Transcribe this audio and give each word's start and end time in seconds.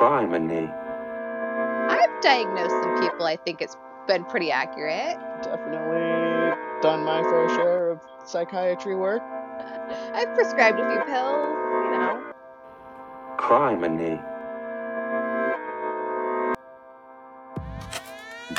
Criminy. 0.00 0.66
I've 1.90 2.22
diagnosed 2.22 2.70
some 2.70 3.02
people. 3.02 3.26
I 3.26 3.36
think 3.36 3.60
it's 3.60 3.76
been 4.06 4.24
pretty 4.24 4.50
accurate. 4.50 5.18
Definitely 5.42 6.56
done 6.80 7.04
my 7.04 7.22
fair 7.22 7.48
share 7.50 7.90
of 7.90 8.00
psychiatry 8.24 8.96
work. 8.96 9.20
I've 10.14 10.34
prescribed 10.34 10.80
a 10.80 10.90
few 10.90 11.04
pills, 11.04 11.48
you 11.84 11.90
know. 11.90 12.32
Criminy. 13.36 14.24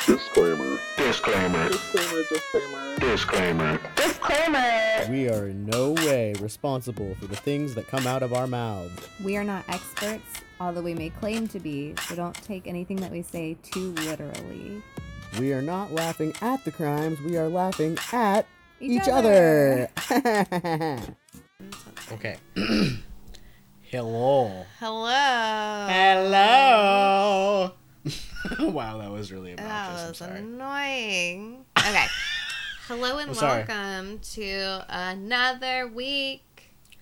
Disclaimer. 0.06 0.78
Disclaimer. 0.98 1.70
Disclaimer, 1.70 2.24
disclaimer. 2.30 3.00
Disclaimer. 3.00 3.80
Disclaimer! 3.96 5.08
We 5.10 5.28
are 5.28 5.48
in 5.48 5.66
no 5.66 5.94
way 5.94 6.36
responsible 6.40 7.16
for 7.16 7.26
the 7.26 7.36
things 7.36 7.74
that 7.74 7.88
come 7.88 8.06
out 8.06 8.22
of 8.22 8.32
our 8.32 8.46
mouths. 8.46 9.10
We 9.24 9.38
are 9.38 9.44
not 9.44 9.66
experts, 9.68 10.44
although 10.62 10.82
we 10.82 10.94
may 10.94 11.10
claim 11.10 11.48
to 11.48 11.60
be, 11.60 11.94
so 12.08 12.16
don't 12.16 12.36
take 12.36 12.68
anything 12.68 12.98
that 12.98 13.12
we 13.12 13.22
say 13.24 13.58
too 13.64 13.94
literally. 13.94 14.82
We 15.40 15.54
are 15.54 15.62
not 15.62 15.92
laughing 15.92 16.34
at 16.42 16.64
the 16.64 16.72
crimes, 16.72 17.20
we 17.22 17.38
are 17.38 17.50
laughing 17.50 17.98
at 18.14 18.46
Each 18.80 19.02
each, 19.04 19.10
other. 19.10 19.90
Okay. 22.12 22.36
Hello. 23.84 24.66
Hello. 24.80 25.88
Hello. 25.88 27.72
wow, 28.60 28.98
that 28.98 29.10
was 29.12 29.32
really 29.32 29.54
obnoxious. 29.54 29.60
That 29.60 30.04
I'm 30.04 30.10
was 30.10 30.18
sorry. 30.18 30.40
annoying. 30.40 31.66
Okay. 31.78 32.06
Hello 32.88 33.20
and 33.20 33.34
welcome 33.34 34.20
to 34.34 34.86
another 34.90 35.88
week. 35.88 36.44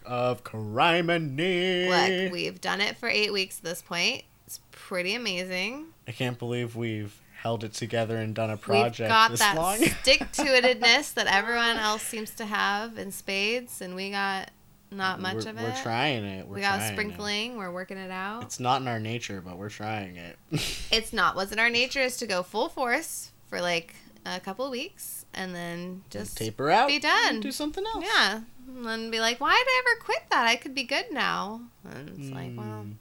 Of 0.06 0.44
crime 0.44 1.10
and 1.10 1.36
need. 1.36 1.90
Look, 1.90 2.32
we've 2.32 2.62
done 2.62 2.82
it 2.82 2.98
for 2.98 3.10
eight 3.10 3.34
weeks 3.34 3.60
at 3.60 3.64
this 3.64 3.82
point. 3.82 4.24
It's 4.46 4.60
pretty 4.72 5.14
amazing. 5.14 5.88
I 6.08 6.12
can't 6.12 6.40
believe 6.40 6.76
we've 6.76 7.20
held 7.42 7.64
it 7.64 7.74
together 7.74 8.18
and 8.18 8.36
done 8.36 8.50
a 8.50 8.58
project 8.58 9.00
we've 9.00 9.10
got 9.10 9.32
this 9.32 9.40
that 9.40 9.56
long. 9.56 9.78
stick 10.02 10.20
to 10.34 10.44
itedness 10.44 11.14
that 11.14 11.28
everyone 11.28 11.78
else 11.78 12.02
seems 12.02 12.32
to 12.32 12.46
have 12.46 12.98
in 12.98 13.12
spades, 13.12 13.82
and 13.82 13.96
we 13.96 14.12
got 14.12 14.50
not 14.92 15.22
much 15.22 15.46
we're, 15.46 15.52
of 15.52 15.60
it. 15.60 15.64
We're 15.64 15.84
trying 15.84 16.26
it. 16.26 16.48
We're 16.48 16.56
we 16.56 16.62
got 16.62 16.78
trying 16.78 16.90
it. 16.90 16.94
sprinkling. 16.94 17.58
We're 17.58 17.72
working 17.72 17.98
it 17.98 18.12
out. 18.12 18.44
It's 18.44 18.60
not 18.60 18.82
in 18.82 18.88
our 18.88 19.00
nature, 19.00 19.42
but 19.42 19.58
we're 19.58 19.70
trying 19.70 20.18
it. 20.18 20.38
it's 20.92 21.14
not 21.14 21.36
wasn't 21.36 21.60
our 21.60 21.70
nature 21.70 22.02
is 22.02 22.18
to 22.18 22.28
go 22.28 22.44
full 22.44 22.70
force 22.70 23.32
for 23.48 23.62
like 23.62 23.96
a 24.26 24.40
couple 24.40 24.70
weeks 24.70 25.26
and 25.34 25.56
then 25.56 26.04
just 26.10 26.38
taper 26.38 26.70
out. 26.70 26.88
be 26.88 27.00
done. 27.00 27.36
and 27.36 27.44
Do 27.44 27.52
something 27.52 27.86
else. 27.86 28.06
yeah 28.06 28.42
and 28.86 29.12
be 29.12 29.20
like 29.20 29.40
why 29.40 29.52
did 29.52 29.68
i 29.68 29.82
ever 29.86 30.04
quit 30.04 30.24
that 30.32 30.46
i 30.46 30.56
could 30.56 30.74
be 30.76 30.84
good 30.84 31.06
now 31.12 31.62
and 31.92 32.10
it's 32.10 32.30
like 32.32 32.52
well 32.58 32.86
Mm. 32.86 32.94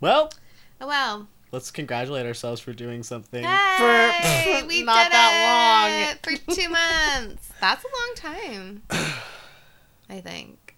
Well, 0.00 0.32
oh 0.80 0.86
well 0.88 1.28
let's 1.52 1.70
congratulate 1.70 2.26
ourselves 2.26 2.60
for 2.60 2.72
doing 2.72 3.02
something 3.02 3.44
hey, 3.44 4.62
for 4.62 4.66
we 4.66 4.82
not 4.82 5.04
did 5.04 5.12
that 5.12 6.12
it 6.12 6.18
for 6.22 6.54
two 6.54 6.68
months 7.20 7.52
that's 7.60 7.84
a 7.84 7.88
long 7.88 8.14
time 8.16 8.82
i 10.10 10.20
think 10.20 10.76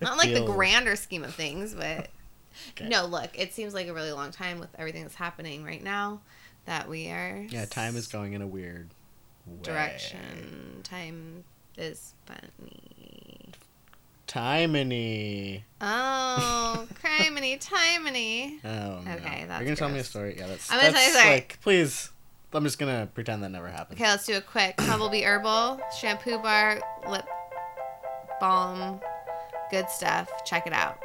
It 0.00 0.04
not 0.04 0.18
like 0.18 0.32
the 0.34 0.44
grander 0.44 0.96
scheme 0.96 1.24
of 1.24 1.34
things 1.34 1.74
but 1.74 2.10
Okay. 2.70 2.88
no 2.88 3.04
look 3.04 3.30
it 3.38 3.52
seems 3.52 3.74
like 3.74 3.86
a 3.86 3.92
really 3.92 4.12
long 4.12 4.30
time 4.30 4.58
with 4.58 4.70
everything 4.78 5.02
that's 5.02 5.14
happening 5.14 5.62
right 5.62 5.82
now 5.82 6.20
that 6.64 6.88
we 6.88 7.08
are 7.10 7.44
Yeah, 7.50 7.66
time 7.66 7.96
is 7.96 8.06
going 8.06 8.32
in 8.32 8.40
a 8.42 8.46
weird 8.46 8.88
way. 9.46 9.62
direction. 9.62 10.80
Time 10.82 11.44
is 11.76 12.14
funny. 12.24 12.95
Timony. 14.36 15.62
Oh, 15.80 16.86
criminy, 17.02 17.58
timiny. 17.58 18.58
Oh 18.64 19.00
no. 19.00 19.12
Okay, 19.12 19.44
that's 19.48 19.60
You're 19.60 19.64
gonna 19.64 19.76
tell 19.76 19.88
me 19.88 20.00
a 20.00 20.04
story? 20.04 20.36
Yeah, 20.38 20.46
that's. 20.48 20.70
I'm 20.70 20.78
gonna 20.78 20.92
tell 20.92 21.02
you 21.02 21.08
a 21.08 21.12
that's 21.12 21.18
story. 21.20 21.34
Like, 21.34 21.58
please. 21.62 22.10
I'm 22.52 22.64
just 22.64 22.78
gonna 22.78 23.08
pretend 23.12 23.42
that 23.42 23.50
never 23.50 23.68
happened. 23.68 24.00
Okay, 24.00 24.08
let's 24.08 24.26
do 24.26 24.36
a 24.36 24.40
quick 24.40 24.76
Humblebee 24.78 25.24
Herbal 25.24 25.80
shampoo 25.98 26.38
bar, 26.38 26.80
lip 27.08 27.26
balm, 28.40 29.00
good 29.70 29.88
stuff. 29.90 30.30
Check 30.44 30.66
it 30.66 30.72
out. 30.72 30.98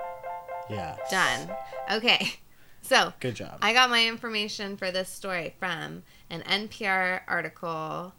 Yeah. 0.69 0.96
Done. 1.09 1.50
Okay, 1.92 2.34
so 2.81 3.13
Good 3.19 3.36
job. 3.36 3.58
I 3.62 3.74
got 3.74 3.90
my 3.90 4.08
information 4.08 4.78
for 4.78 4.92
this 4.92 5.09
story 5.09 5.56
from 5.59 6.03
an 6.30 6.42
NPR 6.42 7.22
article, 7.28 8.13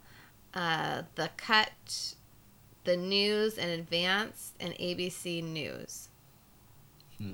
uh, 0.55 1.03
The 1.15 1.31
Cut, 1.37 2.15
The 2.85 2.97
News 2.97 3.59
and 3.59 3.71
Advance, 3.71 4.53
and 4.59 4.75
ABC 4.75 5.43
News. 5.43 6.09
Hmm. 7.19 7.33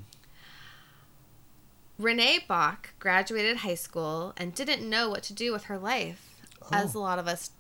Renee 1.98 2.40
Bach 2.46 2.90
graduated 2.98 3.58
high 3.58 3.74
school 3.74 4.32
and 4.36 4.54
didn't 4.54 4.88
know 4.88 5.08
what 5.08 5.22
to 5.24 5.32
do 5.32 5.50
with 5.52 5.64
her 5.64 5.78
life, 5.78 6.42
as 6.70 6.94
a 6.94 6.98
lot 6.98 7.18
of 7.18 7.26
us 7.26 7.50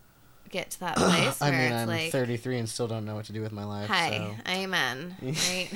get 0.50 0.70
to 0.70 0.80
that 0.80 0.96
place 0.96 1.38
Oh. 1.42 1.46
I 1.46 1.50
mean, 1.50 1.72
I'm 1.72 1.88
like, 1.88 2.12
33 2.12 2.58
and 2.58 2.68
still 2.68 2.86
don't 2.86 3.04
know 3.04 3.14
what 3.14 3.24
to 3.26 3.32
do 3.32 3.42
with 3.42 3.52
my 3.52 3.64
life. 3.64 3.88
hi, 3.88 4.36
amen, 4.48 5.16
right? 5.22 5.68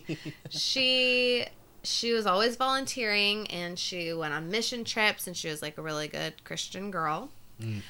she 0.50 1.44
she 1.84 2.12
was 2.12 2.26
always 2.26 2.56
volunteering 2.56 3.46
and 3.50 3.78
she 3.78 4.12
went 4.12 4.34
on 4.34 4.50
mission 4.50 4.82
trips 4.84 5.26
and 5.28 5.36
she 5.36 5.48
was 5.48 5.62
like 5.62 5.78
a 5.78 5.82
really 5.82 6.08
good 6.08 6.42
christian 6.44 6.90
girl 6.90 7.30
Mm. 7.62 7.82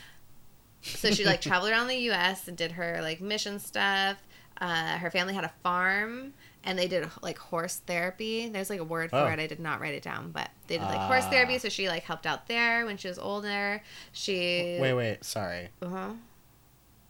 So 0.82 1.10
she 1.10 1.24
like 1.24 1.40
traveled 1.40 1.70
around 1.70 1.88
the 1.88 1.96
us 1.96 2.46
and 2.48 2.56
did 2.56 2.72
her 2.72 2.98
like 3.02 3.20
mission 3.20 3.58
stuff 3.58 4.16
uh, 4.60 4.98
her 4.98 5.10
family 5.10 5.34
had 5.34 5.44
a 5.44 5.52
farm 5.62 6.32
and 6.64 6.78
they 6.78 6.88
did 6.88 7.08
like 7.22 7.38
horse 7.38 7.80
therapy 7.86 8.48
there's 8.48 8.68
like 8.70 8.80
a 8.80 8.84
word 8.84 9.10
for 9.10 9.16
Oh. 9.16 9.26
it 9.26 9.38
i 9.38 9.46
did 9.46 9.60
not 9.60 9.80
write 9.80 9.94
it 9.94 10.02
down 10.02 10.30
but 10.32 10.50
they 10.66 10.76
did 10.78 10.84
like 10.84 10.98
horse 11.00 11.24
Ah. 11.26 11.30
therapy 11.30 11.58
so 11.58 11.68
she 11.68 11.88
like 11.88 12.02
helped 12.04 12.26
out 12.26 12.48
there 12.48 12.84
when 12.86 12.96
she 12.96 13.08
was 13.08 13.18
older 13.18 13.82
she 14.12 14.78
Wait, 14.80 14.94
wait. 14.94 15.24
Sorry. 15.24 15.68
uh-huh. 15.82 16.10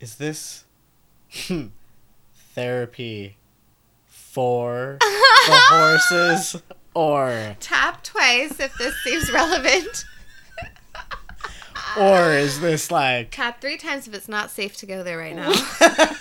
Is 0.01 0.15
this 0.17 0.65
therapy 2.55 3.37
for 4.07 4.99
the 5.01 5.07
horses 5.71 6.63
or 6.95 7.57
tap 7.61 8.03
twice 8.03 8.59
if 8.61 8.77
this 8.79 8.95
seems 9.03 9.31
relevant 9.33 10.05
or 11.97 12.33
is 12.33 12.61
this 12.61 12.91
like 12.91 13.31
Tap 13.31 13.61
three 13.61 13.77
times 13.77 14.09
if 14.09 14.15
it's 14.15 14.29
not 14.29 14.51
safe 14.51 14.77
to 14.79 14.87
go 14.87 15.03
there 15.03 15.19
right 15.19 15.37
now. 15.37 15.53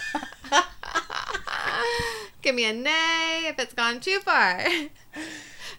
Give 2.41 2.55
me 2.55 2.66
a 2.66 2.73
nay 2.73 3.45
if 3.47 3.59
it's 3.59 3.73
gone 3.73 4.00
too 4.00 4.19
far. 4.19 4.63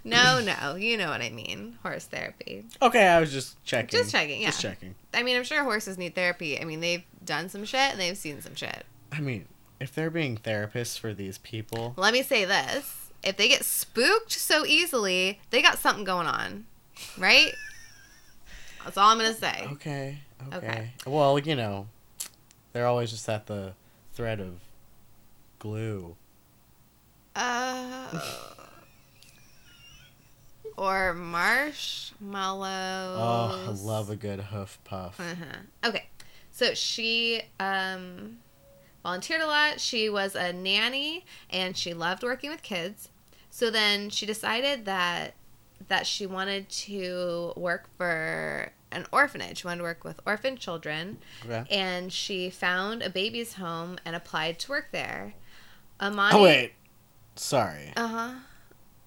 No, 0.05 0.41
no, 0.41 0.77
you 0.77 0.97
know 0.97 1.09
what 1.09 1.21
I 1.21 1.31
mean. 1.31 1.79
Horse 1.83 2.05
therapy. 2.07 2.65
Okay, 2.81 3.07
I 3.07 3.21
was 3.21 3.33
just 3.33 3.63
checking. 3.65 3.99
Just 3.99 4.13
checking, 4.13 4.41
yeah. 4.41 4.49
Just 4.49 4.61
checking. 4.61 4.95
I 5.13 5.23
mean, 5.23 5.37
I'm 5.37 5.45
sure 5.45 5.63
horses 5.65 5.99
need 5.99 6.15
therapy. 6.15 6.61
I 6.61 6.65
mean, 6.65 6.81
they've 6.81 7.03
done 7.25 7.49
some 7.49 7.65
shit 7.65 7.93
and 7.93 8.01
they've 8.01 8.17
seen 8.17 8.41
some 8.41 8.55
shit. 8.55 8.85
I 9.13 9.21
mean, 9.21 9.47
if 9.81 9.95
they're 9.95 10.11
being 10.11 10.37
therapists 10.37 10.99
for 10.99 11.15
these 11.15 11.39
people, 11.39 11.95
Let 11.97 12.13
me 12.13 12.23
say 12.23 12.45
this 12.45 13.11
if 13.23 13.37
they 13.37 13.49
get 13.49 13.65
spooked 13.65 14.33
so 14.33 14.65
easily, 14.65 15.41
they 15.51 15.61
got 15.61 15.79
something 15.79 16.05
going 16.05 16.27
on, 16.27 16.67
right? 17.19 17.53
That's 18.85 18.97
all 18.97 19.11
I'm 19.11 19.19
going 19.19 19.33
to 19.33 19.39
say. 19.39 19.69
okay, 19.73 20.19
okay. 20.49 20.57
Okay. 20.57 20.91
Well, 21.07 21.39
you 21.39 21.57
know, 21.57 21.89
they're 22.73 22.87
always 22.87 23.11
just 23.11 23.29
at 23.29 23.47
the 23.47 23.75
thread 24.13 24.41
of 24.41 24.61
glue. 25.59 26.17
Uh, 27.37 28.21
or 30.77 31.15
marshmallows. 31.15 32.19
Oh, 33.21 33.67
I 33.69 33.71
love 33.85 34.11
a 34.11 34.17
good 34.17 34.41
hoof 34.41 34.79
puff. 34.85 35.21
Uh-huh. 35.21 35.89
Okay. 35.89 36.07
So 36.51 36.75
she 36.75 37.43
um 37.61 38.39
volunteered 39.03 39.41
a 39.43 39.47
lot. 39.47 39.81
She 39.81 40.09
was 40.09 40.35
a 40.35 40.53
nanny 40.53 41.25
and 41.51 41.77
she 41.77 41.95
loved 41.95 42.23
working 42.23 42.51
with 42.51 42.63
kids. 42.63 43.11
So 43.51 43.71
then 43.71 44.11
she 44.11 44.27
decided 44.27 44.85
that 44.87 45.35
that 45.89 46.07
she 46.07 46.27
wanted 46.27 46.69
to 46.69 47.53
work 47.57 47.89
for 47.97 48.73
an 48.93 49.07
orphanage. 49.13 49.59
She 49.59 49.67
wanted 49.67 49.79
to 49.79 49.83
work 49.85 50.05
with 50.05 50.21
orphan 50.27 50.57
children. 50.57 51.19
And 51.71 52.13
she 52.13 52.51
found 52.51 53.03
a 53.03 53.11
baby's 53.11 53.55
home 53.55 53.99
and 54.05 54.15
applied 54.17 54.59
to 54.61 54.71
work 54.71 54.89
there. 54.93 55.35
Amani 56.01 56.37
Oh 56.39 56.43
wait, 56.43 56.73
sorry. 57.37 57.93
Uh-huh. 57.97 58.31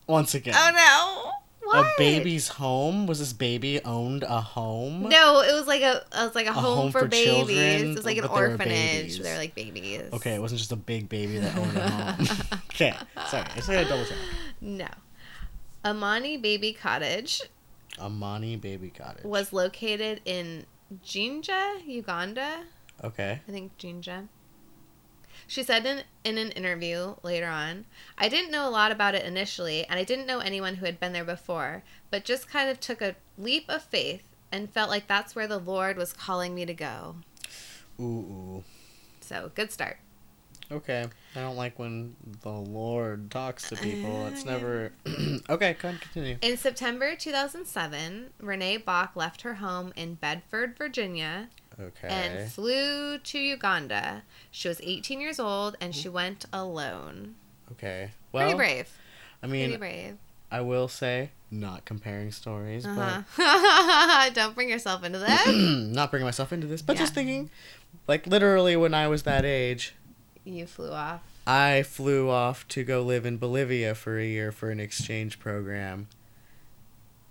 Once 0.07 0.36
again, 0.36 0.54
Oh 0.57 1.31
no. 1.63 1.80
a 1.80 1.86
baby's 1.98 2.50
home. 2.50 3.07
Was 3.07 3.19
this 3.19 3.31
baby 3.33 3.81
owned 3.86 4.24
a 4.24 4.42
home? 4.42 5.04
No, 5.07 5.39
it 5.42 5.54
was 5.54 5.68
like 5.68 5.81
a 5.83 5.98
it 5.98 6.25
was 6.25 6.36
like 6.36 6.48
a, 6.48 6.54
home, 6.54 6.78
home 6.78 6.92
for, 6.92 7.01
for 7.01 7.07
babies. 7.07 7.25
children, 7.25 7.92
it 7.92 7.95
was 7.95 8.06
like 8.06 8.18
an 8.18 8.24
but 8.24 8.36
they 8.36 8.42
were 8.42 8.50
orphanage. 8.50 9.19
They're 9.19 9.38
like 9.38 9.56
babies. 9.56 10.01
Okay, 10.12 10.36
it 10.36 10.42
wasn't 10.42 10.60
just 10.60 10.72
a 10.74 10.75
big 10.75 11.07
baby 11.07 11.38
that 11.38 11.57
owned 11.57 11.78
a 11.78 11.89
home. 11.89 12.28
okay, 12.72 12.94
sorry. 13.30 13.45
I 13.50 13.56
just 13.56 13.68
gotta 13.69 13.88
double 13.88 14.06
check. 14.06 14.18
No. 14.60 14.88
Amani 15.86 16.38
Baby 16.38 16.74
Cottage 16.74 17.42
Amani 18.00 18.56
Baby 18.56 18.90
Cottage. 18.90 19.24
was 19.24 19.54
located 19.54 20.22
in 20.26 20.66
Jinja, 21.04 21.80
Uganda. 21.86 22.64
Okay. 23.04 23.42
I 23.48 23.52
think 23.52 23.78
Jinja. 23.78 24.28
She 25.48 25.64
said 25.64 25.86
in, 25.86 26.04
in 26.24 26.38
an 26.38 26.52
interview 26.52 27.16
later 27.24 27.48
on, 27.48 27.86
I 28.18 28.30
didn't 28.30 28.52
know 28.52 28.68
a 28.68 28.70
lot 28.70 28.92
about 28.92 29.16
it 29.16 29.26
initially, 29.26 29.86
and 29.86 30.00
I 30.00 30.04
didn't 30.04 30.28
know 30.28 30.40
anyone 30.40 30.76
who 30.76 30.86
had 30.86 31.00
been 31.00 31.14
there 31.14 31.26
before, 31.26 31.84
but 32.10 32.26
just 32.26 32.50
kind 32.50 32.70
of 32.70 32.80
took 32.80 33.02
a 33.02 33.16
leap 33.38 33.66
of 33.68 33.84
faith 33.84 34.24
and 34.52 34.72
felt 34.72 34.90
like 34.90 35.08
that's 35.08 35.36
where 35.36 35.48
the 35.48 35.58
Lord 35.58 35.98
was 35.98 36.14
calling 36.14 36.54
me 36.54 36.66
to 36.66 36.74
go. 36.74 37.16
Ooh, 38.00 38.04
ooh. 38.04 38.64
So, 39.22 39.52
good 39.56 39.72
start. 39.72 40.00
Okay. 40.71 41.06
I 41.35 41.39
don't 41.41 41.56
like 41.57 41.77
when 41.77 42.15
the 42.41 42.50
Lord 42.51 43.29
talks 43.31 43.69
to 43.69 43.75
people. 43.75 44.27
It's 44.27 44.45
never. 44.45 44.91
okay, 45.50 45.75
go 45.81 45.89
ahead, 45.89 46.01
continue. 46.01 46.38
In 46.41 46.57
September 46.57 47.15
2007, 47.15 48.29
Renee 48.39 48.77
Bach 48.77 49.15
left 49.15 49.41
her 49.41 49.56
home 49.56 49.91
in 49.95 50.15
Bedford, 50.15 50.77
Virginia, 50.77 51.50
Okay. 51.79 52.07
and 52.07 52.51
flew 52.51 53.18
to 53.18 53.38
Uganda. 53.39 54.23
She 54.51 54.68
was 54.68 54.79
18 54.81 55.19
years 55.21 55.39
old 55.39 55.75
and 55.81 55.95
she 55.95 56.09
went 56.09 56.45
alone. 56.53 57.35
Okay. 57.73 58.12
Pretty 58.31 58.47
Well, 58.47 58.57
brave. 58.57 58.97
I 59.44 59.47
mean, 59.47 59.65
Pretty 59.69 59.77
brave. 59.77 60.18
I 60.53 60.62
will 60.62 60.88
say, 60.89 61.31
not 61.50 61.85
comparing 61.85 62.31
stories, 62.31 62.85
Uh-huh. 62.85 64.29
Don't 64.33 64.53
bring 64.53 64.69
yourself 64.69 65.03
into 65.03 65.19
but 65.19 65.27
this. 65.45 65.56
not 65.95 66.12
bringing 66.12 66.25
myself 66.25 66.51
into 66.51 66.68
this, 66.68 66.81
but 66.81 66.97
just 66.97 67.13
thinking, 67.13 67.50
like 68.07 68.27
literally 68.27 68.75
when 68.75 68.94
I 68.94 69.07
was 69.07 69.23
that 69.23 69.45
age, 69.45 69.95
you 70.44 70.66
flew 70.66 70.92
off. 70.92 71.22
I 71.48 71.84
flew 71.84 72.30
off 72.30 72.68
to 72.70 72.84
go 72.84 73.02
live 73.02 73.26
in 73.26 73.38
Bolivia 73.38 73.96
for 73.96 74.18
a 74.20 74.26
year 74.26 74.52
for 74.52 74.70
an 74.70 74.80
exchange 74.80 75.40
program. 75.40 76.08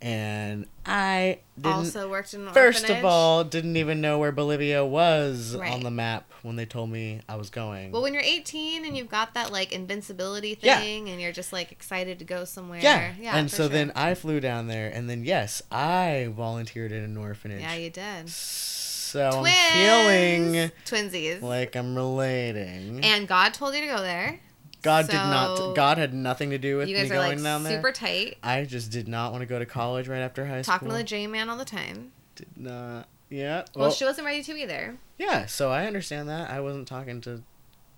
And 0.03 0.65
I 0.87 1.41
didn't 1.61 1.75
also 1.75 2.09
worked 2.09 2.33
in 2.33 2.47
an 2.47 2.55
First 2.55 2.85
orphanage. 2.85 3.01
of 3.01 3.05
all, 3.05 3.45
didn't 3.45 3.77
even 3.77 4.01
know 4.01 4.19
where 4.19 4.33
Bolivia 4.33 4.83
was 4.83 5.55
Right. 5.55 5.71
on 5.71 5.81
the 5.83 5.91
map 5.91 6.33
when 6.43 6.57
they 6.57 6.65
told 6.65 6.89
me 6.89 7.21
I 7.29 7.37
was 7.37 7.51
going. 7.51 7.93
Well, 7.93 8.01
when 8.01 8.15
you're 8.15 8.23
18 8.23 8.87
and 8.87 8.97
you've 8.97 9.11
got 9.11 9.35
that 9.35 9.53
like 9.53 9.73
invincibility 9.73 10.59
Yeah. 10.63 10.81
thing, 10.81 11.11
and 11.11 11.21
you're 11.21 11.33
just 11.33 11.53
like 11.53 11.71
excited 11.71 12.19
to 12.21 12.25
go 12.25 12.47
somewhere. 12.47 12.81
yeah. 12.83 13.13
yeah. 13.21 13.37
and 13.37 13.51
so 13.51 13.65
sure. 13.65 13.69
then 13.69 13.93
I 13.95 14.15
flew 14.15 14.41
down 14.41 14.69
there, 14.69 14.89
and 14.89 15.09
then 15.11 15.23
yes, 15.23 15.61
I 15.71 16.29
volunteered 16.35 16.93
in 16.93 17.05
an 17.05 17.19
orphanage. 17.19 17.61
yeah, 17.61 17.75
you 17.75 17.91
did. 17.91 18.31
So 18.31 18.90
Twins. 19.13 19.37
I'm 19.37 19.73
feeling 19.73 20.71
twinsies. 20.87 21.43
like 21.43 21.77
I'm 21.77 21.95
relating. 21.97 23.01
and 23.05 23.27
God 23.29 23.55
told 23.55 23.75
you 23.75 23.81
to 23.83 23.87
go 23.87 24.01
there. 24.01 24.41
God 24.83 25.07
did 25.09 25.15
not. 25.17 25.75
God 25.75 25.99
had 25.99 26.15
nothing 26.15 26.51
to 26.51 26.59
do 26.59 26.79
with 26.79 26.89
You 26.89 26.95
me 26.97 27.03
guys 27.03 27.11
are 27.11 27.15
going 27.15 27.29
like 27.37 27.43
down 27.43 27.65
there. 27.65 27.77
super 27.79 27.93
tight, 27.93 28.39
I 28.43 28.65
just 28.65 28.91
did 28.91 29.09
not 29.09 29.31
want 29.33 29.43
to 29.43 29.47
go 29.47 29.59
to 29.59 29.67
college 29.67 30.09
right 30.09 30.21
after 30.21 30.47
high 30.47 30.63
talking 30.63 30.65
school. 30.65 30.75
Talking 30.79 30.89
to 30.91 30.95
the 30.97 31.05
J 31.05 31.27
man 31.27 31.51
all 31.51 31.59
the 31.59 31.65
time. 31.67 32.13
Did 32.37 32.49
not. 32.57 33.07
Yeah. 33.29 33.65
Well, 33.75 33.87
Well, 33.87 33.91
she 33.91 34.05
wasn't 34.05 34.27
ready 34.27 34.43
to 34.43 34.57
either. 34.57 34.97
yeah. 35.19 35.45
So 35.47 35.71
I 35.71 35.87
understand 35.87 36.29
that. 36.31 36.51
I 36.51 36.61
wasn't 36.61 36.89
talking 36.89 37.21
to 37.23 37.43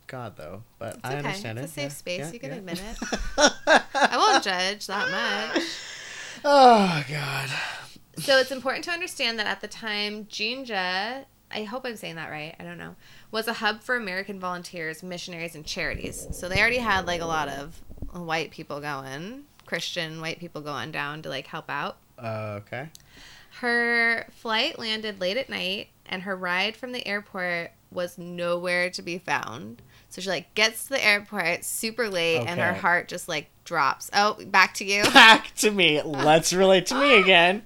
God 0.09 0.37
though, 0.37 0.65
but 0.81 0.95
It's 0.97 1.01
I 1.05 1.09
okay. 1.11 1.19
understand 1.19 1.59
It's 1.61 1.67
it. 1.69 1.71
a 1.71 1.75
safe 1.75 1.85
Yeah, 1.85 1.89
space. 1.91 2.19
yeah, 2.19 2.33
you 2.33 2.39
can 2.41 2.51
yeah. 2.51 2.57
admit 2.57 2.83
it. 2.83 2.99
I 3.95 4.17
won't 4.17 4.43
judge 4.45 4.87
that 4.89 5.55
much. 5.55 5.63
Oh 6.45 7.05
God. 7.09 7.49
So 8.19 8.39
it's 8.39 8.51
important 8.51 8.85
to 8.85 8.91
understand 8.91 9.39
that 9.39 9.47
at 9.47 9.61
the 9.61 9.69
time, 9.69 10.27
Jinja, 10.29 11.25
I 11.51 11.63
hope 11.65 11.85
I'm 11.85 11.97
saying 11.97 12.17
that 12.17 12.31
right, 12.31 12.55
I 12.59 12.65
don't 12.65 12.79
know, 12.79 12.97
was 13.31 13.49
a 13.49 13.55
hub 13.55 13.83
for 13.83 13.97
American 13.97 14.39
volunteers, 14.41 15.03
missionaries, 15.03 15.55
and 15.55 15.65
charities. 15.65 16.27
So 16.33 16.49
they 16.49 16.61
already 16.61 16.79
had 16.79 17.07
like 17.07 17.21
a 17.21 17.27
lot 17.27 17.49
of 17.49 17.81
white 18.13 18.51
people 18.51 18.81
going, 18.81 19.45
Christian 19.67 20.21
white 20.21 20.39
people 20.39 20.61
going 20.61 20.93
down 20.93 21.23
to 21.23 21.29
like 21.29 21.47
help 21.47 21.71
out. 21.71 21.97
Uh, 22.19 22.61
okay. 22.63 22.89
Her 23.61 24.27
flight 24.31 24.79
landed 24.79 25.21
late 25.21 25.37
at 25.37 25.49
night, 25.51 25.89
and 26.07 26.23
her 26.23 26.37
ride 26.37 26.77
from 26.77 26.93
the 26.93 27.07
airport 27.07 27.73
was 27.91 28.17
nowhere 28.17 28.89
to 28.91 29.03
be 29.03 29.19
found. 29.19 29.83
So 30.09 30.21
she 30.21 30.29
like 30.29 30.55
gets 30.55 30.85
to 30.85 30.91
the 30.91 31.05
airport 31.05 31.65
super 31.65 32.09
late, 32.09 32.45
and 32.47 32.61
her 32.61 32.75
heart 32.75 33.09
just 33.09 33.29
like 33.29 33.51
drops. 33.65 34.11
Oh, 34.15 34.39
back 34.47 34.75
to 34.75 34.85
you. 34.85 35.05
Back 35.05 35.55
to 35.57 35.71
me. 35.71 36.03
Let's 36.03 36.53
relate 36.53 36.87
to 36.87 36.95
me 36.95 37.15
again. 37.21 37.63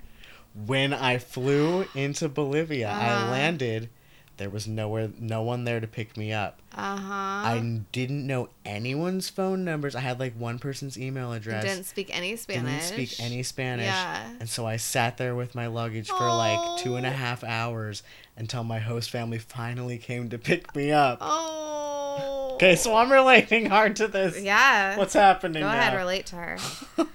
When 0.65 0.93
I 0.95 1.19
flew 1.19 1.87
into 1.95 2.29
Bolivia, 2.29 2.89
I 2.89 3.11
Uh-huh. 3.13 3.31
landed. 3.31 3.91
There 4.39 4.51
was 4.51 4.67
nowhere, 4.67 5.09
no 5.19 5.41
one 5.43 5.65
there 5.65 5.81
to 5.81 5.87
pick 5.87 6.15
me 6.17 6.31
up. 6.31 6.61
Uh 6.75 6.97
huh. 6.99 7.15
I 7.15 7.81
didn't 7.93 8.27
know 8.27 8.51
anyone's 8.67 9.31
phone 9.31 9.65
numbers. 9.65 9.95
I 9.95 10.01
had 10.01 10.21
like 10.21 10.35
one 10.35 10.59
person's 10.59 10.99
email 10.99 11.33
address. 11.33 11.65
Didn't 11.65 11.85
speak 11.85 12.15
any 12.15 12.37
Spanish. 12.37 12.91
Didn't 12.91 13.09
speak 13.09 13.21
any 13.25 13.43
Spanish. 13.43 13.87
Yeah. 13.87 14.29
And 14.39 14.47
so 14.49 14.67
I 14.67 14.77
sat 14.77 15.17
there 15.17 15.35
with 15.35 15.55
my 15.55 15.69
luggage 15.69 16.09
for 16.09 16.29
like 16.29 16.83
two 16.83 16.97
and 16.97 17.07
a 17.07 17.11
half 17.11 17.45
hours 17.45 18.03
until 18.37 18.63
my 18.63 18.79
host 18.79 19.09
family 19.11 19.39
finally 19.39 19.97
came 19.97 20.29
to 20.29 20.39
pick 20.39 20.77
me 20.77 20.93
up. 20.93 21.17
Oh. 21.23 22.51
Okay, 22.57 22.77
so 22.77 22.95
I'm 22.95 23.11
relating 23.13 23.67
hard 23.67 23.97
to 23.97 24.07
this. 24.09 24.39
Yeah. 24.41 24.97
What's 24.99 25.15
happening 25.15 25.63
Go 25.63 25.69
now? 25.71 25.79
ahead, 25.79 25.97
relate 25.97 26.27
to 26.27 26.37
her. 26.37 26.59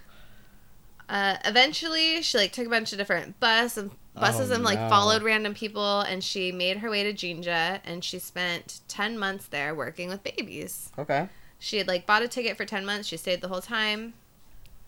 uh, 1.11 1.37
eventually, 1.45 2.21
she 2.21 2.37
like 2.37 2.51
took 2.53 2.65
a 2.65 2.69
bunch 2.69 2.91
of 2.93 2.97
different 2.97 3.39
bus 3.39 3.77
and 3.77 3.91
buses 4.15 4.49
Oh, 4.51 4.55
and 4.55 4.63
like 4.63 4.79
no. 4.79 4.89
followed 4.89 5.21
random 5.23 5.53
people, 5.53 6.01
and 6.01 6.23
she 6.23 6.51
made 6.51 6.77
her 6.77 6.89
way 6.89 7.03
to 7.03 7.13
Jinja, 7.13 7.81
and 7.83 8.03
she 8.03 8.17
spent 8.17 8.79
ten 8.87 9.17
months 9.19 9.45
there 9.47 9.75
working 9.75 10.09
with 10.09 10.23
babies. 10.23 10.91
Okay. 10.97 11.29
She 11.59 11.77
had 11.77 11.87
like 11.87 12.07
bought 12.07 12.23
a 12.23 12.27
ticket 12.27 12.57
for 12.57 12.65
10 12.65 12.83
months. 12.87 13.07
She 13.07 13.17
stayed 13.17 13.41
the 13.41 13.47
whole 13.49 13.61
time. 13.61 14.13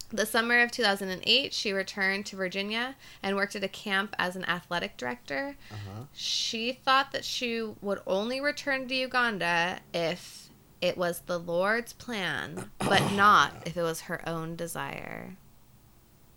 The 0.10 0.26
summer 0.26 0.60
of 0.62 0.72
2008, 0.72 1.54
she 1.54 1.72
returned 1.72 2.26
to 2.28 2.36
Virginia 2.36 2.96
and 3.22 3.36
worked 3.36 3.56
at 3.56 3.64
a 3.64 3.68
camp 3.68 4.16
as 4.18 4.36
an 4.36 4.44
athletic 4.46 4.98
director. 4.98 5.56
Uh-huh. 5.72 6.04
She 6.14 6.72
thought 6.84 7.12
that 7.12 7.26
she 7.26 7.62
would 7.82 8.00
only 8.08 8.42
return 8.42 8.88
to 8.88 8.96
Uganda 8.96 9.80
if 9.94 10.50
it 10.82 10.98
was 10.98 11.22
the 11.28 11.38
Lord's 11.40 11.94
plan, 11.94 12.72
but 12.80 13.12
not 13.14 13.54
if 13.68 13.78
it 13.78 13.82
was 13.84 14.02
her 14.02 14.28
own 14.28 14.56
desire. 14.56 15.36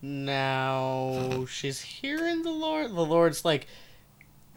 Now 0.07 1.47
she's 1.47 1.81
hearing 1.81 2.43
the 2.43 2.51
Lord. 2.51 2.91
The 2.91 3.05
Lord's 3.05 3.45
like, 3.45 3.67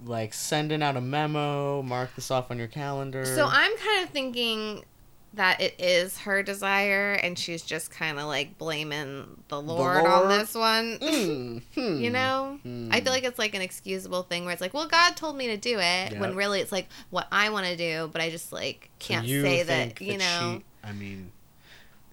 like 0.05 0.33
sending 0.33 0.83
out 0.83 0.95
a 0.95 1.01
memo. 1.01 1.81
Mark 1.81 2.15
this 2.15 2.29
off 2.29 2.51
on 2.51 2.59
your 2.59 2.67
calendar. 2.67 3.25
So 3.25 3.47
I'm 3.49 3.75
kind 3.77 4.03
of 4.03 4.09
thinking 4.11 4.85
that 5.33 5.61
it 5.61 5.75
is 5.79 6.17
her 6.19 6.41
desire 6.41 7.13
and 7.13 7.37
she's 7.37 7.61
just 7.61 7.91
kind 7.91 8.19
of 8.19 8.25
like 8.25 8.57
blaming 8.57 9.43
the 9.47 9.61
Lord, 9.61 9.97
on 10.05 10.27
Lord? 10.27 10.31
this 10.31 10.55
one. 10.55 10.97
Mm, 10.99 11.61
hmm, 11.75 11.79
You 12.01 12.09
know? 12.09 12.59
hmm. 12.63 12.89
I 12.91 13.01
feel 13.01 13.11
like 13.11 13.23
it's 13.23 13.39
like 13.39 13.55
an 13.55 13.61
excusable 13.61 14.23
thing 14.23 14.45
where 14.45 14.53
it's 14.53 14.61
like, 14.61 14.73
well, 14.73 14.87
God 14.87 15.15
told 15.15 15.35
me 15.35 15.47
to 15.47 15.57
do 15.57 15.79
it, 15.79 16.19
when 16.19 16.35
really 16.35 16.61
it's 16.61 16.71
like 16.71 16.87
what 17.09 17.27
I 17.31 17.49
want 17.49 17.67
to 17.67 17.75
do, 17.75 18.09
but 18.11 18.21
I 18.21 18.29
just 18.29 18.51
like 18.51 18.89
can't 18.99 19.25
you 19.25 19.41
say 19.41 19.63
that, 19.63 20.01
you 20.01 20.17
know. 20.17 20.61
She, 20.61 20.87
I 20.87 20.93
mean, 20.93 21.31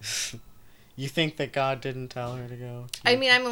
you 0.97 1.07
think 1.07 1.37
that 1.37 1.53
God 1.53 1.79
didn't 1.79 2.09
tell 2.09 2.35
her 2.35 2.47
to 2.47 2.55
go? 2.55 2.87
To 2.91 2.99
I 3.05 3.15
mean, 3.15 3.31
I'm 3.31 3.45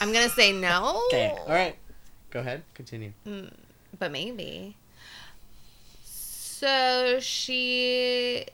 I'm 0.00 0.12
gonna 0.12 0.28
say 0.28 0.52
no, 0.52 1.02
okay. 1.08 1.34
All 1.36 1.48
right. 1.48 1.76
Go 2.30 2.40
ahead. 2.40 2.62
Continue. 2.74 3.12
Hmm, 3.24 3.46
but 3.98 4.12
maybe. 4.12 4.76
So 6.04 7.18
she. 7.20 8.46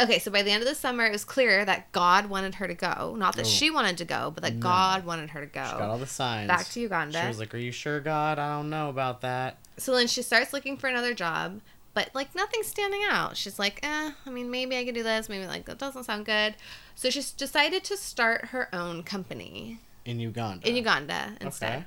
Okay, 0.00 0.20
so 0.20 0.30
by 0.30 0.42
the 0.42 0.50
end 0.52 0.62
of 0.62 0.68
the 0.68 0.76
summer, 0.76 1.04
it 1.06 1.10
was 1.12 1.24
clear 1.24 1.64
that 1.64 1.90
God 1.90 2.26
wanted 2.26 2.54
her 2.56 2.68
to 2.68 2.74
go. 2.74 3.16
Not 3.18 3.34
that 3.34 3.46
Oh. 3.46 3.48
she 3.48 3.68
wanted 3.68 3.98
to 3.98 4.04
go, 4.04 4.30
but 4.32 4.44
that 4.44 4.54
No. 4.54 4.60
God 4.60 5.04
wanted 5.04 5.30
her 5.30 5.40
to 5.40 5.46
go. 5.46 5.64
She 5.64 5.72
got 5.72 5.82
all 5.82 5.98
the 5.98 6.06
signs. 6.06 6.46
Back 6.46 6.66
to 6.68 6.80
Uganda. 6.80 7.20
She 7.20 7.26
was 7.26 7.40
like, 7.40 7.52
"Are 7.52 7.58
you 7.58 7.72
sure, 7.72 7.98
God? 7.98 8.38
I 8.38 8.48
don't 8.56 8.70
know 8.70 8.90
about 8.90 9.22
that." 9.22 9.56
So 9.76 9.94
then 9.96 10.06
she 10.06 10.22
starts 10.22 10.52
looking 10.52 10.76
for 10.76 10.86
another 10.88 11.14
job, 11.14 11.60
but 11.98 12.10
like 12.14 12.32
nothing's 12.34 12.68
standing 12.68 13.00
out. 13.10 13.36
She's 13.36 13.58
like, 13.58 13.80
eh, 13.82 14.12
I 14.24 14.30
mean, 14.30 14.50
maybe 14.52 14.76
I 14.76 14.84
could 14.84 14.94
do 14.94 15.02
this. 15.02 15.28
Maybe 15.28 15.46
like 15.46 15.64
that 15.64 15.78
doesn't 15.78 16.04
sound 16.04 16.26
good. 16.26 16.54
So 16.94 17.10
she's 17.10 17.32
decided 17.32 17.82
to 17.84 17.96
start 17.96 18.46
her 18.46 18.72
own 18.72 19.02
company 19.02 19.80
In 20.04 20.20
Uganda. 20.20 20.68
in 20.68 20.76
Uganda 20.76 21.32
instead. 21.40 21.86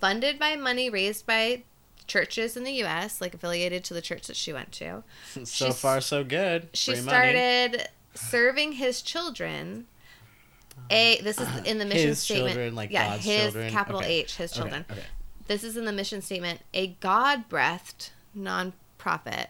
Funded 0.00 0.38
by 0.38 0.54
money 0.54 0.88
raised 0.88 1.26
by 1.26 1.62
churches 2.06 2.56
in 2.56 2.62
the 2.64 2.72
U.S., 2.74 3.20
like 3.20 3.34
affiliated 3.34 3.82
to 3.84 3.94
the 3.94 4.00
church 4.00 4.26
that 4.28 4.36
she 4.36 4.52
went 4.52 4.70
to. 4.72 5.02
so 5.44 5.72
far, 5.72 6.00
so 6.00 6.22
good. 6.22 6.68
She 6.72 6.92
Free 6.94 7.02
money. 7.02 7.08
started 7.08 7.88
serving 8.14 8.72
his 8.72 9.02
children. 9.02 9.86
A 10.90 11.20
this 11.22 11.38
is 11.40 11.48
in 11.64 11.78
the 11.78 11.84
mission 11.84 12.08
His 12.08 12.20
statement. 12.20 12.54
children, 12.54 12.74
like 12.76 12.90
yeah, 12.92 13.10
God's 13.10 13.24
his 13.24 13.42
children. 13.42 13.72
capital 13.72 14.00
Okay. 14.00 14.12
H, 14.20 14.36
his 14.36 14.52
Okay, 14.52 14.60
children. 14.60 14.84
Okay. 14.90 15.00
This 15.48 15.64
is 15.64 15.76
in 15.76 15.84
the 15.86 15.92
mission 15.92 16.22
statement. 16.22 16.60
A 16.72 16.86
God 17.00 17.48
breathed 17.48 18.10
nonprofit. 18.36 19.46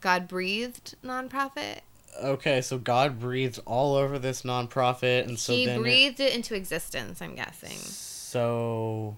God 0.00 0.28
breathed 0.28 0.94
nonprofit. 1.04 1.80
Okay, 2.22 2.60
so 2.60 2.78
God 2.78 3.18
breathed 3.18 3.58
all 3.66 3.96
over 3.96 4.18
this 4.18 4.42
nonprofit, 4.42 5.26
and 5.26 5.38
so 5.38 5.52
he 5.52 5.66
then 5.66 5.80
it- 5.80 5.82
breathed 5.82 6.20
it 6.20 6.34
into 6.34 6.54
existence, 6.54 7.20
I'm 7.20 7.34
guessing. 7.34 7.76
so 7.78 9.16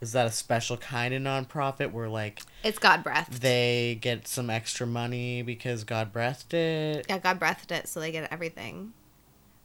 is 0.00 0.12
that 0.12 0.26
a 0.26 0.30
special 0.30 0.76
kind 0.76 1.12
of 1.12 1.20
nonprofit 1.22 1.90
where 1.90 2.08
like 2.08 2.40
It's 2.62 2.78
God 2.78 3.02
breathed. 3.02 3.40
they 3.42 3.98
get 4.00 4.28
some 4.28 4.48
extra 4.48 4.86
money 4.86 5.42
because 5.42 5.82
God 5.84 6.12
breathed 6.12 6.54
it? 6.54 7.06
yeah, 7.08 7.18
God 7.18 7.40
breathed 7.40 7.72
it, 7.72 7.88
so 7.88 7.98
they 7.98 8.12
get 8.12 8.30
everything. 8.32 8.92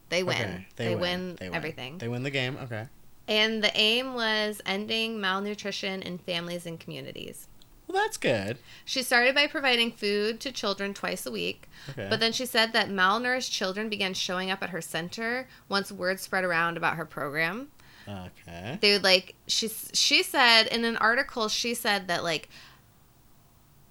They 0.09 0.23
win. 0.23 0.35
Okay, 0.37 0.65
they, 0.75 0.95
win 0.95 1.37
everything. 1.41 1.97
They 1.99 2.07
win 2.07 2.23
the 2.23 2.29
game. 2.31 2.57
Okay. 2.63 2.87
And 3.27 3.63
the 3.63 3.75
aim 3.77 4.15
was 4.15 4.59
ending 4.65 5.19
malnutrition 5.21 6.01
in 6.01 6.17
families 6.17 6.65
and 6.65 6.79
communities. 6.79 7.47
Well, 7.93 8.01
that's 8.01 8.17
good. 8.17 8.57
She 8.85 9.03
started 9.03 9.35
by 9.35 9.45
providing 9.47 9.91
food 9.91 10.39
to 10.41 10.51
children 10.51 10.93
twice 10.95 11.25
a 11.27 11.31
week, 11.31 11.69
Okay. 11.91 12.07
but 12.09 12.19
then 12.19 12.31
she 12.33 12.45
said 12.45 12.73
that 12.73 12.89
malnourished 12.89 13.51
children 13.51 13.87
began 13.87 14.15
showing 14.15 14.49
up 14.49 14.63
at 14.63 14.71
her 14.71 14.81
center 14.81 15.47
once 15.69 15.91
word 15.91 16.19
spread 16.19 16.43
around 16.43 16.75
about 16.75 16.95
her 16.95 17.05
program. 17.05 17.67
okay. 18.07 18.79
They 18.81 18.93
would 18.93 19.03
like 19.03 19.35
she 19.47 19.67
she 19.93 20.23
said 20.23 20.63
in 20.67 20.83
an 20.85 20.97
article 20.97 21.47
she 21.49 21.73
said 21.75 22.07
that 22.07 22.23
like 22.23 22.49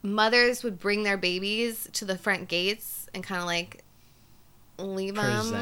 mothers 0.02 0.64
would 0.64 0.78
bring 0.80 1.04
their 1.04 1.16
babies 1.16 1.88
to 1.92 2.04
the 2.04 2.18
front 2.18 2.48
gates 2.48 3.08
and 3.14 3.22
kind 3.22 3.40
of 3.40 3.46
like 3.46 3.84
leave 4.78 5.14
them 5.14 5.54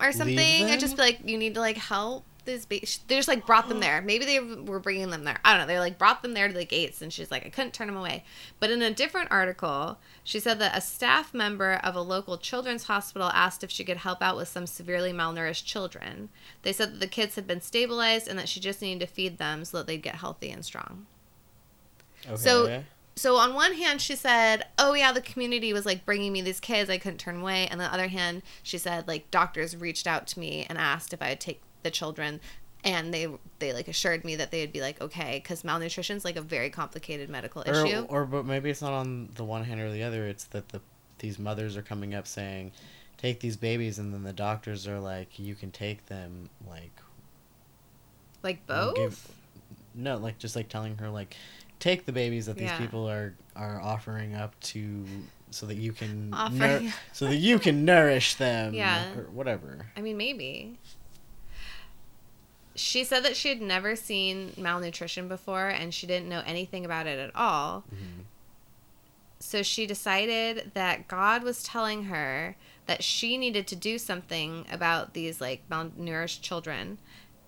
or 0.00 0.10
something 0.12 0.36
leave 0.36 0.66
and 0.66 0.80
just 0.80 0.96
be 0.96 1.02
like 1.02 1.20
you 1.24 1.38
need 1.38 1.54
to 1.54 1.60
like 1.60 1.76
help 1.76 2.24
this 2.44 2.66
baby 2.66 2.86
they 3.08 3.16
just 3.16 3.28
like 3.28 3.46
brought 3.46 3.68
them 3.68 3.80
there. 3.80 4.00
Maybe 4.02 4.24
they 4.24 4.40
were 4.40 4.78
bringing 4.80 5.10
them 5.10 5.24
there. 5.24 5.38
I 5.44 5.52
don't 5.56 5.60
know. 5.60 5.66
They 5.72 5.78
like 5.78 5.98
brought 5.98 6.22
them 6.22 6.34
there 6.34 6.48
to 6.48 6.54
the 6.54 6.64
gates 6.64 7.02
and 7.02 7.12
she's 7.12 7.30
like 7.30 7.44
i 7.46 7.48
couldn't 7.48 7.72
turn 7.74 7.86
them 7.88 7.96
away. 7.96 8.24
But 8.60 8.70
in 8.70 8.82
a 8.82 8.90
different 8.92 9.30
article 9.30 9.98
she 10.22 10.40
said 10.40 10.58
that 10.58 10.76
a 10.76 10.80
staff 10.80 11.34
member 11.34 11.74
of 11.82 11.94
a 11.94 12.00
local 12.00 12.38
children's 12.38 12.84
hospital 12.84 13.30
asked 13.34 13.64
if 13.64 13.70
she 13.70 13.84
could 13.84 13.98
help 13.98 14.22
out 14.22 14.36
with 14.36 14.48
some 14.48 14.66
severely 14.66 15.12
malnourished 15.12 15.64
children. 15.64 16.28
They 16.62 16.72
said 16.72 16.94
that 16.94 17.00
the 17.00 17.06
kids 17.06 17.34
had 17.34 17.46
been 17.46 17.60
stabilized 17.60 18.28
and 18.28 18.38
that 18.38 18.48
she 18.48 18.60
just 18.60 18.82
needed 18.82 19.06
to 19.06 19.12
feed 19.12 19.38
them 19.38 19.64
so 19.64 19.78
that 19.78 19.86
they'd 19.86 20.02
get 20.02 20.16
healthy 20.16 20.50
and 20.50 20.64
strong. 20.64 21.06
Okay. 22.26 22.36
So- 22.36 22.66
so 23.16 23.36
on 23.36 23.54
one 23.54 23.74
hand 23.74 24.00
she 24.00 24.16
said 24.16 24.66
oh 24.76 24.92
yeah 24.94 25.12
the 25.12 25.20
community 25.20 25.72
was 25.72 25.86
like 25.86 26.04
bringing 26.04 26.32
me 26.32 26.42
these 26.42 26.58
kids. 26.58 26.90
I 26.90 26.98
couldn't 26.98 27.18
turn 27.18 27.40
away. 27.40 27.68
And 27.70 27.80
on 27.80 27.86
the 27.88 27.94
other 27.94 28.08
hand 28.08 28.42
she 28.62 28.76
said 28.76 29.06
like 29.06 29.30
doctors 29.30 29.76
reached 29.76 30.06
out 30.08 30.26
to 30.28 30.40
me 30.40 30.66
and 30.68 30.76
asked 30.78 31.12
if 31.12 31.22
i'd 31.22 31.38
take 31.40 31.60
the 31.84 31.90
children 31.92 32.40
and 32.82 33.14
they 33.14 33.28
they 33.60 33.72
like 33.72 33.86
assured 33.88 34.24
me 34.24 34.34
that 34.36 34.50
they 34.50 34.60
would 34.60 34.72
be 34.72 34.80
like 34.80 35.00
okay 35.00 35.38
because 35.42 35.62
malnutrition 35.64 36.16
is 36.16 36.24
like 36.24 36.36
a 36.36 36.42
very 36.42 36.68
complicated 36.68 37.30
medical 37.30 37.62
or, 37.66 37.86
issue 37.86 38.04
or 38.08 38.26
but 38.26 38.44
maybe 38.44 38.68
it's 38.68 38.82
not 38.82 38.92
on 38.92 39.28
the 39.36 39.44
one 39.44 39.62
hand 39.64 39.80
or 39.80 39.90
the 39.92 40.02
other. 40.02 40.26
It's 40.26 40.44
that 40.46 40.68
the 40.70 40.80
these 41.20 41.38
mothers 41.38 41.76
are 41.76 41.82
coming 41.82 42.14
up 42.14 42.26
saying, 42.26 42.72
"Take 43.16 43.40
these 43.40 43.56
babies," 43.56 43.98
and 43.98 44.12
then 44.12 44.22
the 44.24 44.32
doctors 44.34 44.86
are 44.88 44.98
like, 44.98 45.38
"You 45.38 45.54
can 45.54 45.70
take 45.70 46.04
them." 46.06 46.50
Like 46.68 46.92
like 48.42 48.66
both 48.66 48.96
give- 48.96 49.28
no, 49.94 50.18
like 50.18 50.38
just 50.38 50.56
like 50.56 50.68
telling 50.68 50.98
her 50.98 51.08
like, 51.08 51.36
take 51.80 52.04
the 52.04 52.12
babies 52.12 52.46
that 52.46 52.56
these 52.56 52.64
Yeah. 52.68 52.78
people 52.78 53.08
are 53.08 53.34
are 53.56 53.80
offering 53.80 54.34
up 54.34 54.58
to 54.60 55.06
so 55.50 55.66
that 55.66 55.76
you 55.76 55.92
can 55.92 56.34
Offering- 56.34 56.92
so 57.12 57.26
that 57.26 57.36
you 57.36 57.58
can 57.58 57.84
nourish 57.84 58.34
them. 58.34 58.74
Yeah. 58.74 59.14
Or 59.16 59.30
whatever. 59.30 59.86
I 59.96 60.00
mean, 60.02 60.16
maybe. 60.16 60.78
She 62.76 63.04
said 63.04 63.24
that 63.24 63.36
she 63.36 63.48
had 63.50 63.60
never 63.60 63.94
seen 63.94 64.52
malnutrition 64.56 65.28
before 65.28 65.68
and 65.68 65.94
she 65.94 66.06
didn't 66.06 66.28
know 66.28 66.42
anything 66.44 66.84
about 66.84 67.06
it 67.06 67.18
at 67.18 67.34
all. 67.36 67.84
Mhm. 67.94 68.24
So 69.38 69.62
she 69.62 69.86
decided 69.86 70.72
that 70.74 71.06
God 71.06 71.42
was 71.42 71.62
telling 71.62 72.04
her 72.04 72.56
that 72.86 73.04
she 73.04 73.36
needed 73.38 73.66
to 73.68 73.76
do 73.76 73.98
something 73.98 74.66
about 74.70 75.14
these 75.14 75.40
like 75.40 75.68
malnourished 75.68 76.40
children 76.42 76.98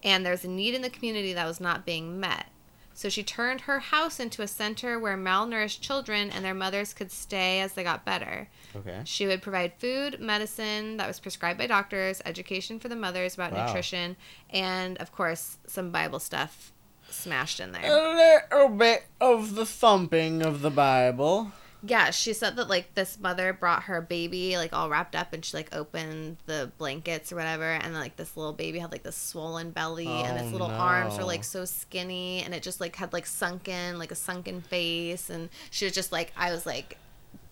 and 0.04 0.24
there's 0.24 0.44
a 0.44 0.48
need 0.48 0.74
in 0.74 0.82
the 0.82 0.90
community 0.90 1.32
that 1.32 1.46
was 1.46 1.58
not 1.60 1.84
being 1.86 2.20
met. 2.20 2.46
So 2.96 3.10
she 3.10 3.22
turned 3.22 3.60
her 3.62 3.78
house 3.78 4.18
into 4.18 4.40
a 4.40 4.48
center 4.48 4.98
where 4.98 5.18
malnourished 5.18 5.82
children 5.82 6.30
and 6.30 6.42
their 6.42 6.54
mothers 6.54 6.94
could 6.94 7.12
stay 7.12 7.60
as 7.60 7.74
they 7.74 7.84
got 7.84 8.06
better. 8.06 8.48
Okay. 8.74 9.02
She 9.04 9.26
would 9.26 9.42
provide 9.42 9.74
food, 9.78 10.18
medicine 10.18 10.96
that 10.96 11.06
was 11.06 11.20
prescribed 11.20 11.58
by 11.58 11.66
doctors, 11.66 12.22
education 12.24 12.80
for 12.80 12.88
the 12.88 12.96
mothers 12.96 13.34
about 13.34 13.52
Wow. 13.52 13.66
nutrition, 13.66 14.16
and 14.48 14.96
of 14.96 15.12
course, 15.12 15.58
some 15.66 15.90
Bible 15.90 16.18
stuff 16.20 16.72
smashed 17.10 17.60
in 17.60 17.72
there. 17.72 17.84
A 17.84 18.50
little 18.50 18.74
bit 18.74 19.04
of 19.20 19.56
the 19.56 19.66
thumping 19.66 20.40
of 20.40 20.62
the 20.62 20.70
Bible. 20.70 21.52
Yeah, 21.82 22.10
she 22.10 22.32
said 22.32 22.56
that 22.56 22.68
like 22.68 22.94
this 22.94 23.18
mother 23.18 23.52
brought 23.52 23.84
her 23.84 24.00
baby 24.00 24.56
like 24.56 24.72
all 24.72 24.88
wrapped 24.88 25.14
up 25.14 25.32
and 25.32 25.44
she 25.44 25.56
like 25.56 25.74
opened 25.74 26.38
the 26.46 26.70
blankets 26.78 27.30
or 27.32 27.36
whatever 27.36 27.64
and 27.64 27.94
like 27.94 28.16
this 28.16 28.36
little 28.36 28.52
baby 28.52 28.78
had 28.78 28.90
like 28.90 29.02
this 29.02 29.16
swollen 29.16 29.70
belly 29.70 30.06
and 30.08 30.38
its 30.38 30.48
Oh, 30.48 30.52
little 30.52 30.70
arms 30.70 31.16
were 31.18 31.24
like 31.24 31.44
so 31.44 31.64
skinny 31.64 32.42
and 32.42 32.54
it 32.54 32.62
just 32.62 32.80
like 32.80 32.96
had 32.96 33.12
like 33.12 33.26
sunken 33.26 33.98
like 33.98 34.10
a 34.10 34.14
sunken 34.16 34.62
face 34.62 35.30
and 35.30 35.48
she 35.70 35.84
was 35.84 35.94
just 35.94 36.10
like 36.12 36.32
I 36.36 36.50
was 36.50 36.66
like 36.66 36.98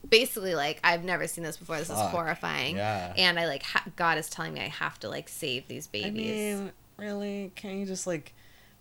basically 0.08 0.54
like 0.54 0.80
I've 0.82 1.04
never 1.04 1.26
seen 1.26 1.44
this 1.44 1.56
before 1.56 1.78
this 1.78 1.90
is 1.90 1.98
horrifying 1.98 2.76
Yeah. 2.76 3.12
and 3.16 3.38
I 3.38 3.46
like 3.46 3.62
ha- 3.62 3.84
God 3.96 4.18
is 4.18 4.28
telling 4.28 4.54
me 4.54 4.60
I 4.60 4.68
have 4.68 4.98
to 5.00 5.08
like 5.08 5.28
save 5.28 5.68
these 5.68 5.86
babies. 5.86 6.56
I 6.56 6.60
mean, 6.60 6.72
really? 6.98 7.52
Can't 7.56 7.76
you 7.78 7.86
just 7.86 8.06
like 8.06 8.34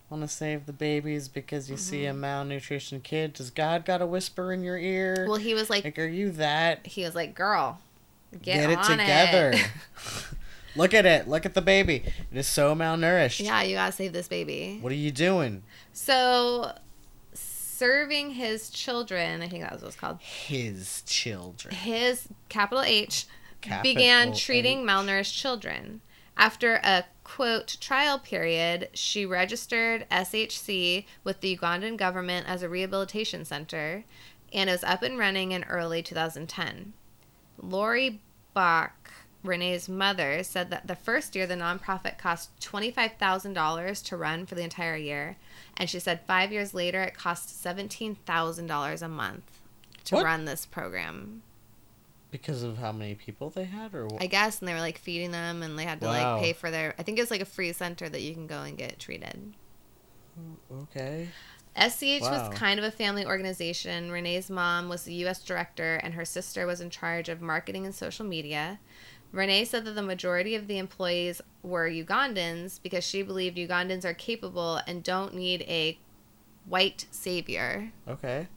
want 0.10 0.24
to 0.24 0.28
save 0.28 0.66
the 0.66 0.74
babies 0.74 1.28
because 1.28 1.70
you 1.70 1.78
see 1.78 2.06
a 2.06 2.14
malnutrition 2.14 3.02
kid? 3.02 3.34
Does 3.34 3.50
God 3.50 3.86
got 3.86 4.02
a 4.02 4.06
whisper 4.06 4.54
in 4.54 4.64
your 4.64 4.78
ear? 4.78 5.16
Mm-hmm. 5.20 5.30
well, 5.30 5.40
he 5.40 5.54
was 5.54 5.70
like 5.70 5.84
like, 5.84 5.98
are 6.00 6.08
you 6.08 6.32
that? 6.32 6.86
he 6.86 7.04
was 7.04 7.16
like, 7.16 7.34
"Girl, 7.36 7.80
get, 8.42 8.68
Get, 8.68 8.70
it 8.70 8.84
together. 8.84 9.52
It. 9.56 9.68
Look 10.76 10.94
at 10.94 11.06
it. 11.06 11.28
Look 11.28 11.46
at 11.46 11.54
the 11.54 11.62
baby. 11.62 12.04
It 12.32 12.38
is 12.38 12.48
so 12.48 12.76
malnourished. 12.76 13.44
yeah, 13.44 13.62
you 13.62 13.76
got 13.76 13.88
to 13.88 13.92
save 13.92 14.14
this 14.14 14.28
baby." 14.28 14.78
What 14.82 14.92
are 14.92 14.96
you 14.96 15.12
doing? 15.12 15.64
So, 15.94 16.74
serving 17.34 18.32
his 18.32 18.70
children, 18.70 19.42
I 19.42 19.48
think 19.48 19.64
that 19.64 19.72
was 19.72 19.82
what 19.82 19.90
it's 19.90 19.98
called. 19.98 20.20
His 20.22 21.04
children. 21.06 21.74
His 21.74 22.28
capital 22.50 22.84
H 22.84 23.28
Capital 23.62 23.94
began 23.94 24.34
treating 24.34 24.82
H. 24.82 24.86
malnourished 24.88 25.34
children. 25.34 26.02
After 26.36 26.76
a 26.84 27.06
quote 27.24 27.78
trial 27.80 28.20
period, 28.20 28.90
she 28.94 29.26
registered 29.26 30.06
SHC 30.10 31.06
with 31.24 31.42
the 31.42 31.56
Ugandan 31.56 31.98
government 31.98 32.48
as 32.48 32.64
a 32.64 32.70
rehabilitation 32.70 33.46
center 33.46 34.04
and 34.54 34.70
it 34.70 34.74
was 34.74 34.84
up 34.84 35.02
and 35.02 35.18
running 35.18 35.52
in 35.52 35.64
early 35.64 36.04
2010. 36.04 36.94
Lori 37.58 38.22
Bach, 38.54 39.12
Renee's 39.44 39.90
mother, 39.90 40.44
said 40.44 40.70
that 40.70 40.88
the 40.88 40.96
first 40.96 41.36
year 41.36 41.48
the 41.48 41.56
nonprofit 41.56 42.18
cost 42.18 42.52
$25,000 42.62 44.06
to 44.06 44.18
run 44.18 44.46
for 44.46 44.56
the 44.56 44.64
entire 44.64 44.96
year. 44.96 45.38
And 45.76 45.90
she 45.90 46.00
said 46.00 46.22
five 46.28 46.52
years 46.52 46.74
later 46.74 47.02
it 47.02 47.16
cost 47.16 47.50
$17,000 47.64 49.02
a 49.02 49.08
month 49.08 49.62
to 50.06 50.16
What? 50.16 50.26
run 50.26 50.46
this 50.46 50.66
program. 50.66 51.42
Because 52.34 52.64
of 52.64 52.80
how 52.80 52.92
many 52.92 53.14
people 53.14 53.52
they 53.52 53.66
had, 53.66 53.94
or 53.94 54.08
what? 54.08 54.20
I 54.24 54.26
guess, 54.26 54.58
and 54.60 54.68
they 54.68 54.74
were 54.74 54.80
like 54.80 54.98
feeding 54.98 55.30
them, 55.30 55.62
and 55.62 55.78
they 55.78 55.84
had 55.84 56.02
to 56.02 56.08
Wow. 56.08 56.34
like 56.34 56.44
pay 56.44 56.54
for 56.54 56.72
their. 56.72 56.96
I 56.98 57.04
think 57.04 57.20
it's 57.20 57.30
like 57.30 57.42
a 57.42 57.46
free 57.46 57.72
center 57.74 58.10
that 58.10 58.22
you 58.22 58.34
can 58.34 58.48
go 58.48 58.64
and 58.64 58.76
get 58.76 58.98
treated. 58.98 59.54
okay. 60.72 61.30
SCH 61.76 62.22
Wow. 62.22 62.50
was 62.50 62.58
kind 62.58 62.80
of 62.80 62.86
a 62.86 62.90
family 62.92 63.24
organization. 63.24 64.10
Renee's 64.12 64.50
mom 64.50 64.90
was 64.90 65.04
the 65.04 65.14
U.S. 65.26 65.44
director, 65.44 65.96
and 66.04 66.16
her 66.16 66.26
sister 66.26 66.66
was 66.66 66.82
in 66.82 66.90
charge 66.90 67.30
of 67.30 67.40
marketing 67.40 67.86
and 67.86 67.94
social 67.94 68.26
media. 68.26 68.80
Renee 69.32 69.66
said 69.66 69.86
that 69.86 69.92
the 69.94 70.02
majority 70.04 70.56
of 70.56 70.66
the 70.68 70.80
employees 70.80 71.40
were 71.62 71.88
Ugandans 71.90 72.82
because 72.82 73.04
she 73.04 73.22
believed 73.22 73.58
Ugandans 73.58 74.06
are 74.06 74.14
capable 74.16 74.80
and 74.88 75.04
don't 75.04 75.36
need 75.36 75.62
a 75.64 76.00
white 76.66 77.06
savior. 77.12 77.92
Okay. 78.08 78.48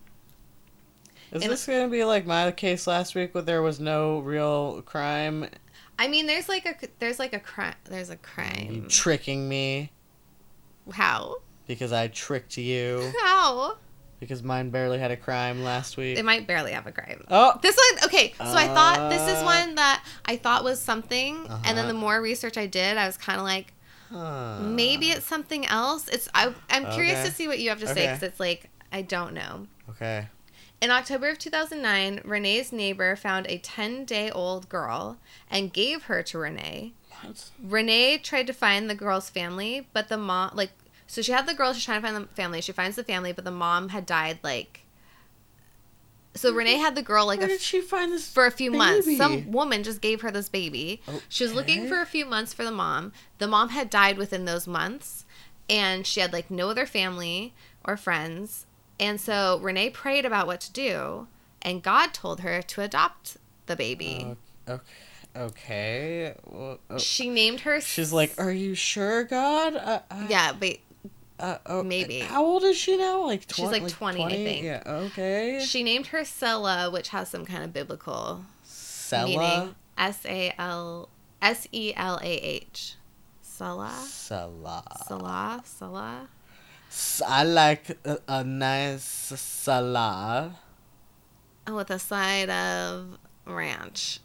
Is 1.36 1.42
And- 1.42 1.52
this 1.52 1.66
gonna 1.66 1.88
be 1.88 2.04
like 2.04 2.26
my 2.26 2.50
case 2.52 2.86
last 2.86 3.14
week 3.14 3.34
where 3.34 3.42
there 3.42 3.62
was 3.62 3.78
no 3.80 4.18
real 4.20 4.82
crime? 4.82 5.48
I 5.98 6.08
mean, 6.08 6.26
there's 6.26 6.48
like 6.48 6.66
a 6.66 6.74
there's 6.98 7.18
like 7.18 7.32
a 7.32 7.40
crime. 7.40 7.74
There's 7.84 8.10
a 8.10 8.14
You 8.14 8.18
crime. 8.22 8.86
tricking 8.88 9.48
me 9.48 9.92
How? 10.92 11.36
because 11.66 11.92
I 11.92 12.08
tricked 12.08 12.56
you 12.58 13.12
How? 13.22 13.76
because 14.20 14.42
mine 14.42 14.70
barely 14.70 14.98
had 14.98 15.10
a 15.10 15.16
crime 15.16 15.62
last 15.64 15.96
week. 15.96 16.16
It 16.18 16.24
might 16.24 16.46
barely 16.46 16.72
have 16.72 16.86
a 16.86 16.92
crime. 16.92 17.24
Oh, 17.30 17.58
This 17.62 17.76
one, 17.92 18.04
okay. 18.04 18.34
So 18.38 18.44
I 18.54 18.66
thought 18.68 19.10
this 19.10 19.22
is 19.22 19.42
Uh, 19.42 19.44
one 19.44 19.74
that 19.76 20.04
I 20.24 20.36
thought 20.36 20.64
was 20.64 20.80
something, 20.80 21.46
and 21.48 21.64
then 21.64 21.78
Uh-huh. 21.78 21.88
the 21.88 21.94
more 21.94 22.20
research 22.20 22.56
I 22.56 22.66
did, 22.66 22.96
I 22.96 23.06
was 23.06 23.16
kind 23.16 23.38
of 23.38 23.44
like, 23.44 23.72
huh. 24.10 24.60
maybe 24.60 25.10
it's 25.10 25.26
something 25.26 25.66
else. 25.66 26.08
It's 26.08 26.28
I, 26.34 26.54
I'm 26.70 26.90
curious 26.92 27.18
Okay. 27.20 27.28
to 27.28 27.34
see 27.34 27.48
what 27.48 27.58
you 27.58 27.68
have 27.70 27.80
to 27.80 27.86
say 27.88 28.06
because 28.06 28.22
it's 28.22 28.40
like 28.40 28.70
I 28.92 29.02
don't 29.02 29.34
know. 29.34 29.66
okay. 29.90 30.28
In 30.80 30.90
October 30.90 31.30
of 31.30 31.38
2009, 31.38 32.20
Renee's 32.24 32.70
neighbor 32.72 33.16
found 33.16 33.46
a 33.46 33.58
10 33.58 34.04
day 34.04 34.30
old 34.30 34.68
girl 34.68 35.16
and 35.50 35.72
gave 35.72 36.04
her 36.04 36.22
to 36.24 36.38
Renee. 36.38 36.92
What? 37.22 37.50
Renee 37.62 38.18
tried 38.18 38.46
to 38.46 38.52
find 38.52 38.88
the 38.88 38.94
girl's 38.94 39.30
family, 39.30 39.88
but 39.92 40.08
the 40.08 40.18
mom, 40.18 40.50
like, 40.54 40.70
so 41.06 41.22
she 41.22 41.32
had 41.32 41.46
the 41.46 41.54
girl, 41.54 41.72
she's 41.72 41.84
trying 41.84 42.02
to 42.02 42.06
find 42.08 42.16
the 42.24 42.28
family. 42.34 42.60
She 42.60 42.72
finds 42.72 42.96
the 42.96 43.04
family, 43.04 43.32
but 43.32 43.44
the 43.44 43.50
mom 43.50 43.88
had 43.88 44.04
died, 44.04 44.38
like, 44.42 44.82
so 46.34 46.52
Renee 46.52 46.76
had 46.76 46.94
the 46.94 47.02
girl, 47.02 47.26
like, 47.26 47.38
Where 47.38 47.48
a 47.48 47.52
did 47.52 47.62
she 47.62 47.80
find 47.80 48.12
this? 48.12 48.30
for 48.30 48.44
a 48.44 48.50
few 48.50 48.70
months. 48.70 49.16
Some 49.16 49.50
woman 49.50 49.82
just 49.82 50.02
gave 50.02 50.20
her 50.20 50.30
this 50.30 50.50
baby. 50.50 51.00
She 51.30 51.44
was 51.44 51.54
looking 51.54 51.88
for 51.88 52.00
a 52.00 52.06
few 52.06 52.26
months 52.26 52.52
for 52.52 52.62
the 52.62 52.70
mom. 52.70 53.12
The 53.38 53.46
mom 53.46 53.70
had 53.70 53.88
died 53.88 54.18
within 54.18 54.44
those 54.44 54.66
months, 54.66 55.24
and 55.70 56.06
she 56.06 56.20
had 56.20 56.34
like 56.34 56.50
no 56.50 56.68
other 56.68 56.84
family 56.84 57.54
or 57.84 57.96
friends. 57.96 58.65
And 58.98 59.20
so 59.20 59.58
Renee 59.60 59.90
prayed 59.90 60.24
about 60.24 60.46
what 60.46 60.60
to 60.62 60.72
do, 60.72 61.26
and 61.62 61.82
God 61.82 62.14
told 62.14 62.40
her 62.40 62.62
to 62.62 62.82
adopt 62.82 63.36
the 63.66 63.76
baby. 63.76 64.36
Okay. 64.68 64.82
Okay. 65.36 66.34
Well, 66.46 66.78
oh. 66.88 66.98
she 66.98 67.28
named 67.28 67.60
her. 67.60 67.80
She's 67.80 68.12
like, 68.12 68.34
"Are 68.38 68.52
you 68.52 68.74
sure, 68.74 69.24
God?" 69.24 69.76
I, 69.76 70.00
I, 70.10 70.26
yeah, 70.28 70.52
but 70.58 70.78
Uh, 71.38 71.58
oh, 71.66 71.80
uh, 71.80 71.82
Maybe. 71.82 72.20
How 72.20 72.42
old 72.42 72.64
is 72.64 72.78
she 72.78 72.96
now? 72.96 73.26
Like 73.26 73.42
She's, 73.42 73.68
20, 73.68 73.80
like, 73.80 73.92
20, 73.92 74.24
I 74.24 74.28
think. 74.28 74.64
Yeah. 74.64 74.82
Okay. 74.86 75.60
She 75.62 75.82
named 75.82 76.06
her 76.08 76.20
Sela, 76.20 76.90
which 76.90 77.10
has 77.10 77.28
some 77.28 77.44
kind 77.44 77.62
of 77.62 77.74
biblical 77.74 78.46
Sela. 78.66 79.26
meaning. 79.26 79.74
S 79.98 80.24
A 80.24 80.54
L 80.58 81.10
S 81.42 81.68
E 81.72 81.92
L 81.94 82.18
A 82.22 82.26
H. 82.26 82.94
Sela. 83.44 83.90
Sela. 83.90 84.82
Salah. 85.06 85.62
Salah. 85.64 86.28
I 87.26 87.42
like 87.44 87.98
a, 88.04 88.18
a 88.28 88.44
nice 88.44 89.04
salad. 89.04 90.52
Oh, 91.66 91.76
with 91.76 91.90
a 91.90 91.98
side 91.98 92.48
of 92.48 93.18
ranch. 93.44 94.20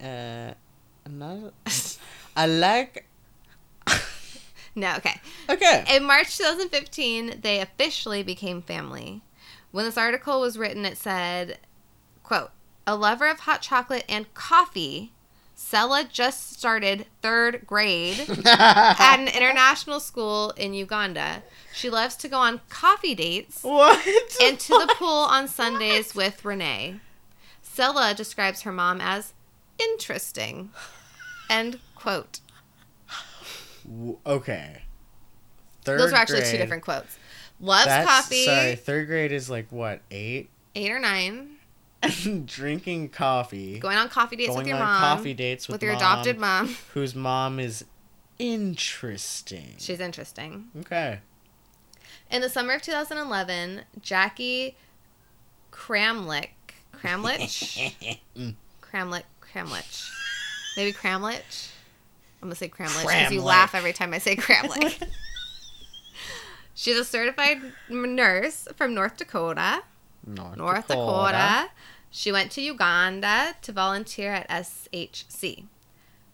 Uh, 0.00 0.54
not. 1.08 1.52
I 2.36 2.46
like. 2.46 3.06
No, 4.74 4.94
okay. 4.94 5.20
Okay. 5.50 5.84
In 5.92 6.04
March 6.04 6.38
2015, 6.38 7.40
they 7.40 7.60
officially 7.60 8.22
became 8.22 8.62
family. 8.62 9.22
When 9.72 9.84
this 9.84 9.98
article 9.98 10.40
was 10.40 10.56
written, 10.56 10.84
it 10.84 10.96
said, 10.96 11.58
quote, 12.22 12.52
a 12.86 12.94
lover 12.94 13.28
of 13.28 13.40
hot 13.40 13.60
chocolate 13.60 14.04
and 14.08 14.32
coffee, 14.34 15.12
Sela 15.58 16.08
just 16.08 16.52
started 16.52 17.06
third 17.20 17.66
grade 17.66 18.20
at 18.46 19.18
an 19.18 19.26
international 19.28 19.98
school 19.98 20.50
in 20.56 20.72
Uganda. 20.72 21.42
She 21.74 21.90
loves 21.90 22.14
to 22.16 22.28
go 22.28 22.38
on 22.38 22.60
coffee 22.68 23.14
dates 23.14 23.62
what? 23.64 24.06
and 24.40 24.58
to 24.58 24.68
the 24.68 24.94
pool 24.96 25.08
on 25.08 25.48
Sundays 25.48 26.14
with 26.14 26.44
Renee. 26.44 27.00
Sela 27.64 28.14
describes 28.14 28.62
her 28.62 28.72
mom 28.72 29.00
as 29.00 29.34
interesting. 29.78 30.70
End 31.50 31.80
quote. 31.96 32.40
Okay. 34.24 34.82
Third 35.82 36.00
Those 36.00 36.12
are 36.12 36.16
actually 36.16 36.42
two 36.44 36.56
different 36.56 36.84
quotes. 36.84 37.18
Loves 37.60 37.86
That's- 37.86 38.06
coffee. 38.06 38.44
Sorry, 38.44 38.74
third 38.76 39.06
grade 39.08 39.32
is 39.32 39.50
like 39.50 39.66
what 39.70 40.00
eight? 40.10 40.50
Eight 40.74 40.92
or 40.92 41.00
nine. 41.00 41.57
Drinking 42.46 43.08
coffee. 43.08 43.78
Going 43.78 43.96
on 43.96 44.08
coffee 44.08 44.36
dates 44.36 44.56
with 44.56 44.66
your 44.66 44.76
on 44.76 44.82
mom. 44.82 45.00
coffee 45.00 45.34
dates 45.34 45.66
with, 45.68 45.76
with 45.76 45.82
your 45.82 45.92
mom, 45.94 46.00
adopted 46.00 46.38
mom. 46.38 46.68
whose 46.94 47.14
mom 47.14 47.58
is 47.58 47.84
interesting. 48.38 49.74
She's 49.78 50.00
interesting. 50.00 50.68
okay. 50.80 51.20
In 52.30 52.42
the 52.42 52.48
summer 52.48 52.74
of 52.74 52.82
2011, 52.82 53.82
Jackie 54.02 54.76
Kramlich, 55.72 56.50
Kramlich, 56.94 57.94
Kramlich, 58.82 59.22
Kramlich, 59.40 60.10
maybe 60.76 60.92
Kramlich. 60.92 61.70
I'm 62.40 62.48
gonna 62.48 62.54
say 62.54 62.68
Kramlich 62.68 63.02
because 63.02 63.32
you 63.32 63.42
laugh 63.42 63.74
every 63.74 63.92
time 63.92 64.12
I 64.12 64.18
say 64.18 64.36
Kramlich. 64.36 65.02
She's 66.74 66.96
a 66.96 67.04
certified 67.04 67.60
nurse 67.88 68.68
from 68.76 68.94
North 68.94 69.16
Dakota. 69.16 69.82
North, 70.26 70.56
North 70.56 70.88
Dakota. 70.88 71.70
She 72.10 72.32
went 72.32 72.50
to 72.52 72.62
Uganda 72.62 73.54
to 73.62 73.72
volunteer 73.72 74.32
at 74.32 74.48
SHC. 74.48 75.64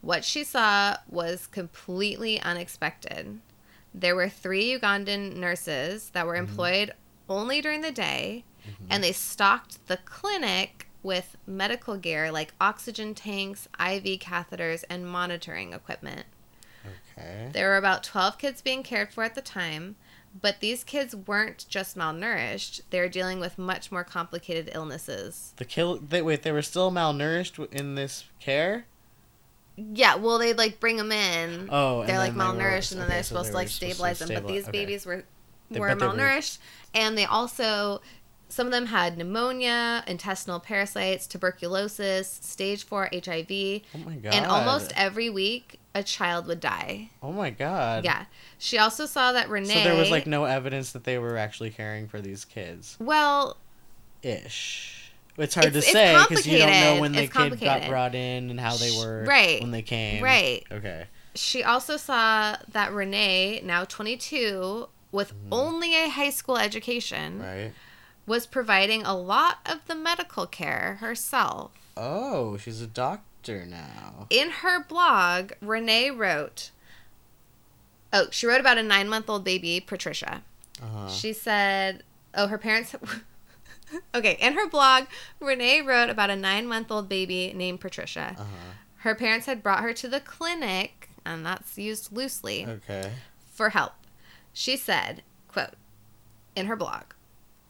What 0.01 0.25
she 0.25 0.45
saw 0.45 0.97
was 1.09 1.47
completely 1.47 2.41
unexpected. 2.41 3.41
There 3.93 4.15
were 4.15 4.29
three 4.29 4.77
Ugandan 4.79 5.37
nurses 5.37 6.11
that 6.11 6.27
were 6.27 6.37
employed 6.37 6.93
only 7.29 7.61
during 7.61 7.81
the 7.81 7.93
day, 7.93 8.45
and 8.91 9.03
they 9.03 9.13
stocked 9.13 9.87
the 9.87 9.99
clinic 9.99 10.89
with 11.03 11.37
medical 11.47 11.97
gear 11.97 12.31
like 12.31 12.55
oxygen 12.61 13.15
tanks, 13.15 13.69
IV 13.79 14.21
catheters, 14.21 14.85
and 14.91 15.07
monitoring 15.07 15.73
equipment. 15.73 16.27
Okay. 17.17 17.51
There 17.53 17.69
were 17.69 17.77
about 17.77 18.03
12 18.03 18.39
kids 18.39 18.63
being 18.63 18.83
cared 18.83 19.13
for 19.13 19.23
at 19.25 19.35
the 19.35 19.43
time, 19.43 19.97
but 20.41 20.61
these 20.61 20.83
kids 20.85 21.15
weren't 21.15 21.65
just 21.69 21.97
malnourished. 21.97 22.81
They 22.91 23.01
were 23.01 23.09
dealing 23.09 23.41
with 23.41 23.57
much 23.59 23.93
more 23.93 24.05
complicated 24.05 24.71
illnesses. 24.75 25.53
The 25.57 25.65
kill. 25.65 25.99
They, 25.99 26.23
wait, 26.23 26.43
they 26.43 26.53
were 26.53 26.63
still 26.63 26.91
malnourished 26.91 27.73
in 27.73 27.95
this 27.95 28.25
care. 28.41 28.87
Yeah, 29.77 30.15
well, 30.17 30.39
they'd 30.39 30.57
like 30.59 30.79
bring 30.81 30.97
them 30.97 31.11
in. 31.13 31.69
Oh, 31.71 32.05
they're 32.05 32.19
like 32.19 32.33
they 32.33 32.39
were- 32.39 32.45
malnourished, 32.45 32.93
and 32.93 33.01
then 33.01 33.07
okay, 33.09 33.15
they're 33.17 33.23
so 33.23 33.29
supposed 33.37 33.49
they 33.49 33.53
to 33.53 33.57
like 33.57 33.69
stabilize 33.69 34.19
them. 34.21 34.29
But 34.33 34.47
these 34.47 34.65
okay. 34.69 34.73
babies 34.73 35.05
were 35.07 35.25
They- 35.71 35.81
were 35.81 35.95
they 35.95 36.07
were- 36.07 36.13
malnourished, 36.13 36.59
and 36.95 37.17
they 37.19 37.25
also 37.25 38.01
some 38.49 38.67
of 38.67 38.73
them 38.73 38.87
had 38.87 39.17
pneumonia, 39.19 40.05
intestinal 40.07 40.61
parasites, 40.61 41.27
tuberculosis, 41.27 42.29
stage 42.43 42.85
four 42.85 43.09
HIV, 43.13 43.83
Oh 43.95 43.99
my 44.05 44.15
god. 44.17 44.35
and 44.35 44.47
almost 44.47 44.93
every 44.95 45.29
week 45.29 45.81
a 45.95 46.03
child 46.03 46.47
would 46.47 46.61
die. 46.61 47.11
Oh 47.23 47.33
my 47.33 47.51
god. 47.51 48.05
Yeah, 48.05 48.25
she 48.59 48.79
also 48.79 49.07
saw 49.07 49.33
that 49.33 49.49
Renee. 49.49 49.75
So 49.75 49.85
there 49.85 49.97
was 49.97 50.11
like 50.11 50.27
no 50.27 50.45
evidence 50.45 50.93
that 50.93 51.05
they 51.05 51.19
were 51.19 51.37
actually 51.37 51.71
caring 51.71 52.09
for 52.09 52.21
these 52.21 52.45
kids. 52.45 52.97
well, 53.01 53.57
Ish. 54.23 55.13
It's 55.37 55.55
hard 55.55 55.67
It's- 55.67 55.85
to 55.85 55.91
say 55.91 56.17
because 56.29 56.47
you 56.47 56.59
don't 56.59 56.71
know 56.71 57.01
when 57.01 57.13
the 57.13 57.27
kid 57.27 57.61
got 57.61 57.89
brought 57.89 58.15
in 58.15 58.51
and 58.51 58.61
how 58.61 58.77
they 58.77 58.97
were 58.97 59.25
right, 59.25 59.61
when 59.61 59.71
they 59.71 59.83
came. 59.83 60.23
right. 60.23 60.65
Okay. 60.71 61.07
She 61.35 61.65
also 61.65 61.97
saw 61.97 62.57
that 62.69 62.93
Renee, 62.93 63.61
now 63.65 63.85
22, 63.85 64.89
with 65.11 65.35
mm-hmm. 65.35 65.49
only 65.53 65.97
a 65.97 66.09
high 66.09 66.31
school 66.31 66.57
education. 66.57 67.41
Right. 67.41 67.73
was 68.27 68.47
providing 68.47 69.03
a 69.03 69.15
lot 69.15 69.59
of 69.67 69.85
the 69.87 69.95
medical 69.95 70.47
care 70.47 70.99
herself. 71.01 71.73
Oh, 71.97 72.57
she's 72.57 72.81
a 72.81 72.87
doctor 72.87 73.25
now. 73.49 74.27
In 74.31 74.51
her 74.51 74.83
blog, 74.85 75.53
Renee 75.61 76.11
wrote, 76.11 76.71
Oh, 78.13 78.27
she 78.31 78.47
wrote 78.47 78.61
about 78.61 78.79
a 78.79 78.83
nine 78.83 79.09
month 79.09 79.29
old 79.29 79.45
baby, 79.45 79.81
Patricia. 79.81 80.43
Uh-huh. 80.83 81.09
She 81.09 81.33
said, 81.33 82.03
Oh, 82.35 82.47
her 82.47 82.59
parents. 82.59 82.95
okay, 84.15 84.37
in 84.41 84.55
her 84.55 84.69
blog, 84.69 85.05
Renee 85.41 85.81
wrote 85.81 86.11
about 86.11 86.31
a 86.31 86.37
nine 86.37 86.67
month 86.67 86.91
old 86.91 87.09
baby 87.09 87.53
named 87.55 87.81
Patricia. 87.81 88.35
Uh-huh. 88.39 88.73
Her 88.99 89.15
parents 89.15 89.47
had 89.47 89.63
brought 89.63 89.83
her 89.83 89.93
to 89.93 90.09
the 90.09 90.21
clinic, 90.21 91.11
and 91.27 91.45
that's 91.45 91.77
used 91.77 92.13
loosely. 92.13 92.67
Okay. 92.67 93.11
for 93.53 93.71
help. 93.71 93.93
She 94.53 94.77
said, 94.77 95.23
quote, 95.49 95.75
in 96.57 96.67
her 96.67 96.77
blog, 96.77 97.03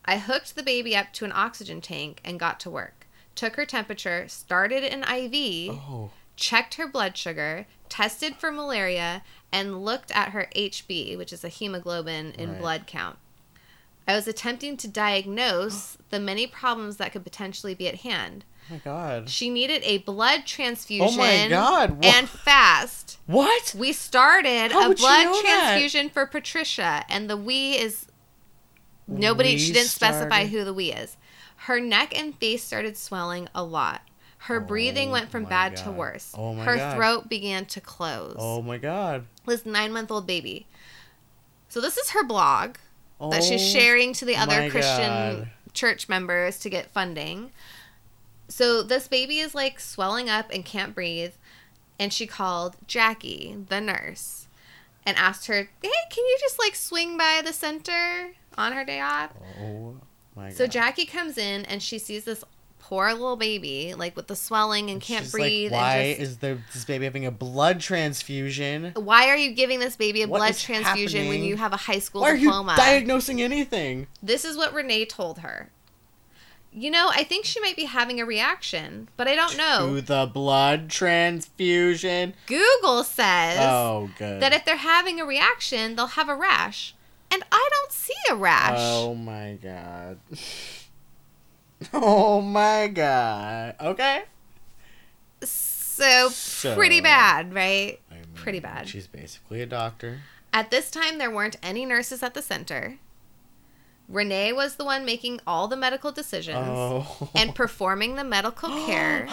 I 0.05 0.17
hooked 0.19 0.55
the 0.55 0.63
baby 0.63 0.95
up 0.95 1.11
to 1.13 1.25
an 1.25 1.31
oxygen 1.33 1.81
tank 1.81 2.21
and 2.23 2.39
got 2.39 2.59
to 2.61 2.69
work. 2.69 3.04
Took 3.35 3.55
her 3.57 3.65
temperature, 3.65 4.27
started 4.27 4.83
an 4.83 5.03
IV, 5.03 5.71
Oh. 5.71 6.11
checked 6.37 6.75
her 6.75 6.87
blood 6.87 7.17
sugar, 7.17 7.65
tested 7.89 8.35
for 8.37 8.51
malaria, 8.51 9.23
and 9.51 9.83
looked 9.83 10.09
at 10.11 10.29
her 10.29 10.47
HB, 10.55 11.15
which 11.17 11.31
is 11.33 11.43
a 11.43 11.49
hemoglobin 11.49 12.31
in 12.37 12.51
Right. 12.51 12.59
blood 12.59 12.87
count. 12.87 13.17
I 14.07 14.13
was 14.15 14.27
attempting 14.27 14.77
to 14.77 14.87
diagnose 14.87 15.97
the 16.11 16.19
many 16.19 16.47
problems 16.47 16.97
that 16.97 17.11
could 17.11 17.23
potentially 17.23 17.73
be 17.73 17.87
at 17.87 18.01
hand. 18.01 18.45
Oh 18.69 18.73
my 18.73 18.77
god. 18.79 19.29
She 19.29 19.49
needed 19.49 19.81
a 19.83 19.99
blood 19.99 20.45
transfusion 20.45 21.07
Oh 21.07 21.17
my 21.17 21.47
god. 21.49 22.03
And 22.03 22.27
fast. 22.29 23.17
what? 23.27 23.75
We 23.77 23.91
started 23.93 24.71
How 24.71 24.91
a 24.91 24.95
blood 24.95 25.23
know 25.25 25.41
that? 25.43 25.61
transfusion 25.73 26.09
for 26.09 26.25
Patricia, 26.25 27.03
and 27.09 27.29
the 27.29 27.37
we 27.37 27.73
is 27.77 28.07
nobody. 29.07 29.53
We 29.53 29.57
she 29.59 29.73
didn't 29.73 29.89
specify 29.89 30.45
who 30.47 30.63
the 30.63 30.73
we 30.73 30.91
is. 30.91 31.17
Her 31.65 31.79
neck 31.79 32.15
and 32.15 32.37
face 32.37 32.63
started 32.63 32.95
swelling 32.95 33.49
a 33.55 33.63
lot. 33.63 34.01
Her 34.37 34.57
oh 34.57 34.65
breathing 34.65 35.09
Oh 35.09 35.13
went 35.13 35.31
from 35.31 35.45
bad 35.45 35.75
to 35.77 35.91
worse. 35.91 36.31
Oh 36.37 36.53
my 36.53 36.63
Her 36.63 36.75
God. 36.75 36.95
throat 36.95 37.29
began 37.29 37.65
to 37.65 37.81
close. 37.81 38.35
Oh 38.37 38.61
my 38.61 38.77
god. 38.77 39.25
This 39.47 39.65
nine 39.65 39.91
month 39.91 40.11
old 40.11 40.27
baby. 40.27 40.67
So 41.67 41.81
this 41.81 41.97
is 41.97 42.11
her 42.11 42.23
blog 42.23 42.75
that 43.19 43.43
she's 43.43 43.63
Oh 43.63 43.79
sharing 43.79 44.13
to 44.13 44.25
the 44.25 44.35
other 44.35 44.69
Christian 44.69 45.09
God. 45.09 45.49
church 45.73 46.07
members 46.07 46.59
to 46.59 46.69
get 46.69 46.91
funding. 46.91 47.49
So 48.47 48.83
this 48.83 49.07
baby 49.07 49.39
is 49.39 49.55
like 49.55 49.79
swelling 49.79 50.29
up 50.29 50.51
and 50.51 50.63
can't 50.63 50.93
breathe. 50.93 51.33
And 51.97 52.13
she 52.13 52.27
called 52.27 52.75
Jackie, 52.85 53.55
the 53.69 53.81
nurse, 53.81 54.47
and 55.03 55.17
asked 55.17 55.47
her, 55.47 55.69
Hey, 55.81 55.89
can 56.11 56.25
you 56.25 56.37
just 56.41 56.59
like 56.59 56.75
swing 56.75 57.17
by 57.17 57.41
the 57.43 57.53
center 57.53 58.33
on 58.55 58.73
her 58.73 58.85
day 58.85 58.99
off? 58.99 59.31
Oh 59.59 59.95
my 60.35 60.49
god. 60.49 60.57
So 60.57 60.67
Jackie 60.67 61.05
comes 61.05 61.37
in 61.37 61.65
and 61.65 61.81
she 61.81 61.97
sees 61.99 62.23
this 62.25 62.43
poor 62.79 63.11
little 63.13 63.35
baby, 63.35 63.93
like 63.97 64.15
with 64.15 64.27
the 64.27 64.35
swelling 64.35 64.91
and 64.91 65.01
can't 65.01 65.23
She's 65.25 65.31
breathe. 65.31 65.71
Like, 65.71 65.81
why 65.81 65.95
and 65.97 66.19
just, 66.19 66.21
is 66.31 66.37
the, 66.37 66.57
this 66.73 66.85
baby 66.85 67.05
having 67.05 67.25
a 67.25 67.31
blood 67.31 67.79
transfusion? 67.79 68.91
why 68.95 69.27
are 69.29 69.37
you 69.37 69.53
giving 69.53 69.79
this 69.79 69.95
baby 69.95 70.21
a 70.21 70.27
What 70.27 70.37
blood 70.39 70.55
transfusion 70.55 71.27
when 71.27 71.43
you 71.43 71.57
have 71.57 71.73
a 71.73 71.77
high 71.77 71.99
school 71.99 72.21
Why 72.21 72.31
are 72.31 72.35
you 72.35 72.51
diagnosing 72.75 73.41
anything? 73.41 74.07
This 74.21 74.45
is 74.45 74.55
what 74.55 74.73
Renee 74.73 75.05
told 75.05 75.39
her. 75.39 75.71
You 76.77 76.91
know, 76.91 77.09
I 77.09 77.23
think 77.23 77.45
she 77.45 77.61
might 77.61 77.77
be 77.77 77.85
having 77.85 78.19
a 78.19 78.25
reaction, 78.25 79.07
but 79.15 79.29
I 79.29 79.35
don't 79.35 79.55
know. 79.57 79.95
To 79.95 80.01
the 80.01 80.29
blood 80.31 80.89
transfusion. 80.89 82.33
Google 82.47 83.03
says 83.03 83.59
Oh, 83.61 84.09
good. 84.17 84.41
that 84.41 84.51
if 84.53 84.65
they're 84.65 84.75
having 84.75 85.21
a 85.21 85.25
reaction, 85.25 85.95
they'll 85.95 86.07
have 86.07 86.27
a 86.27 86.35
rash. 86.35 86.93
And 87.35 87.43
I 87.51 87.69
don't 87.73 87.91
see 87.91 88.13
a 88.29 88.35
rash. 88.35 88.77
Oh 88.79 89.13
my 89.13 89.57
god. 89.61 90.19
oh 91.93 92.39
my 92.39 92.87
god. 92.87 93.75
Okay. 93.81 94.23
So, 95.43 96.29
So- 96.29 96.75
pretty 96.75 97.01
bad, 97.01 97.53
right? 97.53 97.99
I 98.09 98.13
mean, 98.15 98.23
Pretty 98.35 98.61
bad. 98.61 98.87
She's 98.87 99.07
basically 99.07 99.61
a 99.61 99.65
doctor. 99.65 100.19
At 100.53 100.71
this 100.71 100.89
time, 100.89 101.17
there 101.17 101.29
weren't 101.29 101.57
any 101.61 101.85
nurses 101.85 102.23
at 102.23 102.33
the 102.35 102.41
center. 102.41 102.99
Renee 104.07 104.53
was 104.53 104.77
the 104.77 104.85
one 104.85 105.03
making 105.03 105.41
all 105.45 105.67
the 105.67 105.75
medical 105.75 106.13
decisions 106.13 106.57
Oh. 106.57 107.29
and 107.35 107.53
performing 107.53 108.15
the 108.15 108.23
medical 108.23 108.69
care 108.85 109.27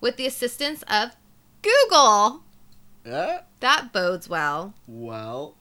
with 0.00 0.16
the 0.16 0.26
assistance 0.26 0.82
of 0.90 1.10
Google. 1.62 2.42
Uh, 3.08 3.38
That 3.60 3.92
bodes 3.92 4.28
well. 4.28 4.74
well. 4.88 5.54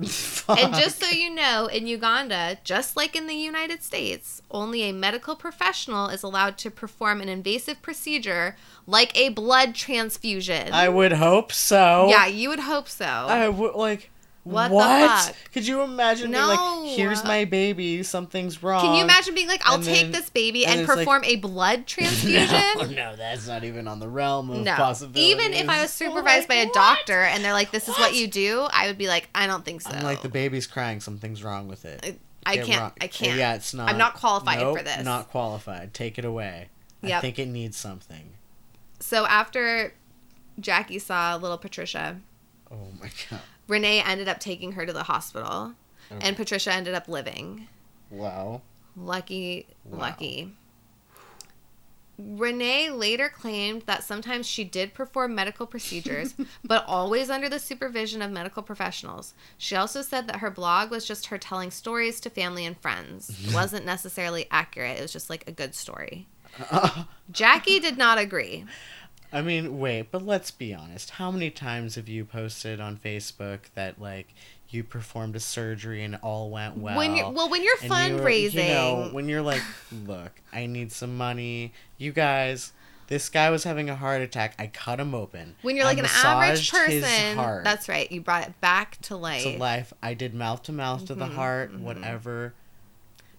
And 0.48 0.74
just 0.74 1.00
so 1.00 1.08
you 1.10 1.32
know, 1.32 1.66
in 1.66 1.86
Uganda, 1.86 2.58
just 2.64 2.96
like 2.96 3.14
in 3.14 3.26
the 3.26 3.34
United 3.34 3.82
States, 3.82 4.42
only 4.50 4.82
a 4.82 4.92
medical 4.92 5.36
professional 5.36 6.08
is 6.08 6.22
allowed 6.22 6.58
to 6.58 6.70
perform 6.70 7.20
an 7.20 7.28
invasive 7.28 7.80
procedure 7.82 8.56
like 8.86 9.16
a 9.16 9.28
blood 9.28 9.74
transfusion. 9.74 10.72
I 10.72 10.88
would 10.88 11.12
hope 11.12 11.52
so. 11.52 12.08
yeah, 12.10 12.26
you 12.26 12.48
would 12.48 12.60
hope 12.60 12.88
so. 12.88 13.04
I 13.04 13.48
would 13.48 13.74
like. 13.74 14.10
What 14.42 14.70
What? 14.70 15.00
the 15.00 15.08
fuck? 15.32 15.36
Could 15.52 15.66
you 15.66 15.82
imagine 15.82 16.30
being 16.30 16.42
like, 16.42 16.88
"Here's 16.96 17.22
my 17.24 17.44
baby. 17.44 18.02
Something's 18.02 18.62
wrong." 18.62 18.80
Can 18.80 18.94
you 18.96 19.04
imagine 19.04 19.34
being 19.34 19.48
like, 19.48 19.60
I'll 19.66 19.74
and 19.74 19.84
take 19.84 20.02
then- 20.04 20.12
this 20.12 20.30
baby 20.30 20.64
and 20.64 20.72
and, 20.72 20.80
it's 20.80 20.88
like- 20.88 20.98
perform 20.98 21.24
a 21.24 21.36
blood 21.36 21.86
transfusion? 21.86 22.58
No, 22.76 22.84
no, 22.90 23.16
that's 23.16 23.46
not 23.46 23.64
even 23.64 23.86
on 23.86 24.00
the 24.00 24.08
realm 24.08 24.48
of 24.50 24.62
No. 24.64 24.74
possibility. 24.76 25.20
Even 25.30 25.52
if 25.52 25.68
I 25.68 25.82
was 25.82 25.90
supervised 25.92 26.48
by 26.48 26.54
a 26.54 26.70
doctor 26.72 27.20
and 27.22 27.44
they're 27.44 27.52
like, 27.52 27.70
this 27.70 27.86
is 27.88 27.98
what 27.98 28.14
you 28.14 28.28
do, 28.28 28.66
I 28.72 28.86
would 28.86 28.96
be 28.96 29.08
like, 29.08 29.28
I 29.34 29.46
don't 29.46 29.62
think 29.64 29.82
so. 29.82 29.90
I'm 29.90 30.04
like 30.04 30.22
the 30.22 30.30
baby's 30.30 30.66
crying. 30.66 31.00
Something's 31.00 31.44
wrong 31.44 31.68
with 31.68 31.84
it. 31.84 32.18
I 32.46 32.56
Get 32.56 32.64
can't. 32.66 32.80
wrong- 32.80 32.92
I 32.98 33.06
can't. 33.08 33.36
Yeah, 33.36 33.54
it's 33.56 33.74
not. 33.74 33.90
I'm 33.90 33.98
not 33.98 34.14
qualified 34.14 34.60
Nope, 34.60 34.78
for 34.78 34.82
this. 34.84 35.04
Not 35.04 35.28
qualified. 35.30 35.92
Take 35.92 36.18
it 36.18 36.24
away. 36.24 36.68
I 37.02 37.20
think 37.20 37.38
it 37.38 37.46
needs 37.48 37.76
something. 37.76 38.30
So 39.00 39.26
after 39.26 39.92
Jackie 40.58 40.98
saw 40.98 41.36
little 41.36 41.58
Patricia, 41.58 42.20
Oh 42.72 42.88
my 43.00 43.10
god. 43.30 43.40
Renee 43.70 44.02
ended 44.02 44.28
up 44.28 44.40
taking 44.40 44.72
her 44.72 44.84
to 44.84 44.92
the 44.92 45.04
hospital, 45.04 45.74
Okay. 46.12 46.26
and 46.26 46.36
Patricia 46.36 46.72
ended 46.72 46.92
up 46.94 47.06
living. 47.08 47.68
Wow. 48.10 48.62
Lucky, 48.96 49.66
Wow. 49.84 50.00
lucky. 50.00 50.52
Renee 52.18 52.90
later 52.90 53.30
claimed 53.30 53.82
that 53.82 54.04
sometimes 54.04 54.46
she 54.46 54.62
did 54.62 54.92
perform 54.92 55.34
medical 55.34 55.66
procedures, 55.66 56.34
but 56.64 56.84
always 56.86 57.30
under 57.30 57.48
the 57.48 57.58
supervision 57.58 58.20
of 58.20 58.30
medical 58.30 58.62
professionals. 58.62 59.32
She 59.56 59.74
also 59.74 60.02
said 60.02 60.26
that 60.26 60.36
her 60.40 60.50
blog 60.50 60.90
was 60.90 61.06
just 61.06 61.26
her 61.26 61.38
telling 61.38 61.70
stories 61.70 62.20
to 62.20 62.28
family 62.30 62.66
and 62.66 62.76
friends. 62.78 63.30
It 63.48 63.54
wasn't 63.54 63.86
necessarily 63.86 64.46
accurate, 64.50 64.98
it 64.98 65.02
was 65.02 65.12
just 65.12 65.30
like 65.30 65.48
a 65.48 65.52
good 65.52 65.74
story. 65.74 66.26
Jackie 67.32 67.78
did 67.80 67.96
not 67.96 68.18
agree. 68.18 68.64
I 69.32 69.42
mean, 69.42 69.78
wait, 69.78 70.10
but 70.10 70.24
let's 70.26 70.50
be 70.50 70.74
honest. 70.74 71.10
How 71.10 71.30
many 71.30 71.50
times 71.50 71.94
have 71.94 72.08
you 72.08 72.24
posted 72.24 72.80
on 72.80 72.96
Facebook 72.96 73.60
that 73.74 74.00
like 74.00 74.34
you 74.70 74.82
performed 74.84 75.36
a 75.36 75.40
surgery 75.40 76.02
and 76.02 76.16
all 76.22 76.50
went 76.50 76.76
well? 76.78 76.96
when 76.96 77.14
you're 77.16 77.30
well, 77.30 77.48
when 77.48 77.62
you're 77.62 77.74
and 77.82 77.84
you 77.84 78.16
were- 78.16 78.20
fundraising, 78.22 78.54
you 78.54 78.74
know, 78.74 79.08
when 79.12 79.28
you're 79.28 79.42
like, 79.42 79.62
look, 80.06 80.32
I 80.52 80.66
need 80.66 80.90
some 80.92 81.16
money. 81.16 81.72
You 81.96 82.12
guys, 82.12 82.72
this 83.06 83.28
guy 83.28 83.50
was 83.50 83.62
having 83.64 83.88
a 83.88 83.94
heart 83.96 84.20
attack. 84.20 84.54
I 84.58 84.66
cut 84.66 84.98
him 84.98 85.14
open. 85.14 85.54
when 85.62 85.76
you're 85.76 85.84
I 85.86 85.88
like 85.90 85.98
an 85.98 86.06
average 86.06 86.70
person, 86.70 87.36
that's 87.62 87.88
right. 87.88 88.10
You 88.10 88.20
brought 88.20 88.48
it 88.48 88.60
back 88.60 89.00
to 89.02 89.16
life. 89.16 89.42
to 89.44 89.56
life. 89.58 89.92
I 90.02 90.14
did 90.14 90.34
mouth 90.34 90.62
to 90.64 90.72
mouth 90.72 91.04
to 91.06 91.14
the 91.14 91.26
Mhm, 91.26 91.34
heart, 91.34 91.72
mhm. 91.72 91.80
whatever. 91.80 92.54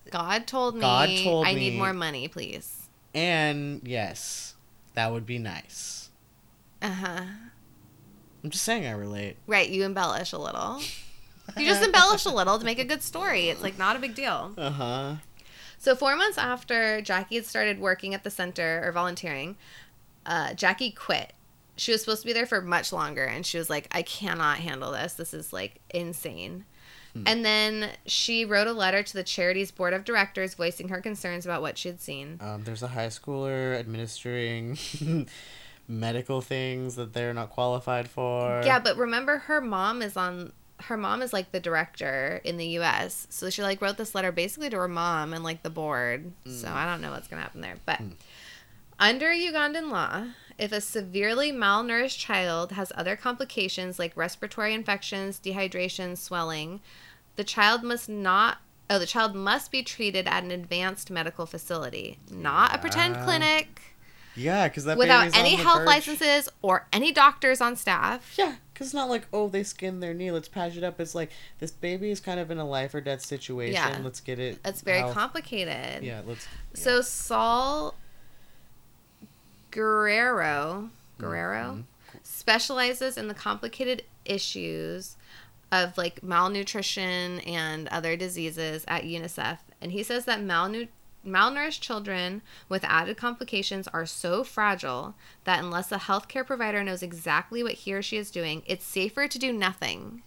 God 0.09 0.47
told 0.47 0.75
me, 0.75 0.81
God 0.81 1.09
told 1.23 1.47
I 1.47 1.53
me- 1.53 1.69
need 1.71 1.77
more 1.77 1.93
money, 1.93 2.27
please. 2.27 2.87
And 3.13 3.81
yes, 3.85 4.55
that 4.93 5.11
would 5.11 5.25
be 5.25 5.39
nice. 5.39 6.09
Uh 6.81 6.89
huh. 6.89 7.23
I'm 8.43 8.49
just 8.49 8.63
saying 8.63 8.85
I 8.85 8.91
relate. 8.91 9.37
Right, 9.47 9.69
you 9.69 9.83
embellish 9.83 10.33
a 10.33 10.37
little. 10.37 10.81
You 11.57 11.65
just 11.65 11.83
embellish 11.83 12.23
a 12.25 12.29
little 12.29 12.59
to 12.59 12.63
make 12.63 12.79
a 12.79 12.85
good 12.85 13.01
story. 13.03 13.49
It's 13.49 13.61
like 13.61 13.77
not 13.77 13.97
a 13.97 13.99
big 13.99 14.15
deal. 14.15 14.53
Uh 14.57 14.69
huh. 14.69 15.15
So 15.77 15.95
four 15.95 16.15
months 16.15 16.37
after 16.37 17.01
Jackie 17.01 17.35
had 17.35 17.45
started 17.45 17.79
working 17.79 18.13
at 18.13 18.23
the 18.23 18.29
center 18.29 18.81
or 18.85 18.93
volunteering, 18.93 19.57
uh, 20.25 20.53
Jackie 20.53 20.91
quit. 20.91 21.33
She 21.75 21.91
was 21.91 22.01
supposed 22.01 22.21
to 22.21 22.27
be 22.27 22.31
there 22.31 22.45
for 22.45 22.61
much 22.61 22.93
longer, 22.93 23.25
and 23.25 23.45
she 23.45 23.57
was 23.57 23.69
like, 23.69 23.87
"I 23.91 24.01
cannot 24.01 24.59
handle 24.59 24.91
this. 24.91 25.13
This 25.13 25.33
is 25.33 25.51
like 25.51 25.81
insane." 25.89 26.63
Hmm. 27.13 27.23
And 27.25 27.45
then 27.45 27.89
she 28.05 28.45
wrote 28.45 28.67
a 28.67 28.73
letter 28.73 29.03
to 29.03 29.13
the 29.13 29.23
charity's 29.23 29.71
board 29.71 29.93
of 29.93 30.03
directors 30.03 30.53
voicing 30.53 30.89
her 30.89 31.01
concerns 31.01 31.45
about 31.45 31.61
what 31.61 31.77
she 31.77 31.89
had 31.89 31.99
seen. 31.99 32.39
Um, 32.41 32.63
there's 32.63 32.83
a 32.83 32.87
high 32.87 33.07
schooler 33.07 33.77
administering 33.77 34.77
medical 35.87 36.41
things 36.41 36.95
that 36.95 37.13
they're 37.13 37.33
not 37.33 37.49
qualified 37.49 38.09
for. 38.09 38.61
Yeah, 38.63 38.79
but 38.79 38.97
remember 38.97 39.39
her 39.39 39.61
mom 39.61 40.01
is 40.01 40.15
on 40.15 40.53
her 40.85 40.97
mom 40.97 41.21
is 41.21 41.31
like 41.31 41.51
the 41.51 41.59
director 41.59 42.41
in 42.43 42.57
the 42.57 42.65
US. 42.79 43.27
So 43.29 43.49
she 43.49 43.61
like 43.61 43.81
wrote 43.81 43.97
this 43.97 44.15
letter 44.15 44.31
basically 44.31 44.69
to 44.69 44.77
her 44.77 44.87
mom 44.87 45.33
and 45.33 45.43
like 45.43 45.63
the 45.63 45.69
board. 45.69 46.31
So 46.45 46.67
hmm. 46.67 46.75
I 46.75 46.85
don't 46.85 47.01
know 47.01 47.11
what's 47.11 47.27
going 47.27 47.39
to 47.39 47.43
happen 47.43 47.61
there. 47.61 47.75
But 47.85 47.97
hmm. 47.97 48.09
under 48.99 49.27
Ugandan 49.27 49.91
law, 49.91 50.25
if 50.61 50.71
a 50.71 50.79
severely 50.79 51.51
malnourished 51.51 52.19
child 52.19 52.73
has 52.73 52.91
other 52.95 53.15
complications 53.15 53.97
like 53.97 54.15
respiratory 54.15 54.75
infections, 54.75 55.39
dehydration, 55.43 56.15
swelling, 56.15 56.81
the 57.35 57.43
child 57.43 57.81
must 57.83 58.07
not 58.07 58.59
oh, 58.87 58.99
the 58.99 59.07
child 59.07 59.33
must 59.33 59.71
be 59.71 59.81
treated 59.81 60.27
at 60.27 60.43
an 60.43 60.51
advanced 60.51 61.09
medical 61.09 61.47
facility, 61.47 62.19
not 62.29 62.75
a 62.75 62.77
pretend 62.77 63.15
clinic 63.23 63.81
Yeah, 64.35 64.67
because 64.67 64.83
that 64.83 64.99
without 64.99 65.35
any 65.35 65.55
health 65.55 65.79
verge. 65.79 65.87
licenses 65.87 66.47
or 66.61 66.87
any 66.93 67.11
doctors 67.11 67.59
on 67.59 67.75
staff. 67.75 68.35
Yeah, 68.37 68.55
because 68.71 68.87
it's 68.87 68.93
not 68.93 69.09
like 69.09 69.27
oh 69.33 69.47
they 69.47 69.63
skinned 69.63 70.03
their 70.03 70.13
knee, 70.13 70.29
let's 70.29 70.47
patch 70.47 70.77
it 70.77 70.83
up. 70.83 70.99
It's 71.01 71.15
like 71.15 71.31
this 71.57 71.71
baby 71.71 72.11
is 72.11 72.19
kind 72.19 72.39
of 72.39 72.51
in 72.51 72.59
a 72.59 72.67
life 72.67 72.93
or 72.93 73.01
death 73.01 73.21
situation. 73.21 73.73
Yeah. 73.73 73.97
Let's 74.03 74.19
get 74.19 74.37
it. 74.37 74.59
It's 74.63 74.81
very 74.81 75.11
complicated. 75.11 76.03
Yeah, 76.03 76.21
let's. 76.23 76.47
So 76.75 77.01
Saul 77.01 77.95
Guerrero 79.71 80.89
Guerrero 81.17 81.83
Mhm. 82.13 82.19
specializes 82.23 83.17
in 83.17 83.27
the 83.27 83.33
complicated 83.33 84.03
issues 84.25 85.15
of 85.71 85.97
like 85.97 86.21
malnutrition 86.21 87.39
and 87.41 87.87
other 87.89 88.15
diseases 88.17 88.83
at 88.87 89.03
UNICEF, 89.03 89.59
and 89.81 89.91
he 89.91 90.03
says 90.03 90.25
that 90.25 90.39
malnu- 90.39 90.89
malnourished 91.25 91.79
children 91.81 92.41
with 92.67 92.83
added 92.83 93.15
complications 93.15 93.87
are 93.89 94.05
so 94.05 94.43
fragile 94.43 95.15
that 95.45 95.59
unless 95.63 95.91
a 95.91 95.97
healthcare 95.97 96.45
provider 96.45 96.83
knows 96.83 97.01
exactly 97.03 97.61
what 97.63 97.73
he 97.73 97.93
or 97.93 98.01
she 98.01 98.17
is 98.17 98.31
doing, 98.31 98.63
it's 98.65 98.83
safer 98.85 99.27
to 99.27 99.39
do 99.39 99.53
nothing 99.53 100.23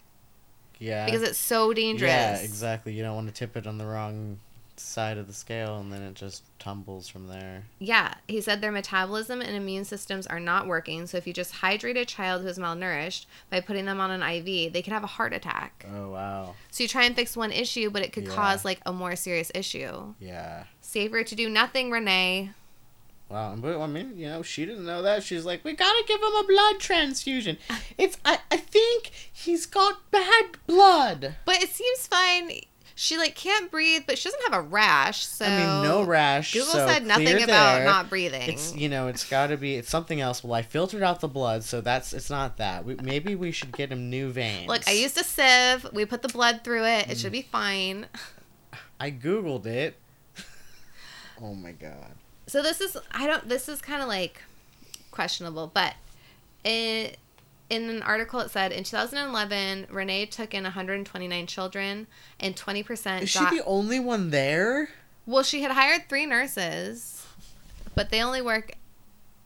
Yeah. 0.79 1.05
because 1.05 1.23
it's 1.23 1.39
so 1.39 1.73
dangerous. 1.75 2.11
Yeah, 2.11 2.37
exactly. 2.39 2.95
You 2.95 3.03
don't 3.03 3.17
want 3.17 3.27
to 3.29 3.35
tip 3.35 3.57
it 3.57 3.67
on 3.67 3.77
the 3.79 3.87
wrong 3.87 4.39
side 4.77 5.19
of 5.19 5.27
the 5.27 5.33
scale, 5.33 5.79
and 5.79 5.93
then 5.93 6.03
it 6.03 6.15
just 6.15 6.43
tumbles 6.59 7.09
from 7.09 7.29
there. 7.29 7.65
Yeah, 7.79 8.15
he 8.29 8.41
said 8.41 8.61
their 8.61 8.73
metabolism 8.73 9.41
and 9.41 9.55
immune 9.57 9.85
systems 9.85 10.27
are 10.27 10.41
not 10.41 10.67
working. 10.67 11.07
So 11.07 11.17
if 11.19 11.27
you 11.27 11.33
just 11.33 11.53
hydrate 11.57 11.97
a 11.97 12.05
child 12.05 12.43
who 12.43 12.49
is 12.49 12.59
malnourished 12.59 13.27
by 13.51 13.61
putting 13.61 13.85
them 13.85 14.01
on 14.01 14.11
an 14.11 14.23
IV, 14.23 14.73
they 14.73 14.83
could 14.83 14.93
have 14.93 15.05
a 15.05 15.09
heart 15.09 15.33
attack. 15.33 15.85
Oh 15.93 16.11
wow. 16.11 16.55
So 16.71 16.83
you 16.83 16.89
try 16.89 17.05
and 17.05 17.15
fix 17.15 17.37
one 17.37 17.53
issue, 17.53 17.91
but 17.91 18.03
it 18.03 18.13
could 18.13 18.25
Yeah. 18.25 18.31
cause 18.35 18.65
like 18.65 18.81
a 18.87 18.93
more 18.93 19.17
serious 19.17 19.51
issue. 19.55 20.15
Yeah. 20.19 20.65
Safer 20.81 21.25
to 21.25 21.35
do 21.35 21.49
nothing, 21.49 21.91
Renee. 21.91 22.51
Wow, 23.31 23.57
but 23.57 23.81
I 23.81 23.87
mean, 23.87 24.17
you 24.19 24.27
know, 24.29 24.43
she 24.43 24.67
didn't 24.67 24.85
know 24.85 25.03
that. 25.03 25.23
She's 25.23 25.45
like, 25.47 25.65
we 25.65 25.73
gotta 25.73 26.05
give 26.07 26.21
him 26.21 26.35
a 26.35 26.45
blood 26.47 26.79
transfusion. 26.79 27.57
It's, 27.99 28.19
I, 28.25 28.39
I 28.51 28.57
think 28.57 29.11
he's 29.33 29.67
got 29.67 30.11
bad 30.11 30.57
blood. 30.67 31.37
But 31.45 31.63
it 31.63 31.69
seems 31.71 32.07
fine. 32.07 32.51
She 32.97 33.19
like 33.19 33.35
can't 33.35 33.71
breathe, 33.71 34.05
but 34.07 34.19
she 34.19 34.29
doesn't 34.29 34.53
have 34.53 34.65
a 34.65 34.67
rash. 34.67 35.27
So 35.27 35.45
I 35.45 35.49
mean, 35.49 35.83
no 35.83 36.05
rash. 36.05 36.53
Google 36.53 36.75
so 36.75 36.87
said 36.87 37.05
nothing 37.05 37.43
about 37.43 37.77
there. 37.77 37.85
not 37.85 38.09
breathing. 38.09 38.49
It's 38.49 38.75
you 38.75 38.89
know, 38.89 39.09
it's 39.09 39.29
got 39.29 39.49
to 39.49 39.57
be 39.57 39.75
it's 39.75 39.89
something 39.89 40.21
else. 40.21 40.45
Well, 40.45 40.55
I 40.55 40.63
filtered 40.63 41.03
out 41.03 41.21
the 41.21 41.29
blood, 41.29 41.65
so 41.65 41.81
that's 41.81 42.13
it's 42.13 42.31
not 42.31 42.57
that. 42.59 42.85
We, 42.85 42.95
maybe 42.97 43.35
we 43.35 43.51
should 43.51 43.73
get 43.73 43.91
him 43.91 44.11
new 44.11 44.31
veins. 44.31 44.69
Look, 44.69 44.87
I 44.89 44.93
used 44.93 45.19
a 45.19 45.25
sieve. 45.25 45.93
We 45.93 46.05
put 46.05 46.23
the 46.23 46.29
blood 46.29 46.61
through 46.63 46.85
it. 46.85 47.11
It 47.11 47.19
should 47.19 47.33
be 47.33 47.43
fine. 47.43 48.07
I 49.01 49.11
googled 49.11 49.67
it. 49.67 49.97
oh 51.43 51.55
my 51.55 51.73
god. 51.73 52.13
So 52.47 52.63
this 52.63 52.81
is 52.81 52.97
I 53.11 53.27
don't 53.27 53.49
this 53.49 53.69
is 53.69 53.81
kind 53.81 54.03
of 54.03 54.09
like 54.09 54.41
questionable, 55.11 55.69
but 55.73 55.95
it 56.65 57.19
in 57.75 57.91
an 57.91 58.03
article 58.03 58.41
it 58.41 58.51
said 58.51 58.73
in 58.73 58.85
2011 58.85 59.87
Renee 59.91 60.27
took 60.27 60.55
in 60.55 60.65
129 60.65 61.47
children 61.47 62.07
and 62.41 62.57
20% 62.57 63.23
Is 63.23 63.31
she 63.31 63.39
got 63.39 63.51
the 63.51 63.65
only 63.65 64.01
one 64.01 64.31
there? 64.31 64.89
Well, 65.27 65.43
she 65.43 65.63
had 65.63 65.73
hired 65.73 66.09
3 66.09 66.27
nurses, 66.27 67.27
but 67.95 68.11
they 68.11 68.23
only 68.23 68.43
work 68.43 68.77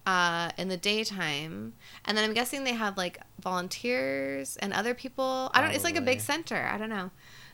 uh, 0.09 0.51
in 0.57 0.69
the 0.69 0.77
daytime. 0.79 1.75
And 2.07 2.17
then 2.17 2.25
I'm 2.25 2.33
guessing 2.33 2.65
they 2.65 2.73
have 2.73 2.97
like 2.97 3.21
volunteers 3.41 4.57
and 4.57 4.73
other 4.73 4.95
people. 4.95 5.51
I 5.53 5.61
don't 5.61 5.73
it's 5.73 5.85
like 5.85 5.97
a 5.97 6.01
big 6.01 6.21
center. 6.21 6.69
I 6.73 6.79
don't 6.79 6.89
know. 6.89 7.11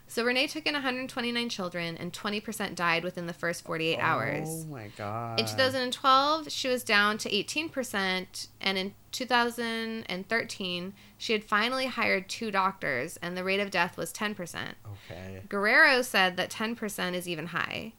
So 0.07 0.23
Renee 0.25 0.47
took 0.47 0.67
in 0.67 0.75
129 0.75 1.49
children, 1.49 1.97
and 1.97 2.13
20% 2.13 2.75
died 2.75 3.03
within 3.05 3.27
the 3.27 3.33
first 3.33 3.65
48 3.65 3.99
hours. 3.99 4.49
Oh 4.49 4.65
my 4.67 4.89
god. 4.97 5.41
In 5.41 5.47
2012, 5.47 6.53
she 6.53 6.69
was 6.69 6.85
down 6.85 7.19
to 7.19 7.31
18%, 7.31 8.49
and 8.61 8.79
in 8.79 8.95
2013, 9.13 10.95
she 11.19 11.33
had 11.33 11.45
finally 11.45 11.87
hired 11.87 12.29
two 12.29 12.51
doctors, 12.51 13.19
and 13.23 13.37
the 13.37 13.45
rate 13.45 13.61
of 13.61 13.71
death 13.71 13.97
was 13.97 14.13
10%. 14.13 14.37
Okay. 15.11 15.41
Guerrero 15.49 16.03
said 16.03 16.37
that 16.37 16.51
10% 16.51 17.15
is 17.15 17.29
even 17.29 17.47
high. 17.49 17.93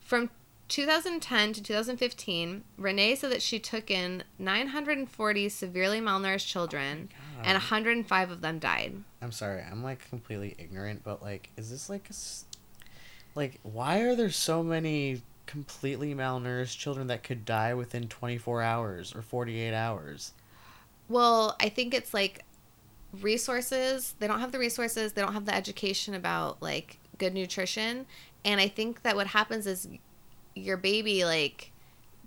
From 0.00 0.30
2010 0.68 1.52
to 1.54 1.62
2015, 1.62 2.64
Renee 2.76 3.14
said 3.14 3.30
that 3.30 3.42
she 3.42 3.58
took 3.58 3.90
in 3.90 4.24
940 4.38 5.48
severely 5.48 6.00
malnourished 6.00 6.46
children, 6.48 7.08
oh 7.12 7.36
God. 7.36 7.46
and 7.46 7.54
105 7.54 8.30
of 8.30 8.40
them 8.40 8.58
died. 8.58 9.04
I'm 9.22 9.32
sorry. 9.32 9.62
I'm 9.62 9.82
like 9.82 10.08
completely 10.08 10.56
ignorant, 10.58 11.02
but 11.04 11.22
like, 11.22 11.50
is 11.56 11.70
this 11.70 11.88
like 11.88 12.10
a, 12.10 12.14
like, 13.38 13.60
why 13.62 14.00
are 14.00 14.16
there 14.16 14.30
so 14.30 14.62
many 14.62 15.22
completely 15.46 16.14
malnourished 16.14 16.78
children 16.78 17.06
that 17.06 17.22
could 17.22 17.44
die 17.44 17.72
within 17.72 18.08
24 18.08 18.62
hours 18.62 19.14
or 19.14 19.22
48 19.22 19.72
hours? 19.72 20.32
Well, 21.08 21.56
I 21.60 21.68
think 21.68 21.94
it's 21.94 22.12
like 22.12 22.44
resources. 23.20 24.14
They 24.18 24.26
don't 24.26 24.40
have 24.40 24.52
the 24.52 24.58
resources. 24.58 25.12
They 25.12 25.22
don't 25.22 25.34
have 25.34 25.46
the 25.46 25.54
education 25.54 26.14
about 26.14 26.60
like 26.60 26.98
good 27.18 27.32
nutrition. 27.32 28.06
And 28.44 28.60
I 28.60 28.68
think 28.68 29.02
that 29.02 29.14
what 29.14 29.28
happens 29.28 29.66
is 29.66 29.88
your 30.54 30.76
baby 30.76 31.24
like 31.24 31.70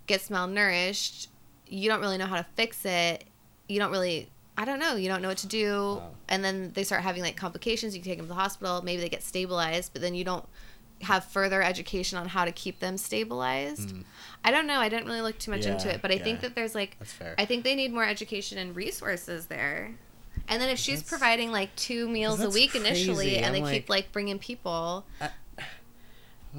gets 0.06 0.30
malnourished. 0.30 1.28
You 1.66 1.90
don't 1.90 2.00
really 2.00 2.16
know 2.16 2.26
how 2.26 2.36
to 2.36 2.46
fix 2.54 2.84
it. 2.84 3.24
You 3.68 3.78
don't 3.80 3.90
really 3.90 4.30
I 4.58 4.64
don't 4.64 4.78
know. 4.78 4.96
You 4.96 5.08
don't 5.08 5.22
know 5.22 5.28
what 5.28 5.38
to 5.38 5.46
do. 5.46 5.72
Oh. 5.74 6.02
And 6.28 6.44
then 6.44 6.72
they 6.74 6.84
start 6.84 7.02
having 7.02 7.22
like 7.22 7.36
complications. 7.36 7.96
You 7.96 8.02
take 8.02 8.18
them 8.18 8.26
to 8.26 8.28
the 8.28 8.34
hospital. 8.34 8.82
Maybe 8.82 9.02
they 9.02 9.08
get 9.08 9.22
stabilized, 9.22 9.92
but 9.92 10.02
then 10.02 10.14
you 10.14 10.24
don't 10.24 10.46
have 11.02 11.24
further 11.24 11.62
education 11.62 12.16
on 12.16 12.26
how 12.28 12.44
to 12.46 12.52
keep 12.52 12.80
them 12.80 12.96
stabilized. 12.96 13.90
Mm. 13.90 14.04
I 14.44 14.50
don't 14.50 14.66
know. 14.66 14.80
I 14.80 14.88
didn't 14.88 15.06
really 15.06 15.20
look 15.20 15.38
too 15.38 15.50
much 15.50 15.66
into 15.66 15.92
it, 15.92 16.00
but 16.00 16.10
I 16.10 16.18
think 16.18 16.40
that 16.40 16.54
there's 16.54 16.74
like. 16.74 16.96
I 17.38 17.44
think 17.44 17.64
they 17.64 17.74
need 17.74 17.92
more 17.92 18.04
education 18.04 18.56
and 18.58 18.74
resources 18.74 19.46
there. 19.46 19.94
And 20.48 20.62
then 20.62 20.68
if 20.70 20.78
she's 20.78 21.00
That's- 21.02 21.08
providing 21.08 21.50
like 21.50 21.74
two 21.76 22.08
meals 22.08 22.40
a 22.40 22.48
week 22.50 22.74
initially, 22.74 23.38
and 23.38 23.54
they 23.54 23.62
I'm 23.62 23.66
keep 23.66 23.88
like- 23.88 24.04
like 24.04 24.12
bringing 24.12 24.38
people, 24.38 25.04
I'm 25.20 25.30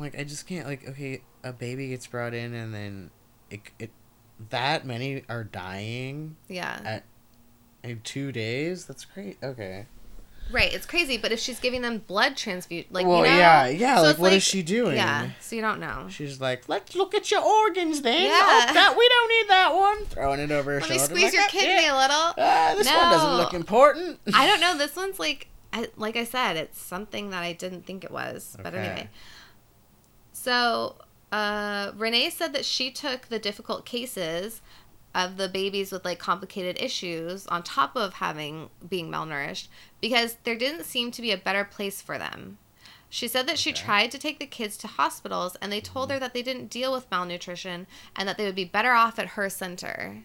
like, 0.02 0.18
I 0.20 0.24
just 0.24 0.46
can't. 0.46 0.68
Like, 0.68 0.88
okay, 0.88 1.22
a 1.44 1.54
baby 1.54 1.90
gets 1.90 2.06
brought 2.06 2.34
in, 2.34 2.54
and 2.54 2.74
then 2.74 3.10
it 3.50 3.62
it 3.80 3.92
that 4.50 4.86
many 4.86 5.24
are 5.30 5.44
dying 5.44 6.36
yeah, 6.48 6.80
at 6.86 7.04
in 7.84 8.02
two 8.04 8.32
days. 8.32 8.86
That's 8.86 9.06
great. 9.06 9.38
Okay. 9.44 9.86
right. 10.52 10.74
It's 10.74 10.86
crazy. 10.86 11.18
But 11.18 11.32
if 11.32 11.40
she's 11.40 11.60
giving 11.60 11.82
them 11.82 12.00
blood 12.00 12.36
transfusion, 12.38 12.88
like 12.92 13.06
well, 13.06 13.20
you 13.26 13.32
know, 13.32 13.38
yeah, 13.38 13.68
yeah. 13.68 13.96
So 13.98 14.04
like, 14.04 14.18
what 14.18 14.28
is 14.34 14.36
like- 14.36 14.42
she 14.44 14.64
doing? 14.64 14.96
Yeah, 14.96 15.30
so 15.40 15.56
you 15.56 15.62
don't 15.62 15.80
know. 15.80 16.08
She's 16.10 16.40
like, 16.42 16.68
let's 16.70 16.96
look 16.96 17.14
at 17.16 17.30
your 17.32 17.42
organs 17.42 18.02
then. 18.02 18.24
Yeah. 18.24 18.32
Oh, 18.34 18.74
that 18.74 18.96
we 18.98 19.08
don't 19.10 19.30
need 19.30 19.50
that 19.50 19.74
one. 19.76 20.06
Throwing 20.06 20.40
it 20.40 20.52
over 20.52 20.74
her 20.76 20.80
Let 20.82 20.90
me 20.90 20.98
squeeze 20.98 21.24
like, 21.26 21.34
your 21.34 21.44
"Ah, 21.44 21.48
kidney 21.50 21.84
yeah. 21.84 21.94
a 21.94 21.98
little. 22.00 22.34
Ah, 22.38 22.74
this 22.78 22.88
one 22.88 23.12
doesn't 23.12 23.38
look 23.38 23.54
important. 23.54 24.20
I 24.34 24.48
don't 24.48 24.60
know. 24.62 24.78
This 24.78 24.96
one's 24.96 25.20
like, 25.20 25.48
I, 25.74 25.88
like 25.98 26.16
I 26.16 26.24
said, 26.24 26.56
it's 26.58 26.80
something 26.80 27.30
that 27.32 27.44
I 27.44 27.52
didn't 27.54 27.86
think 27.86 28.04
it 28.04 28.12
was. 28.12 28.56
okay. 28.56 28.64
But 28.64 28.74
anyway, 28.76 29.10
so 30.34 30.96
uh, 31.32 31.92
Renee 31.96 32.30
said 32.30 32.54
that 32.54 32.64
she 32.66 32.92
took 32.92 33.28
the 33.28 33.40
difficult 33.40 33.86
cases 33.86 34.62
of 35.18 35.36
the 35.38 35.50
babies 35.50 35.92
with 35.92 36.06
like 36.06 36.20
complicated 36.20 36.80
issues 36.82 37.48
on 37.48 37.64
top 37.64 37.96
of 37.96 38.14
having 38.14 38.70
being 38.88 39.10
malnourished 39.12 39.68
because 40.00 40.38
there 40.44 40.56
didn't 40.56 40.84
seem 40.86 41.10
to 41.12 41.22
be 41.24 41.32
a 41.32 41.38
better 41.38 41.64
place 41.66 42.02
for 42.02 42.18
them. 42.20 42.60
She 43.10 43.28
said 43.28 43.48
that 43.48 43.58
she 43.58 43.72
Okay. 43.72 43.82
tried 43.84 44.12
to 44.12 44.20
take 44.20 44.38
the 44.38 44.46
kids 44.46 44.78
to 44.78 44.88
hospitals 44.88 45.56
and 45.62 45.72
they 45.72 45.82
told 45.82 46.12
her 46.12 46.20
that 46.20 46.34
they 46.36 46.44
didn't 46.44 46.68
deal 46.70 46.94
with 46.94 47.10
malnutrition 47.10 47.88
and 48.16 48.28
that 48.30 48.38
they 48.38 48.46
would 48.46 48.54
be 48.56 48.64
better 48.66 48.92
off 48.92 49.18
at 49.18 49.30
her 49.30 49.50
center. 49.50 50.24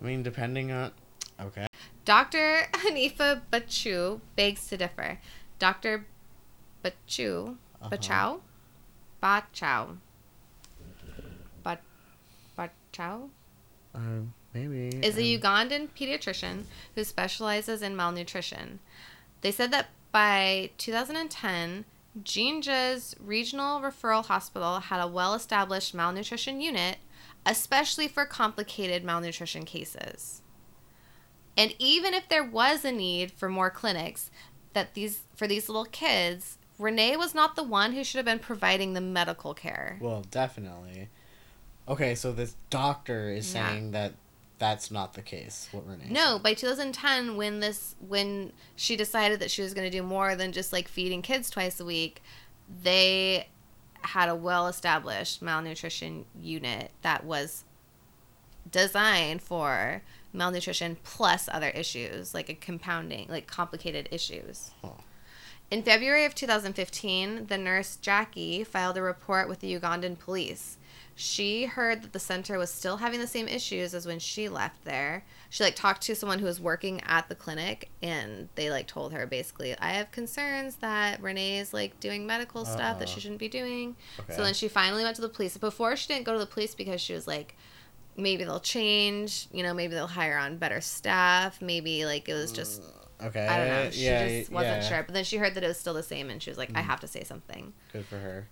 I 0.00 0.04
mean, 0.04 0.22
depending 0.22 0.70
on. 0.72 0.90
Okay. 1.40 1.66
Dr. 2.04 2.66
Hanifa 2.72 3.40
Bachu 3.50 4.20
begs 4.36 4.66
to 4.68 4.76
differ. 4.76 5.20
Dr. 5.58 6.06
Bachu, 6.84 7.56
Uh-huh. 7.80 7.88
Bachow, 7.90 8.40
Bachow, 9.22 9.96
Bachow 12.58 13.30
Uh, 13.94 14.22
maybe. 14.54 14.88
is 15.02 15.18
a 15.18 15.34
um, 15.34 15.40
Ugandan 15.40 15.88
pediatrician 15.98 16.64
who 16.94 17.04
specializes 17.04 17.82
in 17.82 17.96
malnutrition. 17.96 18.80
They 19.40 19.50
said 19.50 19.72
that 19.72 19.88
by 20.12 20.70
2010, 20.78 21.84
Jinja's 22.22 23.14
regional 23.20 23.80
referral 23.80 24.26
hospital 24.26 24.80
had 24.80 25.00
a 25.00 25.08
well 25.08 25.34
established 25.34 25.94
malnutrition 25.94 26.60
unit, 26.60 26.98
especially 27.46 28.08
for 28.08 28.24
complicated 28.24 29.04
malnutrition 29.04 29.64
cases. 29.64 30.42
And 31.56 31.74
even 31.78 32.14
if 32.14 32.28
there 32.28 32.44
was 32.44 32.84
a 32.84 32.92
need 32.92 33.32
for 33.32 33.48
more 33.48 33.70
clinics 33.70 34.30
that 34.72 34.94
these 34.94 35.22
for 35.36 35.46
these 35.46 35.68
little 35.68 35.84
kids, 35.84 36.58
Renee 36.78 37.16
was 37.16 37.34
not 37.34 37.56
the 37.56 37.62
one 37.62 37.92
who 37.92 38.02
should 38.02 38.18
have 38.18 38.24
been 38.24 38.38
providing 38.38 38.94
the 38.94 39.00
medical 39.00 39.54
care. 39.54 39.98
Well, 40.00 40.24
definitely. 40.30 41.08
Okay, 41.88 42.14
so 42.14 42.32
this 42.32 42.54
doctor 42.70 43.30
is 43.30 43.52
Yeah. 43.54 43.68
saying 43.68 43.90
that 43.92 44.14
that's 44.58 44.90
not 44.90 45.14
the 45.14 45.22
case. 45.22 45.68
What 45.72 45.86
Renee? 45.86 46.08
No, 46.10 46.34
said. 46.34 46.42
by 46.42 46.54
2010, 46.54 47.36
when 47.36 47.60
this 47.60 47.96
when 48.06 48.52
she 48.76 48.94
decided 48.96 49.40
that 49.40 49.50
she 49.50 49.62
was 49.62 49.72
going 49.74 49.90
to 49.90 49.96
do 49.96 50.02
more 50.02 50.36
than 50.36 50.52
just 50.52 50.72
like 50.72 50.86
feeding 50.86 51.22
kids 51.22 51.48
twice 51.50 51.80
a 51.80 51.84
week, 51.84 52.22
they 52.82 53.48
had 54.02 54.28
a 54.28 54.34
well-established 54.34 55.42
malnutrition 55.42 56.24
unit 56.40 56.90
that 57.02 57.24
was 57.24 57.64
designed 58.70 59.42
for 59.42 60.02
malnutrition 60.32 60.96
plus 61.02 61.48
other 61.52 61.70
issues 61.70 62.32
like 62.34 62.48
a 62.48 62.54
compounding 62.54 63.26
like 63.28 63.46
complicated 63.46 64.08
issues. 64.12 64.70
Huh. 64.82 64.90
In 65.70 65.84
February 65.84 66.24
of 66.24 66.34
2015, 66.34 67.46
the 67.46 67.56
nurse 67.56 67.96
Jackie 67.96 68.64
filed 68.64 68.96
a 68.96 69.02
report 69.02 69.48
with 69.48 69.60
the 69.60 69.72
Ugandan 69.78 70.18
police. 70.18 70.78
She 71.14 71.66
heard 71.66 72.02
that 72.02 72.12
the 72.12 72.18
center 72.18 72.58
was 72.58 72.72
still 72.72 72.96
having 72.96 73.20
the 73.20 73.26
same 73.28 73.46
issues 73.46 73.94
as 73.94 74.04
when 74.04 74.18
she 74.18 74.48
left 74.48 74.84
there. 74.84 75.24
She 75.48 75.62
like 75.62 75.76
talked 75.76 76.02
to 76.02 76.16
someone 76.16 76.40
who 76.40 76.46
was 76.46 76.60
working 76.60 77.00
at 77.02 77.28
the 77.28 77.36
clinic 77.36 77.88
and 78.02 78.48
they 78.56 78.68
like 78.70 78.88
told 78.88 79.12
her 79.12 79.26
basically, 79.26 79.78
I 79.78 79.90
have 79.90 80.10
concerns 80.10 80.76
that 80.76 81.22
Renee 81.22 81.58
is 81.58 81.72
like 81.72 82.00
doing 82.00 82.26
medical 82.26 82.64
stuff 82.64 82.98
that 82.98 83.08
she 83.08 83.14
uh-huh. 83.14 83.20
shouldn't 83.20 83.40
be 83.40 83.48
doing. 83.48 83.96
Okay. 84.18 84.34
So 84.34 84.42
then 84.42 84.54
she 84.54 84.66
finally 84.66 85.04
went 85.04 85.14
to 85.16 85.22
the 85.22 85.28
police. 85.28 85.56
Before 85.56 85.94
she 85.94 86.08
didn't 86.08 86.24
go 86.24 86.32
to 86.32 86.38
the 86.38 86.46
police 86.46 86.74
because 86.74 87.00
she 87.00 87.12
was 87.12 87.28
like 87.28 87.54
maybe 88.16 88.42
they'll 88.42 88.58
change, 88.58 89.46
you 89.52 89.62
know, 89.62 89.72
maybe 89.72 89.94
they'll 89.94 90.06
hire 90.06 90.36
on 90.36 90.56
better 90.56 90.80
staff, 90.80 91.62
maybe 91.62 92.04
like 92.06 92.28
it 92.28 92.34
was 92.34 92.50
just 92.50 92.82
Okay. 93.22 93.46
I 93.46 93.56
don't 93.58 93.68
know. 93.68 93.90
She 93.90 94.04
yeah, 94.04 94.28
just 94.28 94.50
wasn't 94.52 94.82
yeah. 94.82 94.88
sure. 94.88 95.02
But 95.02 95.14
then 95.14 95.24
she 95.24 95.36
heard 95.36 95.54
that 95.54 95.64
it 95.64 95.68
was 95.68 95.78
still 95.78 95.94
the 95.94 96.02
same 96.02 96.30
and 96.30 96.42
she 96.42 96.50
was 96.50 96.58
like, 96.58 96.70
I 96.74 96.80
Mm. 96.82 96.86
have 96.86 97.00
to 97.00 97.06
say 97.08 97.22
something. 97.24 97.72
Good 97.92 98.06
for 98.06 98.18
her. 98.18 98.46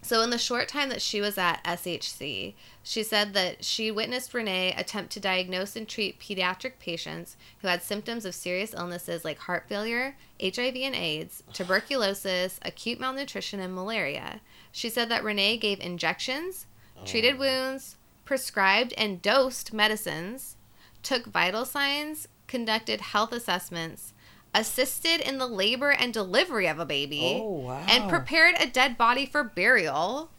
So, 0.00 0.22
in 0.22 0.30
the 0.30 0.38
short 0.38 0.68
time 0.68 0.90
that 0.90 1.02
she 1.02 1.20
was 1.20 1.36
at 1.38 1.60
SHC, 1.64 2.54
she 2.84 3.02
said 3.02 3.34
that 3.34 3.64
she 3.64 3.90
witnessed 3.90 4.32
Renee 4.32 4.72
attempt 4.76 5.10
to 5.14 5.20
diagnose 5.20 5.74
and 5.74 5.88
treat 5.88 6.20
pediatric 6.20 6.74
patients 6.78 7.36
who 7.60 7.66
had 7.68 7.82
symptoms 7.82 8.24
of 8.24 8.32
serious 8.36 8.72
illnesses 8.74 9.24
like 9.24 9.38
heart 9.40 9.64
failure, 9.68 10.16
HIV 10.40 10.76
and 10.76 10.94
AIDS, 10.94 11.42
tuberculosis, 11.52 12.60
acute 12.62 13.00
malnutrition, 13.00 13.58
and 13.58 13.74
malaria. 13.74 14.40
She 14.70 14.88
said 14.88 15.08
that 15.08 15.24
Renee 15.24 15.56
gave 15.56 15.80
injections, 15.80 16.66
treated 17.04 17.34
Oh. 17.34 17.38
wounds, 17.40 17.96
prescribed 18.24 18.92
and 18.96 19.20
dosed 19.20 19.72
medicines, 19.72 20.54
took 21.02 21.26
vital 21.26 21.64
signs, 21.64 22.28
conducted 22.48 23.00
health 23.00 23.32
assessments, 23.32 24.12
assisted 24.54 25.20
in 25.20 25.38
the 25.38 25.46
labor 25.46 25.90
and 25.90 26.12
delivery 26.12 26.66
of 26.66 26.80
a 26.80 26.86
baby 26.86 27.38
Oh 27.40 27.50
wow. 27.50 27.84
and 27.88 28.08
prepared 28.10 28.56
a 28.58 28.66
dead 28.66 28.98
body 28.98 29.26
for 29.26 29.44
burial. 29.44 30.30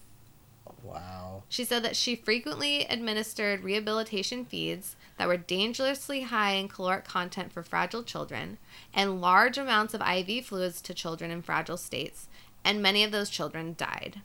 Wow. 0.83 1.43
She 1.47 1.63
said 1.63 1.83
that 1.83 1.95
she 1.95 2.15
frequently 2.15 2.85
administered 2.85 3.63
rehabilitation 3.63 4.45
feeds 4.45 4.95
that 5.17 5.27
were 5.27 5.37
dangerously 5.37 6.21
high 6.23 6.53
in 6.53 6.67
caloric 6.67 7.05
content 7.05 7.51
for 7.51 7.63
fragile 7.63 8.03
children 8.03 8.57
and 8.93 9.21
large 9.21 9.57
amounts 9.57 9.93
of 9.93 10.01
IV 10.01 10.45
fluids 10.45 10.81
to 10.81 10.93
children 10.93 11.31
in 11.31 11.41
fragile 11.41 11.77
states, 11.77 12.27
and 12.63 12.81
many 12.81 13.03
of 13.03 13.11
those 13.11 13.29
children 13.29 13.75
died. 13.77 14.21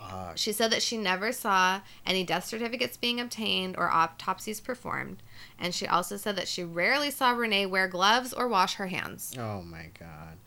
Fuck. 0.00 0.38
She 0.38 0.52
said 0.52 0.72
that 0.72 0.82
she 0.82 0.96
never 0.96 1.30
saw 1.32 1.80
any 2.06 2.24
death 2.24 2.46
certificates 2.46 2.96
being 2.96 3.20
obtained 3.20 3.76
or 3.76 3.90
autopsies 3.92 4.60
performed, 4.60 5.22
and 5.58 5.74
she 5.74 5.86
also 5.86 6.16
said 6.16 6.36
that 6.36 6.48
she 6.48 6.64
rarely 6.64 7.10
saw 7.10 7.30
Renee 7.30 7.66
wear 7.66 7.86
gloves 7.86 8.32
or 8.32 8.48
wash 8.48 8.74
her 8.74 8.86
hands 8.88 9.34
Oh 9.38 9.62
my 9.62 9.90
god. 9.98 10.38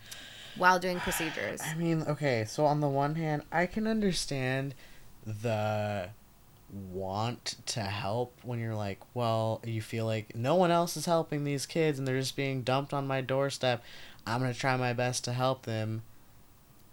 while 0.57 0.79
doing 0.79 0.99
procedures. 0.99 1.61
I 1.63 1.75
mean, 1.75 2.01
okay, 2.03 2.45
so 2.47 2.65
on 2.65 2.79
the 2.79 2.87
one 2.89 3.15
hand, 3.15 3.43
I 3.51 3.65
can 3.67 3.87
understand 3.87 4.73
the 5.25 6.09
want 6.91 7.55
to 7.67 7.81
help 7.81 8.35
when 8.43 8.59
you're 8.59 8.73
like, 8.75 8.99
well, 9.13 9.61
you 9.63 9.81
feel 9.81 10.05
like 10.05 10.35
no 10.35 10.55
one 10.55 10.71
else 10.71 10.97
is 10.97 11.05
helping 11.05 11.43
these 11.43 11.65
kids 11.67 11.99
and 11.99 12.07
they're 12.07 12.19
just 12.19 12.35
being 12.35 12.63
dumped 12.63 12.93
on 12.93 13.05
my 13.05 13.21
doorstep. 13.21 13.83
I'm 14.25 14.41
going 14.41 14.51
to 14.51 14.59
try 14.59 14.75
my 14.77 14.93
best 14.93 15.23
to 15.25 15.33
help 15.33 15.63
them. 15.63 16.01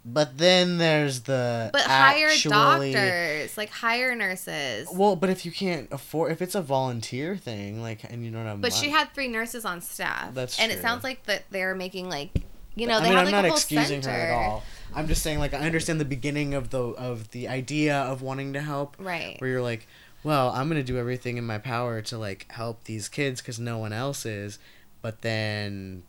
But 0.05 0.39
then 0.39 0.79
there's 0.79 1.21
the 1.21 1.69
But 1.75 1.83
hire 1.83 2.29
actually- 2.29 2.93
doctors, 2.93 3.57
like 3.59 3.69
hire 3.69 4.15
nurses. 4.17 4.89
Well, 4.93 5.15
but 5.15 5.29
if 5.29 5.45
you 5.45 5.53
can't 5.53 5.89
afford, 5.93 6.33
if 6.33 6.41
it's 6.41 6.55
a 6.55 6.63
volunteer 6.63 7.37
thing, 7.37 7.83
like, 7.83 8.05
and 8.05 8.25
you 8.25 8.31
don't 8.31 8.47
have, 8.47 8.61
But 8.63 8.73
she 8.73 8.89
had 8.91 9.13
three 9.13 9.29
nurses 9.29 9.65
on 9.67 9.83
staff. 9.83 10.33
That's 10.33 10.59
and 10.59 10.73
it 10.73 10.81
sounds 10.81 11.05
like 11.05 11.25
that 11.25 11.45
they're 11.51 11.75
making 11.75 12.09
like 12.09 12.31
you 12.77 12.87
know 12.87 12.97
I 12.97 13.01
they 13.01 13.09
mean, 13.09 13.13
have 13.19 13.19
I'm 13.19 13.25
like 13.27 13.33
not 13.33 13.45
a 13.45 13.49
whole 13.49 13.57
excusing 13.59 14.01
center. 14.03 14.17
her 14.17 14.23
at 14.33 14.49
all. 14.49 14.63
I'm 14.95 15.07
just 15.07 15.23
saying, 15.23 15.39
like, 15.39 15.53
I 15.55 15.59
understand 15.59 16.01
the 16.01 16.05
beginning 16.07 16.55
of 16.55 16.71
the 16.71 16.79
of 16.83 17.31
the 17.33 17.49
idea 17.49 17.97
of 17.99 18.23
wanting 18.23 18.55
to 18.55 18.61
help, 18.63 18.97
Right. 18.99 19.37
where 19.41 19.51
you're 19.51 19.63
like, 19.63 19.87
well, 20.25 20.49
I'm 20.51 20.69
gonna 20.69 20.83
do 20.83 20.97
everything 20.97 21.37
in 21.37 21.45
my 21.45 21.59
power 21.59 22.01
to 22.03 22.17
like 22.17 22.51
help 22.53 22.85
these 22.85 23.09
kids 23.09 23.43
because 23.43 23.59
no 23.61 23.77
one 23.77 23.93
else 23.93 24.25
is, 24.25 24.59
but 25.03 25.21
then 25.21 26.05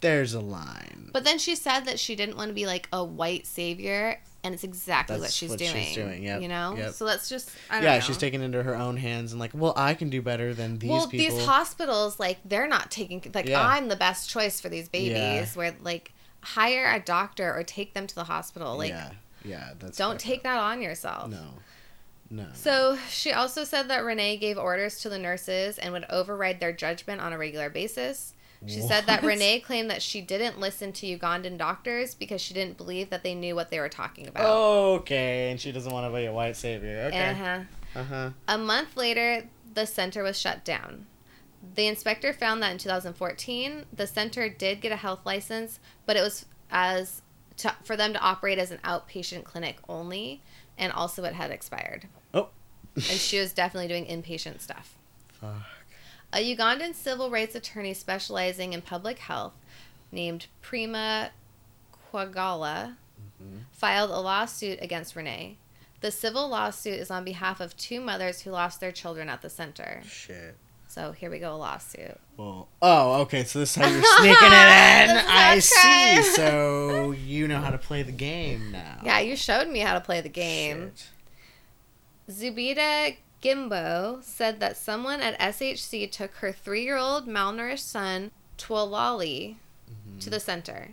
there's 0.00 0.34
a 0.34 0.40
line. 0.40 1.10
But 1.12 1.24
then 1.24 1.38
she 1.38 1.54
said 1.56 1.80
that 1.86 1.98
she 1.98 2.14
didn't 2.16 2.36
want 2.36 2.48
to 2.48 2.54
be 2.54 2.66
like 2.66 2.88
a 2.92 3.04
white 3.04 3.46
savior, 3.46 4.20
and 4.44 4.54
it's 4.54 4.64
exactly 4.64 5.18
what 5.20 5.30
she's 5.30 5.50
what 5.50 5.58
doing. 5.58 5.72
she's 5.72 5.94
doing, 5.94 6.22
yep, 6.22 6.40
You 6.40 6.48
know. 6.48 6.74
yep. 6.76 6.92
So 6.92 7.04
that's 7.04 7.28
just 7.28 7.50
I 7.68 7.74
don't 7.76 7.84
yeah, 7.84 7.94
know. 7.94 8.00
she's 8.00 8.16
taking 8.18 8.40
it 8.40 8.44
into 8.44 8.62
her 8.62 8.74
own 8.74 8.96
hands 8.96 9.32
and 9.32 9.40
like, 9.40 9.50
well, 9.54 9.74
I 9.76 9.94
can 9.94 10.08
do 10.08 10.22
better 10.22 10.54
than 10.54 10.78
these 10.78 10.90
well, 10.90 11.08
people. 11.08 11.36
these 11.36 11.46
hospitals, 11.46 12.18
like, 12.18 12.38
they're 12.44 12.68
not 12.68 12.90
taking 12.90 13.22
like 13.34 13.48
Yeah. 13.48 13.66
I'm 13.66 13.88
the 13.88 13.96
best 13.96 14.30
choice 14.30 14.60
for 14.60 14.68
these 14.68 14.88
babies. 14.88 15.12
Yeah. 15.16 15.46
Where 15.54 15.74
like 15.82 16.12
hire 16.42 16.90
a 16.92 17.00
doctor 17.00 17.52
or 17.54 17.62
take 17.62 17.92
them 17.94 18.06
to 18.06 18.14
the 18.14 18.24
hospital. 18.24 18.78
Like, 18.78 18.90
yeah, 18.90 19.10
yeah, 19.44 19.70
that's 19.78 19.98
don't 19.98 20.18
take 20.18 20.42
that 20.44 20.58
on 20.58 20.80
yourself. 20.80 21.30
No, 21.30 21.44
no. 22.30 22.46
So 22.54 22.96
she 23.10 23.32
also 23.32 23.64
said 23.64 23.88
that 23.88 24.04
Renee 24.04 24.36
gave 24.38 24.56
orders 24.56 25.00
to 25.00 25.08
the 25.08 25.18
nurses 25.18 25.76
and 25.78 25.92
would 25.92 26.06
override 26.08 26.60
their 26.60 26.72
judgment 26.72 27.20
on 27.20 27.32
a 27.32 27.38
regular 27.38 27.68
basis. 27.68 28.32
She 28.66 28.82
said 28.82 29.06
that 29.06 29.22
Renee 29.22 29.60
claimed 29.60 29.90
that 29.90 30.02
she 30.02 30.20
didn't 30.20 30.60
listen 30.60 30.92
to 30.92 31.06
Ugandan 31.06 31.56
doctors 31.56 32.14
because 32.14 32.42
she 32.42 32.52
didn't 32.52 32.76
believe 32.76 33.08
that 33.08 33.22
they 33.22 33.34
knew 33.34 33.54
what 33.54 33.70
they 33.70 33.80
were 33.80 33.88
talking 33.88 34.28
about. 34.28 34.44
Okay, 35.00 35.50
and 35.50 35.58
she 35.58 35.72
doesn't 35.72 35.90
want 35.90 36.12
to 36.12 36.16
be 36.16 36.26
a 36.26 36.32
white 36.32 36.56
savior. 36.56 37.04
Okay. 37.08 37.30
Uh-huh. 37.30 37.60
Uh 37.94 38.04
huh. 38.04 38.30
A 38.48 38.58
month 38.58 38.96
later, 38.96 39.44
the 39.72 39.86
center 39.86 40.22
was 40.22 40.38
shut 40.38 40.64
down. 40.64 41.06
The 41.74 41.86
inspector 41.86 42.32
found 42.32 42.62
that 42.62 42.72
in 42.72 42.78
2014, 42.78 43.86
the 43.92 44.06
center 44.06 44.48
did 44.48 44.80
get 44.80 44.92
a 44.92 44.96
health 44.96 45.24
license, 45.24 45.80
but 46.04 46.16
it 46.16 46.20
was 46.20 46.44
as 46.70 47.22
to, 47.58 47.74
for 47.84 47.96
them 47.96 48.12
to 48.12 48.20
operate 48.20 48.58
as 48.58 48.70
an 48.70 48.78
outpatient 48.84 49.44
clinic 49.44 49.76
only, 49.88 50.42
and 50.76 50.92
also 50.92 51.24
it 51.24 51.34
had 51.34 51.50
expired. 51.50 52.08
Oh. 52.34 52.48
and 52.94 53.04
she 53.04 53.38
was 53.38 53.52
definitely 53.52 53.88
doing 53.88 54.04
inpatient 54.06 54.60
stuff. 54.60 54.96
Fuck. 55.32 55.62
A 56.32 56.56
Ugandan 56.56 56.94
civil 56.94 57.30
rights 57.30 57.54
attorney 57.54 57.92
specializing 57.94 58.72
in 58.72 58.82
public 58.82 59.18
health 59.18 59.54
named 60.12 60.46
Primah 60.62 61.30
Kwagala 62.12 62.96
Mhm. 63.42 63.62
filed 63.72 64.10
a 64.10 64.18
lawsuit 64.20 64.78
against 64.82 65.16
Renee. 65.16 65.56
The 66.00 66.10
civil 66.10 66.48
lawsuit 66.48 66.98
is 66.98 67.10
on 67.10 67.24
behalf 67.24 67.60
of 67.60 67.76
two 67.76 68.00
mothers 68.00 68.42
who 68.42 68.50
lost 68.50 68.80
their 68.80 68.92
children 68.92 69.28
at 69.28 69.42
the 69.42 69.50
center. 69.50 70.02
Shit. 70.08 70.56
So 70.88 71.12
here 71.12 71.30
we 71.30 71.38
go, 71.38 71.54
a 71.54 71.56
lawsuit. 71.56 72.18
Well, 72.36 72.68
oh, 72.82 73.20
okay. 73.22 73.44
So 73.44 73.60
this 73.60 73.76
is 73.76 73.82
how 73.82 73.88
you're 73.88 74.02
sneaking 74.18 74.34
it 74.34 75.10
in. 75.10 75.16
I 75.16 75.58
see. 75.60 76.22
So 76.34 77.12
you 77.12 77.46
know 77.48 77.60
how 77.60 77.70
to 77.70 77.78
play 77.78 78.02
the 78.02 78.10
game 78.12 78.72
now. 78.72 79.00
Yeah, 79.04 79.20
you 79.20 79.36
showed 79.36 79.68
me 79.68 79.80
how 79.80 79.94
to 79.94 80.00
play 80.00 80.20
the 80.20 80.28
game. 80.28 80.92
Shit. 80.96 82.34
Zubeda 82.36 83.16
Gimbo 83.40 84.20
said 84.22 84.60
that 84.60 84.76
someone 84.76 85.20
at 85.20 85.38
SHC 85.38 86.10
took 86.10 86.34
her 86.36 86.52
three 86.52 86.84
year 86.84 86.96
old 86.96 87.26
malnourished 87.26 87.78
son, 87.80 88.30
Twalali, 88.58 89.56
to 89.86 89.94
mm-hmm. 89.94 90.30
the 90.30 90.40
center. 90.40 90.88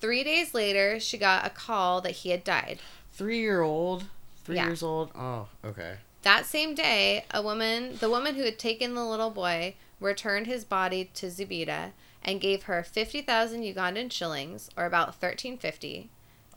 Three 0.00 0.24
days 0.24 0.54
later, 0.54 1.00
she 1.00 1.18
got 1.18 1.46
a 1.46 1.50
call 1.50 2.00
that 2.00 2.12
he 2.12 2.30
had 2.30 2.44
died. 2.44 2.78
Three 3.12 3.38
year 3.40 3.62
old. 3.62 4.04
Three 4.44 4.56
Yeah. 4.56 4.66
years 4.66 4.82
old. 4.82 5.10
Oh, 5.14 5.48
okay. 5.64 5.96
That 6.22 6.46
same 6.46 6.74
day, 6.74 7.24
a 7.32 7.42
woman, 7.42 7.96
the 7.98 8.10
woman 8.10 8.34
who 8.34 8.42
had 8.42 8.58
taken 8.58 8.94
the 8.94 9.04
little 9.04 9.30
boy, 9.30 9.74
returned 10.00 10.46
his 10.46 10.64
body 10.64 11.10
to 11.14 11.26
Zubeda 11.26 11.92
and 12.22 12.40
gave 12.40 12.64
her 12.64 12.82
50,000 12.82 13.62
Ugandan 13.62 14.10
shillings, 14.10 14.70
or 14.76 14.84
about 14.84 15.08
1350 15.08 16.10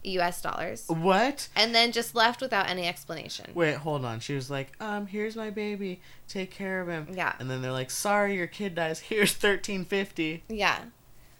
US 0.04 0.42
dollars, 0.42 0.86
What? 0.88 1.48
and 1.56 1.74
then 1.76 1.92
just 1.92 2.16
left 2.16 2.42
without 2.42 2.70
any 2.70 2.88
explanation. 2.88 3.52
Wait, 3.54 3.76
hold 3.76 4.04
on. 4.04 4.20
She 4.20 4.34
was 4.34 4.50
like, 4.50 4.72
um, 4.80 5.06
here's 5.08 5.36
my 5.36 5.50
baby. 5.50 6.02
Take 6.28 6.52
care 6.52 6.82
of 6.82 6.88
him. 6.88 7.08
Yeah. 7.14 7.34
And 7.40 7.50
then 7.50 7.62
they're 7.62 7.72
like, 7.72 7.92
sorry, 7.92 8.36
your 8.36 8.48
kid 8.48 8.76
dies. 8.76 9.00
Here's 9.12 9.34
thirteen 9.34 9.86
fifty. 9.86 10.44
Yeah. 10.48 10.80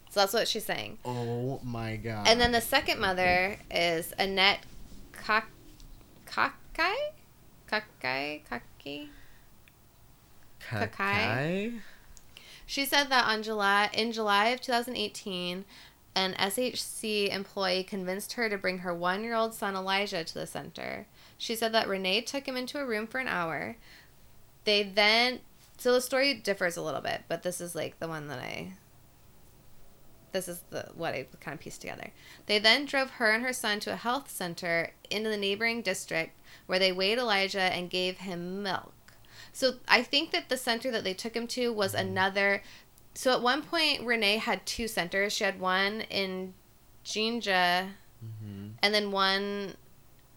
So 0.10 0.20
that's 0.20 0.34
what 0.34 0.48
she's 0.48 0.66
saying. 0.66 0.98
Oh 1.06 1.60
my 1.64 1.96
god. 1.96 2.28
And 2.28 2.40
then 2.40 2.52
the 2.52 2.60
second 2.62 3.00
mother 3.00 3.58
is 3.72 4.14
Annette 4.20 4.60
Kak- 5.14 5.48
Kakai? 6.28 6.96
Kakai? 7.70 8.42
Kaki? 8.50 9.10
Kakai? 10.70 11.80
She 12.66 12.86
said 12.86 13.06
that 13.06 13.26
on 13.26 13.44
July 13.44 13.90
in 13.94 14.12
July 14.12 14.48
of 14.50 14.62
2018, 14.62 15.66
an 16.16 16.34
SHC 16.34 17.34
employee 17.34 17.84
convinced 17.84 18.34
her 18.34 18.50
to 18.50 18.58
bring 18.58 18.80
her 18.80 18.94
one-year-old 18.94 19.54
son 19.54 19.76
Elijah 19.76 20.24
to 20.24 20.34
the 20.34 20.48
center. 20.48 21.08
She 21.38 21.56
said 21.56 21.74
that 21.74 21.88
Renee 21.88 22.22
took 22.22 22.48
him 22.48 22.58
into 22.58 22.80
a 22.80 22.86
room 22.86 23.08
for 23.08 23.20
an 23.20 23.28
hour. 23.28 23.78
They 24.66 24.84
then 24.84 25.40
so 25.78 25.94
the 25.94 26.02
story 26.02 26.36
differs 26.36 26.78
a 26.78 26.82
little 26.84 27.02
bit, 27.02 27.24
but 27.28 27.42
this 27.42 27.60
is 27.60 27.74
like 27.74 27.98
the 28.00 28.08
one 28.08 28.28
that 28.28 28.38
I 28.38 28.74
this 30.32 30.48
is 30.48 30.62
the 30.70 30.90
what 30.96 31.14
I 31.14 31.26
kind 31.40 31.56
of 31.56 31.60
pieced 31.60 31.82
together. 31.82 32.12
They 32.46 32.60
then 32.60 32.86
drove 32.86 33.12
her 33.12 33.32
and 33.32 33.44
her 33.44 33.54
son 33.54 33.80
to 33.82 33.94
a 33.94 33.96
health 33.96 34.30
center 34.30 34.92
into 35.10 35.30
the 35.30 35.38
neighboring 35.38 35.82
district 35.82 36.38
where 36.68 36.80
they 36.80 36.92
weighed 36.92 37.18
Elijah 37.18 37.62
and 37.62 37.90
gave 37.90 38.20
him 38.20 38.64
milk. 38.64 38.94
So 39.54 39.74
I 39.88 40.04
think 40.04 40.32
that 40.32 40.50
the 40.50 40.58
center 40.58 40.92
that 40.92 41.04
they 41.04 41.14
took 41.14 41.36
him 41.36 41.48
to 41.48 41.74
was 41.74 41.94
mm-hmm. 41.94 42.08
another. 42.08 42.64
So 43.14 43.32
at 43.34 43.42
one 43.42 43.62
point, 43.62 44.04
Renee 44.06 44.38
had 44.38 44.66
two 44.66 44.88
centers. 44.88 45.34
She 45.34 45.44
had 45.44 45.60
one 45.60 46.02
in 46.02 46.54
Jinja, 47.04 47.90
Mm-hmm. 48.24 48.68
and 48.84 48.94
then 48.94 49.10
one 49.12 49.74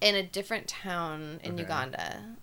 in 0.00 0.14
a 0.14 0.22
different 0.22 0.66
town 0.68 1.38
in 1.44 1.52
Okay. 1.52 1.62
Uganda. 1.62 2.36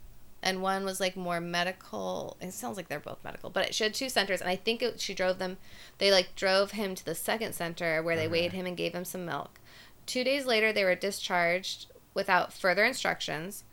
And 0.44 0.62
one 0.62 0.86
was 0.86 1.00
like 1.00 1.16
more 1.18 1.42
medical. 1.42 2.38
It 2.40 2.54
sounds 2.54 2.78
like 2.78 2.88
they're 2.90 3.00
both 3.00 3.24
medical, 3.24 3.50
but 3.50 3.74
she 3.74 3.84
had 3.84 3.94
two 3.96 4.08
centers, 4.10 4.40
and 4.42 4.50
I 4.50 4.56
think 4.56 4.84
it, 4.84 5.00
she 5.02 5.16
drove 5.16 5.40
them. 5.40 5.58
They 5.98 6.12
like 6.12 6.36
drove 6.36 6.72
him 6.72 6.94
to 6.94 7.04
the 7.04 7.16
second 7.16 7.54
center 7.54 8.04
where 8.04 8.16
they 8.16 8.24
Okay. 8.26 8.32
weighed 8.32 8.54
him 8.54 8.68
and 8.68 8.78
gave 8.78 8.94
him 8.94 9.04
some 9.06 9.26
milk. 9.26 9.60
Two 10.06 10.24
days 10.24 10.46
later, 10.46 10.72
they 10.72 10.84
were 10.84 10.94
discharged 10.96 11.88
without 12.14 12.54
further 12.54 12.84
instructions. 12.86 13.64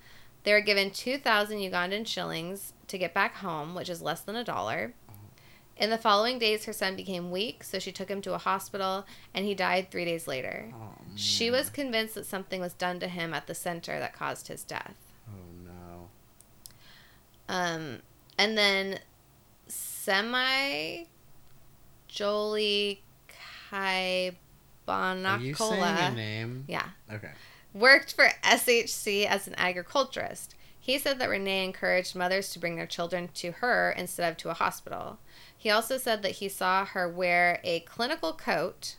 They 0.44 0.52
were 0.52 0.60
given 0.62 0.90
2,000 0.90 1.58
Ugandan 1.58 2.06
shillings 2.06 2.72
to 2.86 2.96
get 2.96 3.12
back 3.12 3.36
home, 3.36 3.74
which 3.74 3.90
is 3.90 4.00
less 4.00 4.20
than 4.22 4.36
a 4.36 4.44
dollar. 4.44 4.94
In 5.78 5.90
the 5.90 5.98
following 5.98 6.38
days, 6.40 6.64
her 6.64 6.72
son 6.72 6.96
became 6.96 7.30
weak, 7.30 7.62
so 7.62 7.78
she 7.78 7.92
took 7.92 8.08
him 8.08 8.20
to 8.22 8.34
a 8.34 8.38
hospital, 8.38 9.06
and 9.32 9.46
he 9.46 9.54
died 9.54 9.90
three 9.90 10.04
days 10.04 10.26
later. 10.26 10.72
Oh, 10.74 10.94
She 11.14 11.50
was 11.52 11.70
convinced 11.70 12.16
that 12.16 12.26
something 12.26 12.60
was 12.60 12.72
done 12.74 12.98
to 13.00 13.06
him 13.08 13.32
at 13.32 13.46
the 13.46 13.54
center 13.54 13.98
that 14.00 14.12
caused 14.12 14.48
his 14.48 14.64
death. 14.64 14.96
Oh 15.28 15.62
no. 15.64 16.08
Um, 17.48 17.98
and 18.36 18.58
then 18.58 18.98
semi 19.68 21.04
Jolie 22.08 23.02
Are 23.70 25.38
you 25.38 25.54
saying 25.54 25.82
a 25.82 26.10
name? 26.16 26.64
yeah, 26.66 26.88
Okay. 27.12 27.30
worked 27.74 28.14
for 28.14 28.30
SHC 28.42 29.26
as 29.26 29.46
an 29.46 29.54
agriculturist. 29.56 30.54
He 30.80 30.98
said 30.98 31.18
that 31.18 31.28
Renee 31.28 31.64
encouraged 31.66 32.16
mothers 32.16 32.50
to 32.50 32.58
bring 32.58 32.76
their 32.76 32.86
children 32.86 33.28
to 33.34 33.52
her 33.52 33.92
instead 33.96 34.30
of 34.30 34.38
to 34.38 34.48
a 34.50 34.54
hospital. 34.54 35.18
He 35.60 35.70
also 35.70 35.98
said 35.98 36.22
that 36.22 36.32
he 36.36 36.48
saw 36.48 36.84
her 36.84 37.08
wear 37.08 37.60
a 37.64 37.80
clinical 37.80 38.32
coat, 38.32 38.94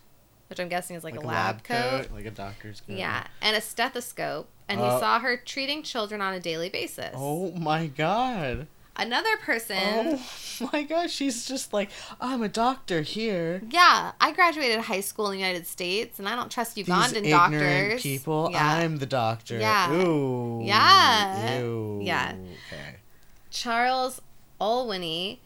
which 0.48 0.60
I'm 0.60 0.68
guessing 0.68 0.96
is 0.98 1.04
like, 1.06 1.16
a 1.16 1.22
lab, 1.22 1.64
coat. 1.64 2.12
like 2.14 2.26
a 2.26 2.32
doctor's 2.32 2.82
coat. 2.82 2.98
Yeah, 2.98 3.26
and 3.42 3.56
a 3.56 3.62
stethoscope, 3.62 4.50
and 4.68 4.80
he 4.82 4.86
Uh, 4.86 5.00
saw 5.00 5.20
her 5.20 5.38
treating 5.38 5.84
children 5.84 6.20
on 6.22 6.34
a 6.34 6.40
daily 6.40 6.70
basis. 6.70 7.12
Oh 7.16 7.52
my 7.52 7.88
god. 7.88 8.68
Another 8.98 9.38
person. 9.38 9.78
Oh 9.82 10.70
my 10.74 10.84
god, 10.84 11.10
she's 11.10 11.48
just 11.48 11.72
like, 11.72 11.90
I'm 12.20 12.44
a 12.44 12.50
doctor 12.50 13.02
here. 13.04 13.62
Yeah, 13.70 14.12
I 14.20 14.34
graduated 14.34 14.82
high 14.82 15.00
school 15.00 15.28
in 15.28 15.38
the 15.38 15.38
United 15.40 15.66
States, 15.66 16.20
and 16.20 16.28
I 16.28 16.36
don't 16.36 16.52
trust 16.52 16.76
Ugandan 16.76 17.22
These 17.24 17.32
doctors. 17.32 17.62
ignorant 17.62 18.02
people. 18.02 18.50
Yeah. 18.52 18.68
I'm 18.80 18.98
the 18.98 19.06
doctor. 19.06 19.58
Yeah. 19.58 19.94
Ooh. 19.94 20.60
Yeah. 20.66 21.60
Ew. 21.60 22.00
Yeah. 22.04 22.34
Okay. 22.68 22.96
Charles 23.50 24.22
Olwini, 24.60 25.38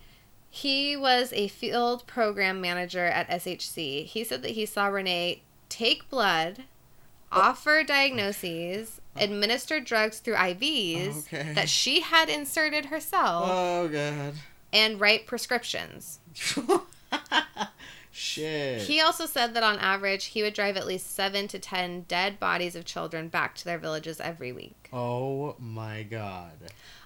he 0.56 0.96
was 0.96 1.34
a 1.34 1.48
field 1.48 2.06
program 2.06 2.62
manager 2.62 3.06
at 3.06 3.28
SHC. 3.28 4.06
He 4.06 4.24
said 4.24 4.44
that 4.44 4.52
he 4.52 4.68
saw 4.68 4.86
Renee 4.86 5.42
take 5.68 6.08
blood, 6.12 6.66
offer 7.32 7.84
diagnoses, 7.84 9.02
administer 9.16 9.80
drugs 9.80 10.20
through 10.20 10.36
IVs 10.36 11.16
oh, 11.16 11.20
Okay. 11.38 11.54
that 11.54 11.70
she 11.70 12.02
had 12.02 12.30
inserted 12.30 12.86
herself, 12.86 13.50
Oh 13.52 13.88
god. 13.88 14.36
and 14.72 15.00
write 15.02 15.26
prescriptions. 15.26 16.20
Shit. 18.12 18.84
He 18.84 19.02
also 19.02 19.26
said 19.26 19.56
that 19.56 19.64
on 19.64 19.80
average, 19.80 20.26
he 20.26 20.44
would 20.44 20.54
drive 20.54 20.78
at 20.78 20.86
least 20.86 21.16
seven 21.16 21.48
to 21.48 21.58
ten 21.58 22.02
dead 22.08 22.40
bodies 22.40 22.76
of 22.76 22.86
children 22.86 23.28
back 23.28 23.56
to 23.56 23.66
their 23.66 23.80
villages 23.80 24.20
every 24.22 24.52
week. 24.52 24.88
oh 24.94 25.56
my 25.58 26.04
god. 26.04 26.52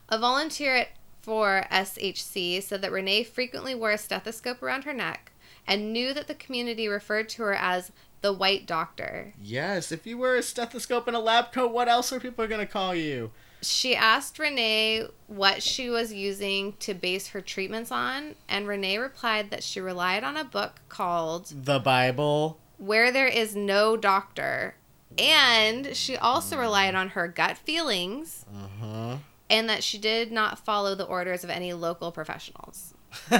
A 0.10 0.20
volunteer 0.20 0.76
at, 0.76 0.90
for 1.28 1.66
SHC 1.70 2.64
said 2.64 2.82
that 2.82 2.92
Renee 2.94 3.22
frequently 3.22 3.76
wore 3.76 3.92
a 3.92 3.98
stethoscope 3.98 4.64
around 4.64 4.86
her 4.86 4.94
neck 4.94 5.34
and 5.68 5.92
knew 5.92 6.14
that 6.14 6.30
the 6.30 6.34
community 6.34 6.88
referred 6.88 7.28
to 7.28 7.44
her 7.44 7.54
as 7.54 7.92
the 8.22 8.32
White 8.32 8.66
Doctor. 8.66 9.34
Yes, 9.44 9.92
if 9.92 10.08
you 10.08 10.18
wear 10.18 10.38
a 10.38 10.42
stethoscope 10.42 11.06
and 11.06 11.18
a 11.18 11.20
lab 11.20 11.52
coat, 11.52 11.74
what 11.74 11.90
else 11.90 12.14
are 12.14 12.22
people 12.22 12.48
gonna 12.48 12.66
call 12.66 12.96
you? 12.96 13.32
She 13.62 13.94
asked 13.94 14.40
Renee 14.40 15.08
what 15.28 15.62
she 15.62 15.90
was 15.90 16.14
using 16.14 16.78
to 16.80 16.94
base 16.94 17.28
her 17.30 17.42
treatments 17.42 17.92
on, 17.92 18.36
and 18.48 18.66
Renee 18.66 18.98
replied 18.98 19.50
that 19.50 19.64
she 19.64 19.82
relied 19.82 20.24
on 20.24 20.38
a 20.38 20.46
book 20.46 20.80
called 20.88 21.48
The 21.66 21.80
Bible. 21.80 22.58
Where 22.78 23.12
There 23.12 23.28
Is 23.28 23.54
No 23.54 23.98
Doctor. 23.98 24.76
And 25.18 25.94
she 25.94 26.16
also 26.16 26.58
relied 26.58 26.96
on 26.96 27.10
her 27.10 27.28
gut 27.28 27.58
feelings 27.58 28.46
Uh 28.82 29.18
and 29.50 29.70
that 29.70 29.84
she 29.84 29.98
did 29.98 30.32
not 30.32 30.60
follow 30.60 30.96
the 30.96 31.06
orders 31.06 31.44
of 31.44 31.50
any 31.50 31.74
local 31.74 32.12
professionals. 32.12 32.94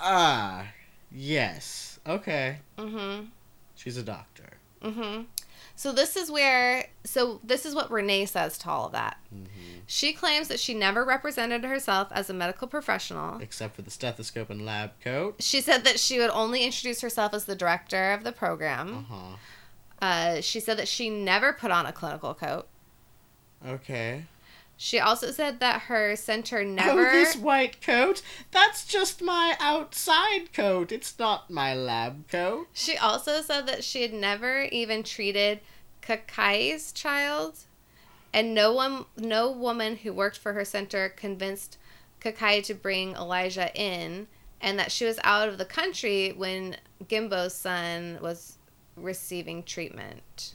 ah, 0.00 0.66
yes. 1.10 1.98
Okay. 2.06 2.58
Mm-hmm. 2.76 3.26
She's 3.74 3.96
a 3.96 4.02
doctor. 4.02 4.58
Mm-hmm. 4.82 5.22
So 5.78 5.92
this 5.92 6.16
is 6.16 6.28
where 6.28 6.86
so 7.04 7.40
this 7.44 7.64
is 7.64 7.72
what 7.72 7.90
Renee 7.90 8.26
says 8.26 8.58
to 8.58 8.68
all 8.68 8.86
of 8.86 8.92
that. 8.92 9.16
Mm-hmm. 9.32 9.78
She 9.86 10.12
claims 10.12 10.48
that 10.48 10.58
she 10.58 10.74
never 10.74 11.04
represented 11.04 11.64
herself 11.64 12.08
as 12.10 12.28
a 12.28 12.34
medical 12.34 12.66
professional. 12.66 13.40
Except 13.40 13.76
for 13.76 13.82
the 13.82 13.90
stethoscope 13.90 14.50
and 14.50 14.66
lab 14.66 14.90
coat. 15.00 15.36
She 15.38 15.60
said 15.60 15.84
that 15.84 16.00
she 16.00 16.18
would 16.18 16.30
only 16.30 16.64
introduce 16.64 17.00
herself 17.00 17.32
as 17.32 17.44
the 17.44 17.54
director 17.54 18.12
of 18.12 18.24
the 18.24 18.32
program. 18.32 19.06
Uh 19.10 19.14
huh. 19.14 19.36
Uh, 20.00 20.40
she 20.40 20.58
said 20.60 20.78
that 20.78 20.88
she 20.88 21.10
never 21.10 21.52
put 21.52 21.70
on 21.70 21.86
a 21.86 21.92
clinical 21.92 22.34
coat. 22.34 22.66
Okay. 23.66 24.24
She 24.80 25.00
also 25.00 25.32
said 25.32 25.58
that 25.58 25.82
her 25.82 26.14
center 26.14 26.60
oh, 26.60 26.64
never. 26.64 27.08
Oh, 27.08 27.12
this 27.12 27.34
white 27.34 27.82
coat? 27.82 28.22
That's 28.52 28.86
just 28.86 29.20
my 29.20 29.56
outside 29.58 30.52
coat. 30.52 30.92
It's 30.92 31.18
not 31.18 31.50
my 31.50 31.74
lab 31.74 32.28
coat. 32.28 32.68
She 32.72 32.96
also 32.96 33.42
said 33.42 33.66
that 33.66 33.82
she 33.82 34.02
had 34.02 34.12
never 34.12 34.62
even 34.62 35.02
treated 35.02 35.58
Kakai's 36.00 36.92
child, 36.92 37.58
and 38.32 38.54
no 38.54 38.72
one, 38.72 39.06
no 39.16 39.50
woman 39.50 39.96
who 39.96 40.12
worked 40.12 40.38
for 40.38 40.52
her 40.52 40.64
center 40.64 41.08
convinced 41.08 41.76
Kakai 42.20 42.62
to 42.62 42.74
bring 42.74 43.16
Elijah 43.16 43.74
in, 43.74 44.28
and 44.60 44.78
that 44.78 44.92
she 44.92 45.04
was 45.04 45.18
out 45.24 45.48
of 45.48 45.58
the 45.58 45.64
country 45.64 46.30
when 46.30 46.76
Gimbo's 47.08 47.54
son 47.54 48.18
was 48.22 48.58
receiving 48.94 49.64
treatment, 49.64 50.54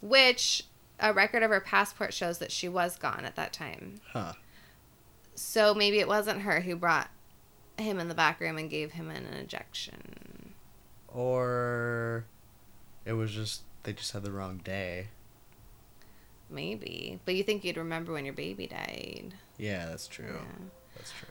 which 0.00 0.62
a 0.98 1.12
record 1.12 1.42
of 1.42 1.50
her 1.50 1.60
passport 1.60 2.14
shows 2.14 2.38
that 2.38 2.52
she 2.52 2.68
was 2.68 2.96
gone 2.96 3.24
at 3.24 3.36
that 3.36 3.52
time. 3.52 4.00
Huh. 4.12 4.32
So 5.34 5.74
maybe 5.74 5.98
it 5.98 6.08
wasn't 6.08 6.42
her 6.42 6.60
who 6.60 6.76
brought 6.76 7.10
him 7.76 7.98
in 8.00 8.08
the 8.08 8.14
back 8.14 8.40
room 8.40 8.56
and 8.56 8.70
gave 8.70 8.92
him 8.92 9.10
an 9.10 9.26
injection. 9.26 10.54
Or 11.08 12.24
it 13.04 13.12
was 13.12 13.32
just 13.32 13.62
they 13.82 13.92
just 13.92 14.12
had 14.12 14.22
the 14.22 14.32
wrong 14.32 14.60
day. 14.64 15.08
Maybe. 16.48 17.20
But 17.24 17.34
you 17.34 17.42
think 17.42 17.64
you'd 17.64 17.76
remember 17.76 18.12
when 18.12 18.24
your 18.24 18.34
baby 18.34 18.66
died. 18.66 19.34
Yeah, 19.58 19.86
that's 19.86 20.08
true. 20.08 20.34
Yeah. 20.34 20.64
That's 20.96 21.12
true. 21.12 21.28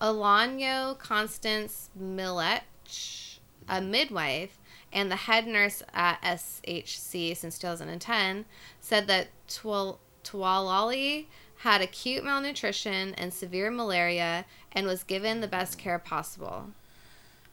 Alonyo 0.00 0.98
Constance 0.98 1.90
Milech, 1.98 3.38
a 3.68 3.80
midwife 3.80 4.58
and 4.94 5.10
the 5.10 5.16
head 5.16 5.46
nurse 5.46 5.82
at 5.92 6.22
SHC 6.22 7.36
since 7.36 7.58
2010, 7.58 8.46
said 8.80 9.06
that 9.08 9.28
Twal- 9.48 9.98
Twalali 10.22 11.26
had 11.58 11.82
acute 11.82 12.24
malnutrition 12.24 13.14
and 13.14 13.34
severe 13.34 13.70
malaria 13.70 14.46
and 14.72 14.86
was 14.86 15.02
given 15.02 15.40
the 15.40 15.48
best 15.48 15.76
care 15.76 15.98
possible. 15.98 16.70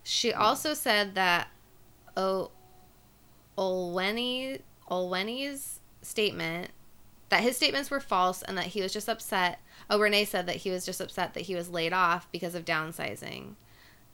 She 0.04 0.32
also 0.32 0.74
said 0.74 1.16
that 1.16 1.50
o- 2.16 2.52
Olweni 3.58 4.62
Olweni's 4.90 5.80
statement 6.02 6.72
that 7.30 7.42
his 7.44 7.56
statements 7.56 7.90
were 7.90 8.00
false 8.02 8.42
and 8.42 8.58
that 8.58 8.68
he 8.68 8.82
was 8.82 8.92
just 8.92 9.08
upset. 9.08 9.60
Oh, 9.90 10.00
Renee 10.00 10.26
said 10.26 10.46
that 10.48 10.58
he 10.58 10.70
was 10.70 10.86
just 10.86 11.00
upset 11.00 11.34
that 11.34 11.42
he 11.44 11.56
was 11.56 11.70
laid 11.70 11.94
off 11.94 12.30
because 12.32 12.56
of 12.56 12.66
downsizing. 12.66 13.56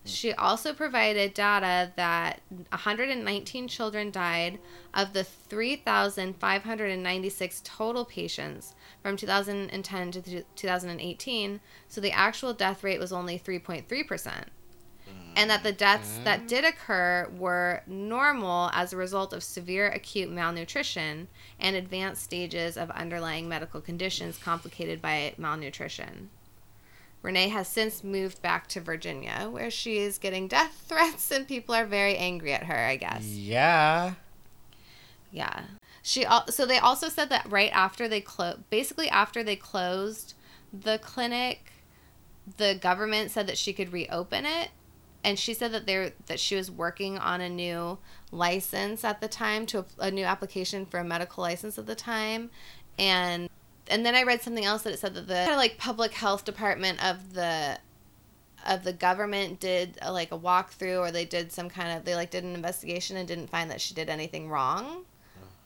She 0.06 0.32
also 0.34 0.74
provided 0.74 1.34
data 1.34 1.92
that 1.98 2.42
119 2.70 3.68
children 3.68 4.10
died 4.10 4.60
of 4.94 5.12
the 5.14 5.24
3,596 5.24 7.62
total 7.64 8.06
patients 8.06 8.74
from 9.02 9.18
2010 9.18 10.12
to 10.12 10.44
2018. 10.56 11.60
So 11.88 12.00
the 12.00 12.12
actual 12.12 12.54
death 12.54 12.84
rate 12.84 13.00
was 13.00 13.12
only 13.12 13.38
3.3%. 13.38 14.46
And 15.38 15.52
that 15.52 15.62
the 15.62 15.72
deaths 15.72 16.18
mm. 16.20 16.24
that 16.24 16.48
did 16.48 16.66
occur 16.66 17.30
were 17.38 17.84
normal 17.86 18.72
as 18.74 18.92
a 18.92 18.98
result 18.98 19.34
of 19.34 19.44
severe 19.44 19.88
acute 19.88 20.32
malnutrition 20.32 21.28
and 21.60 21.76
advanced 21.76 22.24
stages 22.24 22.76
of 22.76 22.90
underlying 22.90 23.48
medical 23.48 23.80
conditions 23.80 24.40
complicated 24.40 25.00
by 25.00 25.36
malnutrition. 25.38 26.32
Renee 27.22 27.50
has 27.50 27.68
since 27.68 28.04
moved 28.04 28.42
back 28.42 28.68
to 28.68 28.82
Virginia, 28.82 29.48
where 29.50 29.72
she 29.72 29.98
is 29.98 30.18
getting 30.18 30.48
death 30.48 30.84
threats 30.88 31.32
and 31.32 31.48
people 31.48 31.76
are 31.76 31.86
very 31.86 32.16
angry 32.16 32.54
at 32.54 32.64
her, 32.64 32.78
I 32.78 32.96
guess. 32.96 33.26
Yeah. 33.26 34.14
Yeah. 35.32 35.64
She 36.02 36.26
al- 36.26 36.48
so 36.48 36.66
they 36.66 36.80
also 36.80 37.10
said 37.10 37.30
that 37.30 37.50
right 37.50 37.72
after 37.74 38.08
they 38.08 38.22
closed, 38.22 38.70
basically 38.70 39.10
after 39.10 39.44
they 39.44 39.56
closed 39.56 40.36
the 40.72 41.00
clinic, 41.00 41.72
the 42.58 42.76
government 42.76 43.32
said 43.32 43.48
that 43.48 43.58
she 43.58 43.74
could 43.74 43.92
reopen 43.92 44.46
it, 44.46 44.70
and 45.24 45.38
she 45.38 45.54
said 45.54 45.74
that 45.74 45.86
they 45.86 46.14
that 46.28 46.40
she 46.40 46.56
was 46.56 46.72
working 46.72 47.18
on 47.18 47.42
a 47.42 47.50
new 47.50 47.98
license 48.32 49.04
at 49.04 49.20
the 49.20 49.28
time 49.28 49.66
to 49.66 49.80
a, 49.80 49.86
a 50.00 50.12
new 50.12 50.24
application 50.24 50.86
for 50.86 51.00
a 51.00 51.04
medical 51.04 51.44
license 51.44 51.78
at 51.78 51.88
the 51.88 51.96
time, 51.96 52.52
and 52.98 53.50
and 53.90 54.06
then 54.06 54.16
I 54.16 54.24
read 54.24 54.42
something 54.42 54.66
else 54.66 54.84
that 54.84 54.94
it 54.94 55.00
said 55.00 55.14
that 55.16 55.28
the 55.28 55.34
kind 55.34 55.52
of 55.52 55.58
like 55.58 55.78
public 55.78 56.14
health 56.14 56.46
department 56.46 57.04
of 57.04 57.34
the 57.34 57.80
of 58.66 58.84
the 58.84 58.94
government 58.94 59.60
did 59.60 59.98
a, 60.02 60.12
like 60.12 60.32
a 60.32 60.38
walkthrough 60.38 61.00
or 61.00 61.12
they 61.12 61.26
did 61.26 61.52
some 61.52 61.70
kind 61.70 61.98
of 61.98 62.06
they 62.06 62.16
like 62.16 62.32
did 62.32 62.44
an 62.44 62.54
investigation 62.54 63.18
and 63.18 63.28
didn't 63.28 63.50
find 63.50 63.72
that 63.72 63.82
she 63.82 63.94
did 63.94 64.10
anything 64.10 64.50
wrong. 64.50 64.86
Oh. 64.86 65.04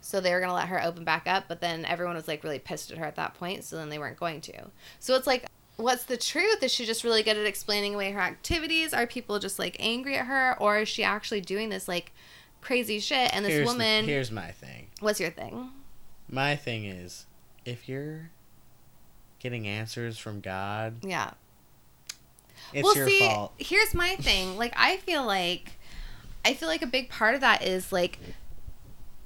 So 0.02 0.20
they 0.20 0.34
were 0.34 0.40
gonna 0.40 0.54
let 0.54 0.68
her 0.68 0.84
open 0.84 1.04
back 1.04 1.28
up, 1.28 1.46
but 1.48 1.62
then 1.62 1.86
everyone 1.86 2.16
was 2.16 2.28
like 2.28 2.44
really 2.44 2.60
pissed 2.60 2.92
at 2.92 2.98
her 2.98 3.06
at 3.06 3.16
that 3.16 3.34
point, 3.36 3.64
so 3.64 3.76
then 3.78 3.90
they 3.90 4.00
weren't 4.00 4.20
going 4.20 4.42
to. 4.42 4.66
So 5.00 5.16
it's 5.16 5.28
like 5.28 5.46
what's 5.78 6.04
the 6.04 6.18
truth? 6.18 6.62
Is 6.64 6.72
she 6.72 6.86
just 6.86 7.04
really 7.04 7.24
good 7.24 7.38
at 7.38 7.46
explaining 7.46 7.96
away 7.96 8.12
her 8.12 8.20
activities? 8.20 8.94
Are 8.94 9.08
people 9.08 9.40
just 9.40 9.58
like 9.60 9.76
angry 9.80 10.18
at 10.18 10.28
her? 10.28 10.56
Or 10.60 10.80
is 10.80 10.90
she 10.90 11.04
actually 11.04 11.42
doing 11.42 11.70
this 11.70 11.88
like 11.88 12.14
crazy 12.62 13.00
shit 13.00 13.34
and 13.36 13.44
this 13.44 13.54
here's 13.54 13.68
the- 13.68 13.74
woman 13.74 14.06
here's 14.06 14.32
my 14.32 14.52
thing. 14.52 14.88
what's 15.00 15.20
your 15.20 15.32
thing? 15.32 15.72
My 16.30 16.56
thing 16.56 16.86
is, 16.86 17.26
if 17.66 17.88
you're 17.90 18.30
getting 19.40 19.68
answers 19.68 20.18
from 20.18 20.40
God, 20.42 21.04
Yeah. 21.06 21.32
it's 22.74 22.84
well, 22.84 22.96
your 22.96 23.08
see, 23.08 23.20
fault. 23.20 23.54
here's 23.58 23.94
my 23.94 24.16
thing. 24.18 24.58
Like, 24.62 24.74
I 24.78 24.98
feel 24.98 25.26
like, 25.26 25.74
I 26.46 26.54
feel 26.54 26.68
like 26.68 26.82
a 26.82 26.88
big 26.88 27.10
part 27.10 27.36
of 27.36 27.42
that 27.42 27.64
is 27.64 27.92
like, 27.92 28.20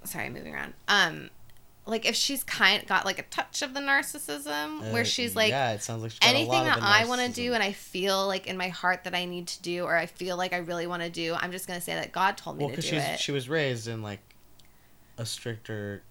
sorry, 0.03 0.29
moving 0.29 0.53
around. 0.53 0.73
Um, 0.88 1.29
like 1.88 2.05
if 2.07 2.15
she's 2.15 2.43
kind 2.43 2.83
got 2.88 3.05
like 3.05 3.19
a 3.19 3.23
touch 3.23 3.61
of 3.61 3.73
the 3.75 3.79
narcissism, 3.79 4.91
where 4.91 5.01
Uh, 5.01 5.05
she's 5.05 5.36
like, 5.36 5.49
yeah, 5.49 5.73
it 5.73 5.83
sounds 5.83 6.01
like 6.01 6.11
she's 6.11 6.19
got 6.19 6.29
a 6.33 6.36
anything 6.36 6.63
that 6.63 6.81
I 6.81 7.05
want 7.05 7.21
to 7.21 7.29
do 7.31 7.53
and 7.53 7.61
I 7.61 7.73
feel 7.73 8.25
like 8.25 8.47
in 8.47 8.57
my 8.57 8.69
heart 8.69 9.03
that 9.03 9.13
I 9.13 9.25
need 9.25 9.45
to 9.49 9.61
do, 9.61 9.83
or 9.83 9.95
I 9.95 10.07
feel 10.07 10.36
like 10.36 10.51
I 10.51 10.57
really 10.57 10.88
want 10.88 11.03
to 11.03 11.09
do, 11.11 11.36
I'm 11.39 11.51
just 11.51 11.67
gonna 11.67 11.79
say 11.81 11.93
that 11.93 12.11
God 12.11 12.38
told 12.38 12.57
me 12.57 12.65
Well, 12.65 12.73
to 12.75 12.81
do 12.81 12.88
she's 12.88 13.03
it. 13.03 13.19
she 13.19 13.31
was 13.31 13.47
raised 13.47 13.88
in 13.88 14.01
like 14.01 14.19
a 15.19 15.25
stricter. 15.27 16.01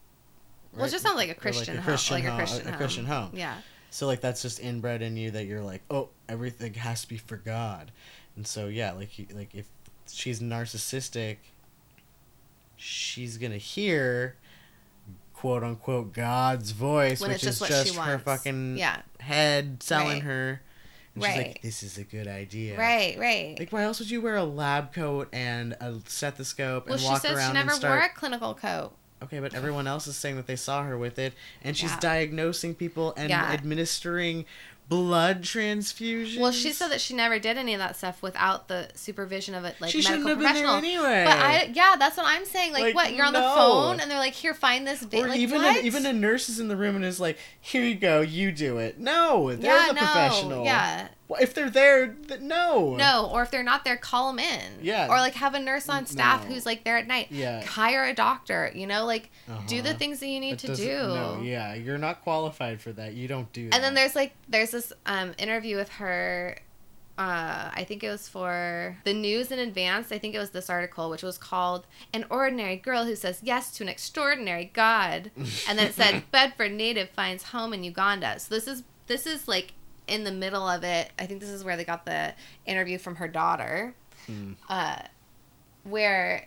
Well, 0.77 0.87
it 0.87 0.91
just 0.91 1.05
sounds 1.05 1.17
like 1.17 1.31
a 1.31 1.35
Christian, 1.35 1.75
a 1.75 1.81
home, 1.81 1.85
Christian 1.85 2.15
like 2.17 2.25
a 2.25 2.29
home, 2.31 2.39
Christian 2.39 2.67
a, 2.67 2.71
home. 2.71 2.79
Christian 2.79 3.05
home. 3.07 3.31
Yeah. 3.35 3.55
So 3.91 4.07
like 4.07 4.21
that's 4.21 4.43
just 4.43 4.61
inbred 4.61 5.03
in 5.03 5.17
you 5.17 5.31
that 5.33 5.45
you're 5.47 5.63
like, 5.63 5.83
oh, 5.91 6.09
everything 6.29 6.75
has 6.75 7.03
to 7.03 7.09
be 7.09 7.17
for 7.19 7.37
God, 7.37 7.93
and 8.37 8.47
so 8.47 8.67
yeah, 8.67 8.93
like 8.93 9.11
like 9.33 9.55
if 9.55 9.67
she's 10.11 10.41
narcissistic, 10.41 11.37
she's 12.77 13.39
gonna 13.39 13.57
hear, 13.57 14.37
quote 15.33 15.63
unquote, 15.63 16.13
God's 16.13 16.73
voice, 16.73 17.21
When 17.21 17.31
which 17.31 17.43
just 17.43 17.57
is 17.57 17.61
what 17.61 17.71
just 17.71 17.89
she 17.93 17.95
her 17.95 18.01
wants. 18.17 18.25
fucking 18.25 18.79
Yeah. 18.79 19.03
head 19.21 19.83
selling 19.83 20.15
Right. 20.19 20.23
her. 20.23 20.63
And 21.15 21.23
she's 21.23 21.31
Right. 21.37 21.47
like, 21.47 21.63
this 21.63 21.83
is 21.85 21.97
a 21.97 22.03
good 22.03 22.27
idea. 22.27 22.77
Right. 22.77 23.17
Right. 23.17 23.57
Like, 23.59 23.71
why 23.71 23.83
else 23.85 24.01
would 24.01 24.11
you 24.11 24.21
wear 24.21 24.35
a 24.37 24.43
lab 24.45 24.93
coat 24.93 25.29
and 25.33 25.75
a 25.75 26.01
stethoscope 26.07 26.87
well, 26.87 26.95
and 26.95 27.01
she 27.03 27.07
walk 27.09 27.23
says 27.23 27.37
around 27.37 27.51
she 27.51 27.55
never 27.55 27.71
start? 27.71 27.99
wore 28.01 28.05
a 28.07 28.09
clinical 28.13 28.55
coat. 28.55 28.93
Okay, 29.23 29.41
but 29.41 29.55
everyone 29.55 29.87
else 29.87 30.07
is 30.07 30.17
saying 30.17 30.37
that 30.37 30.47
they 30.47 30.57
saw 30.57 30.83
her 30.85 30.99
with 30.99 31.19
it, 31.19 31.33
and 31.63 31.77
she's 31.77 31.91
Yeah. 31.93 32.01
diagnosing 32.01 32.75
people 32.75 33.15
and 33.17 33.31
Yeah. 33.31 33.51
administering 33.53 34.45
blood 34.87 35.41
transfusions. 35.41 36.39
Well, 36.39 36.53
she 36.53 36.71
said 36.71 36.89
that 36.89 37.01
she 37.01 37.15
never 37.15 37.39
did 37.39 37.57
any 37.57 37.73
of 37.73 37.79
that 37.79 37.97
stuff 37.97 38.21
without 38.23 38.69
the 38.69 38.89
supervision 38.95 39.55
of 39.55 39.65
a 39.65 39.75
like 39.81 39.91
she 39.91 40.03
shouldn't 40.03 40.25
medical 40.25 40.45
have 40.45 40.55
been 40.55 40.63
there 40.63 40.71
professional. 40.81 41.07
anyway. 41.07 41.25
But 41.25 41.39
I, 41.39 41.71
yeah, 41.73 41.97
that's 41.99 42.19
what 42.19 42.27
I'm 42.27 42.45
saying. 42.45 42.75
Like, 42.75 42.83
Like, 42.83 42.95
what? 42.95 43.15
You're 43.15 43.25
on 43.25 43.33
the 43.33 43.41
phone, 43.41 43.99
and 44.01 44.11
they're 44.11 44.19
like, 44.19 44.35
"Here, 44.35 44.53
find 44.53 44.87
this." 44.87 45.01
Va-. 45.01 45.17
or 45.23 45.29
like, 45.29 45.39
even 45.41 45.65
a, 45.65 45.73
even 45.79 46.05
a 46.05 46.13
nurse 46.13 46.51
is 46.51 46.61
in 46.61 46.69
the 46.69 46.77
room 46.77 46.97
and 46.97 47.05
is 47.05 47.19
like, 47.19 47.39
"Here 47.59 47.83
you 47.83 47.95
go, 47.95 48.21
you 48.21 48.53
do 48.53 48.77
it." 48.77 48.99
No, 48.99 49.55
they're 49.57 49.75
yeah, 49.75 49.87
the 49.89 49.95
no, 49.95 50.01
professional. 50.03 50.65
Yeah, 50.67 51.09
if 51.41 51.55
they're 51.55 51.71
there, 51.71 52.09
th- 52.09 52.41
no. 52.41 52.97
no. 52.97 53.29
Or 53.33 53.43
if 53.43 53.51
they're 53.51 53.63
not 53.63 53.85
there, 53.85 53.97
call 53.97 54.29
them 54.33 54.39
in. 54.39 54.79
Yeah. 54.83 55.07
Or 55.09 55.17
like 55.17 55.35
have 55.35 55.55
a 55.55 55.61
nurse 55.61 55.89
on 55.89 56.07
staff 56.07 56.45
No. 56.49 56.55
who's 56.55 56.67
like 56.67 56.85
there 56.85 56.97
at 56.97 57.07
night. 57.07 57.29
Yeah. 57.31 57.63
Hire 57.65 58.05
a 58.05 58.15
doctor. 58.15 58.71
You 58.75 58.87
know, 58.87 59.05
like 59.05 59.31
do 59.67 59.81
the 59.83 59.91
Uh-huh. 59.91 59.99
things 59.99 60.21
that 60.21 60.29
you 60.29 60.41
need 60.41 60.53
It 60.55 60.59
to 60.61 60.75
do. 60.77 60.87
No, 60.99 61.41
yeah, 61.43 61.75
you're 61.75 61.99
not 61.99 62.23
qualified 62.23 62.81
for 62.81 62.93
that. 62.93 63.15
You 63.15 63.29
don't 63.29 63.53
do 63.53 63.69
that. 63.71 63.75
And 63.75 63.85
then 63.85 63.95
there's 63.95 64.15
like 64.15 64.33
there's 64.49 64.71
this 64.73 64.93
um, 65.07 65.33
interview 65.39 65.77
with 65.77 65.89
her. 65.91 66.57
Uh, 67.17 67.71
I 67.73 67.85
think 67.87 68.03
it 68.03 68.09
was 68.11 68.27
for 68.29 68.97
the 69.05 69.15
news 69.15 69.53
in 69.53 69.61
advance. 69.61 70.11
I 70.11 70.19
think 70.19 70.35
it 70.35 70.41
was 70.41 70.51
this 70.51 70.69
article, 70.69 71.11
which 71.11 71.23
was 71.23 71.39
called 71.39 71.87
"An 72.13 72.25
Ordinary 72.29 72.75
Girl 72.75 73.05
Who 73.05 73.15
Says 73.15 73.39
Yes 73.41 73.71
to 73.77 73.85
an 73.85 73.89
Extraordinary 73.89 74.73
God," 74.75 75.31
and 75.69 75.79
then 75.79 75.87
it 75.87 75.95
said 75.95 76.25
Bedford 76.33 76.73
native 76.73 77.11
finds 77.11 77.45
home 77.45 77.73
in 77.73 77.85
Uganda. 77.85 78.41
So 78.41 78.53
this 78.53 78.67
is 78.67 78.83
this 79.07 79.29
is 79.29 79.47
like 79.47 79.75
in 80.07 80.25
the 80.25 80.33
middle 80.33 80.69
of 80.69 80.85
it. 80.85 81.11
I 81.19 81.27
think 81.27 81.41
this 81.41 81.51
is 81.51 81.65
where 81.65 81.77
they 81.77 81.85
got 81.85 82.05
the 82.07 82.35
interview 82.67 82.99
from 82.99 83.17
her 83.17 83.29
daughter, 83.29 83.95
Hmm. 84.27 84.53
uh, 84.69 84.99
where 85.85 86.47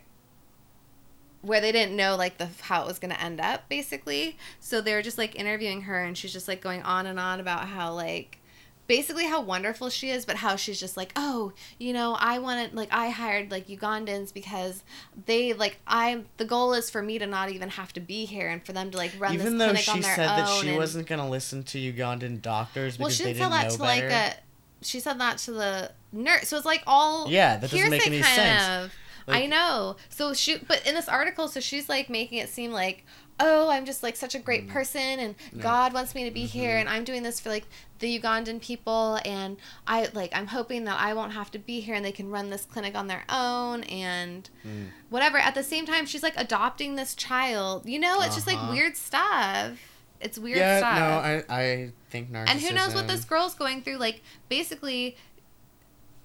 where 1.41 1.61
they 1.61 1.71
didn't 1.71 1.95
know 1.95 2.15
like 2.15 2.37
the 2.39 2.49
how 2.61 2.81
it 2.81 2.87
was 2.87 2.97
going 2.99 3.11
to 3.13 3.21
end 3.21 3.39
up 3.39 3.69
basically 3.69 4.35
so 4.59 4.81
they 4.81 4.93
were 4.93 5.03
just 5.03 5.17
like 5.19 5.35
interviewing 5.35 5.83
her 5.83 6.03
and 6.03 6.17
she's 6.17 6.33
just 6.33 6.47
like 6.47 6.59
going 6.61 6.81
on 6.81 7.05
and 7.05 7.19
on 7.19 7.39
about 7.39 7.67
how 7.67 7.93
like 7.93 8.39
basically 8.87 9.25
how 9.25 9.41
wonderful 9.41 9.89
she 9.89 10.09
is 10.09 10.25
but 10.25 10.37
how 10.37 10.55
she's 10.55 10.79
just 10.79 10.95
like 10.97 11.11
oh 11.15 11.51
you 11.77 11.91
know 11.93 12.15
i 12.19 12.39
wanted 12.39 12.73
like 12.73 12.87
i 12.91 13.09
hired 13.09 13.51
like 13.51 13.67
ugandans 13.67 14.33
because 14.33 14.83
they 15.25 15.51
like 15.53 15.77
i 15.85 16.23
the 16.37 16.45
goal 16.45 16.73
is 16.73 16.89
for 16.89 17.01
me 17.01 17.19
to 17.19 17.27
not 17.27 17.51
even 17.51 17.69
have 17.69 17.91
to 17.91 17.99
be 17.99 18.25
here 18.25 18.47
and 18.49 18.65
for 18.65 18.71
them 18.73 18.89
to 18.89 18.97
like 18.97 19.11
run 19.19 19.33
even 19.33 19.57
this 19.57 19.67
though 19.67 19.73
clinic 19.73 19.83
she 19.83 19.91
on 19.91 20.01
their 20.01 20.15
said 20.15 20.29
own 20.29 20.37
that 20.37 20.61
she 20.61 20.69
and- 20.69 20.77
wasn't 20.77 21.05
gonna 21.07 21.29
listen 21.29 21.63
to 21.63 21.77
Ugandan 21.77 22.41
doctors 22.41 22.97
well 22.97 23.07
because 23.07 23.17
she 23.17 23.23
they 23.25 23.33
didn't 23.33 23.49
didn't 23.51 23.51
tell 23.51 23.61
that 23.61 23.69
know 23.71 23.75
to 23.75 23.81
better. 23.83 24.09
like 24.09 24.33
a 24.33 24.85
she 24.85 24.99
said 24.99 25.19
that 25.19 25.37
to 25.39 25.51
the 25.51 25.91
nurse 26.13 26.47
so 26.47 26.55
it's 26.57 26.65
like 26.65 26.83
all 26.87 27.29
Yeah, 27.29 27.57
that 27.57 27.69
doesn't 27.69 27.89
make 27.89 28.07
any 28.07 28.21
sense. 28.21 28.85
of 28.85 28.93
I 29.29 29.45
know. 29.45 29.97
So 30.07 30.33
she, 30.33 30.55
but 30.57 30.87
in 30.87 30.95
this 30.95 31.09
article, 31.09 31.49
so 31.49 31.59
she's 31.59 31.89
like 31.89 32.09
making 32.09 32.37
it 32.37 32.47
seem 32.47 32.71
like, 32.71 33.03
oh, 33.39 33.69
I'm 33.69 33.85
just 33.85 34.01
like 34.01 34.15
such 34.15 34.33
a 34.35 34.39
Mm. 34.39 34.43
great 34.45 34.67
person, 34.67 35.19
and 35.19 35.35
God 35.59 35.93
wants 35.93 36.15
me 36.15 36.23
to 36.25 36.31
be 36.31 36.45
Mm-hmm. 36.45 36.59
here, 36.59 36.77
and 36.77 36.89
I'm 36.89 37.03
doing 37.03 37.21
this 37.23 37.39
for 37.39 37.49
like 37.49 37.65
the 37.99 38.19
Ugandan 38.19 38.61
people, 38.61 39.19
and 39.25 39.57
I 39.85 40.07
like 40.13 40.31
I'm 40.35 40.47
hoping 40.47 40.85
that 40.85 40.99
I 40.99 41.13
won't 41.13 41.33
have 41.33 41.51
to 41.51 41.59
be 41.59 41.79
here, 41.81 41.93
and 41.95 42.03
they 42.03 42.11
can 42.11 42.29
run 42.29 42.49
this 42.49 42.65
clinic 42.65 42.95
on 42.95 43.07
their 43.07 43.23
own, 43.29 43.83
and 43.83 44.49
Mm. 44.65 44.87
whatever. 45.09 45.37
At 45.37 45.53
the 45.55 45.63
same 45.63 45.85
time, 45.85 46.05
she's 46.05 46.23
like 46.23 46.33
adopting 46.37 46.95
this 46.95 47.13
child. 47.15 47.85
You 47.87 47.99
know, 47.99 48.21
it's 48.21 48.35
just 48.35 48.47
like 48.47 48.57
Uh-huh. 48.57 48.71
weird 48.71 48.97
stuff. 48.97 49.79
It's 50.19 50.39
weird 50.39 50.57
yeah, 50.57 50.79
stuff. 50.79 50.95
no, 50.95 51.05
I 51.05 51.61
I 51.63 51.91
think 52.09 52.31
narcissism. 52.31 52.49
And 52.49 52.59
who 52.61 52.73
knows 52.73 52.95
what 52.95 53.07
this 53.07 53.23
girl's 53.23 53.53
going 53.53 53.83
through? 53.83 53.97
Like, 53.97 54.23
basically, 54.49 55.15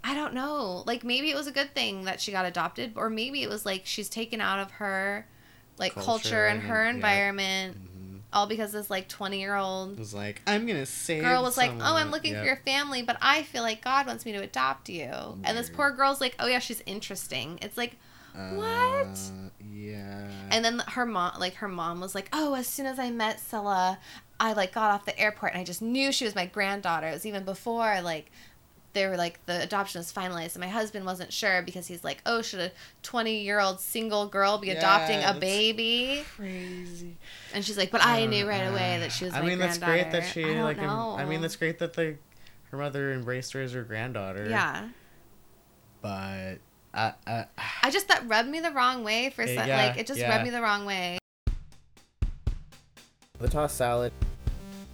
I 0.05 0.15
don't 0.15 0.35
know. 0.35 0.83
Like, 0.87 1.05
maybe 1.05 1.31
it 1.31 1.37
was 1.37 1.47
a 1.47 1.53
good 1.53 1.75
thing 1.75 2.05
that 2.05 2.21
she 2.21 2.33
got 2.33 2.45
adopted, 2.45 2.93
or 2.97 3.09
maybe 3.09 3.43
it 3.43 3.49
was 3.49 3.65
like 3.67 3.83
she's 3.85 4.09
taken 4.09 4.41
out 4.41 4.59
of 4.59 4.71
her, 4.73 5.29
like, 5.79 5.95
culture, 5.95 6.05
Culture 6.05 6.47
and 6.47 6.61
and- 6.61 6.69
her 6.69 6.85
yeah. 6.85 6.91
environment, 6.91 7.77
Mhm. 7.77 8.21
all 8.33 8.47
because 8.47 8.73
this, 8.73 8.89
like, 8.91 9.09
20 9.09 9.41
year 9.41 9.55
old 9.57 9.99
was 9.99 10.15
like, 10.15 10.41
I'm 10.47 10.67
gonna 10.67 10.87
save. 10.87 11.23
girl 11.23 11.43
was 11.43 11.57
like, 11.57 11.71
oh, 11.71 11.75
I'm 11.75 11.81
someone." 11.81 12.11
looking 12.11 12.35
for 12.35 12.45
your 12.45 12.57
family, 12.65 13.03
but 13.03 13.17
I 13.21 13.43
feel 13.43 13.63
like 13.63 13.83
God 13.83 14.07
wants 14.07 14.25
me 14.25 14.33
to 14.33 14.39
adopt 14.43 14.89
you. 14.89 15.11
And 15.45 15.57
this 15.57 15.69
poor 15.71 15.91
girl's 15.91 16.21
like, 16.21 16.35
oh, 16.39 16.47
yeah, 16.47 16.59
she's 16.59 16.83
interesting. 16.87 17.59
It's 17.63 17.77
like, 17.77 17.97
What? 18.35 19.07
Uh, 19.07 19.51
yeah. 19.63 20.27
And 20.51 20.65
then 20.65 20.79
her 20.89 21.05
mom, 21.05 21.39
like 21.39 21.57
her 21.57 21.69
mom, 21.69 22.01
was 22.01 22.15
like, 22.15 22.31
"Oh, 22.33 22.55
as 22.55 22.67
soon 22.67 22.87
as 22.87 22.99
I 22.99 23.11
met 23.11 23.39
Scylla, 23.41 23.99
I 24.41 24.55
like 24.55 24.73
got 24.73 24.91
off 24.91 25.05
the 25.05 25.19
airport 25.19 25.53
and 25.53 25.61
I 25.61 25.65
just 25.65 25.83
knew 25.83 26.11
she 26.13 26.25
was 26.25 26.35
my 26.35 26.47
granddaughter. 26.47 27.09
It 27.09 27.13
was 27.13 27.27
even 27.27 27.45
before 27.45 28.01
like 28.01 28.31
they 28.93 29.07
were 29.07 29.17
like 29.17 29.45
the 29.47 29.63
adoption 29.63 29.99
was 30.01 30.13
finalized, 30.13 30.55
and 30.55 30.61
my 30.61 30.69
husband 30.69 31.05
wasn't 31.07 31.33
sure 31.33 31.63
because 31.63 31.87
he's 31.87 32.05
like, 32.05 32.23
oh, 32.27 32.43
should 32.43 32.61
a 32.61 32.73
twenty 33.03 33.41
year 33.43 33.61
old 33.61 33.81
single 33.81 34.27
girl 34.27 34.59
be 34.59 34.69
Yeah, 34.69 34.75
adopting 34.75 35.23
a 35.23 35.39
baby? 35.39 36.25
crazy. 36.37 37.17
And 37.55 37.65
she's 37.65 37.77
like, 37.79 37.91
but 37.91 38.05
I 38.05 38.27
knew 38.27 38.47
right 38.49 38.67
away 38.67 38.97
uh, 38.97 39.01
that 39.01 39.13
she 39.13 39.25
was. 39.25 39.35
I 39.35 39.41
my 39.41 39.47
mean, 39.47 39.59
that's 39.59 39.79
great 39.79 40.11
that 40.11 40.25
she 40.25 40.45
I 40.45 40.63
like. 40.63 40.79
em- 40.79 40.87
know. 40.87 41.17
I 41.19 41.25
mean, 41.25 41.41
that's 41.41 41.57
great 41.57 41.79
that 41.81 41.93
the 41.95 42.17
her 42.71 42.77
mother 42.79 43.13
embraced 43.13 43.53
her 43.53 43.61
as 43.63 43.73
her 43.73 43.83
granddaughter. 43.85 44.47
Yeah, 44.49 44.89
But 46.01 46.59
I, 46.95 47.13
I, 47.27 47.45
I 47.83 47.91
just 47.91 48.09
that 48.09 48.27
rubbed 48.29 48.49
me 48.49 48.61
the 48.61 48.71
wrong 48.71 49.05
way 49.05 49.31
for 49.31 49.47
some, 49.47 49.69
yeah, 49.69 49.77
like 49.89 49.99
it 49.99 50.07
just 50.07 50.21
yeah. 50.21 50.31
rubbed 50.31 50.45
me 50.45 50.51
the 50.51 50.63
wrong 50.63 50.85
way. 50.87 51.19
The 53.39 53.49
tossed 53.49 53.77
salad 53.77 54.13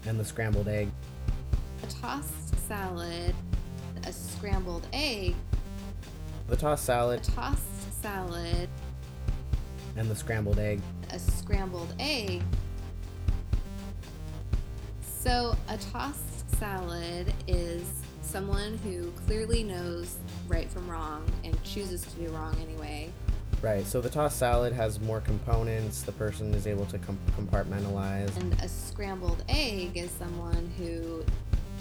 and 0.06 0.18
the 0.18 0.24
scrambled 0.24 0.68
egg. 0.68 0.88
A 1.82 1.86
tossed 1.86 2.58
salad, 2.66 3.34
a 4.08 4.12
scrambled 4.12 4.86
egg, 4.94 5.34
The 6.48 6.56
tossed 6.56 6.86
salad 6.86 7.20
a 7.20 7.30
tossed 7.30 8.02
salad, 8.02 8.66
and 9.96 10.10
the 10.10 10.16
scrambled 10.16 10.58
egg. 10.58 10.80
a 11.10 11.18
scrambled 11.18 11.92
egg. 11.98 12.42
So, 15.02 15.54
a 15.68 15.76
tossed 15.76 16.50
salad 16.58 17.34
is 17.46 17.82
someone 18.22 18.78
who 18.78 19.10
clearly 19.26 19.62
knows 19.62 20.16
right 20.48 20.70
from 20.70 20.90
wrong 20.90 21.30
and 21.44 21.62
chooses 21.62 22.02
to 22.06 22.10
do 22.16 22.30
wrong 22.30 22.56
anyway. 22.62 23.10
Right, 23.60 23.84
so 23.86 24.00
the 24.00 24.08
tossed 24.08 24.38
salad 24.38 24.72
has 24.72 25.00
more 25.00 25.20
components. 25.20 26.00
The 26.02 26.12
person 26.12 26.54
is 26.54 26.66
able 26.66 26.86
to 26.86 26.98
com- 26.98 27.18
compartmentalize. 27.36 28.34
And 28.38 28.54
a 28.62 28.68
scrambled 28.68 29.44
egg 29.50 29.98
is 29.98 30.10
someone 30.12 30.72
who 30.78 31.24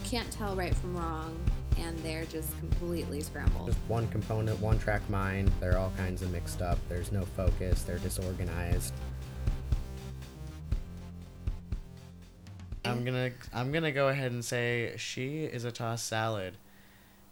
can't 0.04 0.30
tell 0.32 0.58
right 0.58 0.76
from 0.76 0.98
wrong 0.98 1.38
and 1.80 1.98
they're 2.00 2.26
just 2.26 2.58
completely 2.60 3.22
scrambled. 3.22 3.68
Just 3.68 3.80
one 3.88 4.08
component, 4.10 4.60
one 4.60 4.80
track 4.80 5.08
mind. 5.10 5.52
They're 5.60 5.78
all 5.78 5.92
kinds 5.98 6.22
of 6.22 6.32
mixed 6.32 6.62
up. 6.62 6.78
There's 6.90 7.12
no 7.12 7.24
focus. 7.26 7.84
They're 7.84 8.00
disorganized. 8.00 8.94
I'm 12.86 13.04
gonna, 13.04 13.32
I'm 13.54 13.72
gonna 13.72 13.92
go 13.92 14.08
ahead 14.08 14.32
and 14.32 14.44
say 14.44 14.94
she 14.98 15.44
is 15.44 15.66
a 15.66 15.72
tossed 15.72 16.08
salad. 16.08 16.56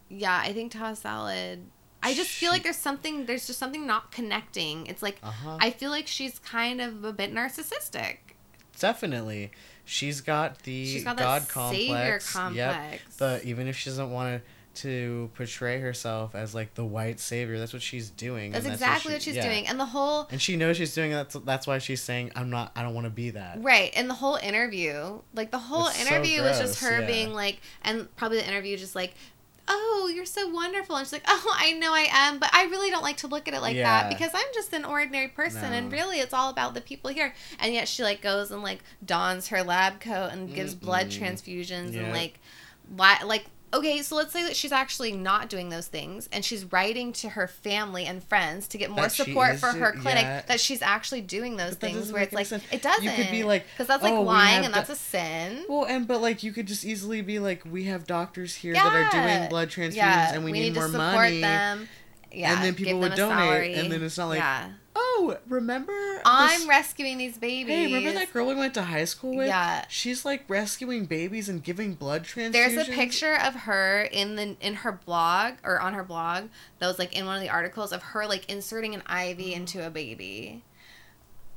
Yeah, 0.10 0.38
I 0.43 0.52
think 0.54 0.72
tossed 0.74 1.04
salad. 1.04 1.66
I 2.04 2.14
just 2.14 2.30
feel 2.30 2.52
like 2.52 2.62
there's 2.64 2.76
something, 2.76 3.26
there's 3.26 3.48
just 3.48 3.58
something 3.58 3.88
not 3.88 4.12
connecting. 4.12 4.86
It's 4.88 5.02
like, 5.02 5.18
Uh 5.24 5.32
huh. 5.32 5.58
I 5.60 5.72
feel 5.72 5.91
like 5.91 6.08
she's 6.08 6.39
kind 6.39 6.82
of 6.82 7.04
a 7.04 7.14
bit 7.14 7.34
narcissistic. 7.34 8.18
Definitely, 8.78 9.52
she's 9.86 10.22
got 10.22 10.60
the 10.64 10.86
She's 10.86 11.04
got 11.04 11.18
God 11.18 11.48
complex. 11.48 12.26
savior 12.26 12.54
Yep. 12.56 12.74
complex. 12.74 13.16
The 13.18 13.42
even 13.46 13.68
if 13.68 13.78
she 13.78 13.90
doesn't 13.90 14.12
want 14.12 14.42
to 14.44 14.50
to 14.82 15.32
portray 15.36 15.80
herself 15.80 16.36
as 16.36 16.54
like 16.54 16.74
the 16.74 16.84
white 16.84 17.18
savior, 17.22 17.58
that's 17.58 17.72
what 17.72 17.82
she's 17.82 18.10
doing. 18.10 18.52
That's 18.52 18.66
and 18.66 18.74
exactly 18.74 19.12
she- 19.12 19.16
what 19.16 19.22
she's 19.22 19.36
yeah. 19.38 19.48
doing. 19.48 19.68
And 19.68 19.80
the 19.80 19.86
whole 19.86 20.28
And 20.30 20.42
she 20.42 20.58
knows 20.58 20.76
she's 20.76 20.94
doing. 20.94 21.12
That's, 21.12 21.34
that's 21.46 21.66
why 21.66 21.78
she's 21.78 22.02
saying, 22.02 22.34
"I'm 22.36 22.50
not. 22.50 22.74
I 22.76 22.82
don't 22.84 22.94
want 22.94 23.06
to 23.06 23.10
be 23.12 23.30
that." 23.30 23.64
right, 23.64 23.90
and 23.96 24.10
the 24.10 24.14
whole 24.16 24.36
interview, 24.36 25.22
like 25.34 25.52
the 25.52 25.60
whole 25.60 25.88
It's 25.88 25.98
so 26.06 26.14
interview 26.14 26.42
was 26.42 26.60
just 26.60 26.82
her 26.82 27.00
yeah. 27.00 27.08
being 27.08 27.34
like, 27.34 27.62
and 27.84 28.14
probably 28.18 28.40
the 28.40 28.48
interview 28.50 28.76
just 28.76 28.96
like, 28.96 29.14
"Oh, 29.68 30.11
you're 30.13 30.26
so 30.26 30.47
wonderful," 30.47 30.95
and 30.95 31.05
she's 31.05 31.13
like, 31.13 31.24
"Oh, 31.28 31.53
I 31.57 31.72
know 31.74 31.93
I 31.93 32.07
am, 32.11 32.39
but 32.39 32.49
I 32.53 32.66
really 32.66 32.89
don't 32.91 33.03
like 33.03 33.18
to 33.18 33.28
look 33.28 33.47
at 33.47 33.53
it 33.53 33.61
like 33.61 33.76
Yeah. 33.76 34.01
that 34.01 34.09
because 34.09 34.32
I'm 34.34 34.47
just 34.53 34.74
an 34.74 34.86
ordinary 34.86 35.28
person, 35.28 35.74
and 35.74 35.91
really 35.91 36.20
it's 36.20 36.34
all 36.34 36.49
about 36.49 36.74
the 36.74 36.82
people 36.82 37.09
here." 37.11 37.34
And 37.59 37.74
yet 37.74 37.88
she 37.88 38.03
like 38.03 38.22
goes 38.22 38.51
and 38.51 38.61
like 38.63 38.84
dons 39.05 39.47
her 39.49 39.63
lab 39.63 39.99
coat 39.99 40.30
and 40.32 40.53
gives 40.53 40.76
blood 40.76 41.07
Mm-mm. 41.07 41.20
transfusions 41.20 41.93
Yeah. 41.93 42.01
and 42.03 42.13
like, 42.13 42.39
li- 42.95 43.26
like. 43.26 43.45
Okay, 43.76 44.02
so 44.02 44.16
let's 44.16 44.32
say 44.32 44.44
that 44.44 44.56
she's 44.56 44.72
actually 44.72 45.12
not 45.12 45.50
doing 45.50 45.70
those 45.70 45.88
things 45.88 46.30
and 46.32 46.46
she's 46.46 46.72
writing 46.72 47.12
to 47.14 47.30
her 47.30 47.48
family 47.48 48.06
and 48.06 48.24
friends 48.24 48.70
to 48.70 48.78
get 48.78 48.90
more 48.90 49.04
That 49.04 49.12
support 49.12 49.58
for 49.58 49.68
her 49.68 49.92
clinic 49.92 50.24
yeah. 50.24 50.42
that 50.48 50.62
she's 50.62 50.82
actually 50.82 51.22
doing 51.22 51.58
those 51.58 51.76
things 51.76 52.12
where 52.12 52.22
it's 52.24 52.34
like 52.34 52.46
sense. 52.46 52.64
it 52.72 52.82
doesn't 52.82 53.04
You 53.04 53.12
could 53.12 53.32
be 53.32 53.44
like, 53.44 53.66
because 53.74 53.88
that's 53.88 54.02
like 54.02 54.14
"Oh, 54.14 54.22
lying 54.22 54.64
and 54.64 54.68
do- 54.68 54.72
that's 54.72 54.90
a 54.90 54.96
sin. 54.96 55.66
Well, 55.68 55.86
and 55.86 56.08
but 56.08 56.22
like 56.22 56.42
you 56.42 56.54
could 56.54 56.68
just 56.68 56.86
easily 56.86 57.22
be 57.22 57.40
like, 57.40 57.64
we 57.70 57.86
have 57.86 58.08
doctors 58.08 58.56
here 58.56 58.74
that 58.74 58.86
are 58.94 59.10
doing 59.12 59.50
blood 59.50 59.70
transfusions, 59.70 59.96
yeah. 59.96 60.34
and 60.34 60.46
we, 60.46 60.52
we 60.52 60.60
need, 60.60 60.70
need, 60.70 60.76
more 60.76 60.86
to 60.86 60.92
support 60.92 61.16
money. 61.16 61.42
them. 61.42 61.90
Yeah 62.32 62.56
and 62.56 62.64
then 62.64 62.76
people 62.76 63.00
would 63.00 63.16
donate, 63.16 63.78
and 63.78 63.92
then 63.92 64.02
it's 64.02 64.18
not 64.18 64.28
like, 64.28 64.40
yeah 64.40 64.70
oh, 64.96 65.38
remember? 65.48 65.93
i'm 66.26 66.60
this- 66.60 66.68
rescuing 66.68 67.18
these 67.18 67.38
babies 67.38 67.74
Hey, 67.74 67.86
remember 67.86 68.14
that 68.14 68.32
girl 68.34 68.48
we 68.48 68.56
went 68.56 68.74
to 68.76 68.84
high 68.84 69.06
school 69.06 69.36
with? 69.36 69.48
Yeah. 69.48 69.86
She's 69.89 70.24
like 70.26 70.43
rescuing 70.48 71.06
babies 71.06 71.50
and 71.50 71.64
giving 71.64 71.93
blood 71.93 72.24
transfusions. 72.24 72.52
there's 72.54 72.88
a 72.88 72.91
picture 72.91 73.36
of 73.36 73.54
her 73.56 74.04
in 74.04 74.36
the 74.36 74.56
in 74.62 74.76
her 74.76 74.91
blog 74.91 75.56
or 75.64 75.80
on 75.80 75.93
her 75.93 76.04
blog 76.04 76.46
that 76.80 76.88
was 76.88 76.98
like 77.00 77.16
in 77.16 77.26
one 77.26 77.36
of 77.36 77.41
the 77.41 77.50
articles 77.50 77.91
of 77.91 78.02
her 78.02 78.26
like 78.26 78.50
inserting 78.50 78.93
an 78.93 79.02
IV 79.02 79.38
mm-hmm. 79.38 79.52
into 79.54 79.86
a 79.86 79.89
baby 79.89 80.64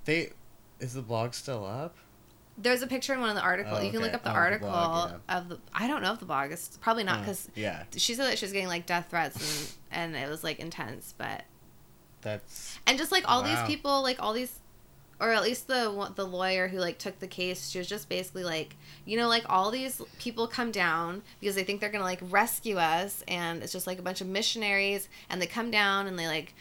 They, 0.04 0.32
is 0.80 0.94
the 0.94 1.02
blog 1.02 1.34
still 1.34 1.64
up? 1.64 1.96
There's 2.60 2.82
a 2.82 2.88
picture 2.88 3.14
in 3.14 3.20
one 3.20 3.28
of 3.30 3.36
the 3.36 3.42
articles. 3.42 3.78
Oh, 3.78 3.82
you 3.82 3.92
can 3.92 4.00
look 4.00 4.14
up 4.14 4.24
the 4.24 4.30
Oh, 4.30 4.32
the 4.32 4.38
article 4.38 4.68
blog, 4.68 5.12
of 5.28 5.48
the. 5.48 5.58
I 5.72 5.86
don't 5.86 6.02
know 6.02 6.12
if 6.12 6.18
the 6.18 6.24
blog 6.24 6.50
is 6.50 6.76
probably 6.80 7.04
not 7.04 7.20
because 7.20 7.48
yeah, 7.54 7.84
she 7.96 8.14
said 8.14 8.26
that 8.26 8.36
she 8.38 8.44
was 8.46 8.52
getting 8.52 8.66
like 8.66 8.84
death 8.84 9.06
threats 9.10 9.76
and 9.92 10.16
and 10.16 10.24
it 10.24 10.28
was 10.28 10.42
like 10.42 10.58
intense, 10.58 11.14
but 11.16 11.44
that's 12.22 12.78
and 12.86 12.98
just 12.98 13.12
like 13.12 13.24
all 13.26 13.42
Wow. 13.42 13.48
these 13.48 13.66
people, 13.66 14.02
like 14.02 14.20
all 14.22 14.32
these, 14.32 14.58
or 15.20 15.32
at 15.32 15.42
least 15.42 15.66
the 15.66 16.12
the 16.14 16.26
lawyer 16.26 16.68
who 16.68 16.78
like 16.78 16.98
took 16.98 17.18
the 17.18 17.26
case, 17.26 17.70
she 17.70 17.78
was 17.78 17.86
just 17.86 18.08
basically 18.08 18.44
like, 18.44 18.76
you 19.04 19.16
know, 19.16 19.28
like 19.28 19.44
all 19.48 19.70
these 19.70 20.00
people 20.18 20.46
come 20.46 20.70
down 20.70 21.22
because 21.40 21.54
they 21.54 21.64
think 21.64 21.80
they're 21.80 21.90
gonna 21.90 22.04
like 22.04 22.20
rescue 22.30 22.76
us, 22.76 23.24
and 23.28 23.62
it's 23.62 23.72
just 23.72 23.86
like 23.86 23.98
a 23.98 24.02
bunch 24.02 24.20
of 24.20 24.26
missionaries, 24.26 25.08
and 25.30 25.40
they 25.40 25.46
come 25.46 25.70
down 25.70 26.06
and 26.06 26.18
they 26.18 26.26
like 26.26 26.54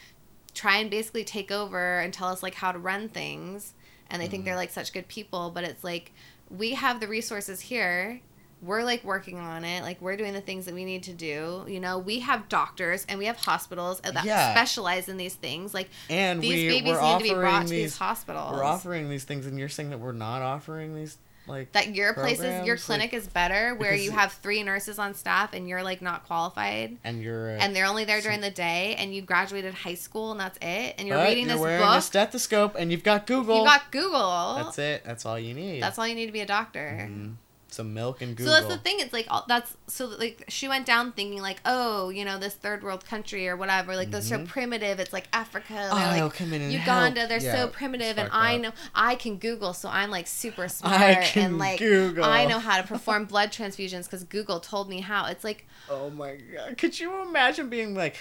try 0.54 0.78
and 0.78 0.90
basically 0.90 1.24
take 1.24 1.52
over 1.52 2.00
and 2.00 2.14
tell 2.14 2.30
us 2.30 2.42
like 2.42 2.56
how 2.56 2.72
to 2.72 2.80
run 2.80 3.10
things, 3.10 3.74
and 4.10 4.22
they 4.22 4.28
think 4.28 4.44
they're 4.44 4.54
mm-hmm. 4.54 4.60
like 4.60 4.72
such 4.72 4.94
good 4.94 5.08
people, 5.08 5.52
but 5.54 5.64
it's 5.64 5.84
like 5.84 6.12
we 6.50 6.72
have 6.76 7.00
the 7.00 7.08
resources 7.08 7.60
here 7.62 8.22
we're 8.62 8.84
like 8.84 9.04
working 9.04 9.38
on 9.38 9.64
it 9.64 9.84
like 9.84 10.02
we're 10.02 10.18
doing 10.18 10.34
the 10.34 10.42
things 10.42 10.66
that 10.66 10.74
we 10.74 10.84
need 10.84 11.04
to 11.04 11.14
do 11.14 11.64
you 11.68 11.80
know 11.80 12.00
we 12.00 12.20
have 12.22 12.50
doctors 12.50 13.06
and 13.08 13.20
we 13.20 13.26
have 13.26 13.38
hospitals 13.38 14.00
that 14.02 14.26
Yeah. 14.26 14.52
specialize 14.52 15.08
in 15.10 15.18
these 15.18 15.36
things 15.36 15.74
like 15.76 15.90
and 16.10 16.42
these 16.42 16.54
we 16.54 16.68
babies 16.70 17.00
need 17.00 17.18
to 17.20 17.24
be 17.24 17.34
brought 17.34 17.64
to 17.64 17.70
these 17.70 17.84
these 17.84 17.98
hospitals 17.98 18.54
we're 18.54 18.64
offering 18.64 19.10
these 19.10 19.24
things, 19.26 19.46
and 19.46 19.60
you're 19.60 19.70
saying 19.70 19.92
that 19.92 20.00
we're 20.00 20.12
not 20.12 20.42
offering 20.42 20.96
these 20.96 21.18
like 21.46 21.72
that 21.72 21.96
your 21.96 22.14
place 22.14 22.42
is 22.42 22.66
your 22.68 22.76
clinic 22.76 23.14
like- 23.14 23.22
is 23.22 23.28
better 23.28 23.74
where 23.76 23.96
you 23.96 24.12
have 24.12 24.34
three 24.34 24.64
nurses 24.64 25.00
on 25.00 25.14
staff 25.14 25.54
and 25.54 25.70
you're 25.70 25.82
like 25.84 26.02
not 26.02 26.26
qualified 26.26 26.98
and 27.06 27.22
you're 27.22 27.52
a, 27.52 27.60
and 27.60 27.74
they're 27.74 27.86
only 27.86 28.04
there 28.04 28.20
during 28.20 28.42
the 28.42 28.52
day 28.52 28.96
and 28.98 29.16
you 29.16 29.22
graduated 29.22 29.74
high 29.74 29.94
school 29.94 30.32
and 30.32 30.40
that's 30.42 30.58
it 30.62 30.96
and 30.98 31.08
you're 31.08 31.24
reading 31.24 31.46
you're 31.46 31.54
this 31.54 31.62
wearing 31.62 31.84
a 31.84 31.86
book 31.86 32.02
stethoscope, 32.04 32.76
and 32.78 32.92
you've 32.92 33.04
got 33.04 33.26
Google. 33.28 33.60
you 33.60 33.64
got 33.66 33.90
google 33.92 34.56
That's 34.58 34.78
it. 34.80 35.04
That's 35.06 35.26
all 35.26 35.40
you 35.40 35.54
need. 35.54 35.82
that's 35.82 35.98
all 35.98 36.06
you 36.08 36.16
need 36.16 36.26
to 36.26 36.32
be 36.34 36.42
a 36.42 36.46
doctor 36.46 37.08
Mhm. 37.10 37.36
Some 37.78 37.94
milk 37.94 38.22
and 38.24 38.36
Google. 38.36 38.54
So 38.54 38.60
that's 38.60 38.74
the 38.76 38.82
thing. 38.82 38.96
It's 39.00 39.14
like 39.14 39.28
all, 39.30 39.46
that's 39.48 39.78
so 39.86 40.08
like 40.08 40.46
she 40.48 40.68
went 40.68 40.88
down 40.88 41.12
thinking 41.12 41.42
like, 41.44 41.62
oh, 41.64 42.10
you 42.10 42.26
know, 42.26 42.40
this 42.40 42.56
third 42.56 42.82
world 42.84 43.06
country 43.06 43.48
or 43.48 43.56
whatever. 43.56 43.96
Like 43.96 44.10
they're 44.10 44.22
so 44.22 44.40
Mhm. 44.40 44.48
primitive. 44.48 45.00
It's 45.00 45.14
like 45.14 45.28
Africa. 45.32 45.90
Oh, 45.92 45.96
like 45.96 46.34
come 46.34 46.54
in 46.54 46.62
and 46.64 46.72
Uganda. 46.74 47.20
help. 47.22 47.30
They're 47.30 47.40
Yeah, 47.40 47.54
so 47.54 47.68
primitive, 47.68 48.18
and 48.18 48.30
I 48.32 48.56
up. 48.56 48.62
know 48.62 48.72
I 48.96 49.14
can 49.14 49.38
Google, 49.38 49.74
so 49.74 49.90
I'm 49.90 50.10
like 50.10 50.26
super 50.26 50.68
smart 50.68 51.00
I 51.02 51.16
can 51.24 51.44
and 51.44 51.60
like 51.60 51.78
Google. 51.80 52.24
I 52.26 52.46
know 52.46 52.58
how 52.60 52.82
to 52.82 52.88
perform 52.94 53.26
blood 53.26 53.52
transfusions 53.52 54.06
because 54.06 54.24
Google 54.24 54.60
told 54.60 54.90
me 54.90 55.02
how. 55.02 55.26
It's 55.28 55.44
like 55.44 55.68
Oh 55.90 56.10
my 56.10 56.36
god! 56.36 56.78
Could 56.80 57.00
you 57.00 57.22
imagine 57.22 57.70
being 57.70 57.94
like, 57.94 58.16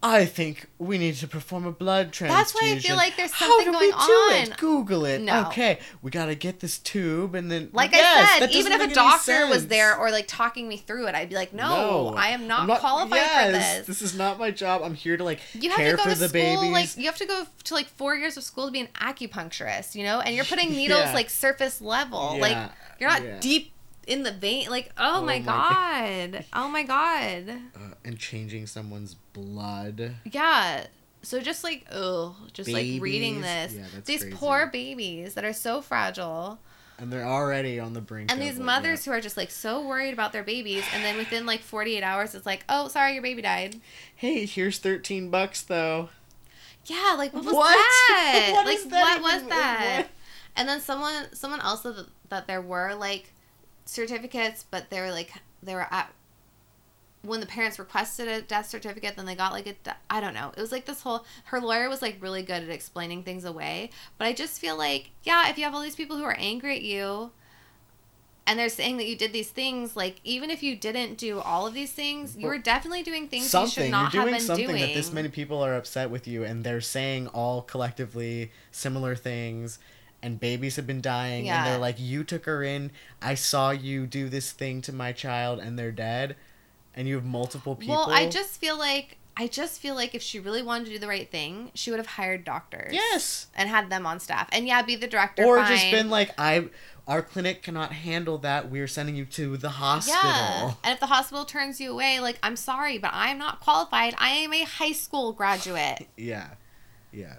I 0.00 0.26
think 0.26 0.66
we 0.78 0.96
need 0.96 1.16
to 1.16 1.26
perform 1.26 1.66
a 1.66 1.72
blood 1.72 2.12
transfusion. 2.12 2.36
That's 2.36 2.54
why 2.54 2.70
I 2.72 2.78
feel 2.78 2.94
like 2.94 3.16
there's 3.16 3.34
something 3.34 3.66
How 3.66 3.80
do 3.80 3.84
we 3.84 3.90
going 3.90 4.06
do 4.06 4.12
on. 4.12 4.32
It? 4.52 4.56
Google 4.56 5.04
it. 5.04 5.20
No. 5.20 5.46
Okay, 5.48 5.80
we 6.02 6.12
gotta 6.12 6.36
get 6.36 6.60
this 6.60 6.78
tube 6.78 7.34
and 7.34 7.50
then. 7.50 7.70
like 7.72 7.90
Yes, 7.90 8.30
I 8.36 8.38
said, 8.38 8.52
even 8.52 8.70
if 8.70 8.80
a 8.80 8.94
doctor 8.94 9.48
was 9.48 9.66
there 9.66 9.96
or 9.96 10.12
like 10.12 10.26
talking 10.28 10.68
me 10.68 10.76
through 10.76 11.08
it, 11.08 11.16
I'd 11.16 11.28
be 11.28 11.34
like, 11.34 11.52
no, 11.52 12.14
I 12.16 12.28
am 12.28 12.46
not, 12.46 12.70
I'm 12.70 12.78
qualified 12.78 13.16
yes, 13.16 13.46
for 13.46 13.52
this. 13.52 13.86
This 13.88 14.02
is 14.02 14.16
not 14.16 14.38
my 14.38 14.52
job. 14.52 14.82
I'm 14.84 14.94
here 14.94 15.16
to 15.16 15.24
like 15.24 15.40
You 15.54 15.70
have 15.70 15.78
care 15.78 15.90
to 15.92 15.96
go 15.96 16.02
for 16.04 16.10
to 16.10 16.16
the 16.20 16.28
school, 16.28 16.40
babies. 16.60 16.72
like 16.72 16.96
you 16.96 17.06
have 17.06 17.16
to 17.16 17.26
go 17.26 17.44
to 17.64 17.74
like 17.74 17.86
four 17.88 18.14
years 18.14 18.36
of 18.36 18.44
school 18.44 18.66
to 18.66 18.70
be 18.72 18.80
an 18.80 18.88
acupuncturist, 19.00 19.96
you 19.96 20.04
know, 20.04 20.20
and 20.20 20.32
you're 20.36 20.44
putting 20.44 20.70
needles 20.76 21.00
Yeah. 21.06 21.12
like 21.14 21.28
surface 21.28 21.80
level, 21.80 22.34
Yeah, 22.36 22.40
like 22.40 22.70
you're 23.00 23.10
not 23.10 23.24
yeah. 23.24 23.40
deep 23.40 23.72
in 24.08 24.22
the 24.24 24.32
vein. 24.32 24.68
Like, 24.70 24.90
oh, 24.98 25.18
Oh 25.18 25.24
my 25.24 25.38
my 25.38 25.44
god, 25.44 26.44
oh 26.52 26.68
my 26.68 26.82
god, 26.82 27.48
uh, 27.76 27.94
and 28.04 28.18
changing 28.18 28.66
someone's 28.66 29.14
blood. 29.32 30.16
yeah. 30.24 30.86
So 31.22 31.40
just 31.40 31.64
like, 31.64 31.84
oh, 31.92 32.36
just 32.52 32.70
like 32.70 32.86
reading 33.00 33.40
this, 33.40 33.74
Yeah, 33.74 33.84
that's 33.92 34.06
these 34.06 34.20
crazy. 34.22 34.36
poor 34.36 34.66
babies 34.68 35.34
that 35.34 35.44
are 35.44 35.52
so 35.52 35.82
fragile, 35.82 36.60
And 36.96 37.12
they're 37.12 37.26
already 37.26 37.80
on 37.80 37.92
the 37.92 38.00
brink. 38.00 38.30
and 38.30 38.40
of, 38.40 38.46
these 38.46 38.56
like, 38.56 38.64
mothers 38.64 39.04
who 39.04 39.10
are 39.10 39.20
just 39.20 39.36
like 39.36 39.50
so 39.50 39.84
worried 39.86 40.12
about 40.12 40.32
their 40.32 40.44
babies, 40.44 40.84
and 40.94 41.02
then 41.04 41.16
within 41.16 41.44
like 41.44 41.60
48 41.60 42.02
hours, 42.04 42.36
it's 42.36 42.46
like, 42.46 42.64
oh, 42.68 42.86
sorry, 42.86 43.14
your 43.14 43.22
baby 43.22 43.42
died. 43.42 43.80
Hey, 44.14 44.46
here's 44.46 44.78
thirteen 44.78 45.28
bucks 45.28 45.60
though. 45.62 46.08
Yeah, 46.86 47.16
like 47.18 47.34
what 47.34 47.44
was 47.44 47.54
What? 47.54 47.74
that? 47.74 48.50
What 48.54 48.66
like 48.66 48.76
is 48.78 48.86
that 48.86 49.20
what 49.20 49.32
was 49.34 49.48
that? 49.48 49.96
what? 49.98 50.08
And 50.56 50.68
then 50.68 50.80
someone 50.80 51.26
someone 51.34 51.60
else 51.60 51.80
that, 51.82 52.06
that 52.28 52.46
there 52.46 52.62
were 52.62 52.94
like 52.94 53.32
certificates, 53.88 54.64
but 54.70 54.90
they 54.90 55.00
were 55.00 55.10
like 55.10 55.32
they 55.62 55.74
were 55.74 55.86
at 55.90 56.12
when 57.22 57.40
the 57.40 57.46
parents 57.46 57.78
requested 57.78 58.28
a 58.28 58.42
death 58.42 58.68
certificate, 58.68 59.16
then 59.16 59.26
they 59.26 59.34
got 59.34 59.52
like 59.52 59.66
a 59.66 59.96
I 60.10 60.20
don't 60.20 60.34
know. 60.34 60.52
It 60.56 60.60
was 60.60 60.70
like 60.70 60.84
this 60.84 61.02
whole 61.02 61.24
her 61.44 61.60
lawyer 61.60 61.88
was 61.88 62.02
like 62.02 62.16
really 62.20 62.42
good 62.42 62.62
at 62.62 62.68
explaining 62.68 63.22
things 63.22 63.44
away, 63.44 63.90
but 64.18 64.26
I 64.26 64.32
just 64.32 64.60
feel 64.60 64.76
like 64.76 65.10
yeah, 65.22 65.48
if 65.48 65.58
you 65.58 65.64
have 65.64 65.74
all 65.74 65.82
these 65.82 65.96
people 65.96 66.16
who 66.16 66.24
are 66.24 66.36
angry 66.38 66.76
at 66.76 66.82
you 66.82 67.30
and 68.46 68.58
they're 68.58 68.68
saying 68.68 68.98
that 68.98 69.06
you 69.06 69.16
did 69.16 69.32
these 69.32 69.50
things, 69.50 69.96
like 69.96 70.20
even 70.22 70.50
if 70.50 70.62
you 70.62 70.76
didn't 70.76 71.16
do 71.16 71.40
all 71.40 71.66
of 71.66 71.72
these 71.72 71.92
things, 71.92 72.36
you 72.36 72.46
were 72.46 72.58
definitely 72.58 73.02
doing 73.02 73.26
things 73.26 73.44
you 73.44 73.48
something 73.48 73.84
should 73.84 73.90
not 73.90 74.12
you're 74.12 74.22
doing 74.22 74.34
have 74.34 74.40
been 74.40 74.46
something 74.46 74.66
doing. 74.66 74.80
that 74.80 74.94
this 74.94 75.12
many 75.12 75.28
people 75.30 75.62
are 75.64 75.74
upset 75.74 76.10
with 76.10 76.28
you 76.28 76.44
and 76.44 76.62
they're 76.62 76.82
saying 76.82 77.26
all 77.28 77.62
collectively 77.62 78.52
similar 78.70 79.16
things 79.16 79.78
and 80.22 80.40
babies 80.40 80.76
have 80.76 80.86
been 80.86 81.00
dying 81.00 81.48
and 81.48 81.66
they're 81.66 81.78
like 81.78 81.96
you 81.98 82.24
took 82.24 82.44
her 82.44 82.62
in 82.62 82.90
i 83.22 83.34
saw 83.34 83.70
you 83.70 84.06
do 84.06 84.28
this 84.28 84.50
thing 84.52 84.80
to 84.82 84.92
my 84.92 85.12
child 85.12 85.60
and 85.60 85.78
they're 85.78 85.92
dead 85.92 86.34
and 86.94 87.06
you 87.06 87.14
have 87.14 87.24
multiple 87.24 87.76
people 87.76 87.94
Well, 87.94 88.10
I 88.10 88.28
just 88.28 88.60
feel 88.60 88.76
like 88.76 89.16
I 89.36 89.46
just 89.46 89.80
feel 89.80 89.94
like 89.94 90.16
if 90.16 90.22
she 90.22 90.40
really 90.40 90.62
wanted 90.62 90.86
to 90.86 90.90
do 90.90 90.98
the 90.98 91.06
right 91.06 91.30
thing, 91.30 91.70
she 91.72 91.92
would 91.92 91.98
have 92.00 92.08
hired 92.08 92.42
doctors. 92.44 92.92
yes 92.92 93.46
And 93.54 93.68
had 93.68 93.88
them 93.88 94.04
on 94.04 94.18
staff. 94.18 94.48
And 94.50 94.66
yeah, 94.66 94.82
be 94.82 94.96
the 94.96 95.06
director. 95.06 95.44
or 95.44 95.58
fine. 95.58 95.68
just 95.68 95.90
been 95.92 96.10
like 96.10 96.32
i 96.36 96.68
our 97.06 97.22
clinic 97.22 97.62
cannot 97.62 97.92
handle 97.92 98.36
that 98.38 98.68
we're 98.68 98.88
sending 98.88 99.14
you 99.14 99.24
to 99.26 99.56
the 99.56 99.68
hospital 99.70 100.20
Yeah. 100.24 100.72
And 100.82 100.92
if 100.94 100.98
the 100.98 101.06
hospital 101.06 101.44
turns 101.44 101.80
you 101.80 101.92
away, 101.92 102.18
like, 102.18 102.38
I'm 102.42 102.56
sorry, 102.56 102.98
but 102.98 103.12
I 103.14 103.28
am 103.28 103.38
not 103.38 103.60
qualified. 103.60 104.14
I 104.18 104.30
am 104.30 104.52
a 104.52 104.64
high 104.64 104.90
school 104.92 105.32
graduate. 105.32 106.08
yeah 106.16 106.48
yeah 107.12 107.36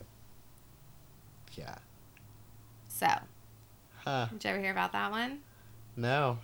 yeah 1.56 1.76
So, 3.00 3.08
huh 4.06 4.28
did 4.32 4.43
you 4.43 4.50
ever 4.52 4.60
hear 4.60 4.72
about 4.72 4.91
that 4.93 5.12
one? 5.12 5.39
no 5.95 6.38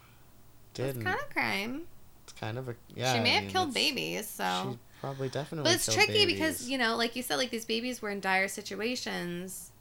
didn't 0.73 0.97
It's 0.97 1.03
kind 1.05 1.19
of 1.19 1.29
crime. 1.29 1.81
it's 2.23 2.33
kind 2.33 2.57
of 2.57 2.69
a 2.69 2.75
yeah 2.95 3.13
she 3.13 3.19
may 3.21 3.31
I 3.31 3.33
have 3.35 3.43
mean, 3.43 3.51
killed 3.51 3.73
babies, 3.73 4.27
so. 4.27 4.69
She 4.71 4.79
probably 5.01 5.29
definitely. 5.29 5.69
But 5.69 5.75
it's 5.75 5.93
tricky 5.93 6.25
because, 6.25 6.67
you 6.69 6.77
know, 6.77 6.95
like 6.95 7.15
you 7.15 7.21
said, 7.23 7.35
like 7.35 7.51
these 7.51 7.65
babies 7.65 8.01
were 8.01 8.09
in 8.09 8.19
dire 8.19 8.47
situations. 8.47 9.71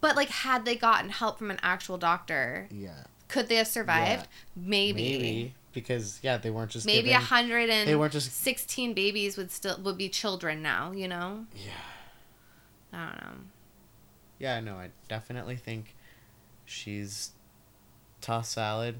But, 0.00 0.16
like, 0.16 0.30
had 0.30 0.64
they 0.64 0.74
gotten 0.74 1.10
help 1.10 1.38
from 1.38 1.50
an 1.52 1.60
actual 1.62 1.96
doctor, 1.96 2.66
Yeah. 2.72 3.04
could 3.28 3.48
they 3.48 3.54
have 3.56 3.68
survived? 3.68 4.22
Yeah. 4.56 4.62
Maybe. 4.68 5.02
Maybe 5.02 5.54
because 5.72 6.18
yeah, 6.22 6.36
they 6.38 6.50
weren't 6.50 6.72
just 6.72 6.84
maybe 6.86 7.12
a 7.12 7.18
hundred 7.20 7.70
and 7.70 7.88
they 7.88 7.94
weren't 7.94 8.12
just- 8.12 8.32
sixteen 8.32 8.92
babies 8.94 9.36
would 9.36 9.50
still 9.52 9.78
would 9.82 9.96
be 9.96 10.08
children 10.08 10.60
now. 10.60 10.90
You 10.90 11.06
know, 11.08 11.46
Yeah. 11.54 11.70
I 12.92 13.06
don't 13.06 13.20
know. 13.22 13.38
Yeah. 14.42 14.60
No, 14.60 14.74
I 14.74 14.90
definitely 15.08 15.56
think 15.56 15.94
she's 16.66 17.30
toss 18.20 18.50
salad. 18.50 18.96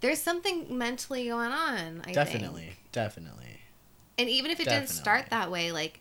There's 0.00 0.20
something 0.20 0.76
mentally 0.76 1.28
going 1.28 1.52
on. 1.52 2.02
I 2.06 2.12
definitely. 2.12 2.62
think. 2.62 2.92
Definitely. 2.92 3.60
and 4.18 4.28
even 4.28 4.50
if 4.50 4.58
it 4.58 4.64
didn't 4.64 4.88
start 4.88 5.30
that 5.30 5.50
way, 5.50 5.72
like, 5.72 6.00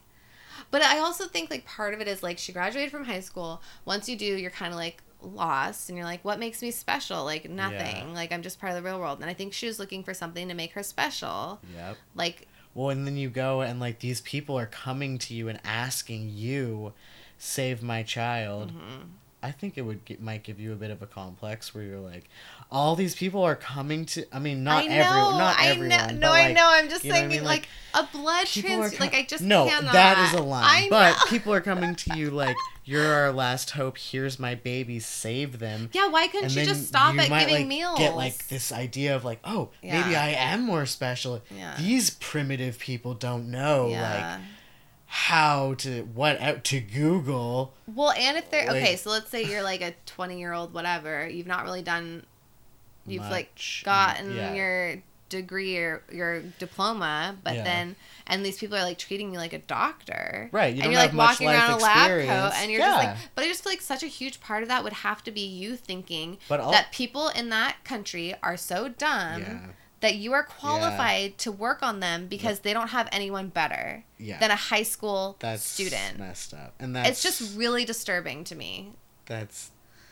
but 0.71 0.81
I 0.81 0.99
also 0.99 1.25
think 1.27 1.49
like 1.49 1.65
part 1.65 1.93
of 1.93 2.01
it 2.01 2.07
is 2.07 2.23
like 2.23 2.37
she 2.37 2.51
graduated 2.51 2.91
from 2.91 3.05
high 3.05 3.19
school. 3.19 3.61
Once 3.85 4.07
you 4.09 4.15
do, 4.15 4.25
you're 4.25 4.51
kind 4.51 4.71
of 4.73 4.77
like 4.77 5.01
lost, 5.21 5.89
and 5.89 5.97
you're 5.97 6.05
like, 6.07 6.23
what 6.23 6.39
makes 6.39 6.61
me 6.61 6.71
special? 6.71 7.25
Like 7.25 7.49
nothing. 7.49 8.07
Yeah. 8.09 8.13
Like 8.13 8.31
I'm 8.31 8.41
just 8.41 8.59
part 8.59 8.71
of 8.71 8.81
the 8.81 8.87
real 8.89 8.99
world. 8.99 9.19
And 9.19 9.29
I 9.29 9.33
think 9.33 9.53
she 9.53 9.67
was 9.67 9.79
looking 9.79 10.03
for 10.03 10.13
something 10.13 10.47
to 10.47 10.53
make 10.53 10.71
her 10.73 10.83
special. 10.83 11.59
Yep. 11.75 11.97
Like 12.15 12.47
Well, 12.73 12.89
and 12.89 13.05
then 13.05 13.17
you 13.17 13.29
go 13.29 13.61
and 13.61 13.79
like 13.79 13.99
these 13.99 14.21
people 14.21 14.57
are 14.57 14.65
coming 14.65 15.17
to 15.19 15.33
you 15.33 15.47
and 15.49 15.59
asking 15.65 16.29
you, 16.29 16.93
save 17.39 17.81
my 17.81 18.03
child. 18.03 18.71
mhm. 18.71 19.07
I 19.41 19.51
think 19.51 19.77
it 19.77 19.83
would 19.83 20.03
get, 20.03 20.21
might 20.21 20.43
give 20.43 20.59
you 20.59 20.73
a 20.73 20.75
bit 20.75 20.91
of 20.91 21.01
a 21.01 21.05
complex 21.07 21.73
where 21.73 21.81
you're 21.81 21.97
like, 22.01 22.25
all 22.69 22.97
these 22.97 23.15
people 23.15 23.41
are 23.41 23.55
coming 23.55 24.05
to. 24.07 24.25
I 24.35 24.39
mean, 24.39 24.65
not 24.65 24.83
everyone, 24.85 25.37
not 25.37 25.57
I 25.57 25.67
everyone. 25.67 26.19
know, 26.19 26.27
no, 26.27 26.31
I 26.33 26.51
know. 26.51 26.67
I'm 26.69 26.89
just 26.89 27.05
you 27.05 27.11
know 27.13 27.15
what 27.15 27.23
I 27.23 27.27
saying, 27.29 27.39
mean? 27.39 27.43
like, 27.45 27.69
a 27.93 28.03
blood 28.11 28.47
transfusion. 28.47 28.99
Like, 28.99 29.15
I 29.15 29.23
just 29.23 29.41
no, 29.41 29.65
cannot. 29.65 29.93
that 29.93 30.27
is 30.27 30.37
a 30.37 30.43
lie. 30.43 30.87
But 30.89 31.15
people 31.29 31.53
are 31.53 31.61
coming 31.61 31.95
to 31.95 32.17
you 32.17 32.31
like, 32.31 32.57
"You're 32.83 33.13
our 33.13 33.31
last 33.31 33.69
hope. 33.71 33.97
Here's 33.97 34.39
my 34.39 34.55
baby. 34.55 34.99
Save 34.99 35.59
them." 35.59 35.89
yeah, 35.93 36.09
why 36.09 36.27
couldn't 36.27 36.47
and 36.47 36.53
then 36.55 36.65
just 36.65 36.87
stop 36.87 37.13
you 37.15 37.21
at 37.21 37.29
might, 37.29 37.39
giving 37.47 37.55
like, 37.55 37.67
meals? 37.67 37.97
Get 37.97 38.17
like 38.17 38.49
this 38.49 38.73
idea 38.73 39.15
of 39.15 39.23
like, 39.23 39.39
oh, 39.45 39.69
maybe 39.81 40.17
I 40.17 40.31
am 40.31 40.63
more 40.63 40.85
special. 40.85 41.41
Yeah. 41.49 41.77
These 41.77 42.09
primitive 42.09 42.77
people 42.77 43.13
don't 43.13 43.49
know 43.49 43.83
like 43.85 43.91
Yeah. 43.91 44.39
How 45.11 45.73
to 45.73 46.03
what 46.13 46.39
out 46.39 46.63
to 46.65 46.79
Google. 46.79 47.73
well, 47.93 48.11
and 48.11 48.37
if 48.37 48.49
they're 48.51 48.69
okay, 48.69 48.95
so 48.95 49.09
let's 49.09 49.29
say 49.29 49.43
you're 49.43 49.63
like 49.63 49.81
a 49.81 49.93
20 50.05 50.37
year 50.39 50.53
old, 50.53 50.71
whatever. 50.73 51.27
You've 51.27 51.47
not 51.47 51.63
really 51.63 51.81
done. 51.81 52.25
You've 53.07 53.23
like 53.29 53.55
mm, 53.55 53.83
gotten 53.85 54.35
Yeah. 54.35 54.53
your 54.53 54.95
degree 55.29 55.77
or 55.77 56.03
your 56.11 56.41
diploma, 56.59 57.35
but 57.43 57.55
Yeah. 57.55 57.63
then 57.63 57.95
and 58.27 58.45
these 58.45 58.59
people 58.59 58.77
are 58.77 58.83
like 58.83 58.99
treating 58.99 59.31
you 59.33 59.39
like 59.39 59.53
a 59.53 59.57
doctor. 59.59 60.49
Right, 60.51 60.75
you 60.75 60.83
and 60.83 60.91
you're 60.91 61.01
like 61.01 61.13
much 61.13 61.39
walking 61.39 61.47
around 61.49 61.71
a 61.71 61.77
lab 61.77 62.09
coat 62.27 62.51
and 62.61 62.71
you're 62.71 62.81
just 62.81 62.97
like 63.03 63.17
but 63.33 63.43
I 63.43 63.47
just 63.47 63.63
feel 63.63 63.71
like 63.71 63.81
such 63.81 64.03
a 64.03 64.07
huge 64.07 64.39
part 64.41 64.61
of 64.61 64.69
that 64.69 64.83
would 64.83 64.93
have 64.93 65.23
to 65.23 65.31
be 65.31 65.41
you 65.41 65.75
thinking 65.75 66.37
But 66.47 66.59
all- 66.59 66.71
that 66.71 66.91
people 66.91 67.29
in 67.29 67.49
that 67.49 67.77
country 67.83 68.35
are 68.43 68.57
so 68.57 68.89
dumb 68.89 69.41
Yeah. 69.41 69.59
That 70.01 70.15
you 70.15 70.31
are 70.33 70.43
qualified 70.43 71.37
to 71.39 71.51
work 71.51 71.83
on 71.83 71.99
them 71.99 72.27
because 72.27 72.59
they 72.61 72.73
don't 72.73 72.89
have 72.89 73.09
anyone 73.11 73.49
better 73.49 74.03
Yeah. 74.17 74.39
than 74.39 74.49
a 74.51 74.55
high 74.55 74.83
school 74.83 75.35
That's 75.39 75.63
student. 75.63 76.19
messed 76.19 76.53
up, 76.53 76.73
and 76.79 76.95
that's 76.95 77.09
It's 77.09 77.23
just 77.23 77.57
really 77.57 77.85
disturbing 77.85 78.43
to 78.45 78.55
me. 78.55 78.93
that's 79.25 79.71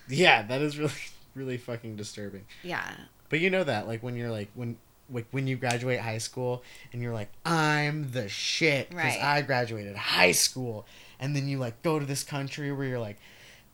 yeah, 0.09 0.41
that 0.43 0.61
is 0.61 0.77
really 0.79 0.91
really 1.35 1.57
fucking 1.57 1.95
disturbing. 1.95 2.45
Yeah. 2.63 2.89
But 3.29 3.39
you 3.39 3.49
know 3.49 3.63
that 3.63 3.87
like 3.87 4.01
when 4.03 4.15
you're 4.15 4.31
like 4.31 4.49
when 4.55 4.77
like 5.09 5.27
when 5.31 5.47
you 5.47 5.55
graduate 5.55 5.99
high 6.01 6.17
school 6.17 6.63
and 6.91 7.01
you're 7.01 7.13
like 7.13 7.29
I'm 7.45 8.11
the 8.11 8.27
shit 8.27 8.89
because 8.89 9.03
Right. 9.03 9.23
I 9.23 9.41
graduated 9.41 9.95
high 9.95 10.31
school, 10.33 10.85
and 11.19 11.35
then 11.35 11.47
you 11.47 11.57
like 11.59 11.81
go 11.81 11.97
to 11.99 12.05
this 12.05 12.23
country 12.23 12.71
where 12.71 12.87
you're 12.87 12.99
like 12.99 13.17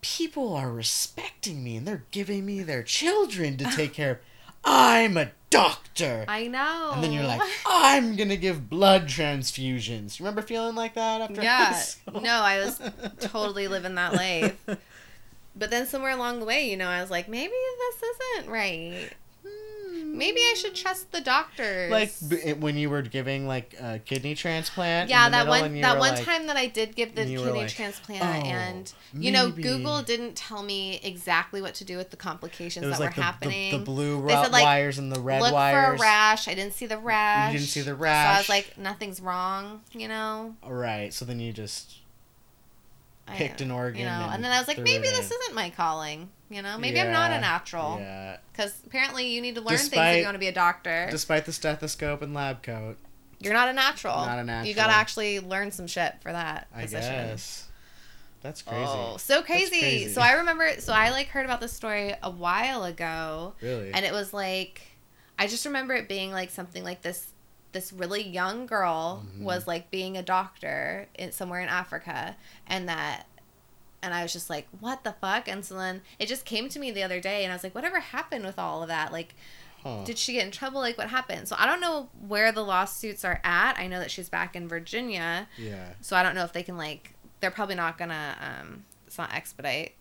people 0.01 0.53
are 0.53 0.69
respecting 0.71 1.63
me 1.63 1.77
and 1.77 1.87
they're 1.87 2.03
giving 2.11 2.45
me 2.45 2.61
their 2.61 2.83
children 2.83 3.57
to 3.57 3.63
take 3.75 3.93
care 3.93 4.11
of. 4.11 4.17
I'm 4.65 5.17
a 5.17 5.31
doctor. 5.49 6.25
I 6.27 6.47
know. 6.47 6.91
and 6.93 7.03
then 7.03 7.11
you're 7.13 7.25
like, 7.25 7.41
I'm 7.67 8.15
gonna 8.15 8.37
give 8.37 8.69
blood 8.69 9.07
transfusions. 9.07 10.19
You 10.19 10.25
remember 10.25 10.41
feeling 10.41 10.75
like 10.75 10.95
that 10.95 11.21
after 11.21 11.35
high 11.41 11.43
Yeah. 11.43 11.73
school? 11.73 12.21
No, 12.21 12.31
I 12.41 12.59
was 12.63 12.81
totally 13.19 13.67
living 13.67 13.95
that 13.95 14.13
life. 14.13 14.57
But 15.55 15.69
then 15.69 15.85
somewhere 15.85 16.11
along 16.11 16.39
the 16.39 16.45
way, 16.45 16.69
you 16.69 16.77
know, 16.77 16.87
I 16.87 17.01
was 17.01 17.11
like, 17.11 17.27
maybe 17.29 17.53
this 17.53 18.09
isn't 18.39 18.51
right. 18.51 19.09
Maybe 20.13 20.37
I 20.39 20.53
should 20.55 20.75
trust 20.75 21.11
the 21.11 21.21
doctors. 21.21 21.89
like 21.91 22.13
b- 22.27 22.53
when 22.53 22.77
you 22.77 22.89
were 22.89 23.01
giving 23.01 23.47
like 23.47 23.75
a 23.81 23.97
kidney 23.99 24.35
transplant. 24.35 25.09
yeah, 25.09 25.27
that 25.29 25.47
one 25.47 25.81
that 25.81 25.97
one 25.97 26.13
like- 26.15 26.23
time 26.23 26.47
that 26.47 26.55
I 26.55 26.67
did 26.67 26.95
give 26.95 27.15
the 27.15 27.21
and 27.23 27.31
you 27.31 27.39
were 27.39 27.45
kidney 27.47 27.59
like, 27.61 27.69
transplant, 27.69 28.23
"Oh, 28.23 28.47
and 28.49 28.93
you 29.13 29.31
know. 29.31 29.49
Google 29.49 30.01
didn't 30.03 30.35
tell 30.35 30.61
me 30.61 30.99
exactly 31.03 31.61
what 31.61 31.73
to 31.75 31.83
do 31.83 31.97
with 31.97 32.11
the 32.11 32.17
complications 32.17 32.83
that 32.85 32.99
like 32.99 33.09
were 33.09 33.15
the, 33.15 33.21
happening. 33.21 33.71
the, 33.71 33.77
the 33.79 33.83
blue 33.83 34.19
ro- 34.19 34.43
said, 34.43 34.51
like, 34.51 34.63
wires 34.63 34.99
and 34.99 35.11
the 35.11 35.19
red 35.19 35.41
Look 35.41 35.53
wires. 35.53 35.87
for 35.87 35.93
a 35.95 35.99
rash. 35.99 36.47
I 36.47 36.53
didn't 36.53 36.73
see 36.73 36.85
the 36.85 36.97
rash. 36.99 37.51
You 37.53 37.59
didn't 37.59 37.69
see 37.69 37.81
the 37.81 37.95
rash. 37.95 38.27
So 38.27 38.35
I 38.35 38.37
was 38.39 38.49
like, 38.49 38.77
nothing's 38.77 39.19
wrong, 39.19 39.81
you 39.93 40.07
know. 40.07 40.55
Right. 40.65 41.11
So 41.13 41.25
then 41.25 41.39
you 41.39 41.51
just 41.51 41.97
Picked 43.25 43.61
an 43.61 43.71
organ 43.71 44.01
you 44.01 44.05
know. 44.05 44.11
and 44.11 44.33
And 44.35 44.43
then 44.43 44.51
I 44.51 44.59
was 44.59 44.67
like, 44.67 44.77
maybe 44.79 45.07
this 45.07 45.31
in. 45.31 45.37
isn't 45.41 45.55
my 45.55 45.69
calling. 45.69 46.29
You 46.53 46.61
know, 46.61 46.77
maybe 46.77 46.99
I'm 46.99 47.11
not 47.11 47.31
a 47.31 47.39
natural. 47.41 47.97
Yeah. 47.99 48.37
Because 48.51 48.73
apparently 48.85 49.27
you 49.33 49.41
need 49.41 49.55
to 49.55 49.61
learn 49.61 49.77
things 49.77 49.93
if 49.93 50.17
you 50.19 50.23
want 50.25 50.35
to 50.35 50.39
be 50.39 50.47
a 50.47 50.53
doctor. 50.53 51.07
Despite 51.09 51.45
the 51.45 51.53
stethoscope 51.53 52.21
and 52.21 52.33
lab 52.33 52.61
coat, 52.63 52.97
You're 53.39 53.53
not 53.53 53.67
a 53.69 53.73
natural. 53.73 54.15
Not 54.25 54.39
a 54.39 54.43
natural. 54.43 54.67
You 54.69 54.73
got 54.75 54.87
to 54.87 54.93
actually 54.93 55.39
learn 55.39 55.71
some 55.71 55.87
shit 55.87 56.15
for 56.21 56.31
that 56.31 56.67
I 56.73 56.83
position. 56.83 57.27
guess. 57.29 57.67
That's 58.41 58.61
crazy. 58.61 58.83
Oh, 58.85 59.17
so 59.17 59.41
crazy. 59.41 59.79
crazy. 59.79 60.09
So 60.09 60.21
I 60.21 60.33
remember. 60.33 60.69
So 60.79 60.93
I 60.93 61.09
like 61.11 61.27
heard 61.27 61.45
about 61.45 61.61
this 61.61 61.71
story 61.73 62.13
a 62.21 62.29
while 62.29 62.83
ago, 62.83 63.53
Really? 63.61 63.91
and 63.93 64.05
it 64.05 64.11
was 64.11 64.33
like, 64.33 64.81
I 65.39 65.47
just 65.47 65.65
remember 65.65 65.93
it 65.95 66.07
being 66.09 66.31
like 66.31 66.49
something 66.51 66.83
like 66.83 67.01
this. 67.01 67.27
This 67.71 67.91
really 67.91 68.21
young 68.21 68.67
girl 68.67 69.25
Mhm. 69.25 69.41
was 69.43 69.65
like 69.65 69.89
being 69.89 70.15
a 70.15 70.21
doctor 70.21 71.07
in 71.15 71.31
somewhere 71.31 71.59
in 71.61 71.69
Africa, 71.69 72.35
and 72.67 72.87
that, 72.87 73.25
and 74.03 74.13
I 74.13 74.21
was 74.21 74.31
just 74.33 74.49
like, 74.49 74.67
what 74.79 75.03
the 75.03 75.13
fuck? 75.13 75.47
And 75.47 75.65
so 75.65 75.75
then 75.75 76.01
it 76.19 76.27
just 76.27 76.45
came 76.45 76.69
to 76.69 76.79
me 76.79 76.91
the 76.91 77.01
other 77.01 77.19
day, 77.19 77.43
and 77.43 77.51
I 77.51 77.55
was 77.55 77.63
like, 77.63 77.73
whatever 77.73 77.99
happened 77.99 78.45
with 78.45 78.59
all 78.59 78.81
of 78.83 78.89
that? 78.89 79.11
Like, 79.11 79.33
Huh. 79.81 80.03
did 80.05 80.17
she 80.17 80.33
get 80.33 80.45
in 80.45 80.51
trouble? 80.51 80.79
Like, 80.79 80.97
what 80.97 81.09
happened? 81.09 81.47
So 81.49 81.55
I 81.59 81.65
don't 81.65 81.81
know 81.81 82.07
where 82.27 82.51
the 82.53 82.63
lawsuits 82.63 83.25
are 83.25 83.41
at. 83.43 83.77
I 83.77 83.87
know 83.87 83.99
that 83.99 84.11
she's 84.11 84.29
back 84.29 84.55
in 84.55 84.67
Virginia, 84.67 85.47
yeah. 85.57 85.89
so 86.01 86.15
I 86.15 86.23
don't 86.23 86.35
know 86.35 86.43
if 86.45 86.53
they 86.53 86.63
can 86.63 86.77
like. 86.77 87.15
They're 87.41 87.51
probably 87.51 87.75
not 87.75 87.97
gonna. 87.97 88.37
Um, 88.61 88.85
it's 89.07 89.17
not 89.17 89.33
expedite. 89.33 89.95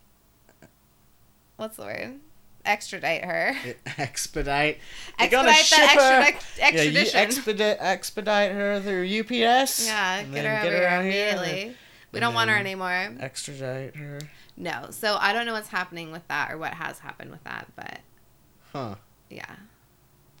What's 1.57 1.75
the 1.77 1.83
word? 1.83 2.19
Extradite 2.65 3.25
her. 3.25 3.53
It- 3.65 3.79
expedite. 3.97 4.79
Expedite 5.19 5.69
that 5.71 5.95
her- 6.23 6.61
extradition. 6.63 6.93
Yeah, 6.95 7.01
you 7.01 7.27
expedite 7.27 7.77
expedite 7.81 8.51
her 8.53 8.79
through 8.79 9.03
UPS. 9.05 9.85
Yeah, 9.85 10.23
get 10.23 10.45
her 10.45 10.57
over 10.59 10.69
here 10.75 10.83
around 10.83 11.03
here 11.11 11.27
immediately. 11.29 11.63
then- 11.65 11.75
We 12.13 12.19
don't 12.19 12.33
want 12.33 12.49
her 12.49 12.55
anymore. 12.57 13.15
Extradite 13.19 13.95
her. 13.97 14.19
No, 14.55 14.87
so 14.91 15.17
I 15.19 15.33
don't 15.33 15.45
know 15.45 15.53
what's 15.53 15.69
happening 15.69 16.11
with 16.11 16.27
that 16.27 16.51
or 16.51 16.57
what 16.57 16.75
has 16.75 16.99
happened 16.99 17.31
with 17.31 17.43
that, 17.43 17.67
but 17.75 17.99
Huh. 18.71 18.95
yeah. 19.29 19.55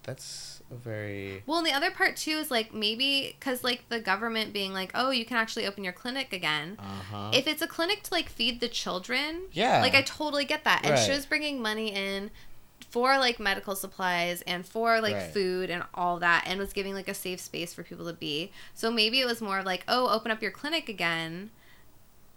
That's 0.03 0.61
a 0.69 0.75
very. 0.75 1.43
Well, 1.45 1.59
and 1.59 1.65
the 1.67 1.71
other 1.71 1.89
part 1.89 2.17
too 2.17 2.31
is 2.31 2.51
like 2.51 2.73
maybe 2.73 3.35
because 3.39 3.63
like 3.63 3.87
the 3.87 4.01
government 4.01 4.51
being 4.51 4.73
like, 4.73 4.91
oh, 4.93 5.11
you 5.11 5.23
can 5.23 5.37
actually 5.37 5.65
open 5.65 5.83
your 5.83 5.93
clinic 5.93 6.33
again. 6.33 6.75
Uh 6.77 6.83
huh. 7.09 7.31
If 7.33 7.47
it's 7.47 7.61
a 7.61 7.67
clinic 7.67 8.03
to 8.03 8.13
like 8.13 8.27
feed 8.29 8.59
the 8.59 8.67
children, 8.67 9.43
Yeah. 9.53 9.81
like 9.81 9.95
I 9.95 10.01
totally 10.01 10.43
get 10.43 10.65
that. 10.65 10.85
And 10.85 10.99
she 10.99 11.11
was 11.11 11.25
bringing 11.25 11.61
money 11.61 11.87
in 11.93 12.31
for 12.89 13.17
like 13.17 13.39
medical 13.39 13.75
supplies 13.77 14.41
and 14.45 14.65
for 14.65 14.99
like 14.99 15.15
Right. 15.15 15.33
food 15.33 15.69
and 15.69 15.83
all 15.93 16.19
that 16.19 16.43
and 16.47 16.59
was 16.59 16.73
giving 16.73 16.93
like 16.93 17.07
a 17.07 17.13
safe 17.13 17.39
space 17.39 17.73
for 17.73 17.81
people 17.81 18.05
to 18.05 18.13
be. 18.13 18.51
So 18.73 18.91
maybe 18.91 19.21
it 19.21 19.25
was 19.25 19.41
more 19.41 19.59
of 19.59 19.65
like, 19.65 19.85
oh, 19.87 20.09
open 20.09 20.31
up 20.31 20.41
your 20.41 20.51
clinic 20.51 20.89
again. 20.89 21.49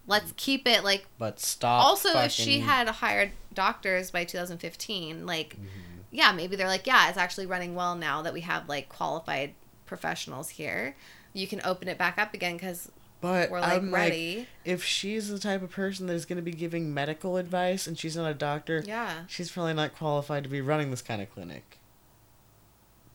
Let's 0.09 0.33
keep 0.37 0.67
it 0.69 0.85
like 0.85 1.07
but 1.19 1.41
stop. 1.41 1.83
also 1.85 2.17
if 2.21 2.31
she 2.33 2.61
had 2.61 2.89
hired 2.89 3.33
doctors 3.53 4.11
by 4.11 4.25
2015, 4.25 5.27
like 5.27 5.57
Mhm. 5.57 5.67
yeah, 6.13 6.31
maybe 6.33 6.55
they're 6.57 6.69
like, 6.69 6.87
yeah, 6.87 7.09
it's 7.09 7.19
actually 7.19 7.47
running 7.47 7.75
well 7.75 7.95
now 7.97 8.23
that 8.23 8.33
we 8.33 8.43
have 8.43 8.69
like 8.69 8.89
qualified 8.89 9.55
professionals 9.85 10.51
here. 10.51 10.95
You 11.33 11.47
can 11.47 11.61
open 11.65 11.89
it 11.89 11.99
back 11.99 12.19
up 12.19 12.35
again 12.35 12.59
cuz 12.59 12.89
But 13.21 13.51
we're 13.51 13.61
like 13.61 13.73
I'm 13.73 13.93
ready. 13.93 14.39
like, 14.41 14.49
if 14.65 14.85
she's 14.85 15.29
the 15.29 15.39
type 15.39 15.63
of 15.63 15.71
person 15.71 16.07
that 16.07 16.15
is 16.15 16.25
going 16.25 16.37
to 16.37 16.43
be 16.43 16.53
giving 16.53 16.93
medical 16.95 17.37
advice 17.37 17.87
and 17.87 17.99
she's 17.99 18.17
not 18.17 18.31
a 18.31 18.35
doctor, 18.35 18.85
yeah. 18.87 19.25
she's 19.27 19.51
probably 19.51 19.75
not 19.75 19.95
qualified 19.97 20.45
to 20.45 20.49
be 20.49 20.61
running 20.61 20.91
this 20.91 21.03
kind 21.03 21.21
of 21.21 21.33
clinic. 21.33 21.79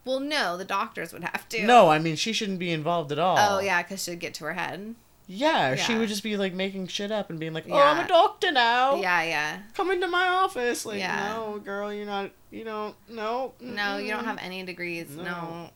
Well, 0.03 0.19
no, 0.19 0.57
the 0.57 0.65
doctors 0.65 1.13
would 1.13 1.23
have 1.23 1.47
to. 1.49 1.63
No, 1.65 1.89
I 1.89 1.99
mean 1.99 2.15
she 2.15 2.33
shouldn't 2.33 2.59
be 2.59 2.71
involved 2.71 3.11
at 3.11 3.19
all. 3.19 3.37
Oh 3.37 3.59
yeah, 3.59 3.81
because 3.83 4.03
she'd 4.03 4.19
get 4.19 4.33
to 4.35 4.45
her 4.45 4.53
head. 4.53 4.95
Yeah, 5.27 5.75
she 5.75 5.95
would 5.95 6.09
just 6.09 6.23
be 6.23 6.35
like 6.35 6.53
making 6.53 6.87
shit 6.87 7.11
up 7.11 7.29
and 7.29 7.39
being 7.39 7.53
like, 7.53 7.65
"Oh, 7.69 7.77
I'm 7.77 8.03
a 8.03 8.07
doctor 8.07 8.51
now. 8.51 8.95
Yeah, 8.95 9.23
yeah. 9.23 9.59
Come 9.75 9.89
into 9.91 10.07
my 10.07 10.27
office." 10.27 10.85
Like, 10.85 10.99
Yeah. 10.99 11.33
no, 11.33 11.59
girl, 11.59 11.93
you're 11.93 12.05
not. 12.05 12.31
You 12.49 12.63
don't. 12.65 12.95
No. 13.07 13.53
No, 13.61 13.97
you 13.97 14.11
don't 14.11 14.25
have 14.25 14.39
any 14.41 14.63
degrees. 14.63 15.09
No. 15.15 15.23
No. 15.23 15.69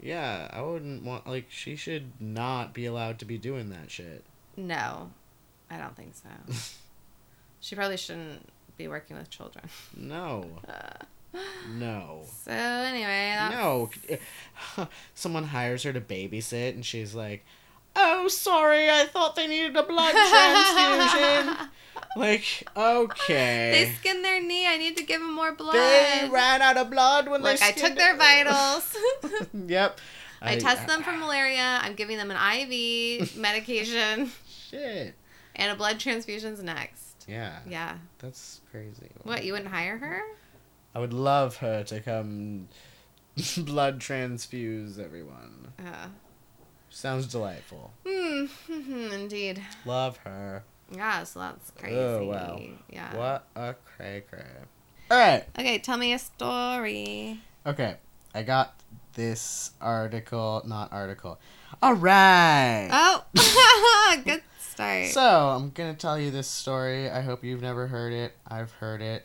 Yeah, 0.00 0.48
I 0.52 0.62
wouldn't 0.62 1.04
want. 1.04 1.26
Like, 1.28 1.46
she 1.48 1.76
should 1.76 2.12
not 2.20 2.72
be 2.74 2.86
allowed 2.86 3.18
to 3.20 3.24
be 3.24 3.38
doing 3.38 3.70
that 3.70 3.90
shit. 3.90 4.24
No, 4.56 5.10
I 5.70 5.76
don't 5.78 5.94
think 5.96 6.14
so. 6.14 6.28
she 7.60 7.76
probably 7.76 7.96
shouldn't 7.96 8.48
be 8.76 8.88
working 8.88 9.16
with 9.16 9.30
children. 9.30 9.64
No. 9.96 10.46
Uh, 10.68 11.04
No. 11.76 12.22
so 12.44 12.50
anyway, 12.52 13.34
that's, 13.36 13.54
No. 13.54 14.88
Someone 15.14 15.44
hires 15.44 15.82
her 15.84 15.92
to 15.92 16.00
babysit, 16.00 16.70
and 16.70 16.84
she's 16.84 17.14
like, 17.14 17.44
"Oh, 18.00 18.28
sorry, 18.28 18.88
I 18.88 19.06
thought 19.06 19.34
they 19.34 19.48
needed 19.48 19.76
a 19.76 19.82
blood 19.82 20.12
transfusion." 20.12 21.68
like, 22.16 22.68
okay. 22.76 23.70
they 23.72 23.92
skinned 23.98 24.24
their 24.24 24.40
knee. 24.40 24.66
I 24.66 24.76
need 24.76 24.96
to 24.98 25.04
give 25.04 25.20
them 25.20 25.34
more 25.34 25.52
blood. 25.52 25.74
They 25.74 26.28
ran 26.30 26.62
out 26.62 26.76
of 26.76 26.90
blood 26.90 27.28
when 27.28 27.42
Look, 27.42 27.58
they 27.58 27.66
I 27.66 27.72
took 27.72 27.96
their 27.96 28.16
vitals. 28.16 28.96
yep. 29.66 30.00
I, 30.40 30.56
test 30.56 30.86
them 30.86 31.02
for 31.02 31.12
malaria. 31.12 31.80
I'm 31.82 31.94
giving 31.94 32.16
them 32.16 32.30
an 32.30 32.36
IV 32.36 33.36
medication, 33.36 34.30
Shit. 34.48 35.16
and 35.56 35.72
a 35.72 35.74
blood 35.74 35.98
transfusion's 35.98 36.62
next. 36.62 37.26
Yeah. 37.26 37.58
Yeah. 37.68 37.96
That's 38.20 38.60
crazy. 38.70 39.10
What? 39.24 39.44
You 39.44 39.54
wouldn't 39.54 39.70
hire 39.72 39.98
her? 39.98 40.22
I 40.94 41.00
would 41.00 41.12
love 41.12 41.56
her 41.56 41.82
to 41.84 42.00
come 42.00 42.68
blood 43.58 44.00
transfuse 44.00 44.98
everyone. 44.98 45.72
Uh, 45.78 46.08
Sounds 46.98 47.28
delightful. 47.28 47.92
hmm. 48.04 48.46
Indeed. 49.12 49.62
Love 49.86 50.16
her. 50.24 50.64
Yeah. 50.90 51.22
So 51.22 51.38
that's 51.38 51.70
crazy. 51.70 51.96
Oh, 51.96 52.24
wow. 52.24 52.60
Yeah. 52.90 53.16
What 53.16 53.46
a 53.54 53.76
cray 53.84 54.24
cray. 54.28 54.42
Alright. 55.08 55.44
Okay. 55.56 55.78
Tell 55.78 55.96
me 55.96 56.12
a 56.12 56.18
story. 56.18 57.38
Okay. 57.64 57.98
I 58.34 58.42
got 58.42 58.74
this 59.14 59.70
article, 59.80 60.64
not 60.66 60.92
article. 60.92 61.38
Alright. 61.80 62.90
Oh, 62.92 63.24
good 64.24 64.42
start. 64.58 65.06
So, 65.10 65.50
I'm 65.50 65.70
gonna 65.70 65.94
tell 65.94 66.18
you 66.18 66.32
this 66.32 66.48
story. 66.48 67.08
I 67.08 67.20
hope 67.20 67.44
you've 67.44 67.62
never 67.62 67.86
heard 67.86 68.12
it. 68.12 68.32
I've 68.44 68.72
heard 68.72 69.02
it. 69.02 69.24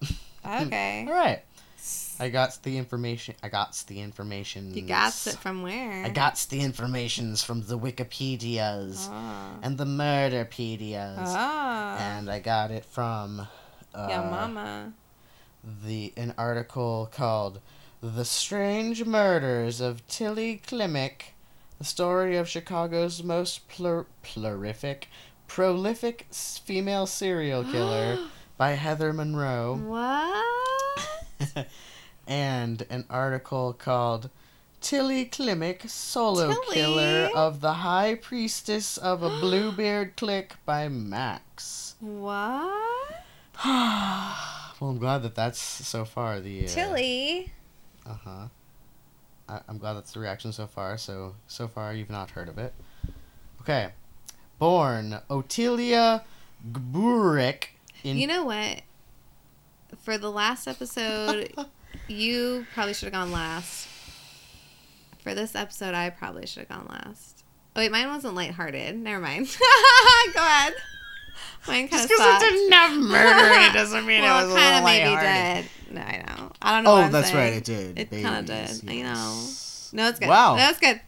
okay. 0.46 1.04
Alright. 1.06 1.44
I 2.18 2.28
got 2.30 2.58
the 2.62 2.78
information. 2.78 3.34
I 3.42 3.48
got 3.48 3.82
the 3.88 4.00
information. 4.00 4.72
You 4.74 4.82
got 4.82 5.26
it 5.26 5.36
from 5.36 5.62
where? 5.62 6.04
I 6.04 6.08
got 6.08 6.44
the 6.50 6.60
informations 6.60 7.42
from 7.42 7.62
the 7.66 7.78
Wikipedias 7.78 9.08
Oh. 9.10 9.58
and 9.62 9.76
the 9.78 9.84
Murderpedias. 9.84 11.16
Oh. 11.26 11.96
And 12.00 12.30
I 12.30 12.38
got 12.40 12.70
it 12.70 12.84
from 12.84 13.46
uh, 13.94 14.06
yeah, 14.08 14.22
mama. 14.30 14.92
the 15.84 16.12
an 16.16 16.34
article 16.38 17.08
called 17.12 17.60
The 18.02 18.24
Strange 18.24 19.04
Murders 19.04 19.80
of 19.80 20.06
Tilly 20.06 20.60
Klimek, 20.66 21.32
the 21.78 21.84
story 21.84 22.36
of 22.36 22.48
Chicago's 22.48 23.22
most 23.22 23.68
plur- 23.68 24.06
plurific, 24.24 25.04
prolific 25.48 26.26
female 26.30 27.06
serial 27.06 27.62
killer 27.64 28.18
by 28.56 28.70
Heather 28.70 29.12
Monroe, 29.12 29.76
What? 29.76 30.46
and 32.26 32.84
an 32.90 33.04
article 33.10 33.72
called 33.72 34.30
Tilly 34.80 35.24
Klimek, 35.26 35.88
Solo 35.88 36.48
Tilly? 36.52 36.74
Killer 36.74 37.30
of 37.34 37.60
the 37.60 37.74
High 37.74 38.14
Priestess 38.14 38.96
of 38.96 39.22
a 39.22 39.28
Bluebeard 39.40 40.16
Clique 40.16 40.54
by 40.64 40.88
Max. 40.88 41.94
What? 42.00 43.24
well, 43.64 44.90
I'm 44.90 44.98
glad 44.98 45.22
that 45.22 45.34
that's 45.34 45.58
so 45.60 46.04
far 46.04 46.40
the. 46.40 46.64
Uh, 46.64 46.68
Tilly. 46.68 47.52
Uh 48.06 48.14
huh. 48.24 48.46
I- 49.48 49.60
I'm 49.68 49.78
glad 49.78 49.94
that's 49.94 50.12
the 50.12 50.20
reaction 50.20 50.52
so 50.52 50.66
far. 50.66 50.98
So 50.98 51.34
so 51.46 51.68
far 51.68 51.94
you've 51.94 52.10
not 52.10 52.30
heard 52.30 52.48
of 52.48 52.58
it. 52.58 52.74
Okay, 53.62 53.90
born 54.58 55.18
Otilia 55.30 56.22
Gburek 56.72 57.66
in. 58.04 58.16
You 58.18 58.26
know 58.26 58.44
what? 58.44 58.82
For 60.02 60.18
the 60.18 60.30
last 60.30 60.66
episode, 60.68 61.52
you 62.08 62.66
probably 62.74 62.94
should 62.94 63.06
have 63.06 63.12
gone 63.12 63.32
last. 63.32 63.88
For 65.20 65.34
this 65.34 65.54
episode, 65.54 65.94
I 65.94 66.10
probably 66.10 66.46
should 66.46 66.60
have 66.60 66.68
gone 66.68 66.86
last. 66.88 67.42
Oh, 67.74 67.80
wait, 67.80 67.90
mine 67.92 68.08
wasn't 68.08 68.34
lighthearted. 68.34 68.96
Never 68.96 69.20
mind. 69.20 69.46
Go 70.34 70.40
ahead. 70.40 70.74
Mine 71.68 71.88
kind 71.88 72.02
of 72.04 72.08
Just 72.08 72.08
'cause 72.08 72.18
sucked. 72.18 72.44
it 72.44 72.50
didn't 72.50 72.72
have 72.72 72.96
murder 72.96 73.60
it 73.68 73.72
doesn't 73.72 74.06
mean 74.06 74.22
well, 74.22 74.38
it 74.38 74.46
was 74.46 74.54
a 74.54 74.56
kind 74.56 74.66
little 74.66 74.78
of 74.78 74.84
maybe 74.84 75.10
lighthearted. 75.10 75.64
did. 75.88 75.94
No, 75.94 76.00
I 76.00 76.16
know. 76.38 76.52
I 76.62 76.70
don't 76.74 76.84
know. 76.84 76.90
Oh, 76.92 77.02
what 77.02 77.12
that's 77.12 77.30
saying. 77.30 77.38
right, 77.38 77.52
it 77.54 77.64
did. 77.64 77.98
It 77.98 78.10
kind 78.22 78.38
of 78.38 78.46
Babies, 78.46 78.80
did. 78.80 78.90
I 78.90 79.02
know. 79.02 79.48
No, 79.92 80.08
it's 80.08 80.18
good. 80.20 80.28
Wow. 80.28 80.56
No, 80.56 80.68
it's 80.68 80.78
good. 80.80 81.00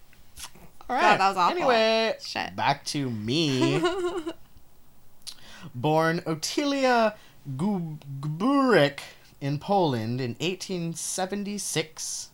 All 0.89 0.95
right. 0.95 1.01
God, 1.01 1.19
that 1.19 1.27
was 1.29 1.37
awful. 1.37 1.57
Anyway, 1.57 2.15
Shit. 2.21 2.55
back 2.55 2.83
to 2.85 3.09
me. 3.09 3.81
Born 5.75 6.19
Otilia 6.21 7.15
Gub- 7.57 8.03
Gburek 8.21 8.99
in 9.41 9.59
Poland 9.59 10.19
in 10.21 10.31
1876. 10.39 12.29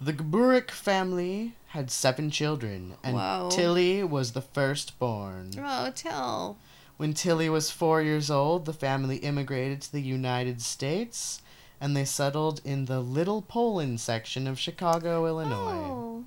The 0.00 0.12
Gburek 0.12 0.70
family 0.70 1.54
had 1.68 1.90
seven 1.90 2.30
children, 2.30 2.94
and 3.02 3.16
Whoa. 3.16 3.48
Tilly 3.50 4.02
was 4.02 4.32
the 4.32 4.42
firstborn. 4.42 5.52
oh, 5.58 5.92
Till. 5.94 6.56
When 6.96 7.14
Tilly 7.14 7.48
was 7.48 7.70
four 7.70 8.02
years 8.02 8.30
old, 8.30 8.64
the 8.64 8.72
family 8.72 9.16
immigrated 9.18 9.80
to 9.82 9.92
the 9.92 10.02
United 10.02 10.60
States, 10.60 11.40
and 11.80 11.96
they 11.96 12.04
settled 12.04 12.60
in 12.64 12.84
the 12.84 13.00
Little 13.00 13.42
Poland 13.42 14.00
section 14.00 14.46
of 14.46 14.58
Chicago, 14.58 15.26
Illinois. 15.26 15.88
Oh. 15.88 16.24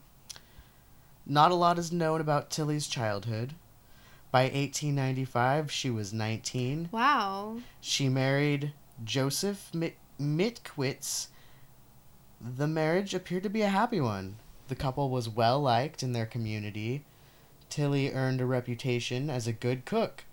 Not 1.26 1.52
a 1.52 1.56
lot 1.56 1.80
is 1.80 1.92
known 1.92 2.22
about 2.22 2.50
Tilly's 2.50 2.88
childhood. 2.88 3.54
By 4.32 4.44
1895, 4.44 5.72
she 5.72 5.90
was 5.90 6.12
19. 6.14 6.90
Wow. 6.92 7.58
She 7.82 8.10
married 8.10 8.74
Joseph 9.04 9.70
Mit- 9.74 9.98
Mitkwitz. 10.20 11.28
The 12.42 12.68
marriage 12.68 13.14
appeared 13.14 13.44
to 13.44 13.50
be 13.50 13.62
a 13.62 13.70
happy 13.70 14.00
one. 14.02 14.38
The 14.68 14.76
couple 14.76 15.10
was 15.10 15.30
well 15.30 15.60
liked 15.62 16.04
in 16.04 16.14
their 16.14 16.26
community. 16.26 17.04
Tilly 17.70 18.12
earned 18.12 18.42
a 18.42 18.46
reputation 18.46 19.30
as 19.30 19.48
a 19.48 19.54
good 19.54 19.86
cook 19.86 20.24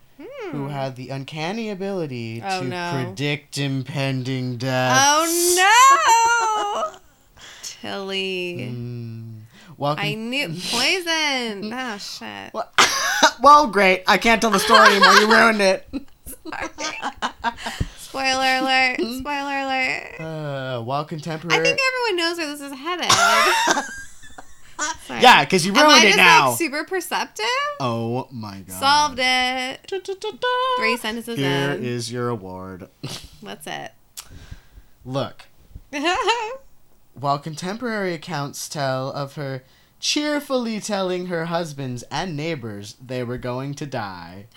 who 0.53 0.69
had 0.69 0.97
the 0.97 1.09
uncanny 1.09 1.71
ability 1.71 2.39
Hmm. 2.41 2.47
Oh, 2.49 2.61
to 2.63 2.69
no. 2.69 3.03
predict 3.05 3.57
impending 3.59 4.57
death. 4.59 4.99
Oh 5.01 6.93
no! 6.93 6.99
Tilly. 7.63 8.69
Mm. 8.71 9.41
Welcome. 9.79 10.05
I 10.05 10.15
knew 10.15 10.49
poison. 10.49 11.73
Oh 11.73 11.97
shit. 11.99 12.53
Well, 12.53 12.71
well, 13.43 13.67
great. 13.69 14.05
I 14.07 14.19
can't 14.19 14.41
tell 14.43 14.51
the 14.51 14.59
story 14.61 14.89
anymore. 14.97 15.15
You 15.15 15.33
ruined 15.33 15.61
it. 15.63 15.89
Spoiler 18.13 18.59
alert. 18.61 19.01
Spoiler 19.21 19.59
alert. 19.61 20.21
Uh, 20.21 20.83
while 20.83 21.07
contemporary, 21.07 21.59
I 21.59 21.65
think 21.65 21.79
everyone 21.81 22.17
knows 22.19 22.37
where 22.37 22.47
this 22.49 22.61
is 22.61 22.73
headed. 22.79 23.11
Sorry. 25.07 25.21
yeah, 25.23 25.45
because 25.47 25.65
you 25.65 25.73
Am 25.73 25.79
I 25.79 25.83
ruined 25.85 26.03
just 26.03 26.15
it 26.15 26.17
now. 26.19 26.49
like 26.51 26.59
super 26.59 26.85
perceptive? 26.85 27.47
oh 27.81 28.29
my 28.31 28.61
god. 28.69 28.79
Solved 28.79 29.19
it. 29.19 29.81
Da-da-da-da. 29.87 30.77
Three 30.77 30.99
sentences 30.99 31.39
Here 31.39 31.71
in. 31.73 31.83
is 31.83 32.13
your 32.13 32.29
award. 32.29 32.91
What's 33.41 33.67
it? 33.67 33.93
Look, 35.07 35.47
while 37.15 37.39
contemporary 37.39 38.13
accounts 38.13 38.69
tell 38.69 39.11
of 39.11 39.37
her 39.37 39.65
cheerfully 40.03 40.81
telling 40.81 41.27
her 41.27 41.47
husbands 41.47 42.03
and 42.11 42.37
neighbors 42.37 42.97
they 43.01 43.23
were 43.25 43.39
going 43.39 43.73
to 43.75 43.87
die. 43.87 44.47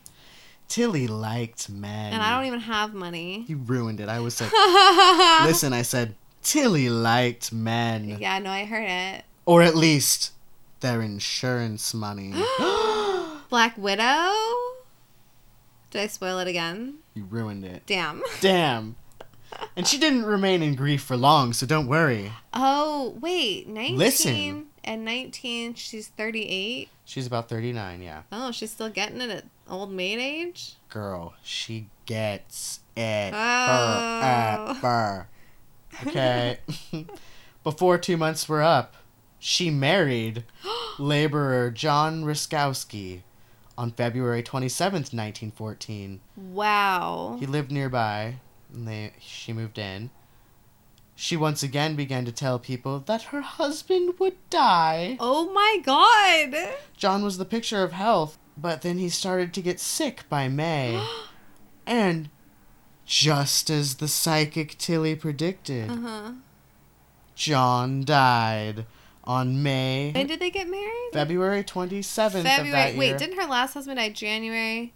Tilly 0.68 1.06
liked 1.06 1.68
men. 1.68 2.14
And 2.14 2.22
I 2.22 2.34
don't 2.34 2.46
even 2.46 2.60
have 2.60 2.94
money. 2.94 3.44
You 3.46 3.58
ruined 3.58 4.00
it. 4.00 4.08
I 4.08 4.20
was 4.20 4.40
like, 4.40 4.50
listen, 5.46 5.74
I 5.74 5.82
said, 5.82 6.14
Tilly 6.42 6.88
liked 6.88 7.52
men. 7.52 8.16
Yeah, 8.18 8.38
no, 8.38 8.48
I 8.50 8.64
heard 8.64 8.88
it. 8.88 9.26
Or 9.44 9.60
at 9.60 9.76
least 9.76 10.30
their 10.82 11.00
insurance 11.00 11.94
money. 11.94 12.34
Black 13.48 13.76
Widow? 13.76 14.32
Did 15.90 16.00
I 16.00 16.06
spoil 16.06 16.38
it 16.38 16.48
again? 16.48 17.00
you 17.14 17.24
ruined 17.24 17.64
it. 17.64 17.82
Damn. 17.84 18.22
Damn. 18.40 18.96
And 19.76 19.86
she 19.86 19.98
didn't 19.98 20.24
remain 20.24 20.62
in 20.62 20.74
grief 20.74 21.02
for 21.02 21.16
long, 21.16 21.52
so 21.52 21.66
don't 21.66 21.86
worry. 21.86 22.32
Oh, 22.54 23.18
wait. 23.20 23.68
19. 23.68 23.98
Listen. 23.98 24.66
At 24.84 24.98
19, 24.98 25.74
she's 25.74 26.08
38. 26.08 26.88
She's 27.04 27.26
about 27.26 27.50
39, 27.50 28.00
yeah. 28.02 28.22
Oh, 28.32 28.50
she's 28.52 28.70
still 28.70 28.88
getting 28.88 29.20
it 29.20 29.28
at 29.28 29.44
old 29.68 29.92
maid 29.92 30.18
age? 30.18 30.76
Girl, 30.88 31.34
she 31.42 31.88
gets 32.06 32.80
it. 32.96 33.32
Oh. 33.34 34.78
Burr, 34.80 35.26
uh. 35.92 36.06
Okay. 36.08 36.58
Before 37.64 37.98
two 37.98 38.16
months 38.16 38.48
were 38.48 38.62
up, 38.62 38.94
she 39.44 39.70
married 39.70 40.44
laborer 41.00 41.68
John 41.72 42.22
Ruskowski 42.24 43.22
on 43.76 43.90
February 43.90 44.40
27th, 44.40 45.12
1914. 45.12 46.20
Wow. 46.36 47.36
He 47.40 47.46
lived 47.46 47.72
nearby, 47.72 48.36
and 48.72 48.86
they 48.86 49.14
she 49.18 49.52
moved 49.52 49.78
in. 49.78 50.10
she 51.16 51.36
once 51.36 51.64
again 51.64 51.96
began 51.96 52.24
to 52.24 52.30
tell 52.30 52.60
people 52.60 53.00
that 53.00 53.22
her 53.24 53.40
husband 53.40 54.14
would 54.20 54.36
die. 54.48 55.16
Oh 55.18 55.52
my 55.52 55.78
god. 55.84 56.76
John 56.96 57.24
was 57.24 57.36
the 57.38 57.44
picture 57.44 57.82
of 57.82 57.90
health, 57.90 58.38
but 58.56 58.82
then 58.82 58.98
he 58.98 59.08
started 59.08 59.52
to 59.54 59.60
get 59.62 59.80
sick 59.80 60.22
by 60.28 60.46
May. 60.46 61.04
and 61.86 62.30
just 63.04 63.70
as 63.70 63.96
the 63.96 64.06
psychic 64.06 64.78
Tilly 64.78 65.16
predicted, 65.16 65.90
Uh 65.90 65.96
huh. 65.96 66.32
John 67.34 68.04
died 68.04 68.86
on 69.24 69.62
May 69.62 70.10
When 70.14 70.26
did 70.26 70.40
they 70.40 70.50
get 70.50 70.68
married? 70.68 71.10
February 71.12 71.62
27th 71.64 72.26
of 72.38 72.42
that 72.44 72.56
February. 72.58 72.96
Wait, 72.98 73.18
didn't 73.18 73.38
her 73.38 73.46
last 73.46 73.74
husband 73.74 73.98
die 73.98 74.08
January? 74.10 74.92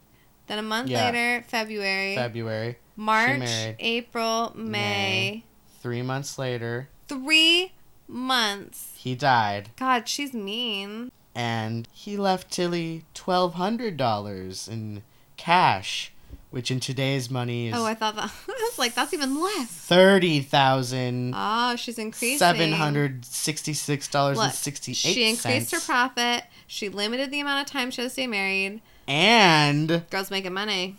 Then 0.49 0.59
a 0.59 0.63
month 0.63 0.89
Yeah. 0.91 1.07
later, 1.07 1.45
February. 1.49 2.15
February. 2.17 2.77
March. 2.97 3.49
April, 3.79 4.53
May. 4.57 4.71
May. 4.71 5.45
3 5.83 6.03
months 6.03 6.39
later, 6.39 6.89
Three 7.09 7.73
months. 8.09 8.95
he 8.97 9.15
died 9.15 9.71
God, 9.77 10.09
she's 10.09 10.33
mean. 10.33 11.11
and 11.35 11.87
he 11.93 12.17
left 12.17 12.51
Tilly 12.51 13.05
$1200 13.15 14.69
in 14.69 15.03
cash, 15.37 16.13
which 16.51 16.71
in 16.71 16.81
today's 16.81 17.31
money 17.31 17.69
is 17.69 17.75
Oh, 17.77 17.85
I 17.85 17.95
thought 17.95 18.17
that. 18.17 18.25
I 18.49 18.53
was 18.71 18.79
like, 18.79 18.95
that's 18.95 19.13
even 19.13 19.41
less. 19.43 19.69
thirty 19.71 20.41
thousand 20.41 21.35
Oh, 21.37 21.77
she's 21.77 21.99
increasing. 21.99 22.39
Seven 22.39 22.73
hundred 22.73 23.25
sixty-six 23.25 24.09
dollars 24.09 24.39
and 24.39 24.53
sixty-eight. 24.53 24.97
She 24.97 25.29
increased 25.29 25.73
her 25.73 25.81
profit. 25.81 26.45
She 26.67 26.89
limited 26.89 27.31
the 27.31 27.41
amount 27.41 27.67
of 27.67 27.73
time 27.73 27.91
she 27.91 28.03
has 28.03 28.11
to 28.11 28.15
stay 28.15 28.27
married. 28.27 28.81
and 29.09 30.05
Girls 30.11 30.31
making 30.31 30.53
money. 30.55 30.97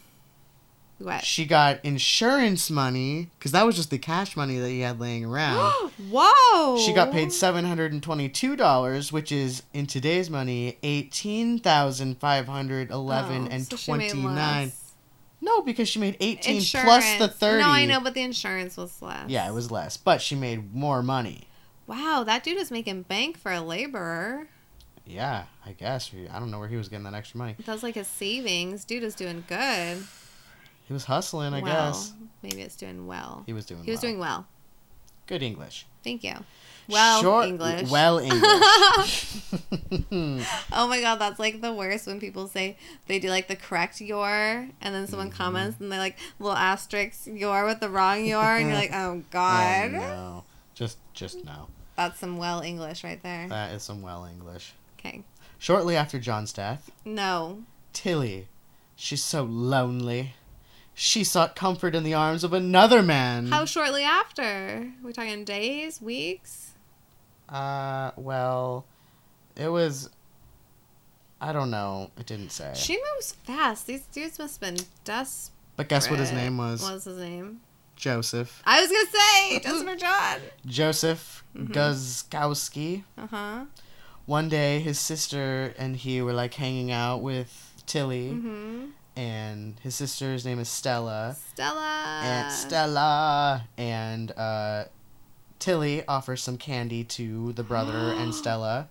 What? 1.00 1.24
she 1.24 1.45
got 1.45 1.86
insurance 1.86 2.72
money 2.72 3.30
because 3.38 3.52
that 3.52 3.68
was 3.68 3.76
just 3.76 3.91
the 3.91 4.00
cash 4.00 4.36
money 4.36 4.58
that 4.58 4.70
he 4.70 4.80
had 4.80 5.00
laying 5.00 5.26
around. 5.26 5.72
Whoa! 6.12 6.80
She 6.80 6.91
got 6.91 7.12
paid 7.12 7.32
seven 7.32 7.66
hundred 7.66 7.91
and 7.93 8.02
twenty-two 8.02 8.56
dollars, 8.56 9.12
which 9.12 9.32
is 9.32 9.62
in 9.74 9.86
today's 9.86 10.28
money 10.32 10.80
eighteen 10.82 11.60
thousand 11.60 12.18
five 12.18 12.48
hundred 12.48 12.89
eleven 12.89 13.43
Oh, 13.48 13.52
and 13.52 13.64
so 13.68 13.78
twenty-nine. 13.78 14.72
No, 15.40 15.62
because 15.62 15.88
she 15.88 16.00
made 16.00 16.18
eighteen 16.20 16.58
Insurance. 16.58 16.86
plus 16.86 17.18
the 17.20 17.28
thirty. 17.28 17.62
No, 17.62 17.70
I 17.70 17.86
know, 17.86 18.00
but 18.00 18.14
the 18.14 18.22
insurance 18.22 18.76
was 18.76 19.02
less. 19.02 19.30
Yeah, 19.30 19.48
it 19.48 19.54
was 19.54 19.70
less, 19.72 19.96
but 19.98 20.22
she 20.22 20.36
made 20.36 20.74
more 20.74 21.04
money. 21.04 21.48
Wow, 21.86 22.24
that 22.26 22.44
dude 22.44 22.58
is 22.58 22.72
making 22.72 23.04
bank 23.04 23.38
for 23.38 23.52
a 23.52 23.62
laborer. 23.62 24.48
Yeah, 25.06 25.46
I 25.66 25.72
guess. 25.72 26.12
I 26.34 26.40
don't 26.40 26.52
know 26.52 26.60
where 26.60 26.68
he 26.68 26.76
was 26.76 26.90
getting 26.90 27.06
that 27.06 27.14
extra 27.14 27.38
money. 27.38 27.56
That's 27.66 27.84
like 27.84 27.96
his 27.96 28.08
savings. 28.08 28.84
Dude 28.84 29.04
is 29.04 29.16
doing 29.16 29.44
good. 29.48 30.04
He 30.86 30.94
was 30.94 31.06
hustling, 31.06 31.54
I 31.54 31.62
well, 31.62 31.92
guess. 31.92 32.14
Maybe 32.42 32.62
it's 32.62 32.76
doing 32.76 33.08
well. 33.08 33.44
He 33.46 33.54
was 33.54 33.66
doing. 33.66 33.84
He 33.84 33.92
was 33.92 34.02
well. 34.02 34.10
doing 34.10 34.20
well. 34.20 34.48
good 35.28 35.44
English. 35.44 35.86
Thank 36.04 36.24
you. 36.24 36.34
Well, 36.90 37.22
Short- 37.22 37.48
English. 37.48 37.90
Well 37.90 38.20
English. 38.20 39.34
Oh 40.72 40.88
my 40.88 41.00
god, 41.02 41.16
that's 41.18 41.40
like 41.40 41.62
the 41.62 41.74
worst 41.74 42.08
when 42.08 42.20
people 42.20 42.48
say 42.48 42.78
they 43.08 43.20
do 43.20 43.30
like 43.30 43.48
the 43.48 43.56
correct 43.56 44.00
your 44.02 44.28
and 44.30 44.96
then 44.96 45.08
someone 45.08 45.30
Mm-hmm. 45.30 45.38
comments 45.38 45.80
and 45.80 45.92
they 45.92 45.98
like 45.98 46.18
little 46.40 46.56
asterisk 46.58 47.28
your 47.28 47.66
with 47.66 47.80
the 47.80 47.90
wrong 47.90 48.26
your 48.26 48.44
and 48.44 48.68
you're 48.68 48.78
like, 48.78 48.92
oh 48.94 48.98
Oh, 49.18 49.24
god. 49.32 49.92
no. 49.92 50.44
Just, 50.76 50.98
just 51.14 51.44
no. 51.46 51.68
That's 51.96 52.20
some 52.20 52.38
well 52.38 52.62
English 52.62 53.04
right 53.04 53.22
there. 53.24 53.48
That 53.48 53.74
is 53.74 53.84
some 53.84 54.02
well 54.02 54.26
English. 54.26 54.74
Okay. 55.00 55.24
Shortly 55.58 55.96
after 55.96 56.20
John's 56.20 56.54
death, 56.54 56.92
No. 57.04 57.64
Tilly, 57.94 58.48
she's 58.96 59.24
so 59.24 59.44
lonely. 59.44 60.34
She 60.94 61.24
sought 61.24 61.56
comfort 61.56 61.96
in 61.96 62.04
the 62.04 62.14
arms 62.14 62.44
of 62.44 62.54
another 62.54 63.02
man. 63.02 63.48
How 63.48 63.66
shortly 63.66 64.04
after? 64.04 64.92
we 65.04 65.14
talking 65.14 65.44
days, 65.46 66.02
weeks? 66.02 66.66
Uh, 67.50 68.12
well, 68.18 68.86
it 69.56 69.70
was. 69.70 70.10
I 71.39 71.54
don't 71.54 71.70
know. 71.72 72.10
It 72.18 72.26
didn't 72.26 72.50
say. 72.52 72.74
She 72.76 72.98
moves 73.16 73.34
fast. 73.43 73.86
These 73.88 74.02
dudes 74.08 74.39
must 74.39 74.60
have 74.62 74.76
been 74.76 74.86
desperate. 75.04 75.54
but 75.76 75.88
guess 75.89 76.10
what 76.10 76.20
his 76.20 76.32
name 76.32 76.58
was? 76.58 76.82
What 76.82 76.93
was 76.93 77.04
his 77.06 77.18
name? 77.20 77.62
Joseph. 77.95 78.62
I 78.66 78.82
was 78.82 78.91
gonna 78.91 79.06
say 79.12 79.60
Jasper 79.60 79.95
John. 79.95 80.39
Joseph 80.66 81.43
Mhm. 81.56 81.70
Guzkowski. 81.74 83.04
Uh 83.18 83.28
huh. 83.28 83.66
One 84.26 84.50
day, 84.50 84.80
his 84.80 85.00
sister 85.00 85.74
and 85.78 85.95
he 85.95 86.22
were 86.22 86.34
like 86.34 86.54
hanging 86.56 86.91
out 86.91 87.22
with 87.22 87.74
Tilly, 87.86 88.32
Mm-hmm. 88.32 88.86
and 89.16 89.80
his 89.82 89.95
sister's 89.95 90.43
name 90.45 90.60
is 90.60 90.68
Stella. 90.70 91.38
Stella. 91.54 92.20
and 92.24 92.52
Stella 92.52 93.68
and 93.78 94.32
uh, 94.32 94.84
Tilly 95.60 96.05
offers 96.08 96.41
some 96.43 96.58
candy 96.58 97.03
to 97.03 97.53
the 97.53 97.64
brother 97.64 98.14
and 98.14 98.34
Stella, 98.41 98.89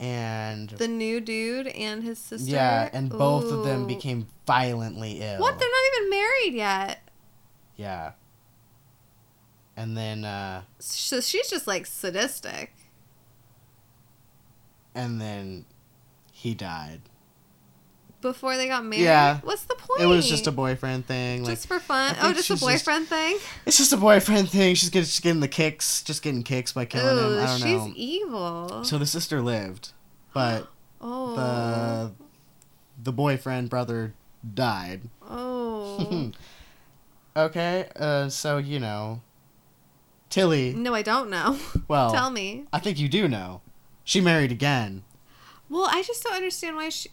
and 0.00 0.70
The 0.70 0.88
new 0.88 1.20
dude 1.20 1.66
and 1.68 2.02
his 2.02 2.18
sister. 2.18 2.50
yeah, 2.50 2.88
and 2.92 3.08
both 3.10 3.50
of 3.52 3.64
them 3.64 3.86
became 3.86 4.26
violently 4.46 5.20
ill. 5.20 5.40
What? 5.40 5.58
They're 5.58 5.68
not 5.68 5.96
even 5.98 6.10
married 6.10 6.54
yet. 6.54 7.08
Yeah. 7.76 8.12
And 9.76 9.96
then, 9.96 10.24
uh, 10.24 10.62
So 10.78 11.20
she's 11.20 11.48
just 11.50 11.66
like 11.66 11.86
sadistic. 11.86 12.72
and 14.94 15.20
then 15.20 15.64
he 16.32 16.54
died. 16.54 17.00
Before 18.24 18.56
they 18.56 18.68
got 18.68 18.86
married. 18.86 19.02
Yeah. 19.02 19.38
What's 19.42 19.64
the 19.64 19.74
point? 19.74 20.00
It 20.00 20.06
was 20.06 20.26
just 20.26 20.46
a 20.46 20.50
boyfriend 20.50 21.06
thing. 21.06 21.42
Like 21.42 21.56
Just 21.56 21.68
for 21.68 21.78
fun. 21.78 22.16
Oh, 22.22 22.32
just 22.32 22.38
a 22.48 22.54
she's 22.54 22.60
just- 22.60 22.62
boyfriend 22.62 23.06
thing. 23.06 23.36
it's 23.66 23.76
just 23.76 23.92
a 23.92 23.98
boyfriend 23.98 24.48
thing. 24.48 24.74
She's 24.76 24.88
getting, 24.88 25.04
she's 25.04 25.20
getting 25.20 25.40
the 25.40 25.48
kicks, 25.48 26.02
just 26.02 26.22
getting 26.22 26.42
kicks 26.42 26.72
by 26.72 26.86
killing 26.86 27.18
Ooh, 27.18 27.34
him. 27.34 27.42
I 27.42 27.46
don't 27.46 27.56
she's 27.58 27.64
know. 27.66 27.86
She's 27.88 27.96
evil. 27.96 28.84
So 28.84 28.96
the 28.96 29.04
sister 29.04 29.42
lived, 29.42 29.92
but 30.32 30.68
oh. 31.02 31.34
the 31.36 32.12
the 33.02 33.12
boyfriend 33.12 33.68
brother 33.68 34.14
died. 34.54 35.02
Oh. 35.28 36.32
okay, 37.36 37.88
uh, 37.94 38.30
so 38.30 38.56
you 38.56 38.80
know, 38.80 39.20
Tilly. 40.30 40.72
no, 40.72 40.94
I 40.94 41.02
don't 41.02 41.28
know. 41.28 41.58
Well, 41.88 42.10
Tell 42.10 42.30
me. 42.30 42.64
I 42.72 42.78
think 42.78 42.98
you 42.98 43.10
do 43.10 43.28
know. 43.28 43.60
She 44.02 44.22
married 44.22 44.50
again. 44.50 45.02
Well, 45.68 45.88
I 45.90 46.02
just 46.02 46.24
don't 46.24 46.34
understand 46.34 46.76
why 46.76 46.88
she. 46.88 47.10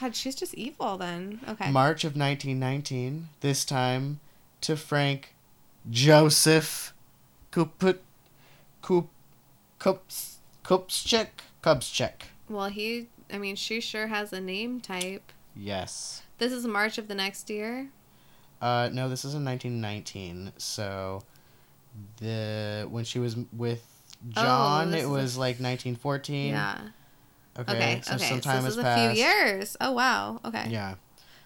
God, 0.00 0.14
she's 0.16 0.34
just 0.34 0.54
evil 0.54 0.96
then. 0.98 1.40
Okay. 1.48 1.70
March 1.70 2.04
of 2.04 2.16
1919. 2.16 3.28
This 3.40 3.64
time 3.64 4.20
to 4.62 4.76
Frank 4.76 5.34
Joseph 5.90 6.92
Kuput 7.52 7.98
Kup 8.82 9.08
Kups 9.78 10.38
Kupschek 10.64 11.28
Kupschek. 11.62 12.12
well, 12.48 12.68
he. 12.68 13.08
I 13.32 13.38
mean, 13.38 13.56
she 13.56 13.80
sure 13.80 14.06
has 14.08 14.32
a 14.32 14.40
name 14.40 14.80
type. 14.80 15.32
Yes. 15.56 16.22
This 16.38 16.52
is 16.52 16.66
March 16.66 16.98
of 16.98 17.08
the 17.08 17.14
next 17.14 17.48
year. 17.48 17.88
Uh, 18.60 18.90
no, 18.92 19.08
this 19.08 19.24
is 19.24 19.34
in 19.34 19.44
1919. 19.44 20.52
So, 20.58 21.22
the 22.18 22.86
when 22.90 23.04
she 23.04 23.18
was 23.18 23.36
with 23.56 23.82
John, 24.30 24.88
Oh, 24.88 24.96
it 24.96 25.00
is 25.00 25.06
was 25.06 25.36
like 25.38 25.56
1914. 25.56 26.48
Yeah. 26.48 26.78
Okay. 27.58 27.72
Okay. 27.72 28.00
So 28.02 28.14
okay. 28.14 28.40
so 28.40 28.62
this 28.62 28.76
is 28.76 28.76
passed. 28.76 29.00
a 29.00 29.14
few 29.14 29.24
years. 29.24 29.76
Oh 29.80 29.92
wow. 29.92 30.40
Okay. 30.44 30.68
Yeah. 30.68 30.94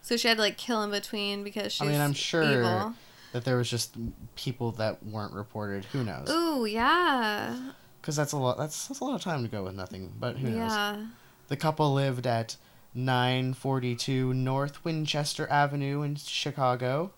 So 0.01 0.17
she 0.17 0.29
had 0.29 0.39
to 0.39 0.43
like 0.43 0.57
kill 0.57 0.83
in 0.83 0.91
between 0.91 1.45
because 1.45 1.73
she's 1.73 1.87
I 1.87 1.91
mean, 1.91 2.01
I'm 2.01 2.15
sure 2.15 2.43
evil. 2.43 2.95
that 3.33 3.45
there 3.45 3.57
was 3.57 3.69
just 3.69 3.97
people 4.37 4.73
that 4.73 5.05
weren't 5.05 5.35
reported. 5.35 5.85
Who 5.87 6.05
knows? 6.05 6.31
Ooh 6.31 6.65
yeah. 6.65 7.57
Because 8.01 8.17
that's 8.17 8.33
a 8.33 8.39
lot. 8.39 8.57
That's, 8.57 8.89
that's 8.89 9.01
a 9.01 9.05
lot 9.05 9.17
of 9.17 9.21
time 9.23 9.43
to 9.43 9.51
go 9.51 9.65
with 9.65 9.75
nothing. 9.75 10.13
But 10.19 10.39
who 10.39 10.49
knows? 10.49 10.73
Yeah. 10.73 11.07
The 11.49 11.57
couple 11.57 11.93
lived 11.93 12.27
at 12.27 12.57
942 12.95 14.33
North 14.33 14.85
Winchester 14.85 15.47
Avenue 15.51 16.03
in 16.03 16.17
Chicago. 16.17 17.13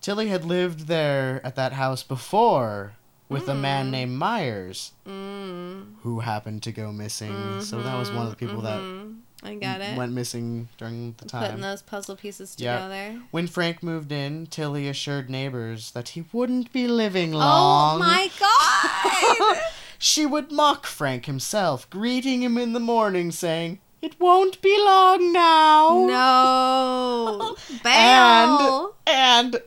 Tilly 0.00 0.28
had 0.28 0.44
lived 0.44 0.88
there 0.88 1.40
at 1.44 1.54
that 1.56 1.72
house 1.74 2.02
before 2.02 2.96
with 3.32 3.48
a 3.48 3.54
man 3.54 3.86
Mm. 3.86 3.90
named 3.90 4.12
Myers, 4.18 4.92
Mm. 5.08 5.94
who 6.02 6.20
happened 6.20 6.62
to 6.64 6.72
go 6.72 6.92
missing. 6.92 7.60
So 7.62 7.82
that 7.82 7.98
was 7.98 8.10
one 8.10 8.24
of 8.24 8.30
the 8.30 8.36
people 8.36 8.62
Mhm. 8.62 9.18
I 9.44 9.54
got 9.54 9.78
that 9.80 9.94
it. 9.94 9.96
went 9.98 10.12
missing 10.12 10.68
during 10.78 11.14
the 11.18 11.24
time. 11.24 11.42
Putting 11.46 11.60
those 11.62 11.82
puzzle 11.82 12.14
pieces 12.14 12.54
together. 12.54 13.20
When 13.32 13.48
Frank 13.48 13.82
moved 13.82 14.12
in, 14.12 14.46
Tilly 14.46 14.86
assured 14.88 15.28
neighbors 15.28 15.90
that 15.92 16.10
he 16.10 16.24
wouldn't 16.32 16.72
be 16.72 16.86
living 16.86 17.32
long. 17.32 17.96
Oh 17.96 17.98
my 17.98 18.30
god! 18.38 19.58
she 19.98 20.24
would 20.26 20.52
mock 20.52 20.86
Frank 20.86 21.26
himself, 21.26 21.88
greeting 21.90 22.42
him 22.42 22.56
in 22.56 22.72
the 22.72 22.80
morning, 22.80 23.32
saying, 23.32 23.80
It 24.00 24.20
won't 24.20 24.60
be 24.62 24.76
long 24.78 25.32
now. 25.32 26.06
no. 26.06 27.56
And, 27.84 28.58
Bail. 28.58 28.94
and 29.06 29.60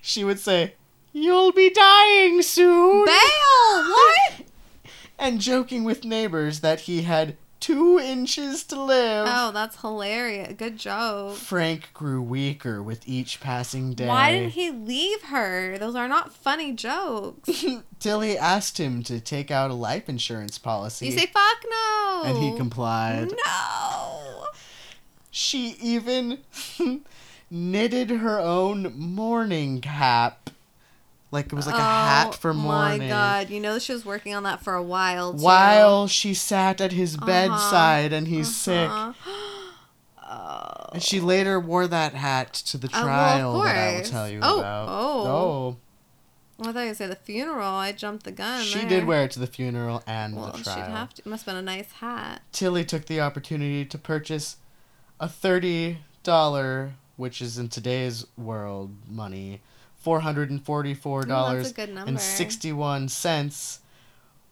she 0.00 0.24
would 0.24 0.40
say, 0.40 0.74
You'll 1.12 1.52
be 1.52 1.70
dying 1.70 2.42
soon. 2.42 3.04
Bail. 3.06 3.84
What? 3.90 4.32
and 5.18 5.40
joking 5.40 5.84
with 5.84 6.04
neighbors 6.04 6.60
that 6.60 6.80
he 6.80 7.02
had 7.02 7.36
two 7.62 7.96
inches 7.98 8.64
to 8.64 8.82
live. 8.82 9.28
Oh, 9.30 9.52
that's 9.52 9.80
hilarious. 9.80 10.54
Good 10.56 10.78
joke. 10.78 11.36
Frank 11.36 11.90
grew 11.94 12.20
weaker 12.20 12.82
with 12.82 13.06
each 13.08 13.40
passing 13.40 13.92
day. 13.92 14.08
Why 14.08 14.32
didn't 14.32 14.50
he 14.50 14.70
leave 14.72 15.22
her? 15.22 15.78
Those 15.78 15.94
are 15.94 16.08
not 16.08 16.32
funny 16.34 16.72
jokes. 16.72 17.64
Tilly 18.00 18.36
asked 18.36 18.78
him 18.78 19.04
to 19.04 19.20
take 19.20 19.52
out 19.52 19.70
a 19.70 19.74
life 19.74 20.08
insurance 20.08 20.58
policy. 20.58 21.06
You 21.06 21.12
say 21.12 21.26
fuck 21.26 21.64
no. 21.70 22.22
and 22.24 22.38
he 22.38 22.56
complied. 22.56 23.32
No. 23.46 24.46
She 25.30 25.76
even 25.80 26.38
knitted 27.50 28.10
her 28.10 28.40
own 28.40 28.92
mourning 28.96 29.80
cap. 29.80 30.50
Like 31.32 31.46
it 31.46 31.54
was 31.54 31.66
like 31.66 31.74
a 31.74 31.78
hat 31.80 32.34
for 32.36 32.52
mourning. 32.54 33.00
Oh 33.00 33.04
my 33.04 33.08
god, 33.08 33.50
you 33.50 33.58
know 33.58 33.78
she 33.80 33.92
was 33.92 34.04
working 34.04 34.34
on 34.34 34.42
that 34.44 34.62
for 34.62 34.74
a 34.74 34.82
while. 34.82 35.32
Too. 35.32 35.42
While 35.42 36.06
she 36.06 36.34
sat 36.34 36.80
at 36.80 36.92
his 36.92 37.16
Uh-huh. 37.16 37.26
bedside 37.26 38.12
and 38.12 38.28
he's 38.28 38.54
sick. 38.54 38.88
Uh-huh. 38.88 39.12
Oh. 40.22 40.90
And 40.94 41.02
she 41.02 41.20
later 41.20 41.58
wore 41.58 41.86
that 41.86 42.14
hat 42.14 42.52
to 42.52 42.78
the 42.78 42.88
Oh, 42.92 42.96
well, 42.96 43.04
trial 43.04 43.62
that 43.62 43.76
I 43.76 43.96
will 43.96 44.04
tell 44.04 44.28
you 44.28 44.40
Oh, 44.42 44.58
about. 44.60 44.88
oh. 44.88 45.26
Oh. 45.26 45.76
Well, 46.58 46.68
I 46.68 46.72
thought 46.74 46.80
you 46.82 46.88
were 46.88 46.94
say 46.94 47.06
the 47.06 47.16
funeral. 47.16 47.66
I 47.66 47.92
jumped 47.92 48.24
the 48.24 48.30
gun. 48.32 48.62
She 48.62 48.80
there. 48.80 48.88
did 48.88 49.04
wear 49.06 49.24
it 49.24 49.30
to 49.32 49.40
the 49.40 49.46
funeral 49.46 50.02
and 50.06 50.36
Well, 50.36 50.52
the 50.52 50.62
trial. 50.62 50.76
she'd 50.76 50.90
have 50.92 51.14
to. 51.14 51.28
Must 51.28 51.44
have 51.46 51.54
been 51.54 51.58
a 51.58 51.62
nice 51.62 51.90
hat. 51.92 52.42
Tilly 52.52 52.84
took 52.84 53.06
the 53.06 53.20
opportunity 53.20 53.84
to 53.86 53.98
purchase 53.98 54.56
a 55.18 55.28
thirty 55.28 55.98
dollar, 56.22 56.92
which 57.16 57.40
is 57.42 57.58
in 57.58 57.68
today's 57.68 58.26
world 58.36 58.94
money, 59.08 59.60
four 60.02 60.20
hundred 60.20 60.50
and 60.50 60.62
forty 60.64 60.92
four 60.94 61.22
dollars 61.22 61.64
that's 61.64 61.70
a 61.72 61.86
good 61.86 61.94
number. 61.94 62.08
and 62.08 62.20
sixty 62.20 62.72
one 62.72 63.08
cents 63.08 63.78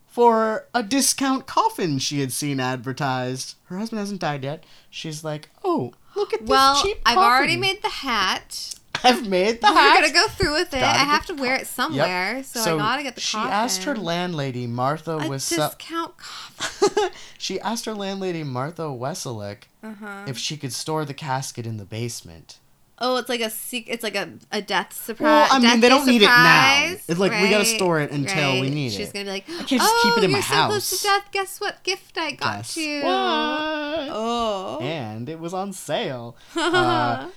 for 0.07 0.67
a 0.75 0.83
discount 0.83 1.47
coffin 1.47 1.99
she 1.99 2.21
had 2.21 2.33
seen 2.33 2.59
advertised. 2.61 3.55
Her 3.67 3.79
husband 3.79 4.01
hasn't 4.01 4.21
died 4.21 4.43
yet. 4.45 4.65
She's 4.91 5.23
like, 5.23 5.51
Oh, 5.65 5.93
look 6.17 6.33
at 6.35 6.41
this 6.41 6.49
cheap 6.49 6.49
Well, 6.49 6.77
I've 7.07 7.15
coffin. 7.15 7.19
already 7.19 7.57
made 7.57 7.83
the 7.83 7.89
hat. 7.89 8.75
I've 9.05 9.29
made 9.29 9.61
the 9.63 9.69
We're 9.69 9.73
hat. 9.75 10.01
gonna 10.01 10.13
go 10.13 10.27
through 10.29 10.53
with 10.55 10.75
it. 10.75 10.81
Gotta 10.81 10.99
I 11.01 11.05
have 11.05 11.25
to 11.27 11.35
wear 11.35 11.55
it 11.55 11.67
somewhere, 11.67 12.43
so, 12.43 12.75
I 12.75 12.79
gotta 12.79 13.03
get 13.05 13.15
the 13.15 13.21
she 13.21 13.37
coffin. 13.37 13.53
asked 13.53 13.85
her 13.85 13.95
landlady 13.97 14.67
Martha 14.67 15.13
a 15.17 15.29
was 15.29 15.49
discount 15.49 16.19
coffin. 16.19 17.11
she 17.39 17.59
asked 17.61 17.85
her 17.87 17.95
landlady 17.95 18.43
Martha 18.45 18.83
Weselick 18.83 19.69
Uh 19.83 19.95
huh. 19.95 20.25
if 20.27 20.37
she 20.37 20.57
could 20.59 20.73
store 20.73 21.05
the 21.07 21.15
casket 21.15 21.67
in 21.67 21.77
the 21.79 21.85
basement. 21.87 22.59
Oh, 23.03 23.17
it's 23.17 23.29
like 23.31 23.41
a 23.41 23.49
sec- 23.49 23.89
It's 23.89 24.03
like 24.03 24.15
a, 24.15 24.29
a 24.53 24.61
death 24.61 24.93
surprise. 24.93 25.49
Well, 25.51 25.57
I 25.57 25.59
mean, 25.59 25.81
they 25.81 25.89
don't 25.89 26.07
need 26.07 26.21
it 26.23 26.27
now. 26.27 26.95
It's 27.09 27.19
like, 27.19 27.33
we 27.33 27.49
gotta 27.49 27.65
store 27.65 28.01
it 28.01 28.11
until 28.11 28.55
we 28.55 28.61
right. 28.63 28.73
need 28.73 28.93
She's 28.93 29.09
it. 29.09 29.13
gonna 29.15 29.25
be 29.25 29.31
like, 29.31 29.45
I 29.49 29.53
can't 29.55 29.67
just 29.69 29.91
oh, 29.91 30.01
keep 30.03 30.19
it 30.23 30.25
in 30.27 30.33
my 30.33 30.39
you're 30.39 30.43
so 30.43 30.67
close 30.67 30.91
house." 30.91 31.01
to 31.01 31.07
death. 31.07 31.29
Guess 31.33 31.61
what 31.61 31.83
gift 31.83 32.19
I 32.19 32.33
got 32.33 32.57
Guess 32.59 32.77
you? 32.77 32.97
what? 33.03 34.09
Oh. 34.13 34.79
And 34.83 35.29
it 35.29 35.39
was 35.41 35.55
on 35.55 35.73
sale. 35.73 36.37
Uh, 36.57 37.29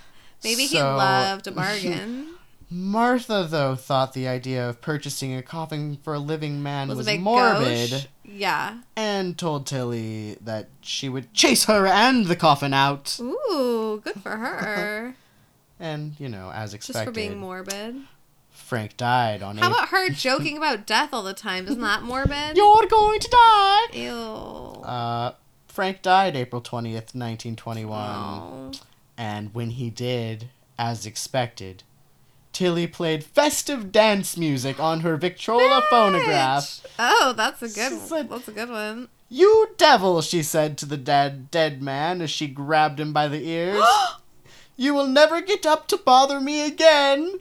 Maybe 0.44 0.66
he 0.66 0.78
loved 0.82 1.46
a 1.46 1.50
bargain. 1.52 2.28
Martha, 2.68 3.46
though, 3.48 3.74
thought 3.76 4.12
the 4.12 4.26
idea 4.28 4.68
of 4.68 4.80
purchasing 4.82 5.34
a 5.34 5.42
coffin 5.42 5.96
for 6.02 6.12
a 6.14 6.18
living 6.18 6.62
man 6.62 6.88
Was 6.88 6.98
was, 6.98 7.18
morbid 7.18 7.90
gauche. 7.90 8.06
Yeah. 8.24 8.80
and 8.96 9.38
told 9.38 9.66
Tilly 9.66 10.36
that 10.42 10.68
she 10.82 11.08
would 11.08 11.32
chase 11.32 11.64
her 11.64 11.86
and 11.86 12.26
the 12.26 12.36
coffin 12.36 12.74
out. 12.74 13.16
Ooh, 13.20 14.02
good 14.04 14.20
for 14.22 14.36
her. 14.36 15.14
And, 15.80 16.14
you 16.18 16.28
know, 16.28 16.50
as 16.54 16.72
expected. 16.74 16.98
Just 16.98 17.04
for 17.06 17.12
being 17.12 17.38
morbid. 17.38 17.96
Frank 18.50 18.96
died 18.96 19.42
on 19.42 19.56
How 19.58 19.66
April. 19.66 19.78
about 19.78 19.88
her 19.88 20.08
joking 20.10 20.56
about 20.56 20.86
death 20.86 21.10
all 21.12 21.22
the 21.24 21.34
time? 21.34 21.66
Isn't 21.66 21.80
that 21.80 22.02
morbid? 22.02 22.56
You're 22.56 22.86
going 22.86 23.18
to 23.20 23.28
die! 23.28 23.80
Ew. 23.92 24.12
Uh, 24.82 25.32
Frank 25.66 26.02
died 26.02 26.36
April 26.36 26.62
20th, 26.62 27.14
1921. 27.14 27.90
Oh. 28.00 28.70
And 29.18 29.52
when 29.54 29.70
he 29.70 29.90
did, 29.90 30.48
as 30.78 31.04
expected, 31.04 31.82
Tilly 32.52 32.86
played 32.86 33.24
festive 33.24 33.90
dance 33.90 34.36
music 34.36 34.78
on 34.78 35.00
her 35.00 35.16
Victrola 35.16 35.82
phonograph. 35.90 36.86
Oh, 36.98 37.34
that's 37.36 37.60
a 37.62 37.66
good 37.68 38.00
said- 38.00 38.28
That's 38.30 38.46
a 38.48 38.52
good 38.52 38.70
one. 38.70 39.08
You 39.28 39.70
devil, 39.76 40.20
she 40.22 40.44
said 40.44 40.78
to 40.78 40.86
the 40.86 40.96
dead 40.96 41.50
dead 41.50 41.82
man 41.82 42.20
as 42.22 42.30
she 42.30 42.46
grabbed 42.46 43.00
him 43.00 43.12
by 43.12 43.26
the 43.26 43.44
ears. 43.48 43.82
You 44.76 44.94
will 44.94 45.06
never 45.06 45.40
get 45.40 45.64
up 45.66 45.86
to 45.88 45.96
bother 45.96 46.40
me 46.40 46.66
again. 46.66 47.40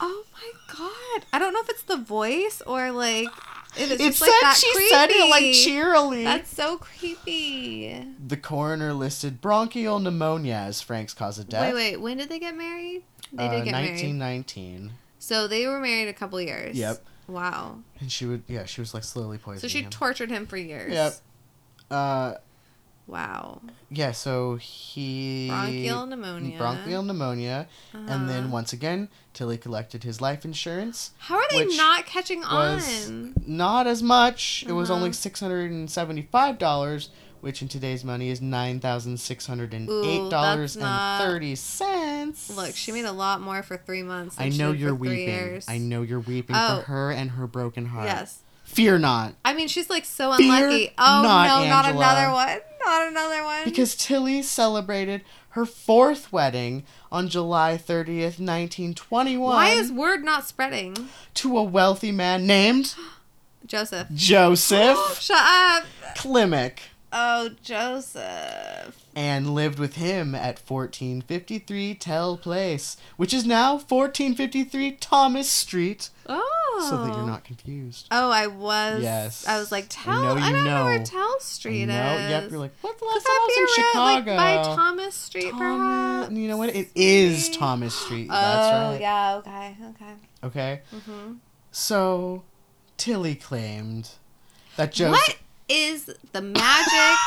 Oh 0.00 0.24
my 0.32 0.50
god. 0.76 1.24
I 1.32 1.38
don't 1.38 1.52
know 1.52 1.60
if 1.60 1.68
it's 1.68 1.82
the 1.82 1.96
voice 1.96 2.62
or 2.66 2.90
like 2.92 3.28
if 3.76 3.90
it's 3.90 4.00
It 4.00 4.06
just 4.06 4.18
said 4.18 4.26
like 4.26 4.40
that 4.42 4.56
she 4.56 4.72
creepy. 4.72 4.88
said 4.90 5.10
it 5.10 5.30
like 5.30 5.52
cheerily. 5.54 6.24
That's 6.24 6.54
so 6.54 6.78
creepy. 6.78 8.04
The 8.26 8.36
coroner 8.36 8.92
listed 8.92 9.40
bronchial 9.40 9.98
pneumonia 9.98 10.54
as 10.54 10.80
Frank's 10.80 11.14
cause 11.14 11.38
of 11.38 11.48
death. 11.48 11.62
Wait, 11.62 11.74
wait. 11.74 11.96
When 12.00 12.16
did 12.16 12.28
they 12.28 12.38
get 12.38 12.56
married? 12.56 13.02
They 13.32 13.46
Uh, 13.46 13.50
did 13.50 13.64
get 13.64 13.72
married. 13.72 13.90
1919. 13.90 14.92
So 15.18 15.46
they 15.48 15.66
were 15.66 15.80
married 15.80 16.08
a 16.08 16.12
couple 16.12 16.40
years. 16.40 16.76
Yep. 16.76 17.04
Wow. 17.26 17.80
And 18.00 18.10
she 18.10 18.24
would, 18.24 18.42
yeah, 18.46 18.64
she 18.64 18.80
was 18.80 18.94
like 18.94 19.04
slowly 19.04 19.36
poisoning 19.36 19.60
So 19.60 19.68
she 19.68 19.82
him. 19.82 19.90
tortured 19.90 20.30
him 20.30 20.46
for 20.46 20.56
years. 20.56 20.92
Yep. 20.92 21.14
Uh, 21.90 22.34
Wow. 23.08 23.62
yeah, 23.90 24.12
so 24.12 24.56
he. 24.56 25.48
Bronchial 25.48 26.06
pneumonia. 26.06 26.58
Bronchial 26.58 27.02
pneumonia. 27.02 27.66
And 27.94 28.28
then 28.28 28.44
Uh-huh. 28.44 28.52
once 28.52 28.72
again, 28.74 29.08
Tilly 29.32 29.56
collected 29.56 30.04
his 30.04 30.20
life 30.20 30.44
insurance. 30.44 31.12
How 31.18 31.36
are 31.36 31.46
they 31.50 31.64
not 31.76 32.04
catching 32.04 32.40
was 32.42 33.08
on? 33.08 33.34
not 33.46 33.86
as 33.86 34.02
much. 34.02 34.64
It 34.68 34.72
was 34.72 34.90
Uh-huh. 34.90 34.98
only 35.00 35.12
six 35.14 35.40
hundred 35.40 35.70
and 35.70 35.90
seventy-five 35.90 36.58
dollars, 36.58 37.08
which 37.40 37.62
in 37.62 37.68
today's 37.68 38.04
money 38.04 38.28
is 38.28 38.42
nine 38.42 38.78
thousand 38.78 39.18
six 39.18 39.46
hundred 39.46 39.72
and 39.72 39.88
eight 40.04 40.28
dollars 40.30 40.76
and 40.76 40.84
thirty. 41.18 41.56
Look, 42.54 42.76
she 42.76 42.92
made 42.92 43.06
a 43.06 43.12
lot 43.12 43.40
more 43.40 43.62
for 43.62 43.78
three 43.78 44.02
months. 44.02 44.36
I 44.38 44.50
know 44.50 44.72
you're 44.72 44.94
weeping. 44.94 45.62
I 45.66 45.78
know 45.78 46.02
you're 46.02 46.20
weeping 46.20 46.56
Oh. 46.56 46.80
for 46.80 46.82
her 46.92 47.10
and 47.10 47.30
her 47.32 47.46
broken 47.46 47.86
heart. 47.86 48.06
Yes. 48.06 48.42
Fear 48.68 48.98
not, 48.98 49.34
I 49.44 49.54
mean, 49.54 49.66
she's 49.66 49.90
like 49.90 50.04
so 50.04 50.34
Fear 50.34 50.68
unlucky. 50.68 50.92
Oh 50.98 51.22
not, 51.22 51.46
no, 51.62 51.68
not 51.68 51.84
another 51.86 52.30
one. 52.30 52.60
Not 52.84 53.08
another 53.08 53.42
one. 53.42 53.64
because 53.64 53.96
Tilly 53.96 54.40
celebrated 54.42 55.22
her 55.50 55.66
fourth 55.66 56.32
wedding 56.32 56.84
on 57.10 57.28
July 57.28 57.76
thirtieth, 57.76 58.38
nineteen 58.38 58.94
twenty-one, 58.94 59.54
why 59.56 59.70
is 59.70 59.90
word 59.90 60.22
not 60.22 60.46
spreading? 60.46 61.08
to 61.34 61.58
a 61.58 61.62
wealthy 61.62 62.12
man 62.12 62.46
named 62.46 62.94
Joseph. 63.66 64.06
Joseph 64.14 65.18
Shut 65.20 65.38
up. 65.40 65.84
Klimek. 66.16 66.78
Oh, 67.10 67.50
Joseph. 67.62 69.06
and 69.16 69.54
lived 69.54 69.78
with 69.78 69.96
him 69.96 70.34
at 70.34 70.58
1453 70.60 71.94
Tell 71.94 72.36
Place, 72.36 72.96
which 73.16 73.32
is 73.32 73.46
now 73.46 73.72
1453 73.78 74.92
Thomas 74.92 75.48
Street, 75.50 76.10
Oh. 76.28 76.86
so 76.90 77.02
that 77.04 77.16
you're 77.16 77.26
not 77.26 77.44
confused. 77.44 78.06
Oh, 78.10 78.30
I 78.30 78.46
was. 78.46 79.02
Yes. 79.02 79.46
I 79.48 79.58
was 79.58 79.72
like, 79.72 79.86
Tell. 79.88 80.22
know 80.22 80.34
I, 80.42 80.52
don't 80.52 80.64
know. 80.64 80.84
where. 80.84 81.02
Tell 81.02 81.40
Street 81.40 81.86
no, 81.86 81.94
is. 81.94 82.30
yep, 82.30 82.50
you're 82.50 82.60
like, 82.60 82.72
what's 82.82 83.00
the 83.00 83.06
last 83.06 83.24
time 83.24 83.32
I 83.32 83.46
was 83.46 83.56
in 83.56 83.62
around, 83.62 83.92
Chicago? 84.24 84.36
like 84.36 84.56
by 84.68 84.74
Thomas 84.76 85.14
Street, 85.14 85.50
Thomas- 85.50 85.58
perhaps? 86.28 86.32
You 86.36 86.48
know 86.48 86.56
what? 86.58 86.76
It 86.76 86.90
is 86.94 87.48
Thomas 87.50 87.94
Street. 87.94 88.28
Oh, 88.30 88.34
That's 88.34 88.72
right. 88.72 88.96
Oh 88.96 88.98
yeah. 89.00 89.34
Okay. 89.36 89.76
Okay. 89.90 90.12
Okay. 90.44 90.80
hmm 91.06 91.32
So, 91.72 92.42
Tilly 92.98 93.34
claimed 93.34 94.10
that 94.76 94.92
Joseph. 94.92 95.12
What 95.12 95.36
is 95.68 96.10
the 96.32 96.40
magic 96.42 97.18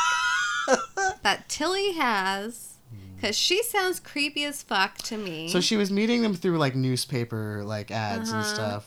that 1.22 1.44
Tilly 1.48 1.92
has? 1.92 2.74
Because 3.16 3.36
she 3.38 3.62
sounds 3.62 4.00
creepy 4.00 4.44
as 4.44 4.62
fuck 4.62 4.98
to 4.98 5.16
me. 5.16 5.48
So 5.48 5.60
she 5.60 5.76
was 5.76 5.90
meeting 5.92 6.22
them 6.22 6.34
through 6.34 6.58
like 6.58 6.74
newspaper 6.74 7.62
like 7.64 7.90
ads 7.90 8.30
and 8.30 8.40
Uh-huh. 8.40 8.54
stuff. 8.54 8.86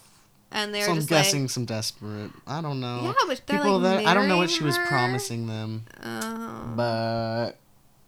and 0.51 0.73
they're 0.73 0.85
So 0.85 0.91
I'm 0.91 1.05
guessing 1.05 1.43
like, 1.43 1.51
some 1.51 1.65
desperate. 1.65 2.31
I 2.45 2.61
don't 2.61 2.79
know. 2.81 3.01
yeah, 3.03 3.13
but 3.27 3.41
they're 3.45 3.57
People 3.59 3.79
like 3.79 3.99
that 4.03 4.07
I 4.07 4.13
don't 4.13 4.27
know 4.27 4.37
what 4.37 4.49
she 4.49 4.63
was 4.63 4.75
her. 4.77 4.85
promising 4.87 5.47
them. 5.47 5.85
Oh. 6.03 6.73
but 6.75 7.51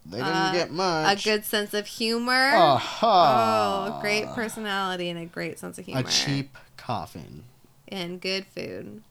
they 0.05 0.17
didn't 0.17 0.33
Uh, 0.33 0.51
get 0.53 0.71
much. 0.71 1.25
a 1.25 1.29
good 1.29 1.45
sense 1.45 1.73
of 1.73 1.87
humor. 1.87 2.51
oh, 2.55 2.99
Oh, 3.01 3.97
a 3.97 4.01
great 4.01 4.27
personality 4.29 5.09
and 5.09 5.19
a 5.19 5.25
great 5.25 5.59
sense 5.59 5.77
of 5.77 5.85
humor. 5.85 6.01
A 6.01 6.03
cheap 6.03 6.57
coffin, 6.77 7.43
and 7.89 8.19
good 8.21 8.45
food. 8.45 9.01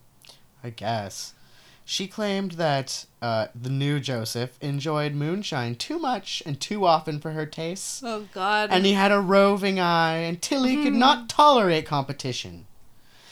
I 0.65 0.71
guess. 0.71 1.33
She 1.89 2.09
claimed 2.09 2.53
that 2.53 3.07
uh, 3.23 3.47
the 3.55 3.71
new 3.71 4.01
Joseph 4.01 4.59
enjoyed 4.61 5.15
moonshine 5.15 5.77
too 5.77 6.01
much 6.01 6.43
and 6.45 6.61
too 6.61 6.85
often 6.85 7.21
for 7.21 7.31
her 7.31 7.47
tastes, 7.47 8.03
Oh 8.05 8.27
God. 8.35 8.71
and 8.73 8.85
he 8.85 8.95
had 8.95 9.13
a 9.13 9.21
roving 9.21 9.79
eye, 9.79 10.17
and 10.17 10.43
Tilly 10.43 10.83
could 10.83 10.95
Hmm. 10.95 10.99
not 10.99 11.29
tolerate 11.29 11.87
competition. 11.87 12.67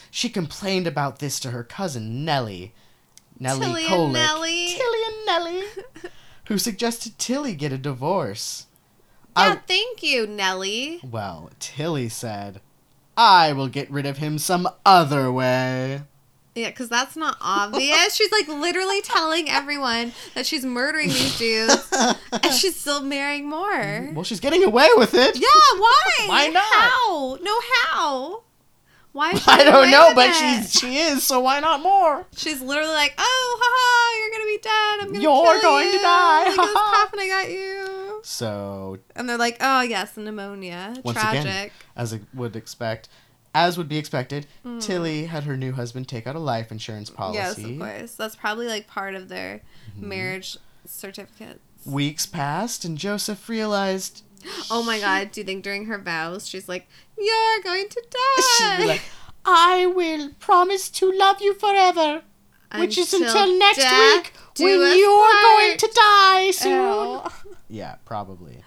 She 0.09 0.28
complained 0.28 0.86
about 0.86 1.18
this 1.18 1.40
to 1.40 1.51
her 1.51 1.64
cousin 1.64 2.24
Nellie, 2.24 2.72
Nellie 3.40 3.66
Tilly 3.66 3.86
and 3.89 4.12
Nellie. 4.12 4.68
Tilly 4.68 4.98
and 5.05 5.26
Nellie, 5.26 5.64
who 6.47 6.56
suggested 6.56 7.18
Tilly 7.18 7.56
get 7.56 7.72
a 7.72 7.78
divorce. 7.78 8.66
yeah, 9.36 9.55
I- 9.55 9.56
thank 9.66 10.01
you, 10.05 10.28
Nellie. 10.28 11.01
Well, 11.02 11.51
Tilly 11.59 12.09
said, 12.09 12.60
I 13.16 13.52
will 13.52 13.66
get 13.68 13.90
rid 13.90 14.06
of 14.06 14.18
him 14.18 14.39
some 14.39 14.68
other 14.86 15.32
way. 15.32 16.02
Yeah, 16.55 16.68
because 16.70 16.89
that's 16.89 17.16
not 17.16 17.36
obvious. 17.40 18.14
she's 18.14 18.31
like 18.31 18.47
literally 18.47 19.02
telling 19.02 19.51
everyone 19.51 20.12
that 20.35 20.47
she's 20.47 20.64
murdering 20.64 21.09
these 21.09 21.36
dudes, 21.39 21.89
and 22.32 22.52
she's 22.55 22.78
still 22.78 23.02
marrying 23.02 23.48
more. 23.48 24.10
Well, 24.12 24.22
she's 24.24 24.40
getting 24.40 24.62
away 24.62 24.89
with 24.97 25.14
it. 25.14 25.36
Yeah, 25.36 25.48
why? 25.78 26.01
Why 26.26 26.47
not? 26.48 26.62
How? 26.62 27.39
No, 27.43 27.59
how? 27.82 28.43
Why? 29.12 29.31
Is 29.32 29.43
she 29.44 29.51
I 29.51 29.62
don't 29.64 29.90
know, 29.93 30.12
but 30.14 30.31
it? 30.31 30.35
she's 30.35 30.72
she 30.72 30.97
is, 30.98 31.22
so 31.22 31.39
why 31.40 31.60
not 31.60 31.81
more? 31.81 32.26
She's 32.36 32.60
literally 32.60 32.93
like, 32.94 33.14
"Oh, 33.16 33.59
haha, 33.62 34.18
you're 34.18 34.31
gonna 34.32 34.51
be 34.51 34.59
dead. 34.59 35.01
I'm 35.02 35.06
gonna 35.12 35.22
You're 35.22 35.60
going 35.62 35.93
to 35.93 35.98
die, 35.98 36.44
Look 36.48 36.59
at 36.59 36.64
this 36.64 36.74
haha." 36.74 37.05
coffin 37.05 37.20
I 37.20 37.28
got 37.28 37.51
you." 37.51 38.20
So, 38.24 38.98
And 39.14 39.28
they're 39.28 39.39
like, 39.39 39.56
"Oh 39.60 39.82
yes, 39.82 40.16
pneumonia. 40.16 40.94
Once 41.05 41.16
Tragic." 41.18 41.40
again, 41.43 41.70
as 41.97 42.12
I 42.14 42.20
would 42.35 42.56
expect, 42.56 43.09
as 43.55 43.78
would 43.78 43.89
be 43.89 43.97
expected, 43.98 44.47
Mm. 44.64 44.82
Tilly 44.82 45.26
had 45.26 45.44
her 45.44 45.56
new 45.56 45.72
husband 45.72 46.09
take 46.09 46.26
out 46.26 46.35
a 46.35 46.40
life 46.40 46.70
insurance 46.72 47.09
policy. 47.10 47.39
Yes, 47.39 47.59
of 47.59 47.78
course. 47.78 48.14
That's 48.16 48.36
probably 48.36 48.66
like 48.66 48.86
part 48.86 49.14
of 49.14 49.28
their 49.28 49.62
Mm-hmm. 49.97 50.09
marriage 50.09 50.56
certificate. 50.86 51.60
Weeks 51.86 52.26
passed, 52.26 52.85
and 52.85 52.98
Joseph 52.98 53.48
realized 53.48 54.22
Oh 54.70 54.82
my 54.82 54.98
god, 55.01 55.31
do 55.32 55.40
you 55.40 55.44
think 55.44 55.62
during 55.64 55.86
her 55.86 55.98
vows 55.98 56.47
she's 56.48 56.68
like, 56.68 56.86
You're 57.16 57.60
going 57.62 57.89
to 57.89 58.02
die? 58.10 58.43
she'd 58.59 58.82
be 58.82 58.89
like, 58.89 59.02
"I 59.44 59.86
will 59.86 60.31
promise 60.40 60.89
to 60.90 61.10
love 61.12 61.40
you 61.40 61.55
forever." 61.55 62.22
Which 62.76 62.98
is 62.98 63.14
until 63.14 63.56
next 63.56 63.78
week 63.78 64.32
when 64.59 64.81
you're 64.98 65.43
going 65.43 65.76
to 65.78 65.90
die 65.94 66.51
soon. 66.51 67.20
Yeah, 67.68 67.97
probably. 68.05 68.62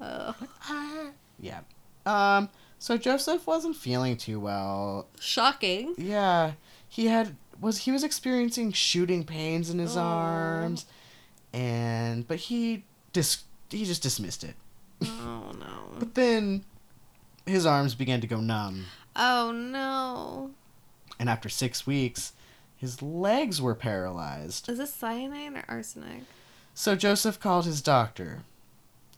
Oh. 0.00 0.34
Yeah. 1.40 1.60
Um. 2.06 2.48
So 2.84 2.98
Joseph 2.98 3.46
wasn't 3.46 3.76
feeling 3.76 4.18
too 4.18 4.38
well. 4.38 5.06
Shocking. 5.18 5.94
Yeah, 5.96 6.52
he 6.86 7.06
had 7.06 7.34
was 7.58 7.78
he 7.78 7.90
was 7.90 8.04
experiencing 8.04 8.72
shooting 8.72 9.24
pains 9.24 9.70
in 9.70 9.78
his 9.78 9.96
Oh. 9.96 10.02
arms, 10.02 10.84
and 11.54 12.28
but 12.28 12.36
he 12.38 12.84
dis 13.14 13.44
he 13.70 13.86
just 13.86 14.02
dismissed 14.02 14.44
it. 14.44 14.56
Oh 15.02 15.52
no. 15.58 15.94
But 15.98 16.14
then 16.14 16.66
his 17.46 17.64
arms 17.64 17.94
began 17.94 18.20
to 18.20 18.26
go 18.26 18.38
numb, 18.42 18.84
Oh 19.16 19.50
no. 19.50 20.50
and 21.18 21.30
after 21.30 21.48
six 21.48 21.86
weeks, 21.86 22.34
his 22.76 23.00
legs 23.00 23.62
were 23.62 23.74
paralyzed. 23.74 24.68
Is 24.68 24.76
this 24.76 24.92
cyanide 24.92 25.54
or 25.54 25.64
arsenic? 25.68 26.24
So 26.74 26.96
Joseph 26.96 27.40
called 27.40 27.64
his 27.64 27.80
doctor, 27.80 28.42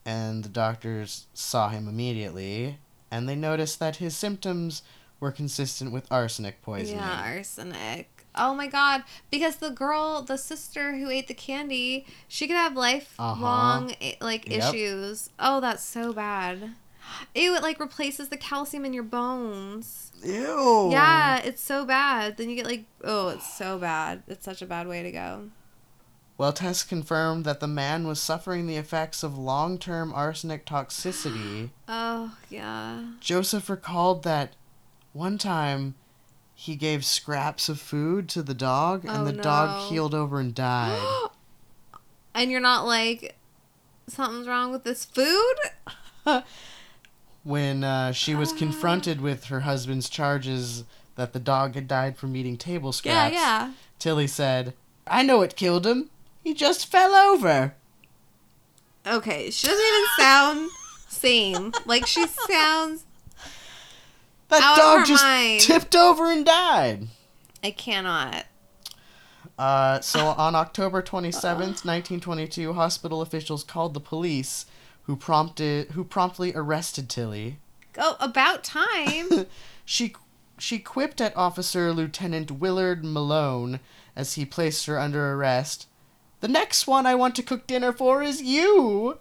and 0.05 0.45
the 0.45 0.49
doctors 0.49 1.27
saw 1.35 1.71
him 1.71 1.89
immediately, 1.89 2.79
and 3.11 3.29
they 3.29 3.35
noticed 3.37 3.79
that 3.81 3.97
his 3.97 4.17
symptoms 4.17 4.83
were 5.21 5.33
consistent 5.33 5.93
with 5.93 6.11
arsenic 6.11 6.61
poisoning. 6.63 7.01
Yeah, 7.01 7.23
arsenic. 7.25 8.27
Oh 8.35 8.55
my 8.55 8.67
god. 8.67 9.03
Because 9.31 9.57
the 9.57 9.71
girl, 9.71 10.23
the 10.23 10.37
sister 10.37 10.97
who 10.97 11.09
ate 11.09 11.27
the 11.27 11.35
candy, 11.35 12.07
she 12.29 12.47
could 12.47 12.57
have 12.57 12.77
lifelong 12.77 13.95
eh, 14.01 14.15
like 14.21 14.51
Yep. 14.51 14.75
issues. 14.75 15.31
Oh, 15.39 15.61
that's 15.61 15.83
so 15.83 16.13
bad. 16.13 16.73
Ew, 17.35 17.55
it 17.55 17.63
like 17.63 17.81
replaces 17.81 18.29
the 18.29 18.37
calcium 18.37 18.85
in 18.85 18.93
your 18.93 19.05
bones. 19.05 20.13
Ew. 20.23 20.89
Yeah, 20.91 21.39
it's 21.43 21.63
so 21.63 21.85
bad. 21.87 22.37
Then 22.37 22.51
you 22.51 22.57
get 22.57 22.67
like, 22.67 22.85
oh, 23.05 23.29
it's 23.29 23.57
so 23.57 23.79
bad. 23.79 24.23
It's 24.27 24.45
such 24.45 24.61
a 24.61 24.67
bad 24.67 24.87
way 24.89 25.03
to 25.03 25.13
go. 25.13 25.51
Well, 26.39 26.53
tests 26.53 26.83
confirmed 26.85 27.45
that 27.47 27.61
the 27.61 27.67
man 27.67 28.07
was 28.07 28.21
suffering 28.21 28.67
the 28.67 28.77
effects 28.77 29.23
of 29.23 29.39
long 29.39 29.79
term 29.79 30.13
arsenic 30.13 30.67
toxicity. 30.67 31.71
Oh, 31.89 32.37
yeah. 32.51 33.05
Joseph 33.21 33.71
recalled 33.71 34.23
that 34.25 34.55
one 35.13 35.39
time 35.39 35.95
he 36.55 36.75
gave 36.77 37.05
scraps 37.05 37.69
of 37.69 37.81
food 37.81 38.29
to 38.31 38.43
the 38.43 38.55
dog, 38.55 39.05
and 39.05 39.19
Oh, 39.23 39.25
the 39.25 39.33
no. 39.33 39.43
dog 39.43 39.89
keeled 39.89 40.15
over 40.15 40.41
and 40.41 40.55
died. 40.55 41.01
And 42.35 42.51
you're 42.51 42.61
not 42.61 42.85
like, 42.87 43.35
something's 44.09 44.47
wrong 44.47 44.71
with 44.71 44.85
this 44.85 45.07
food? 45.07 45.55
when 47.45 47.83
uh, 47.83 48.13
she 48.13 48.35
was 48.35 48.53
Ah. 48.53 48.57
confronted 48.59 49.21
with 49.23 49.45
her 49.47 49.61
husband's 49.61 50.11
charges 50.11 50.85
that 51.15 51.33
the 51.33 51.39
dog 51.41 51.75
had 51.75 51.89
died 51.89 52.19
from 52.19 52.37
eating 52.37 52.59
table 52.59 52.89
Yeah, 52.89 52.93
scraps, 53.29 53.35
yeah. 53.35 53.73
Tilly 53.99 54.27
said, 54.27 54.75
I 55.07 55.23
know 55.23 55.39
what 55.39 55.57
killed 55.57 55.87
him. 55.87 56.11
He 56.47 56.55
just 56.55 56.87
fell 56.87 57.13
over. 57.13 57.75
Okay, 59.05 59.51
she 59.51 59.67
doesn't 59.67 59.85
even 59.85 60.05
sound 60.17 60.71
sane. 61.09 61.73
Like 61.87 62.07
she 62.07 62.25
sounds. 62.49 63.05
That 64.47 64.77
dog 64.77 65.07
just 65.07 65.25
mind. 65.25 65.63
tipped 65.63 65.97
over 65.97 66.31
and 66.31 66.47
died. 66.47 67.09
I 67.65 67.73
cannot. 67.73 68.47
Uh, 69.59 69.99
so 69.99 70.21
on 70.25 70.55
October 70.55 71.03
27th, 71.03 71.85
1922, 71.85 72.75
hospital 72.75 73.23
officials 73.23 73.65
called 73.65 73.93
the 73.93 73.99
police, 73.99 74.67
who 75.07 75.17
prompted 75.17 75.91
who 75.91 76.05
promptly 76.05 76.53
arrested 76.55 77.09
Tilly. 77.09 77.59
Oh, 77.99 78.17
about 78.21 78.63
time. 78.63 79.47
She 79.85 80.15
she 80.59 80.79
quipped 80.79 81.21
at 81.21 81.37
Officer 81.37 81.93
Lieutenant 81.93 82.53
Willard 82.53 83.05
Malone 83.05 83.81
as 84.15 84.35
he 84.35 84.45
placed 84.45 84.87
her 84.87 84.97
under 84.97 85.33
arrest. 85.33 85.89
The 86.41 86.49
next 86.49 86.87
one 86.87 87.07
I 87.07 87.15
want 87.15 87.35
to 87.37 87.43
cook 87.43 87.67
dinner 87.67 87.93
for 87.93 88.23
is 88.23 88.43
you. 88.43 89.19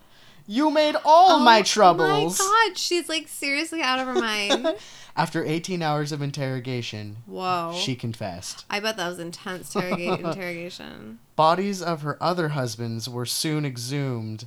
You 0.47 0.69
made 0.69 0.95
all 1.03 1.37
oh 1.37 1.39
my 1.39 1.61
troubles. 1.63 2.37
Oh 2.39 2.45
my 2.45 2.69
god, 2.69 2.77
she's 2.77 3.09
like 3.09 3.27
seriously 3.27 3.81
out 3.81 3.99
of 3.99 4.05
her 4.07 4.13
mind. 4.13 4.75
After 5.17 5.43
18 5.43 5.81
hours 5.81 6.11
of 6.11 6.21
interrogation, 6.21 7.17
Whoa. 7.25 7.73
she 7.75 7.95
confessed. 7.95 8.65
I 8.69 8.79
bet 8.79 8.97
that 8.97 9.07
was 9.07 9.17
intense 9.17 9.73
interrogate- 9.73 10.19
interrogation. 10.25 11.19
Bodies 11.35 11.81
of 11.81 12.01
her 12.01 12.21
other 12.21 12.49
husbands 12.49 13.09
were 13.09 13.25
soon 13.25 13.65
exhumed, 13.65 14.45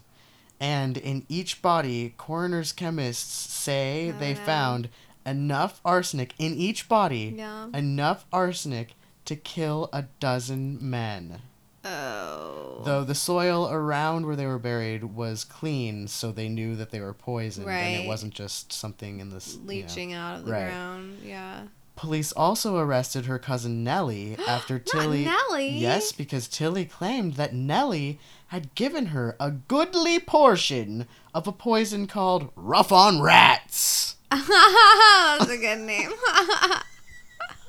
and 0.60 0.96
in 0.98 1.24
each 1.28 1.62
body, 1.62 2.14
coroner's 2.18 2.72
chemists 2.72 3.52
say 3.52 4.12
oh, 4.14 4.18
they 4.20 4.32
yeah. 4.34 4.44
found 4.44 4.88
enough 5.26 5.80
arsenic 5.84 6.34
in 6.38 6.54
each 6.54 6.88
body, 6.88 7.34
Yeah. 7.36 7.68
enough 7.74 8.26
arsenic 8.32 8.94
to 9.24 9.36
kill 9.36 9.88
a 9.92 10.02
dozen 10.20 10.78
men. 10.80 11.40
Oh. 11.88 12.82
Though 12.84 13.04
the 13.04 13.14
soil 13.14 13.68
around 13.70 14.26
where 14.26 14.36
they 14.36 14.46
were 14.46 14.58
buried 14.58 15.04
was 15.04 15.44
clean, 15.44 16.06
so 16.08 16.30
they 16.30 16.48
knew 16.48 16.76
that 16.76 16.90
they 16.90 17.00
were 17.00 17.12
poisoned, 17.12 17.68
and 17.68 18.04
it 18.04 18.06
wasn't 18.06 18.34
just 18.34 18.72
something 18.72 19.20
in 19.20 19.30
this. 19.30 19.54
you 19.54 19.60
know. 19.60 19.68
Leaching 19.68 20.12
out 20.12 20.36
of 20.38 20.44
the 20.44 20.52
right. 20.52 20.66
ground. 20.66 21.18
Yeah. 21.24 21.62
Police 21.96 22.30
also 22.32 22.76
arrested 22.76 23.26
her 23.26 23.40
cousin 23.40 23.82
Nellie 23.82 24.36
after 24.46 24.78
Tilly. 24.78 25.24
Nellie? 25.24 25.70
Yes, 25.70 26.12
because 26.12 26.46
Tilly 26.46 26.84
claimed 26.84 27.34
that 27.34 27.52
Nellie 27.54 28.20
had 28.48 28.74
given 28.76 29.06
her 29.06 29.36
a 29.40 29.50
goodly 29.50 30.20
portion 30.20 31.06
of 31.34 31.48
a 31.48 31.52
poison 31.52 32.06
called 32.06 32.50
Rough 32.54 32.92
on 32.92 33.20
Rats. 33.20 34.14
That's 34.30 35.50
a 35.50 35.56
good 35.56 35.80
name. 35.80 36.12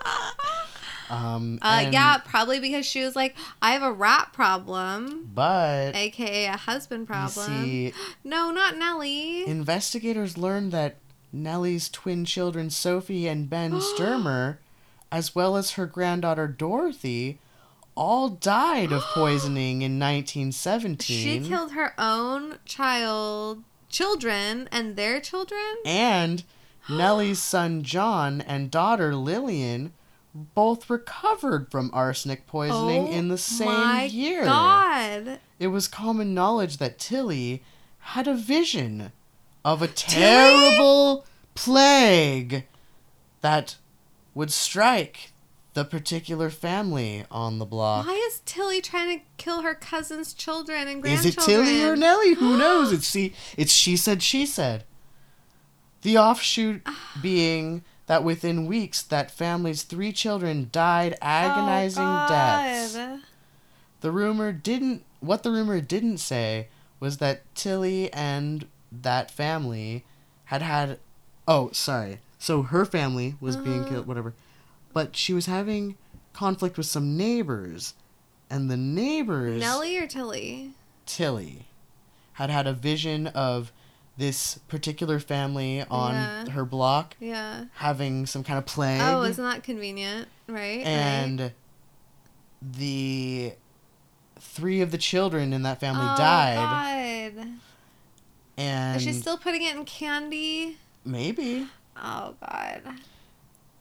Um, 1.10 1.58
uh, 1.62 1.90
yeah, 1.92 2.18
probably 2.20 2.60
because 2.60 2.86
she 2.86 3.04
was 3.04 3.16
like, 3.16 3.36
I 3.62 3.72
have 3.72 3.82
a 3.84 3.92
rat 3.92 4.32
problem, 4.34 5.30
But 5.34 5.96
aka 5.96 6.46
a 6.46 6.58
husband 6.58 7.08
problem. 7.08 7.64
see, 7.64 7.94
no, 8.24 8.52
not 8.52 8.78
Nellie. 8.78 9.48
investigators 9.48 10.38
learned 10.38 10.72
that 10.72 10.98
Nellie's 11.32 11.90
twin 11.90 12.26
children 12.26 12.70
Sophie 12.70 13.28
and 13.28 13.50
Ben 13.50 13.82
Sturmer, 13.96 14.60
as 15.12 15.34
well 15.34 15.56
as 15.58 15.72
her 15.72 15.86
granddaughter 15.86 16.48
Dorothy, 16.48 17.40
all 17.96 18.30
died 18.30 18.92
of 18.92 19.02
poisoning 19.14 19.82
in 19.82 20.00
1917. 20.00 21.18
She 21.44 21.50
killed 21.50 21.72
her 21.72 21.94
own 21.98 22.60
child, 22.66 23.64
children, 23.90 24.70
and 24.72 24.96
their 24.96 25.20
children. 25.20 25.60
And 25.86 26.44
Nellie's 26.90 27.40
son 27.42 27.84
John 27.84 28.42
and 28.42 28.70
daughter 28.72 29.16
Lillian 29.16 29.94
both 30.34 30.90
recovered 30.90 31.72
from 31.72 31.90
arsenic 31.94 32.46
poisoning 32.48 33.08
Oh 33.08 33.12
in 33.12 33.28
the 33.28 33.34
oh 33.34 33.38
same 33.38 33.68
my 33.68 34.04
year. 34.04 34.44
God. 34.44 35.40
It 35.58 35.68
was 35.68 35.88
common 35.88 36.34
knowledge 36.34 36.78
that 36.78 37.00
Tilly 37.00 37.64
had 38.00 38.28
a 38.28 38.36
vision 38.36 39.12
of 39.66 39.82
a 39.82 39.88
terrible 39.88 41.26
plague 41.56 42.66
that 43.42 43.78
would 44.34 44.52
strike 44.52 45.32
the 45.74 45.86
particular 45.86 46.50
family 46.50 47.26
on 47.30 47.60
the 47.60 47.66
block. 47.66 48.06
Why 48.06 48.14
is 48.28 48.42
Tilly 48.46 48.82
trying 48.82 49.20
to 49.20 49.26
kill 49.38 49.62
her 49.62 49.76
cousin's 49.76 50.34
children 50.34 50.88
and 50.88 51.02
grandchildren? 51.02 51.30
Is 51.30 51.38
it 51.38 51.40
Tilly 51.40 51.84
or 51.84 51.96
Nellie? 51.96 52.36
Who 52.36 52.58
knows? 52.58 52.92
It's 52.92 53.08
see, 53.08 53.34
it's 53.58 53.72
she 53.72 53.98
said, 53.98 54.22
she 54.24 54.46
said. 54.46 54.84
The 56.02 56.18
offshoot 56.18 56.82
ah. 56.86 57.20
being 57.22 57.84
that 58.10 58.24
within 58.24 58.66
weeks, 58.66 59.04
that 59.04 59.30
family's 59.30 59.84
three 59.84 60.12
children 60.12 60.68
died 60.72 61.16
agonizing 61.22 62.04
oh, 62.04 62.26
deaths. 62.28 62.98
The 64.02 64.12
rumor 64.12 64.52
didn't. 64.52 65.04
What 65.20 65.44
the 65.44 65.52
rumor 65.52 65.80
didn't 65.80 66.18
say 66.18 66.70
was 67.00 67.20
that 67.20 67.44
Tilly 67.54 68.12
and 68.12 68.66
that 68.92 69.30
family 69.30 70.06
had 70.46 70.64
had. 70.64 70.98
Oh, 71.48 71.70
sorry. 71.72 72.18
So 72.40 72.64
her 72.64 72.84
family 72.84 73.36
was 73.40 73.56
being 73.58 73.82
Uh-huh. 73.82 73.90
killed, 73.90 74.08
whatever. 74.08 74.34
But 74.92 75.16
she 75.16 75.32
was 75.32 75.46
having 75.46 75.96
conflict 76.34 76.78
with 76.78 76.88
some 76.88 77.16
neighbors, 77.16 77.94
and 78.50 78.72
the 78.72 78.78
neighbors 78.78 79.60
Nellie 79.62 80.00
or 80.00 80.08
Tilly? 80.08 80.72
Tilly 81.06 81.68
had 82.34 82.50
had 82.50 82.66
a 82.66 82.74
vision 82.74 83.28
of 83.28 83.72
this 84.20 84.60
particular 84.68 85.20
family 85.20 85.82
on 85.90 86.14
Yeah. 86.14 86.50
her 86.52 86.66
block 86.66 87.16
Yeah. 87.20 87.66
having 87.76 88.26
some 88.26 88.44
kind 88.44 88.60
of 88.60 88.66
plague. 88.66 89.02
Oh, 89.02 89.24
isn't 89.24 89.44
that 89.44 89.64
convenient? 89.64 90.28
Right. 90.48 90.78
right. 90.80 90.86
and 90.88 91.52
the 92.62 93.54
three 94.40 94.82
of 94.82 94.92
the 94.92 94.98
children 94.98 95.54
in 95.54 95.64
that 95.64 95.80
family 95.80 96.06
oh, 96.06 96.18
died. 96.18 97.36
God. 97.38 97.48
And 98.58 98.98
Is 98.98 99.04
she 99.04 99.14
still 99.14 99.38
putting 99.38 99.64
it 99.64 99.76
in 99.76 99.86
candy? 99.86 100.78
maybe. 101.06 101.68
Oh 101.96 102.36
God. 102.42 102.82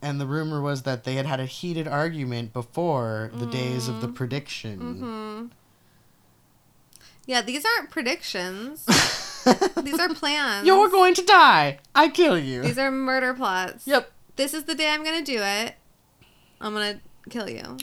And 0.00 0.20
the 0.20 0.26
rumor 0.26 0.60
was 0.60 0.82
that 0.82 1.02
they 1.02 1.14
had 1.16 1.26
had 1.26 1.40
a 1.40 1.46
heated 1.46 1.88
argument 1.88 2.52
before 2.52 3.32
the 3.34 3.46
days 3.46 3.88
of 3.88 4.00
the 4.00 4.06
Mm. 4.08 4.14
prediction. 4.14 4.78
Mm-hmm. 4.80 5.46
Yeah, 7.26 7.42
these 7.42 7.64
aren't 7.64 7.90
predictions. 7.90 8.86
these 9.82 9.98
are 9.98 10.08
plans. 10.14 10.66
You're 10.66 10.88
going 10.88 11.14
to 11.14 11.22
die. 11.24 11.78
I 11.94 12.08
kill 12.08 12.38
you. 12.38 12.62
These 12.62 12.78
are 12.78 12.90
murder 12.90 13.34
plots. 13.34 13.86
Yep. 13.86 14.10
This 14.36 14.54
is 14.54 14.64
the 14.64 14.74
day 14.74 14.90
I'm 14.90 15.04
gonna 15.04 15.24
do 15.24 15.40
it. 15.40 15.74
I'm 16.60 16.72
gonna 16.72 17.00
kill 17.30 17.48
you. 17.48 17.76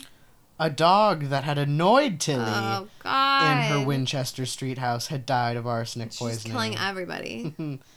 A 0.59 0.69
dog 0.69 1.23
that 1.25 1.43
had 1.43 1.57
annoyed 1.57 2.19
Tilly 2.21 2.45
Oh 2.47 2.87
in 3.03 3.57
her 3.69 3.83
Winchester 3.85 4.45
Street 4.45 4.77
house 4.77 5.07
had 5.07 5.25
died 5.25 5.57
of 5.57 5.67
arsenic 5.67 6.11
She's 6.11 6.19
poisoning. 6.19 6.51
killing 6.53 6.77
everybody. 6.77 7.53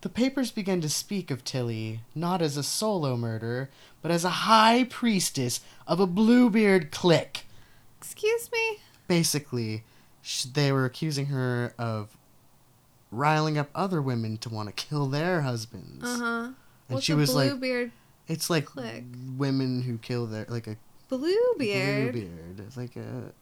The 0.00 0.08
papers 0.08 0.52
began 0.52 0.80
to 0.82 0.88
speak 0.88 1.28
of 1.32 1.42
Tilly 1.42 2.02
not 2.14 2.40
as 2.40 2.56
a 2.56 2.62
solo 2.62 3.16
murderer, 3.16 3.68
but 4.00 4.12
as 4.12 4.24
a 4.24 4.30
high 4.30 4.84
priestess 4.84 5.60
of 5.88 5.98
a 5.98 6.06
Bluebeard 6.06 6.92
clique. 6.92 7.46
Excuse 8.00 8.48
me. 8.52 8.78
Basically, 9.08 9.82
sh- 10.22 10.44
they 10.44 10.70
were 10.70 10.84
accusing 10.84 11.26
her 11.26 11.74
of 11.78 12.16
riling 13.10 13.56
up 13.58 13.68
other 13.74 14.00
women 14.02 14.36
to 14.38 14.48
want 14.48 14.68
to 14.68 14.72
kill 14.72 15.06
their 15.06 15.42
husbands. 15.42 16.04
Uh 16.04 16.18
huh. 16.18 16.44
And 16.44 16.54
What's 16.88 17.06
she 17.06 17.12
a 17.12 17.16
was 17.16 17.34
like, 17.34 17.52
it's 18.28 18.48
like 18.50 18.66
clique? 18.66 19.04
women 19.36 19.82
who 19.82 19.98
kill 19.98 20.26
their 20.26 20.46
like 20.48 20.66
a 20.66 20.76
Bluebeard. 21.08 22.12
Bluebeard. 22.12 22.60
It's 22.66 22.76
like 22.76 22.96
a 22.96 23.32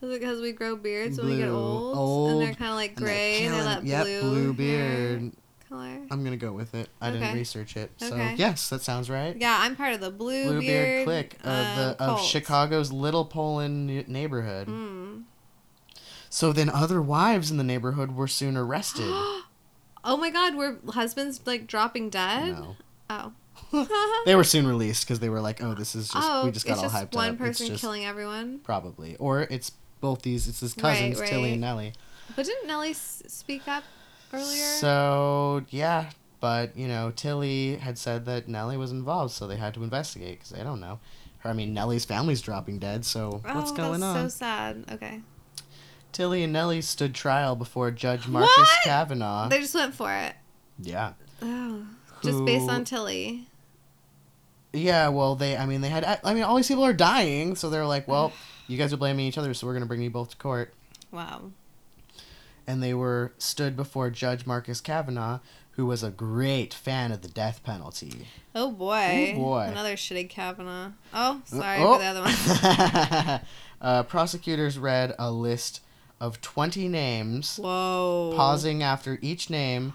Is 0.00 0.10
it 0.10 0.20
because 0.20 0.40
we 0.40 0.52
grow 0.52 0.76
beards 0.76 1.18
when 1.18 1.30
we 1.30 1.36
get 1.38 1.48
old? 1.48 1.96
Old, 1.96 2.30
And 2.32 2.40
they're 2.42 2.54
kind 2.54 2.70
of 2.70 2.76
like 2.76 2.90
and 2.96 2.98
they're 2.98 3.06
gray 3.14 3.44
and, 3.44 3.54
they 3.54 3.58
killing- 3.58 3.66
let 3.74 3.84
yep, 3.84 4.04
blue. 4.04 4.20
blue 4.22 4.52
beard. 4.54 5.32
Color. 5.68 5.98
I'm 6.10 6.22
gonna 6.22 6.36
go 6.36 6.52
with 6.52 6.74
it. 6.74 6.88
I 7.00 7.10
didn't 7.10 7.34
research 7.34 7.76
it, 7.78 7.90
so 7.96 8.08
Okay. 8.12 8.34
yes, 8.36 8.68
that 8.68 8.82
sounds 8.82 9.08
right. 9.08 9.34
Yeah, 9.40 9.56
I'm 9.62 9.74
part 9.74 9.94
of 9.94 10.00
the 10.00 10.10
Bluebeard. 10.10 10.52
Bluebeard 10.58 11.04
clique 11.06 11.34
of 11.44 11.48
um, 11.50 11.76
the 11.76 11.96
of. 11.98 12.20
Chicago's 12.20 12.92
Little 12.92 13.24
Poland 13.24 14.06
neighborhood. 14.06 14.68
Mm. 14.68 15.22
So 16.32 16.50
then 16.50 16.70
other 16.70 17.02
wives 17.02 17.50
in 17.50 17.58
the 17.58 17.62
neighborhood 17.62 18.16
were 18.16 18.26
soon 18.26 18.56
arrested. 18.56 19.04
Oh 20.04 20.16
my 20.16 20.30
God, 20.30 20.56
were 20.56 20.78
husbands 20.94 21.40
like 21.46 21.68
dropping 21.68 22.10
dead? 22.10 22.58
no. 22.58 22.76
Oh. 23.08 23.32
They 24.26 24.34
were 24.34 24.42
soon 24.42 24.66
released 24.66 25.04
because 25.04 25.20
they 25.20 25.28
were 25.28 25.40
like, 25.40 25.62
"Oh, 25.62 25.74
this 25.74 25.94
is 25.94 26.08
just 26.08 26.28
oh, 26.28 26.44
we 26.44 26.50
just 26.50 26.66
got 26.66 26.78
all 26.78 26.82
just 26.82 26.96
hyped 26.96 27.14
one 27.14 27.30
up." 27.30 27.38
person 27.38 27.66
it's 27.66 27.68
just 27.74 27.80
killing 27.80 28.04
everyone. 28.04 28.58
probably, 28.64 29.14
or 29.18 29.42
it's 29.42 29.70
both 30.00 30.22
these. 30.22 30.48
It's 30.48 30.58
his 30.58 30.76
Right, 30.76 31.12
cousins, 31.12 31.30
Tilly 31.30 31.52
and 31.52 31.60
Nellie. 31.60 31.92
But 32.34 32.46
didn't 32.46 32.66
Nellie 32.66 32.90
s- 32.90 33.22
speak 33.28 33.68
up 33.68 33.84
earlier? 34.32 34.66
So 34.80 35.62
yeah, 35.70 36.10
but 36.40 36.76
you 36.76 36.88
know, 36.88 37.12
Tilly 37.14 37.76
had 37.76 37.96
said 37.96 38.24
that 38.24 38.48
Nellie 38.48 38.76
was 38.76 38.90
involved, 38.90 39.32
so 39.34 39.46
they 39.46 39.56
had 39.56 39.72
to 39.74 39.84
investigate 39.84 40.40
because 40.40 40.50
they 40.50 40.64
don't 40.64 40.80
know. 40.80 40.98
Her, 41.38 41.50
I 41.50 41.52
mean, 41.52 41.74
Nellie's 41.74 42.04
family's 42.04 42.40
dropping 42.40 42.80
dead, 42.80 43.04
so 43.04 43.40
what's 43.44 43.70
oh, 43.70 43.76
going 43.76 44.00
that's 44.00 44.16
on? 44.16 44.28
so 44.30 44.36
sad. 44.36 44.84
Okay. 44.90 45.20
Tilly 46.12 46.42
and 46.44 46.52
Nellie 46.52 46.82
stood 46.82 47.14
trial 47.14 47.56
before 47.56 47.90
Judge 47.90 48.28
Marcus 48.28 48.50
What? 48.56 48.68
Kavanagh. 48.84 49.48
They 49.48 49.60
just 49.60 49.74
went 49.74 49.94
for 49.94 50.12
it. 50.12 50.34
yeah. 50.80 51.14
Oh. 51.40 51.84
Just 52.22 52.44
based 52.44 52.68
on 52.70 52.84
Tilly. 52.84 53.48
Yeah, 54.72 55.08
well, 55.08 55.34
they, 55.34 55.56
I 55.56 55.66
mean, 55.66 55.80
they 55.80 55.88
had, 55.88 56.20
I 56.24 56.32
mean, 56.34 56.44
all 56.44 56.56
these 56.56 56.68
people 56.68 56.84
are 56.84 56.92
dying, 56.92 57.56
so 57.56 57.68
they're 57.68 57.84
like, 57.86 58.06
well, 58.08 58.32
you 58.68 58.78
guys 58.78 58.92
are 58.92 58.96
blaming 58.96 59.26
each 59.26 59.36
other, 59.36 59.52
so 59.54 59.66
we're 59.66 59.72
going 59.74 59.82
to 59.82 59.88
bring 59.88 60.02
you 60.02 60.08
both 60.10 60.30
to 60.30 60.36
court. 60.36 60.72
Wow. 61.10 61.50
And 62.66 62.82
they 62.82 62.94
were 62.94 63.32
stood 63.38 63.76
before 63.76 64.08
Judge 64.08 64.46
Marcus 64.46 64.80
Kavanagh, 64.80 65.40
who 65.72 65.84
was 65.84 66.02
a 66.02 66.10
great 66.10 66.72
fan 66.72 67.10
of 67.12 67.22
the 67.22 67.28
death 67.28 67.62
penalty. 67.64 68.28
Oh 68.54 68.70
boy. 68.70 69.32
Oh, 69.34 69.38
boy. 69.40 69.66
Another 69.70 69.94
shitty 69.96 70.28
Kavanaugh. 70.28 70.92
Oh, 71.12 71.42
sorry 71.44 71.78
Oh. 71.80 71.94
for 71.94 71.98
the 71.98 72.04
other 72.06 72.20
one. 72.22 73.40
uh, 73.80 74.02
prosecutors 74.04 74.78
read 74.78 75.14
a 75.18 75.30
list 75.32 75.80
of 76.22 76.40
20 76.40 76.86
names, 76.88 77.58
Whoa. 77.60 78.32
pausing 78.36 78.80
after 78.80 79.18
each 79.20 79.50
name, 79.50 79.92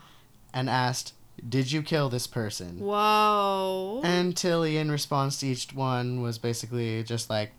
and 0.53 0.69
asked, 0.69 1.13
Did 1.47 1.71
you 1.71 1.81
kill 1.81 2.09
this 2.09 2.27
person? 2.27 2.79
Whoa. 2.79 4.01
And 4.03 4.35
Tilly, 4.35 4.75
in 4.77 4.91
response 4.91 5.39
to 5.39 5.47
each 5.47 5.73
one, 5.73 6.21
was 6.21 6.37
basically 6.37 7.01
just 7.03 7.29
like, 7.29 7.53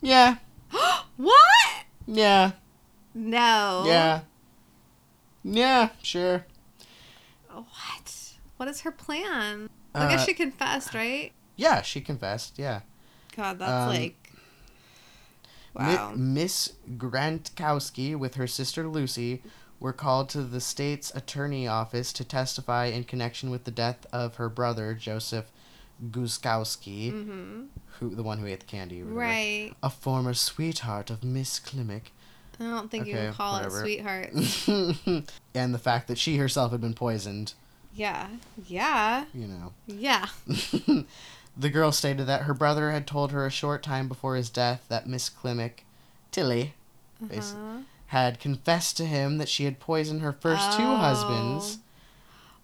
Yeah, 0.00 0.36
what? 1.16 1.34
yeah, 2.06 2.52
No. 3.12 3.82
yeah, 3.86 4.20
yeah, 5.42 5.88
sure. 6.02 6.46
What? 7.50 8.32
What 8.56 8.68
is 8.68 8.82
her 8.82 8.92
plan? 8.92 9.68
I 9.94 10.04
Uh, 10.04 10.08
guess 10.10 10.26
she 10.26 10.34
confessed, 10.34 10.94
right? 10.94 11.32
Yeah, 11.56 11.82
she 11.82 12.00
confessed, 12.00 12.56
yeah. 12.56 12.82
God, 13.36 13.58
that's 13.58 13.72
um, 13.72 13.88
like. 13.88 14.21
Mi- 15.78 16.16
Miss 16.16 16.72
Grantkowski, 16.96 18.16
with 18.16 18.34
her 18.34 18.46
sister 18.46 18.86
Lucy, 18.86 19.42
were 19.80 19.92
called 19.92 20.28
to 20.30 20.42
the 20.42 20.60
state's 20.60 21.14
attorney 21.14 21.66
office 21.66 22.12
to 22.14 22.24
testify 22.24 22.86
in 22.86 23.04
connection 23.04 23.50
with 23.50 23.64
the 23.64 23.70
death 23.70 24.06
of 24.12 24.36
her 24.36 24.48
brother, 24.48 24.94
Joseph 24.94 25.50
Guskowski, 26.10 27.12
mm-hmm. 27.12 27.62
who 27.98 28.14
the 28.14 28.22
one 28.22 28.38
who 28.38 28.46
ate 28.46 28.60
the 28.60 28.66
candy. 28.66 29.02
Right. 29.02 29.72
A 29.82 29.90
former 29.90 30.34
sweetheart 30.34 31.10
of 31.10 31.24
Miss 31.24 31.58
Klimek. 31.58 32.10
I 32.60 32.64
don't 32.64 32.90
think 32.90 33.06
you 33.06 33.14
Okay, 33.14 33.24
can 33.26 33.34
call 33.34 33.54
whatever. 33.54 33.78
it 33.78 34.34
sweetheart. 34.36 35.30
and 35.54 35.74
the 35.74 35.78
fact 35.78 36.06
that 36.08 36.18
she 36.18 36.36
herself 36.36 36.70
had 36.70 36.80
been 36.80 36.94
poisoned, 36.94 37.54
yeah. 37.94 38.28
Yeah. 38.66 39.24
you 39.34 39.46
know. 39.46 39.72
Yeah. 39.86 40.26
the 41.56 41.70
girl 41.70 41.92
stated 41.92 42.26
that 42.26 42.42
her 42.42 42.54
brother 42.54 42.90
had 42.90 43.06
told 43.06 43.32
her 43.32 43.44
a 43.46 43.50
short 43.50 43.82
time 43.82 44.08
before 44.08 44.36
his 44.36 44.50
death 44.50 44.84
that 44.88 45.06
Miss 45.06 45.28
Klimek, 45.30 45.84
Tilly, 46.30 46.74
Uh-huh. 47.22 47.78
had 48.06 48.40
confessed 48.40 48.96
to 48.96 49.04
him 49.06 49.38
that 49.38 49.48
she 49.48 49.64
had 49.64 49.78
poisoned 49.78 50.22
her 50.22 50.32
first 50.32 50.72
two 50.76 50.82
husbands. 50.96 51.78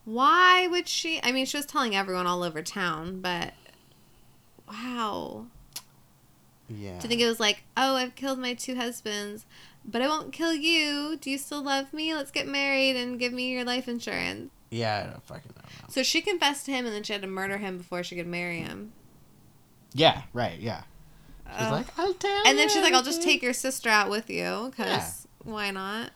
Why 0.04 0.66
would 0.66 0.88
she? 0.88 1.20
I 1.22 1.32
mean, 1.32 1.44
she 1.46 1.56
was 1.58 1.66
telling 1.66 1.94
everyone 1.94 2.26
all 2.26 2.42
over 2.42 2.62
town, 2.62 3.20
but 3.20 3.52
wow. 4.68 5.46
Yeah. 6.68 6.98
Do 6.98 7.04
you 7.04 7.08
think 7.08 7.20
it 7.20 7.26
was 7.28 7.40
like, 7.40 7.62
oh, 7.76 7.96
I've 7.96 8.14
killed 8.14 8.38
my 8.38 8.54
two 8.54 8.74
husbands, 8.76 9.46
but 9.84 10.02
I 10.02 10.08
won't 10.08 10.32
kill 10.32 10.52
you. 10.54 11.16
Do 11.20 11.30
you 11.30 11.38
still 11.38 11.62
love 11.62 11.92
me? 11.92 12.14
Let's 12.14 12.30
get 12.30 12.46
married 12.46 12.96
and 12.96 13.18
give 13.18 13.32
me 13.32 13.50
your 13.52 13.64
life 13.64 13.88
insurance. 13.88 14.50
Yeah, 14.70 15.04
I 15.06 15.10
don't 15.10 15.22
fucking 15.26 15.52
know. 15.56 15.62
So 15.88 16.02
she 16.02 16.20
confessed 16.20 16.66
to 16.66 16.72
him, 16.72 16.84
and 16.86 16.94
then 16.94 17.02
she 17.02 17.12
had 17.12 17.22
to 17.22 17.28
murder 17.28 17.56
him 17.58 17.78
before 17.78 18.02
she 18.02 18.16
could 18.16 18.26
marry 18.26 18.58
him. 18.60 18.92
Yeah, 19.94 20.22
right, 20.32 20.58
yeah. 20.58 20.82
She's 21.56 21.66
Ugh. 21.66 21.72
like, 21.72 21.86
I'll 21.98 22.12
tell 22.14 22.42
and 22.46 22.58
then 22.58 22.68
she's 22.68 22.82
like, 22.82 22.92
I'll 22.92 23.02
just 23.02 23.22
take 23.22 23.42
your 23.42 23.54
sister 23.54 23.88
out 23.88 24.10
with 24.10 24.28
you, 24.28 24.66
because 24.70 24.86
Yeah. 24.86 25.50
why 25.52 25.70
not? 25.70 26.10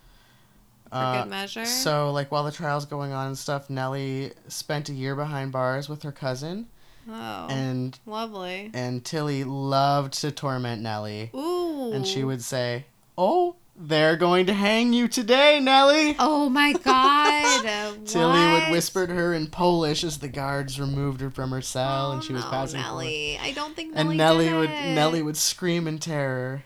For 0.91 0.97
Uh, 0.99 1.23
good 1.23 1.31
measure. 1.31 1.65
So, 1.65 2.11
like, 2.13 2.31
while 2.31 2.45
the 2.45 2.53
trial's 2.53 2.85
going 2.85 3.13
on 3.13 3.29
and 3.29 3.39
stuff, 3.39 3.71
Nellie 3.71 4.33
spent 4.49 4.91
a 4.91 4.93
year 4.93 5.17
behind 5.17 5.51
bars 5.51 5.89
with 5.89 6.03
her 6.03 6.13
cousin, 6.13 6.69
oh, 7.09 7.47
and 7.49 7.99
lovely. 8.05 8.71
and 8.75 9.03
Tilly 9.03 9.43
loved 9.45 10.13
to 10.21 10.31
torment 10.31 10.83
Nellie, 10.83 11.31
Ooh. 11.35 11.93
and 11.95 12.07
she 12.07 12.25
would 12.25 12.43
say, 12.43 12.85
"Oh, 13.17 13.57
they're 13.89 14.17
going 14.17 14.47
to 14.47 14.55
hang 14.55 14.93
you 14.93 15.09
today, 15.09 15.61
Nellie." 15.61 16.17
Oh 16.19 16.49
my 16.49 16.73
god. 16.73 17.97
Tilly 18.07 18.53
would 18.53 18.71
whisper 18.71 19.07
to 19.07 19.13
her 19.15 19.35
in 19.35 19.47
Polish 19.49 20.05
as 20.05 20.19
the 20.19 20.29
guards 20.29 20.79
removed 20.81 21.21
her 21.21 21.31
from 21.31 21.51
her 21.51 21.61
cell, 21.63 22.13
and 22.13 22.21
Oh, 22.21 22.25
she 22.25 22.33
was 22.33 22.45
no, 22.45 22.51
passing 22.51 22.81
forward. 22.83 23.03
Nellie. 23.05 23.39
I 23.39 23.53
don't 23.53 23.75
think 23.77 23.93
and 23.95 24.17
Nelly 24.17 24.17
Nellie 24.17 24.45
did 24.49 24.57
would. 24.59 24.71
Nellie 24.95 25.23
would 25.23 25.37
scream 25.37 25.87
in 25.89 25.99
terror. 25.99 26.65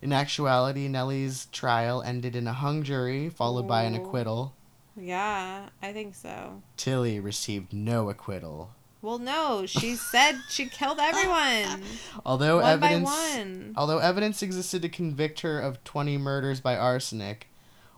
In 0.00 0.12
actuality, 0.12 0.86
Nellie's 0.86 1.46
trial 1.46 2.02
ended 2.02 2.36
in 2.36 2.46
a 2.46 2.52
hung 2.52 2.84
jury, 2.84 3.28
followed 3.28 3.66
by 3.66 3.82
an 3.82 3.96
Oh. 3.96 4.02
acquittal. 4.04 4.54
Yeah, 4.96 5.68
I 5.82 5.92
think 5.92 6.14
so. 6.14 6.62
Tilly 6.76 7.18
received 7.18 7.72
no 7.72 8.08
acquittal. 8.08 8.70
Well, 9.00 9.18
no, 9.18 9.64
she 9.64 9.94
said 9.94 10.40
she 10.48 10.66
killed 10.66 10.98
everyone 10.98 11.82
Although 12.26 12.56
one 12.56 12.80
by 12.80 12.88
evidence 12.88 13.08
one. 13.08 13.72
although 13.76 13.98
evidence 13.98 14.42
existed 14.42 14.82
to 14.82 14.88
convict 14.88 15.40
her 15.40 15.60
of 15.60 15.82
20 15.84 16.18
murders 16.18 16.60
by 16.60 16.76
arsenic, 16.76 17.48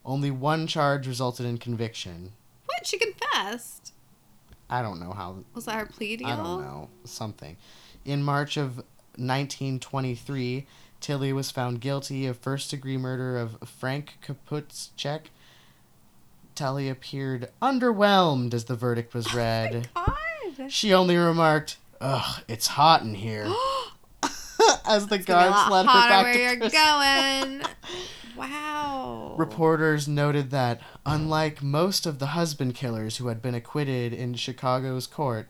only 0.05 0.31
one 0.31 0.66
charge 0.66 1.06
resulted 1.06 1.47
in 1.47 1.56
conviction. 1.59 2.32
What? 2.66 2.86
She 2.86 2.98
confessed. 2.98 3.93
I 4.68 4.82
don't 4.82 5.01
know 5.01 5.12
how 5.12 5.39
Was 5.55 5.64
that 5.64 5.77
her 5.77 5.86
plea 5.86 6.16
deal? 6.16 6.28
I 6.28 6.36
don't 6.36 6.60
know. 6.62 6.90
Something. 7.05 7.56
In 8.05 8.22
March 8.22 8.56
of 8.56 8.77
1923, 9.16 10.66
Tilly 11.01 11.32
was 11.32 11.51
found 11.51 11.81
guilty 11.81 12.27
of 12.27 12.39
first 12.39 12.70
degree 12.70 12.97
murder 12.97 13.39
of 13.39 13.56
Frank 13.68 14.18
Kaputschek. 14.24 15.27
Tilly 16.55 16.89
appeared 16.89 17.51
underwhelmed 17.62 18.52
as 18.52 18.66
the 18.66 18.77
verdict 18.77 19.14
was 19.14 19.27
oh 19.35 19.36
read. 19.36 19.89
She 20.69 20.93
only 20.93 21.16
remarked, 21.16 21.77
Ugh, 22.01 22.43
it's 22.49 22.66
hot 22.69 23.03
in 23.03 23.15
here. 23.15 23.47
as 24.87 25.07
the 25.07 25.16
It's 25.16 25.24
gonna 25.24 25.43
be 25.43 25.49
a 25.49 25.51
guards 25.51 25.70
led 25.70 25.87
her 25.87 25.93
back 26.09 26.24
where 26.24 26.32
to 26.32 26.39
you're 26.39 26.57
prison. 26.59 26.78
going. 26.78 27.62
wow. 28.37 29.35
Reporters 29.39 30.07
noted 30.09 30.51
that, 30.51 30.81
unlike 31.07 31.62
most 31.62 32.07
of 32.07 32.19
the 32.19 32.27
husband 32.28 32.74
killers 32.74 33.16
who 33.19 33.28
had 33.28 33.41
been 33.43 33.55
acquitted 33.55 34.12
in 34.12 34.35
Chicago's 34.35 35.07
court, 35.07 35.49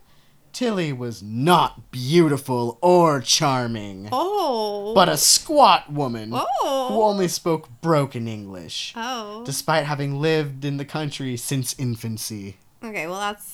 Tilly 0.52 0.92
was 0.92 1.22
not 1.22 1.90
beautiful 1.92 2.78
or 2.82 3.20
charming, 3.20 4.08
Oh. 4.10 4.92
but 4.94 5.08
a 5.08 5.16
squat 5.16 5.92
woman 5.92 6.30
Oh. 6.34 6.88
who 6.90 7.02
only 7.02 7.28
spoke 7.28 7.68
broken 7.80 8.26
English, 8.26 8.92
Oh. 8.96 9.42
despite 9.44 9.86
having 9.86 10.20
lived 10.20 10.64
in 10.64 10.76
the 10.76 10.84
country 10.84 11.36
since 11.36 11.74
infancy. 11.78 12.56
Okay, 12.82 13.06
well 13.06 13.20
that's 13.20 13.52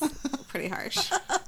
pretty 0.49 0.69
harsh. 0.69 1.11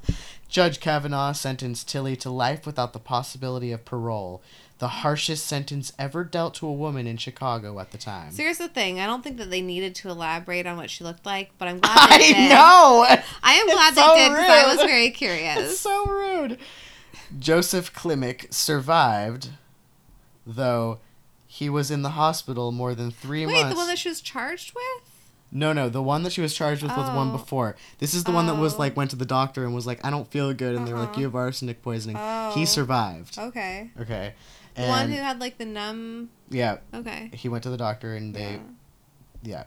Judge 0.48 0.80
Kavanagh 0.80 1.32
sentenced 1.34 1.88
Tilly 1.88 2.16
to 2.16 2.30
life 2.30 2.64
without 2.66 2.92
the 2.92 2.98
possibility 2.98 3.70
of 3.70 3.84
parole, 3.84 4.40
the 4.78 4.88
harshest 4.88 5.46
sentence 5.46 5.92
ever 5.98 6.24
dealt 6.24 6.54
to 6.54 6.66
a 6.66 6.72
woman 6.72 7.06
in 7.06 7.16
Chicago 7.18 7.78
at 7.80 7.90
the 7.90 7.98
time. 7.98 8.30
So 8.32 8.42
here's 8.42 8.58
the 8.58 8.68
thing. 8.68 8.98
I 9.00 9.06
don't 9.06 9.22
think 9.22 9.36
that 9.38 9.50
they 9.50 9.60
needed 9.60 9.94
to 9.96 10.08
elaborate 10.08 10.66
on 10.66 10.76
what 10.76 10.88
she 10.88 11.04
looked 11.04 11.26
like, 11.26 11.50
but 11.58 11.68
I'm 11.68 11.80
glad 11.80 12.08
they 12.10 12.14
I 12.14 12.32
did. 12.32 12.48
know! 12.50 13.06
I 13.42 13.52
am 13.54 13.66
It's 13.68 13.74
glad 13.74 13.94
so 13.94 14.14
they 14.14 14.24
did 14.24 14.30
because 14.30 14.50
I 14.50 14.74
was 14.74 14.82
very 14.90 15.06
It's 15.08 15.18
curious. 15.18 15.80
so 15.80 16.06
rude. 16.06 16.58
Joseph 17.38 17.92
Klimek 17.92 18.52
survived, 18.54 19.50
though 20.46 20.98
he 21.46 21.68
was 21.68 21.90
in 21.90 22.02
the 22.02 22.10
hospital 22.10 22.72
more 22.72 22.94
than 22.94 23.10
three 23.10 23.44
Wait, 23.44 23.52
months. 23.52 23.70
the 23.70 23.76
one 23.76 23.88
that 23.88 23.98
she 23.98 24.08
was 24.08 24.20
charged 24.22 24.74
with? 24.74 25.02
No, 25.50 25.72
no, 25.72 25.88
the 25.88 26.02
one 26.02 26.22
that 26.24 26.32
she 26.32 26.40
was 26.40 26.52
charged 26.54 26.82
with 26.82 26.96
was 26.96 27.08
the 27.08 27.14
one 27.14 27.28
Oh. 27.30 27.32
before. 27.32 27.74
This 27.98 28.12
is 28.14 28.24
the 28.24 28.32
one 28.32 28.46
that 28.46 28.56
was 28.56 28.74
Oh. 28.74 28.78
like 28.78 28.96
went 28.96 29.10
to 29.10 29.16
the 29.16 29.24
doctor 29.24 29.64
and 29.64 29.74
was 29.74 29.86
like, 29.86 30.04
"I 30.04 30.10
don't 30.10 30.30
feel 30.30 30.52
good," 30.52 30.74
and 30.76 30.86
they 30.86 30.92
were 30.92 30.98
like, 31.00 31.10
Uh-huh. 31.10 31.20
"You 31.20 31.26
have 31.26 31.34
arsenic 31.34 31.82
poisoning." 31.82 32.16
Oh. 32.18 32.52
He 32.54 32.66
survived. 32.66 33.38
Okay. 33.38 33.90
Okay, 34.00 34.34
The 34.74 34.80
and 34.82 34.88
one 34.90 35.10
who 35.10 35.16
had 35.16 35.40
like 35.40 35.56
the 35.58 35.64
numb. 35.66 36.28
yeah, 36.50 36.78
Okay. 36.94 37.30
he 37.34 37.48
went 37.48 37.62
to 37.64 37.70
the 37.70 37.76
doctor 37.78 38.14
and 38.14 38.34
they 38.34 38.60
Yeah. 39.42 39.64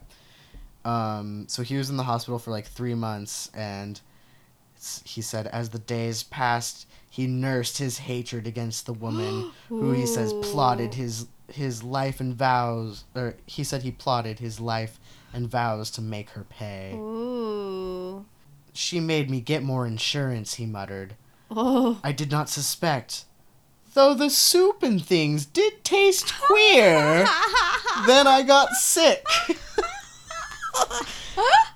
yeah. 0.85 1.19
Um, 1.19 1.45
so 1.47 1.61
he 1.63 1.77
was 1.77 1.89
in 1.89 1.97
the 1.97 2.03
hospital 2.03 2.39
for 2.39 2.51
like 2.51 2.65
three 2.67 2.95
months, 2.95 3.49
and 3.53 4.01
s- 4.77 5.01
he 5.05 5.21
said 5.21 5.47
as 5.47 5.69
the 5.69 5.79
days 5.79 6.23
passed, 6.23 6.87
he 7.09 7.27
nursed 7.27 7.77
his 7.77 7.99
hatred 7.99 8.47
against 8.47 8.85
the 8.85 8.93
woman 8.93 9.51
who 9.69 9.91
he 9.91 10.05
says 10.07 10.33
plotted 10.41 10.93
Ooh. 10.95 10.97
his 10.97 11.27
his 11.53 11.83
life 11.83 12.19
and 12.19 12.35
vows, 12.35 13.05
or 13.15 13.35
he 13.45 13.63
said 13.63 13.83
he 13.83 13.91
plotted 13.91 14.39
his 14.39 14.59
life 14.59 14.99
and 15.33 15.49
vows 15.49 15.91
to 15.91 16.01
make 16.01 16.31
her 16.31 16.43
pay. 16.43 16.93
Ooh. 16.93 18.25
She 18.73 18.99
made 18.99 19.29
me 19.29 19.41
get 19.41 19.63
more 19.63 19.85
insurance, 19.85 20.55
he 20.55 20.65
muttered. 20.65 21.15
Oh. 21.49 21.99
I 22.03 22.11
did 22.11 22.31
not 22.31 22.49
suspect. 22.49 23.25
Though 23.93 24.13
the 24.13 24.29
soup 24.29 24.83
and 24.83 25.03
things 25.03 25.45
did 25.45 25.83
taste 25.83 26.33
queer, 26.39 27.25
then 28.07 28.27
I 28.27 28.43
got 28.45 28.69
sick. 28.71 29.25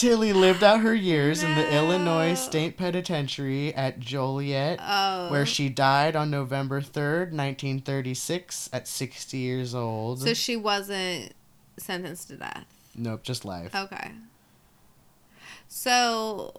Tilly 0.00 0.32
lived 0.32 0.64
out 0.64 0.80
her 0.80 0.94
years 0.94 1.42
in 1.42 1.54
the 1.54 1.76
Illinois 1.76 2.32
State 2.32 2.78
Penitentiary 2.78 3.74
at 3.74 4.00
Joliet, 4.00 4.78
Oh. 4.82 5.30
where 5.30 5.44
she 5.44 5.68
died 5.68 6.16
on 6.16 6.30
November 6.30 6.80
3rd, 6.80 7.32
1936, 7.34 8.70
at 8.72 8.88
60 8.88 9.36
years 9.36 9.74
old. 9.74 10.22
So 10.22 10.32
she 10.32 10.56
wasn't 10.56 11.34
sentenced 11.76 12.28
to 12.28 12.36
death. 12.36 12.64
nope, 12.94 13.22
just 13.22 13.44
life. 13.44 13.74
Okay. 13.74 14.12
So. 15.68 16.54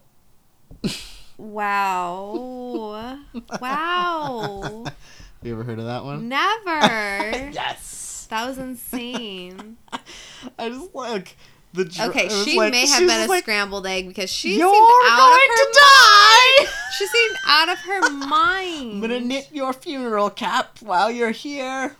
Wow. 1.38 3.18
Wow. 3.60 4.86
You 5.44 5.54
ever 5.54 5.64
heard 5.64 5.80
of 5.80 5.86
that 5.86 6.04
one? 6.04 6.30
Never. 6.30 6.70
yes. 7.52 8.28
That 8.30 8.46
was 8.48 8.60
insane. 8.60 9.78
I 10.60 10.70
just 10.70 10.94
like 10.94 11.36
the. 11.74 11.86
dr- 11.86 12.10
Okay, 12.10 12.30
she 12.30 12.58
like- 12.58 12.72
may 12.72 12.86
have 12.88 13.00
been 13.08 13.22
a 13.22 13.28
like, 13.28 13.44
scrambled 13.44 13.86
egg 13.88 14.08
because 14.08 14.30
she 14.30 14.58
You're 14.58 14.74
seemed 14.74 14.92
out 15.10 15.18
going 15.18 15.34
of 15.34 15.58
her 15.58 15.66
to 15.66 15.80
die. 15.80 16.72
She 16.98 17.08
seemed 17.08 17.38
out 17.48 17.70
of 17.70 17.80
her 17.80 18.10
mind. 18.12 18.92
I'm 18.96 19.02
gonna 19.02 19.20
knit 19.22 19.48
your 19.52 19.74
funeral 19.74 20.30
cap 20.30 20.78
while 20.82 21.10
you're 21.10 21.32
here. 21.32 21.96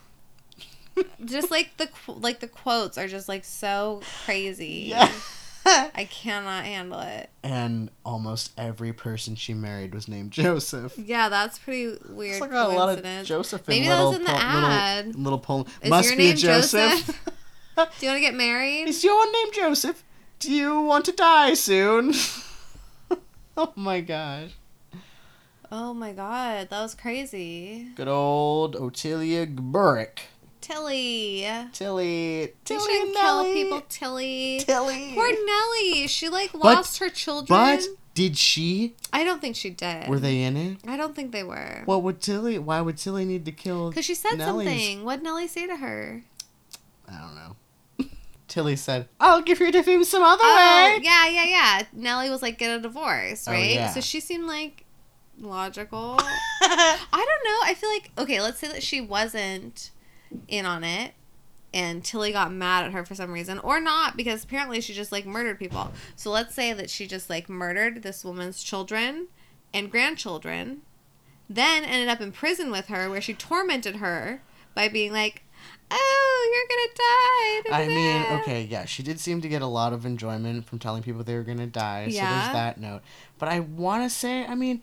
Just 1.24 1.50
like 1.50 1.70
the 1.78 1.88
like 2.06 2.40
the 2.40 2.46
quotes 2.46 2.98
are 2.98 3.08
just 3.08 3.28
like 3.28 3.44
so 3.44 4.02
crazy. 4.24 4.84
Yeah. 4.88 5.10
I 5.64 6.06
cannot 6.10 6.64
handle 6.64 7.00
it. 7.00 7.30
and 7.44 7.88
almost 8.04 8.50
every 8.58 8.92
person 8.92 9.34
she 9.36 9.54
married 9.54 9.94
was 9.94 10.08
named 10.08 10.32
Joseph. 10.32 10.92
Yeah, 10.98 11.28
that's 11.28 11.58
pretty 11.58 11.96
weird. 12.08 12.32
It's 12.32 12.40
like 12.40 12.50
a 12.52 12.68
lot 12.68 12.98
of. 12.98 13.24
Joseph 13.24 13.66
Maybe 13.68 13.84
in 13.84 13.88
that 13.90 14.02
was 14.04 14.16
in 14.16 14.24
the 14.24 14.28
po- 14.30 14.36
ad. 14.36 15.06
little 15.06 15.22
little 15.22 15.38
poem. 15.38 15.66
Must 15.86 16.16
be 16.16 16.34
Joseph. 16.34 17.06
Joseph? 17.06 17.20
Do 17.76 17.82
you 18.00 18.08
want 18.08 18.16
to 18.16 18.20
get 18.20 18.34
married? 18.34 18.88
Is 18.88 19.02
your 19.04 19.24
name 19.32 19.52
Joseph? 19.52 20.04
Do 20.38 20.52
you 20.52 20.80
want 20.82 21.04
to 21.06 21.12
die 21.12 21.54
soon? 21.54 22.12
oh 23.56 23.72
my 23.76 24.00
gosh. 24.00 24.50
Oh 25.70 25.94
my 25.94 26.12
god, 26.12 26.68
that 26.68 26.82
was 26.82 26.94
crazy. 26.94 27.88
Good 27.94 28.08
old 28.08 28.76
Otilia 28.76 29.46
Gburick. 29.54 30.18
Tilly. 30.60 31.46
Tilly. 31.72 32.52
Tilly 32.64 32.80
shouldn't 32.80 33.06
and 33.08 33.16
kill 33.16 33.42
Nellie. 33.42 33.54
people, 33.54 33.80
Tilly. 33.88 34.60
Tilly. 34.60 35.12
Poor 35.14 35.28
Nellie. 35.46 36.06
She 36.08 36.28
like 36.28 36.52
lost 36.54 36.98
her 36.98 37.08
children. 37.08 37.46
But 37.58 37.86
did 38.14 38.36
she? 38.36 38.94
I 39.12 39.24
don't 39.24 39.40
think 39.40 39.56
she 39.56 39.70
did. 39.70 40.08
Were 40.08 40.20
they 40.20 40.42
in 40.42 40.56
it? 40.56 40.78
I 40.86 40.96
don't 40.96 41.16
think 41.16 41.32
they 41.32 41.42
were. 41.42 41.82
What 41.86 42.02
would 42.02 42.20
Tilly? 42.20 42.58
Why 42.58 42.80
would 42.80 42.98
Tilly 42.98 43.24
need 43.24 43.44
to 43.46 43.52
kill? 43.52 43.88
Because 43.88 44.04
she 44.04 44.14
said 44.14 44.36
Nellie's- 44.38 44.68
something. 44.68 45.04
What'd 45.04 45.24
Nellie 45.24 45.48
say 45.48 45.66
to 45.66 45.76
her? 45.76 46.22
I 47.08 47.18
don't 47.18 47.34
know. 47.34 47.56
Tilly 48.52 48.76
said, 48.76 49.08
"I'll 49.18 49.40
give 49.40 49.60
you 49.60 49.72
to 49.72 49.80
him 49.82 50.04
some 50.04 50.22
other 50.22 50.42
Oh, 50.44 50.56
way." 50.96 51.00
yeah, 51.02 51.26
yeah, 51.26 51.44
yeah. 51.44 51.82
Nellie 51.94 52.28
was 52.28 52.42
like, 52.42 52.58
get 52.58 52.76
a 52.78 52.80
divorce, 52.82 53.48
Oh, 53.48 53.52
right? 53.52 53.72
yeah. 53.72 53.88
So 53.90 54.00
she 54.02 54.20
seemed 54.20 54.44
like 54.46 54.84
logical. 55.38 56.16
I 56.60 56.98
don't 57.12 57.44
know. 57.44 57.60
I 57.64 57.74
feel 57.74 57.88
like, 57.90 58.10
okay, 58.18 58.40
let's 58.42 58.58
say 58.58 58.68
that 58.68 58.82
she 58.82 59.00
wasn't 59.00 59.90
in 60.48 60.66
on 60.66 60.84
it 60.84 61.12
and 61.74 62.04
Tilly 62.04 62.32
got 62.32 62.52
mad 62.52 62.84
at 62.84 62.92
her 62.92 63.02
for 63.06 63.14
some 63.14 63.32
reason, 63.32 63.58
or 63.60 63.80
not, 63.80 64.14
because 64.18 64.44
apparently 64.44 64.82
she 64.82 64.92
just 64.92 65.10
like 65.12 65.24
murdered 65.24 65.58
people. 65.58 65.90
So 66.16 66.30
let's 66.30 66.54
say 66.54 66.74
that 66.74 66.90
she 66.90 67.06
just 67.06 67.30
like 67.30 67.48
murdered 67.48 68.02
this 68.02 68.22
woman's 68.22 68.62
children 68.62 69.28
and 69.72 69.90
grandchildren, 69.90 70.82
then 71.48 71.82
ended 71.84 72.10
up 72.10 72.20
in 72.20 72.32
prison 72.32 72.70
with 72.70 72.88
her 72.88 73.08
where 73.08 73.22
she 73.22 73.32
tormented 73.32 73.96
her 73.96 74.42
by 74.74 74.88
being 74.88 75.12
like, 75.12 75.44
oh, 75.92 76.50
you're 76.52 77.72
gonna 77.72 77.78
die. 77.78 77.84
I 77.84 77.88
mean, 77.88 78.22
da-da-da." 78.22 78.40
okay, 78.42 78.62
yeah, 78.64 78.84
she 78.84 79.02
did 79.02 79.20
seem 79.20 79.40
to 79.40 79.48
get 79.48 79.62
a 79.62 79.66
lot 79.66 79.92
of 79.92 80.04
enjoyment 80.06 80.64
from 80.66 80.78
telling 80.78 81.02
people 81.02 81.22
they 81.22 81.34
were 81.34 81.42
gonna 81.42 81.66
die. 81.66 82.06
Yeah. 82.10 82.28
So 82.28 82.34
there's 82.42 82.52
that 82.54 82.80
note. 82.80 83.02
But 83.38 83.48
I 83.48 83.60
want 83.60 84.02
to 84.04 84.10
say, 84.10 84.44
I 84.46 84.54
mean, 84.54 84.82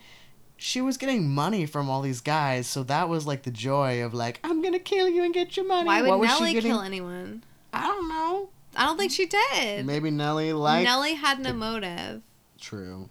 she 0.57 0.81
was 0.81 0.97
getting 0.97 1.29
money 1.29 1.65
from 1.65 1.89
all 1.89 2.01
these 2.01 2.21
guys, 2.21 2.67
so 2.67 2.83
that 2.83 3.07
was 3.09 3.25
like 3.25 3.43
the 3.43 3.51
joy 3.51 4.03
of 4.03 4.13
like, 4.13 4.39
I'm 4.43 4.61
gonna 4.61 4.79
kill 4.79 5.07
you 5.09 5.23
and 5.23 5.33
get 5.33 5.55
your 5.57 5.65
money. 5.67 5.87
Why 5.87 6.01
would 6.01 6.09
What 6.17 6.27
Nellie 6.27 6.53
getting- 6.53 6.71
kill 6.71 6.81
anyone? 6.81 7.43
I 7.73 7.83
don't 7.87 8.09
know. 8.09 8.49
I 8.75 8.85
don't 8.85 8.97
think 8.97 9.11
she 9.11 9.25
did. 9.25 9.85
Maybe 9.85 10.11
Nellie 10.11 10.53
liked. 10.53 10.85
Nellie 10.85 11.15
had 11.15 11.39
no 11.39 11.53
motive 11.53 12.21
True. 12.59 13.09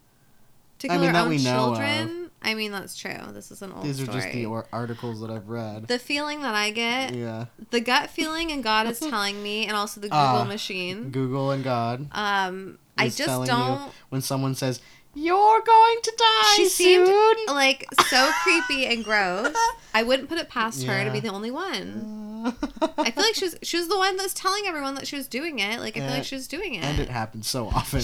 to 0.78 0.88
I 0.88 0.92
kill 0.92 1.00
mean, 1.00 1.14
her 1.14 1.20
own 1.20 1.42
know 1.42 1.72
of. 1.74 2.27
Children. 2.42 2.56
I 2.56 2.60
mean, 2.60 2.72
that's 2.72 2.96
true. 2.96 3.12
This 3.32 3.50
is 3.50 3.62
an 3.62 3.72
old 3.72 3.84
These 3.84 4.00
are 4.00 4.04
story. 4.04 4.20
just 4.20 4.32
the 4.32 4.46
or- 4.46 4.66
articles 4.72 5.20
that 5.20 5.30
I've 5.30 5.48
read. 5.48 5.88
the 5.88 5.98
feeling 5.98 6.42
that 6.42 6.54
I 6.54 6.70
get, 6.70 7.14
yeah. 7.14 7.46
the 7.70 7.80
gut 7.80 8.10
feeling, 8.10 8.50
and 8.52 8.62
God 8.62 8.86
is 8.88 8.98
telling 9.10 9.42
me, 9.42 9.66
and 9.66 9.76
also 9.76 10.00
the 10.00 10.08
Google 10.08 10.18
Ah, 10.18 10.44
machine. 10.44 11.10
Google 11.10 11.50
and 11.50 11.62
God. 11.64 12.08
Um, 12.12 12.78
I 12.96 13.08
just 13.08 13.46
don't. 13.46 13.92
when 14.08 14.20
someone 14.22 14.54
says 14.54 14.80
you're 15.14 15.62
going 15.62 15.98
to 16.02 16.12
die 16.16 16.52
She 16.56 16.68
seemed 16.68 17.06
soon. 17.06 17.36
like 17.48 17.86
so 18.08 18.30
creepy 18.42 18.86
and 18.86 19.02
gross. 19.04 19.54
I 19.94 20.02
wouldn't 20.04 20.28
put 20.28 20.38
it 20.38 20.48
past 20.48 20.84
her 20.84 21.04
to 21.04 21.10
be 21.10 21.18
the 21.20 21.30
only 21.30 21.50
one. 21.50 22.44
I 22.98 23.10
feel 23.10 23.24
like 23.24 23.34
she 23.34 23.46
was 23.46 23.56
she 23.62 23.76
was 23.78 23.88
the 23.88 23.96
one 23.96 24.16
that's 24.16 24.34
telling 24.34 24.64
everyone 24.66 24.94
that 24.96 25.06
she 25.08 25.16
was 25.16 25.26
doing 25.26 25.58
it. 25.58 25.80
Like 25.80 25.96
I 25.96 26.00
feel 26.00 26.10
like 26.10 26.24
she 26.24 26.34
was 26.36 26.46
doing 26.46 26.74
it. 26.74 26.84
and 26.84 26.98
it 27.00 27.08
happens 27.08 27.48
so 27.48 27.66
often. 27.68 28.02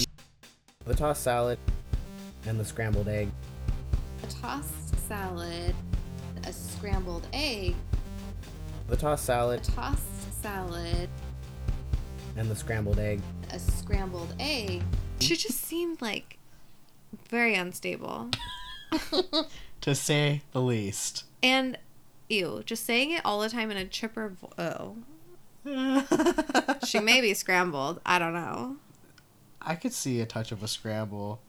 The 0.85 0.93
tossed 0.95 1.23
salad 1.23 1.57
and 2.45 2.59
the 2.59 2.65
scrambled 2.65 3.07
egg. 3.07 3.29
A 4.23 4.27
tossed 4.27 5.07
salad, 5.07 5.75
a 6.45 6.53
scrambled 6.53 7.27
egg, 7.33 7.75
The 8.87 8.95
tossed 8.97 9.23
a 9.23 9.25
salad 9.25 9.63
tossed 9.63 10.41
salad, 10.43 11.09
and 12.37 12.49
the 12.49 12.55
scrambled 12.55 12.99
egg. 12.99 13.21
a 13.51 13.59
scrambled 13.59 14.33
egg. 14.39 14.81
She 15.19 15.35
just 15.35 15.59
seemed 15.61 16.01
like 16.01 16.37
very 17.29 17.55
unstable. 17.55 18.29
to 19.81 19.95
say 19.95 20.41
the 20.51 20.61
least. 20.61 21.23
And 21.41 21.77
ew, 22.29 22.61
just 22.65 22.85
saying 22.85 23.11
it 23.11 23.21
all 23.25 23.39
the 23.39 23.49
time 23.49 23.71
in 23.71 23.77
a 23.77 23.85
chipper. 23.85 24.29
Vo- 24.29 24.51
oh, 25.65 26.77
she 26.85 26.99
may 26.99 27.21
be 27.21 27.33
scrambled. 27.33 28.01
I 28.05 28.19
don't 28.19 28.33
know. 28.33 28.77
I 29.61 29.75
could 29.75 29.93
see 29.93 30.19
a 30.21 30.25
touch 30.25 30.51
of 30.51 30.61
a 30.61 30.67
scramble. 30.67 31.39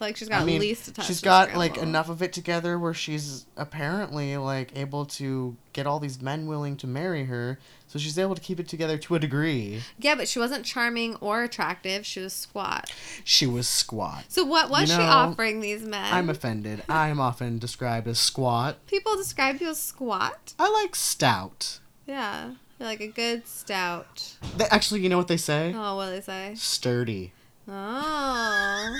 Like 0.00 0.16
she's 0.16 0.28
got 0.28 0.42
I 0.42 0.44
mean, 0.44 0.56
at 0.56 0.60
least 0.60 0.88
a 0.88 0.92
touch. 0.92 1.06
she's 1.06 1.20
got 1.20 1.54
like 1.54 1.76
enough 1.76 2.08
of 2.08 2.22
it 2.22 2.32
together 2.32 2.78
where 2.78 2.94
she's 2.94 3.46
apparently 3.56 4.36
like 4.36 4.76
able 4.76 5.04
to 5.06 5.56
get 5.72 5.86
all 5.86 5.98
these 5.98 6.20
men 6.22 6.46
willing 6.46 6.76
to 6.78 6.86
marry 6.86 7.24
her, 7.24 7.58
so 7.88 7.98
she's 7.98 8.18
able 8.18 8.34
to 8.34 8.40
keep 8.40 8.60
it 8.60 8.68
together 8.68 8.96
to 8.98 9.14
a 9.16 9.18
degree. 9.18 9.82
Yeah, 9.98 10.14
but 10.14 10.28
she 10.28 10.38
wasn't 10.38 10.64
charming 10.64 11.16
or 11.16 11.42
attractive. 11.42 12.06
She 12.06 12.20
was 12.20 12.32
squat. 12.32 12.92
She 13.24 13.46
was 13.46 13.66
squat. 13.68 14.24
So 14.28 14.44
what 14.44 14.70
was 14.70 14.88
You 14.90 14.96
she 14.96 15.02
offering 15.02 15.60
these 15.60 15.82
men? 15.82 16.12
I'm 16.12 16.30
offended. 16.30 16.82
I'm 16.88 17.18
often 17.20 17.58
described 17.58 18.06
as 18.08 18.18
squat. 18.18 18.76
People 18.86 19.16
describe 19.16 19.60
you 19.60 19.68
as 19.70 19.80
squat. 19.80 20.54
I 20.58 20.70
like 20.70 20.94
stout. 20.94 21.80
Yeah, 22.06 22.52
you're 22.78 22.88
like 22.88 23.00
a 23.00 23.08
good 23.08 23.46
stout. 23.46 24.36
They, 24.56 24.64
actually, 24.66 25.00
you 25.00 25.08
know 25.08 25.18
what 25.18 25.28
they 25.28 25.36
say? 25.36 25.74
Oh, 25.76 25.96
what 25.96 26.06
do 26.06 26.12
they 26.12 26.20
say? 26.20 26.52
Sturdy. 26.56 27.32
Oh, 27.70 28.96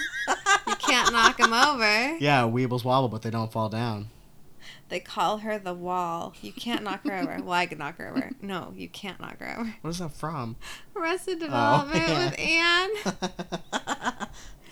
you 0.67 0.75
can't 0.77 1.13
knock 1.13 1.41
him 1.41 1.53
over. 1.53 2.17
Yeah, 2.19 2.43
weebles 2.43 2.85
wobble, 2.85 3.09
but 3.09 3.23
they 3.23 3.31
don't 3.31 3.51
fall 3.51 3.69
down. 3.69 4.11
They 4.89 5.01
call 5.01 5.39
her 5.39 5.59
the 5.59 5.75
wall. 5.75 6.35
You 6.41 6.53
can't 6.53 6.83
knock 6.83 7.07
her 7.07 7.15
over. 7.15 7.41
Well, 7.43 7.53
I 7.53 7.67
can 7.67 7.79
knock 7.79 7.99
her 7.99 8.09
over. 8.09 8.31
No, 8.41 8.73
you 8.77 8.89
can't 8.89 9.21
knock 9.21 9.39
her 9.41 9.59
over. 9.59 9.75
What 9.83 9.91
is 9.91 9.99
that 9.99 10.13
from? 10.13 10.57
Arrested 10.97 11.41
Development 11.41 12.09
yeah. 12.09 12.25
with 12.25 12.39
Anne. 12.39 14.29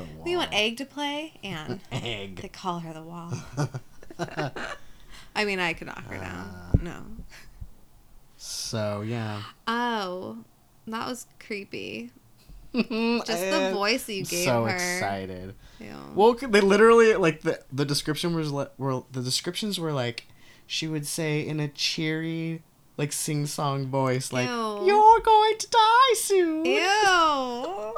we 0.24 0.36
want. 0.36 0.52
Egg 0.52 0.78
to 0.78 0.86
play? 0.86 1.34
Anne. 1.42 1.80
Egg. 1.92 2.40
They 2.40 2.48
call 2.48 2.80
her 2.80 2.94
the 2.94 3.02
wall. 3.02 3.32
I 5.34 5.44
mean, 5.44 5.58
I 5.60 5.74
could 5.74 5.88
knock 5.88 6.06
her 6.06 6.16
down. 6.16 6.48
Uh. 6.48 6.70
No. 6.82 7.02
so 8.38 9.02
yeah. 9.02 9.42
Oh, 9.66 10.38
that 10.86 11.06
was 11.06 11.26
creepy. 11.38 12.10
Just 13.26 13.40
the 13.50 13.70
voice 13.74 14.08
you 14.08 14.24
gave 14.24 14.44
so 14.44 14.64
her. 14.64 14.74
excited. 14.74 15.54
Ew. 15.80 15.88
Well, 16.14 16.34
they 16.34 16.60
literally 16.60 17.14
like 17.14 17.42
the 17.42 17.60
the 17.72 17.84
description 17.84 18.34
was 18.34 18.50
were 18.52 19.02
the 19.12 19.20
descriptions 19.22 19.78
were 19.80 19.92
like 19.92 20.26
she 20.66 20.86
would 20.88 21.06
say 21.06 21.40
in 21.46 21.60
a 21.60 21.68
cheery 21.68 22.62
like 22.96 23.12
sing 23.12 23.46
song 23.46 23.86
voice 23.86 24.32
like 24.32 24.48
Ew. 24.48 24.86
you're 24.86 25.20
going 25.20 25.58
to 25.58 25.68
die 25.70 26.14
soon. 26.16 26.64
Ew. 26.64 27.94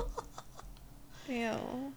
Ew. 1.28 1.92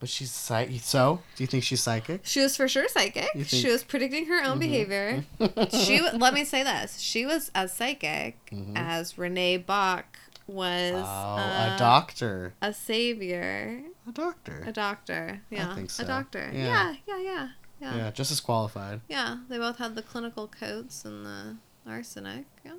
But 0.00 0.08
she's 0.08 0.30
psychic. 0.30 0.80
So, 0.82 1.20
do 1.34 1.42
you 1.42 1.48
think 1.48 1.64
she's 1.64 1.82
psychic? 1.82 2.20
She 2.22 2.40
was 2.40 2.56
for 2.56 2.68
sure 2.68 2.86
psychic. 2.88 3.24
Think- 3.32 3.46
Mm-hmm. 3.48 3.56
She 3.56 3.68
was 3.68 3.82
predicting 3.82 4.26
her 4.26 4.44
own 4.44 4.60
behavior. 4.60 5.24
she 5.70 5.98
w- 5.98 6.16
let 6.18 6.34
me 6.34 6.44
say 6.52 6.62
this. 6.62 7.00
She 7.00 7.26
was 7.26 7.50
as 7.54 7.72
psychic 7.72 8.36
Mhm. 8.52 8.74
as 8.76 9.18
Renee 9.18 9.56
Bach 9.56 10.06
was 10.48 10.94
Oh, 10.94 10.98
uh, 11.06 11.74
a 11.74 11.78
doctor. 11.78 12.54
a 12.62 12.72
savior, 12.72 13.82
A 14.08 14.12
doctor. 14.12 14.64
a 14.66 14.72
doctor. 14.72 15.42
Yeah, 15.50 15.74
think 15.74 15.90
so. 15.90 16.02
a 16.02 16.06
doctor. 16.06 16.50
Yeah. 16.52 16.66
Yeah, 16.66 16.94
yeah, 17.06 17.18
yeah, 17.22 17.48
yeah. 17.80 17.96
yeah, 17.96 18.10
just 18.10 18.32
as 18.32 18.40
qualified. 18.40 19.00
Yeah, 19.08 19.36
they 19.48 19.58
both 19.58 19.76
had 19.78 19.94
the 19.94 20.02
clinical 20.02 20.48
coats 20.48 21.04
and 21.04 21.24
the 21.26 21.56
arsenic. 21.86 22.46
Yeah. 22.64 22.74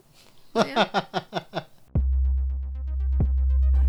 Yeah. 0.56 1.02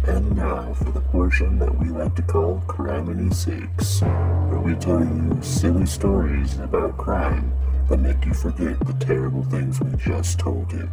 And 0.07 0.35
now 0.35 0.73
for 0.75 0.91
the 0.93 1.01
portion 1.03 1.59
that 1.59 1.79
we 1.79 1.91
like 1.91 2.17
to 2.17 2.23
call 2.23 2.63
Criminy 2.67 3.33
Sakes, 3.35 4.01
where 4.01 4.59
we 4.59 4.75
tell 4.75 5.01
you 5.01 5.39
silly 5.43 5.85
stories 5.85 6.59
about 6.59 6.97
crime 6.97 7.53
that 7.89 7.99
make 7.99 8.25
you 8.25 8.33
forget 8.33 8.81
the 8.87 8.95
terrible 8.95 9.45
things 9.45 9.79
we 9.81 9.93
just 9.99 10.39
told 10.39 10.73
you. 10.73 10.89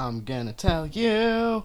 I'm 0.00 0.24
gonna 0.24 0.52
tell 0.54 0.86
you 0.86 1.64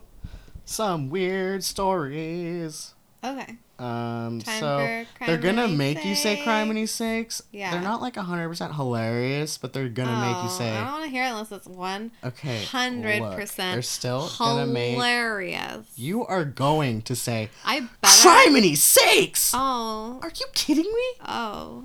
some 0.65 1.09
weird 1.09 1.63
stories. 1.63 2.93
Okay. 3.23 3.55
Um, 3.79 4.39
Time 4.39 4.59
so 4.59 5.05
they're 5.25 5.37
gonna 5.37 5.67
make 5.67 6.03
you 6.05 6.15
say 6.15 6.35
Sakes. 6.35 6.47
criminy 6.47 6.87
sakes. 6.87 7.41
Yeah. 7.51 7.71
They're 7.71 7.81
not 7.81 8.01
like 8.01 8.15
hundred 8.17 8.47
percent 8.49 8.75
hilarious, 8.75 9.57
but 9.57 9.71
they're 9.73 9.89
gonna 9.89 10.19
make 10.19 10.35
you 10.43 10.49
Oh, 10.49 10.57
say, 10.57 10.71
I 10.71 10.83
don't 10.83 10.91
want 10.93 11.03
to 11.05 11.09
hear 11.09 11.23
it 11.25 11.27
unless 11.29 11.51
it's 11.51 11.67
one 11.67 12.11
okay, 12.23 12.63
Hundred 12.65 13.21
percent. 13.35 13.73
They're 13.75 13.81
still 13.81 14.29
gonna 14.37 14.65
make. 14.65 14.93
hilarious. 14.95 15.87
You 15.97 16.25
are 16.25 16.45
going 16.45 17.01
to 17.03 17.15
say 17.15 17.49
I 17.65 17.79
bet. 17.81 17.89
better. 18.01 18.29
criminy 18.29 18.77
sakes. 18.77 19.51
Oh. 19.53 20.19
Are 20.21 20.29
you 20.33 20.45
kidding 20.53 20.83
me? 20.83 21.25
Oh. 21.25 21.83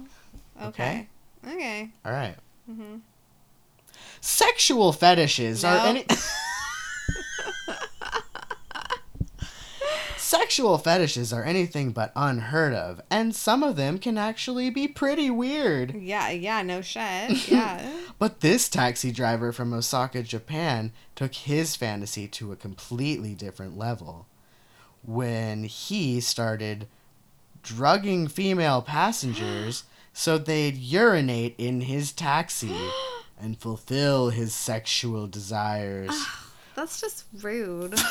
Okay. 0.63 1.07
Okay. 1.47 1.91
All 2.05 2.13
right. 2.13 2.35
hmm 2.67 2.97
Sexual 4.21 4.93
fetishes 4.93 5.65
are 5.65 5.87
any. 5.87 6.05
Sexual 10.17 10.79
fetishes 10.79 11.33
are 11.33 11.43
anything 11.43 11.91
but 11.91 12.13
unheard 12.15 12.75
of, 12.75 13.01
and 13.11 13.35
some 13.35 13.63
of 13.63 13.77
them 13.77 13.99
can 13.99 14.19
actually 14.19 14.71
be 14.71 14.87
pretty 14.87 15.31
weird. 15.31 15.95
Yeah. 15.95 16.31
Yeah. 16.31 16.63
No 16.63 16.83
shit. 16.83 17.49
Yeah. 17.51 17.91
But 18.19 18.41
this 18.41 18.69
taxi 18.69 19.11
driver 19.11 19.51
from 19.53 19.73
Osaka, 19.73 20.23
Japan, 20.23 20.93
took 21.17 21.35
his 21.35 21.75
fantasy 21.75 22.29
to 22.29 22.53
a 22.53 22.57
completely 22.57 23.35
different 23.35 23.79
level. 23.79 24.27
When 25.03 25.65
he 25.65 26.21
started 26.21 26.87
drugging 27.63 28.29
female 28.29 28.83
passengers 28.83 29.85
so 30.13 30.37
they'd 30.39 30.77
urinate 30.77 31.55
in 31.59 31.83
his 31.83 32.13
taxi 32.13 32.77
and 33.43 33.59
fulfill 33.59 34.31
his 34.31 34.55
sexual 34.55 35.27
desires. 35.27 36.11
That's 36.75 37.01
just 37.01 37.25
rude. 37.43 37.95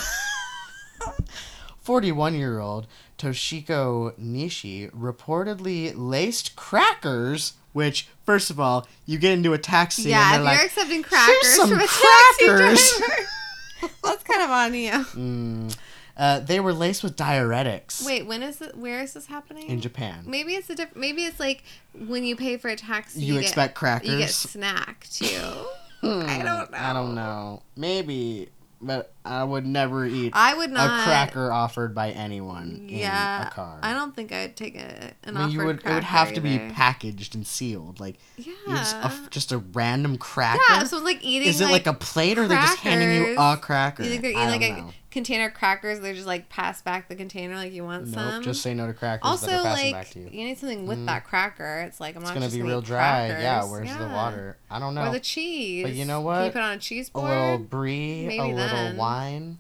41 1.81 2.35
year 2.35 2.60
old 2.60 2.88
Toshiko 3.18 4.14
Nishi 4.19 4.91
reportedly 4.91 5.93
laced 5.95 6.56
crackers, 6.56 7.53
which, 7.73 8.07
first 8.26 8.49
of 8.49 8.60
all, 8.60 8.88
you 9.06 9.18
get 9.18 9.34
into 9.34 9.53
a 9.53 9.57
taxi 9.57 10.10
yeah. 10.10 10.35
And 10.35 10.43
you're 10.43 10.53
they're 10.53 10.65
accepting 10.65 11.03
crackers 11.03 11.56
some 11.56 11.69
from 11.69 11.80
a 11.80 11.88
crackers." 11.88 12.91
taxi 12.91 12.97
driver, 12.99 13.93
that's 14.03 14.23
kind 14.23 14.41
of 14.41 14.49
on 14.49 14.73
you. 14.73 14.91
Mm. 15.19 15.77
Uh, 16.19 16.39
they 16.41 16.59
were 16.59 16.73
laced 16.73 17.01
with 17.01 17.15
diuretics 17.15 18.05
Wait. 18.05 18.25
When 18.27 18.43
is 18.43 18.61
it? 18.61 18.75
Where 18.77 19.01
is 19.01 19.13
this 19.13 19.27
happening? 19.27 19.69
in 19.69 19.79
Japan. 19.79 20.25
Maybe 20.27 20.53
it's 20.55 20.69
a 20.69 20.75
different. 20.75 20.97
Maybe 20.97 21.23
it's 21.23 21.39
like 21.39 21.63
when 21.97 22.25
you 22.25 22.35
pay 22.35 22.57
for 22.57 22.67
a 22.67 22.75
taxi. 22.75 23.21
You 23.21 23.35
get- 23.35 23.43
expect 23.43 23.75
crackers? 23.75 24.09
You 24.09 24.17
get 24.17 24.29
snack 24.29 25.07
too. 25.09 25.39
Hmm, 26.01 26.21
I 26.25 26.37
don't 26.43 26.71
know. 26.71 26.77
I 26.77 26.93
don't 26.93 27.13
know. 27.13 27.61
Maybe, 27.75 28.47
but 28.81 29.11
I 29.25 29.43
would 29.43 29.65
never 29.65 30.05
eat 30.05 30.31
I 30.33 30.53
would 30.55 30.71
not. 30.71 31.01
a 31.01 31.03
cracker 31.03 31.51
offered 31.51 31.93
by 31.93 32.11
anyone 32.11 32.85
Yeah. 32.87 33.41
in 33.41 33.47
a 33.47 33.51
car. 33.51 33.79
I 33.83 33.91
don't 33.93 34.15
think 34.15 34.31
I'd 34.31 34.55
take 34.55 34.77
a, 34.77 35.11
an 35.25 35.35
I 35.35 35.41
mean, 35.47 35.51
you 35.51 35.65
would. 35.65 35.79
It 35.85 35.93
would 35.93 36.05
have 36.05 36.31
to 36.35 36.39
be 36.39 36.57
packaged 36.57 37.35
and 37.35 37.45
sealed. 37.45 37.99
Like 37.99 38.15
Yeah. 38.37 38.53
just, 38.69 38.95
a, 38.95 39.11
just 39.29 39.51
a 39.51 39.57
random 39.57 40.17
cracker. 40.17 40.61
yeah. 40.69 40.83
So 40.85 40.95
it's 40.95 41.03
like 41.05 41.21
eating. 41.21 41.49
Is 41.49 41.59
it 41.59 41.69
like, 41.69 41.85
a 41.85 41.91
plate 41.93 42.37
or 42.37 42.47
they're 42.47 42.61
just 42.61 42.77
handing 42.79 43.11
you 43.33 43.35
a 43.37 43.57
cracker? 43.57 44.03
You 44.03 44.09
think 44.09 44.21
they're 44.21 44.37
I 44.37 44.47
eating 44.47 44.49
like 44.51 44.61
don't 44.61 44.79
a 44.79 44.81
know. 44.83 44.93
Container 45.11 45.49
crackers? 45.49 45.99
They're 45.99 46.14
just 46.14 46.27
like 46.27 46.49
pass 46.49 46.81
back 46.81 47.07
the 47.10 47.15
container 47.15 47.56
like 47.56 47.72
you 47.73 47.84
want 47.84 48.06
Nope, 48.07 48.14
some. 48.15 48.44
just 48.44 48.61
say 48.61 48.73
no 48.73 48.88
to 48.88 48.94
crackers 48.94 49.22
also 49.30 49.48
that 49.48 49.60
are 49.60 49.64
passing 49.64 49.91
like 49.94 49.94
back 50.06 50.10
to 50.14 50.19
you. 50.19 50.30
need 50.45 50.57
something 50.57 50.86
with 50.88 50.99
Mm. 50.99 51.06
that 51.07 51.23
cracker. 51.26 51.80
It's 51.88 51.99
like 51.99 52.15
I'm 52.15 52.22
It's 52.22 52.30
not 52.31 52.40
gonna 52.40 52.49
be 52.52 52.61
real 52.61 52.81
dry. 52.81 53.27
Yeah, 53.27 53.40
crackers. 53.61 53.72
where's 53.72 53.98
the 53.98 54.07
water? 54.07 54.57
I 54.69 54.80
don't 54.80 54.94
know. 54.95 55.07
Or 55.07 55.11
the 55.11 55.19
cheese. 55.19 55.84
But 55.84 55.94
you 55.94 56.06
know 56.06 56.18
Can 56.19 56.26
what? 56.26 56.45
you 56.45 56.52
put 56.52 56.60
it 56.60 56.64
on 56.64 56.72
a 56.73 56.77
cheese 56.80 57.10
board. 57.10 57.30
a 57.31 57.34
little 57.34 57.57
brie, 57.60 58.26
a 58.26 58.27
Maybe 58.27 58.53
little 58.53 58.56
then. 58.76 58.98
wine. 58.98 59.60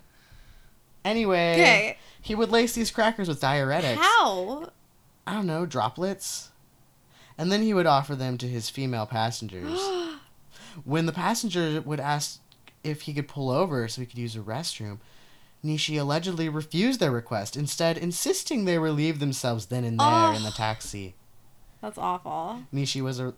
Anyway, 1.05 1.53
Okay. 1.53 1.97
he 2.21 2.35
would 2.35 2.49
lace 2.51 2.73
these 2.73 2.91
crackers 2.91 3.27
with 3.27 3.39
diuretics. 3.41 3.95
How? 3.95 4.69
I 5.25 5.33
don't 5.33 5.45
know, 5.47 5.65
droplets. 5.65 6.49
And 7.37 7.51
then 7.51 7.61
he 7.63 7.73
would 7.73 7.85
offer 7.85 8.15
them 8.15 8.37
to 8.39 8.47
his 8.47 8.69
female 8.69 9.05
passengers. 9.05 9.79
when 10.83 11.05
the 11.05 11.11
passenger 11.13 11.81
would 11.81 11.99
ask 11.99 12.39
if 12.83 13.01
he 13.03 13.13
could 13.13 13.27
pull 13.27 13.49
over 13.49 13.87
so 13.87 14.01
he 14.01 14.07
could 14.07 14.17
use 14.17 14.35
a 14.35 14.39
restroom, 14.39 14.99
Nishi 15.63 15.99
allegedly 15.99 16.47
refused 16.49 16.99
their 16.99 17.11
request, 17.11 17.57
instead 17.57 17.97
insisting 17.97 18.63
they 18.65 18.77
relieve 18.77 19.19
themselves 19.19 19.65
then 19.67 19.83
and 19.83 19.99
there 19.99 20.33
in 20.33 20.43
the 20.43 20.49
Oh. 20.49 20.53
taxi. 20.55 21.15
That's 21.81 21.97
awful. 21.97 22.63
Nishi 22.73 23.01
was 23.01 23.19
uh, 23.19 23.31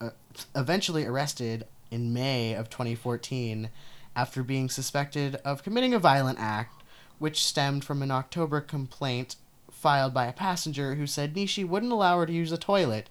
uh, 0.00 0.10
eventually 0.54 1.04
arrested 1.04 1.66
in 1.90 2.12
May 2.12 2.54
of 2.54 2.68
2014 2.70 3.70
after 4.14 4.42
being 4.42 4.68
suspected 4.70 5.36
of 5.44 5.62
committing 5.62 5.92
a 5.94 5.98
violent 5.98 6.38
act, 6.38 6.82
which 7.18 7.44
stemmed 7.44 7.84
from 7.84 8.02
an 8.02 8.10
October 8.10 8.60
complaint 8.60 9.36
filed 9.70 10.14
by 10.14 10.26
a 10.26 10.32
passenger 10.32 10.94
who 10.94 11.06
said 11.06 11.34
Nishi 11.34 11.66
wouldn't 11.66 11.92
allow 11.92 12.18
her 12.18 12.26
to 12.26 12.32
use 12.32 12.50
the 12.50 12.56
toilet. 12.58 13.08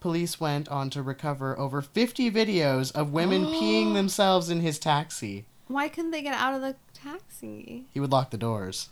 Police 0.00 0.38
went 0.40 0.68
on 0.68 0.88
to 0.90 1.02
recover 1.02 1.58
over 1.58 1.82
50 1.82 2.30
videos 2.30 2.92
of 2.92 3.12
women 3.12 3.46
peeing 3.46 3.92
themselves 3.94 4.48
in 4.50 4.60
his 4.60 4.78
taxi. 4.78 5.44
Why 5.68 5.88
couldn't 5.88 6.10
they 6.10 6.22
get 6.22 6.34
out 6.34 6.54
of 6.54 6.62
the 6.62 6.74
taxi? 7.02 7.86
He 7.92 8.00
would 8.00 8.12
lock 8.12 8.30
the 8.30 8.36
doors. 8.38 8.88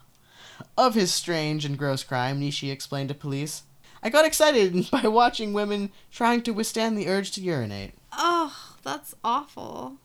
of 0.78 0.94
his 0.94 1.12
strange 1.12 1.64
and 1.64 1.78
gross 1.78 2.02
crime, 2.02 2.40
Nishi 2.40 2.70
explained 2.70 3.08
to 3.08 3.14
police. 3.14 3.62
I 4.02 4.10
got 4.10 4.24
excited 4.24 4.88
by 4.92 5.08
watching 5.08 5.52
women 5.52 5.90
trying 6.10 6.42
to 6.42 6.52
withstand 6.52 6.96
the 6.96 7.08
urge 7.08 7.32
to 7.32 7.40
urinate. 7.40 7.94
Oh, 8.12 8.74
that's 8.82 9.14
awful. 9.24 9.96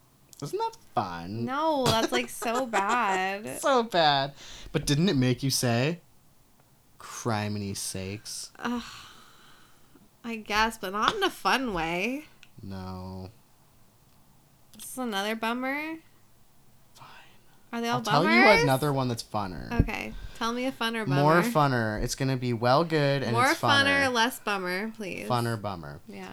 Isn't 0.42 0.58
that 0.58 0.78
fun? 0.96 1.46
No, 1.46 1.86
that's 1.86 2.12
like 2.12 2.30
so 2.30 2.66
bad. 2.68 3.60
So 3.60 3.84
bad. 3.84 4.34
But 4.72 4.86
didn't 4.86 5.10
it 5.10 5.16
make 5.16 5.44
you 5.44 5.52
say, 5.52 6.00
criminy 7.00 7.78
sakes? 7.78 8.52
Ugh. 8.60 8.82
I 10.24 10.36
guess, 10.36 10.78
but 10.78 10.94
not 10.94 11.16
in 11.16 11.24
a 11.24 11.30
fun 11.30 11.74
way. 11.74 12.26
No. 12.62 13.30
This 14.76 14.92
is 14.92 14.98
another 14.98 15.36
bummer. 15.36 15.98
Are 17.74 17.80
they 17.82 17.88
all 17.88 17.98
I'll 17.98 18.02
tell 18.04 18.24
bummers? 18.24 18.58
you 18.58 18.64
another 18.64 18.92
one 18.92 19.08
that's 19.08 19.24
funner. 19.24 19.82
Okay, 19.82 20.14
tell 20.38 20.52
me 20.54 20.66
a 20.66 20.72
funner 20.72 21.06
bummer. 21.06 21.22
More 21.22 21.42
funner. 21.42 22.02
It's 22.04 22.16
gonna 22.16 22.38
be 22.38 22.54
well 22.54 22.84
good 22.84 23.24
and 23.24 23.32
More 23.34 23.52
it's 23.52 23.60
funner, 23.62 24.06
funner. 24.08 24.14
less 24.14 24.40
bummer, 24.40 24.92
please. 24.96 25.28
Funner 25.28 25.62
bummer. 25.62 26.00
Yeah. 26.08 26.28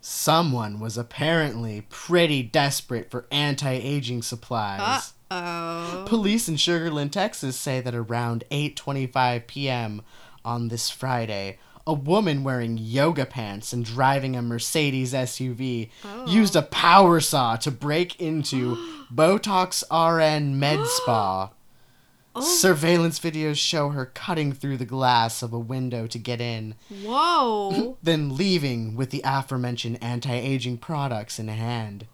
Someone 0.00 0.78
was 0.78 0.96
apparently 0.96 1.84
pretty 1.88 2.42
desperate 2.42 3.10
for 3.10 3.26
anti-aging 3.32 4.22
supplies. 4.22 5.12
Uh 5.30 5.34
oh. 5.34 6.04
Police 6.06 6.48
in 6.48 6.54
Sugarland, 6.54 7.10
Texas 7.10 7.56
say 7.56 7.80
that 7.80 7.94
around 7.94 8.44
8:25 8.52 9.46
p.m. 9.48 10.02
on 10.44 10.68
this 10.68 10.90
Friday, 10.90 11.58
a 11.86 11.92
woman 11.92 12.42
wearing 12.42 12.76
yoga 12.78 13.24
pants 13.24 13.72
and 13.72 13.84
driving 13.84 14.34
a 14.34 14.42
Mercedes 14.42 15.12
SUV 15.14 15.90
Oh. 16.04 16.26
used 16.26 16.56
a 16.56 16.62
power 16.62 17.20
saw 17.20 17.56
to 17.56 17.70
break 17.70 18.20
into 18.20 18.76
Botox 19.14 19.84
RN 19.90 20.58
Med 20.58 20.84
Spa. 20.86 21.50
Oh. 22.34 22.40
Surveillance 22.42 23.18
videos 23.18 23.56
show 23.56 23.90
her 23.90 24.04
cutting 24.06 24.52
through 24.52 24.76
the 24.76 24.84
glass 24.84 25.42
of 25.42 25.52
a 25.54 25.58
window 25.58 26.06
to 26.08 26.18
get 26.18 26.40
in, 26.40 26.74
Whoa. 27.02 27.96
then 28.02 28.36
leaving 28.36 28.94
with 28.94 29.10
the 29.10 29.22
aforementioned 29.24 29.98
anti 30.02 30.34
aging 30.34 30.78
products 30.78 31.38
in 31.38 31.48
hand. 31.48 32.06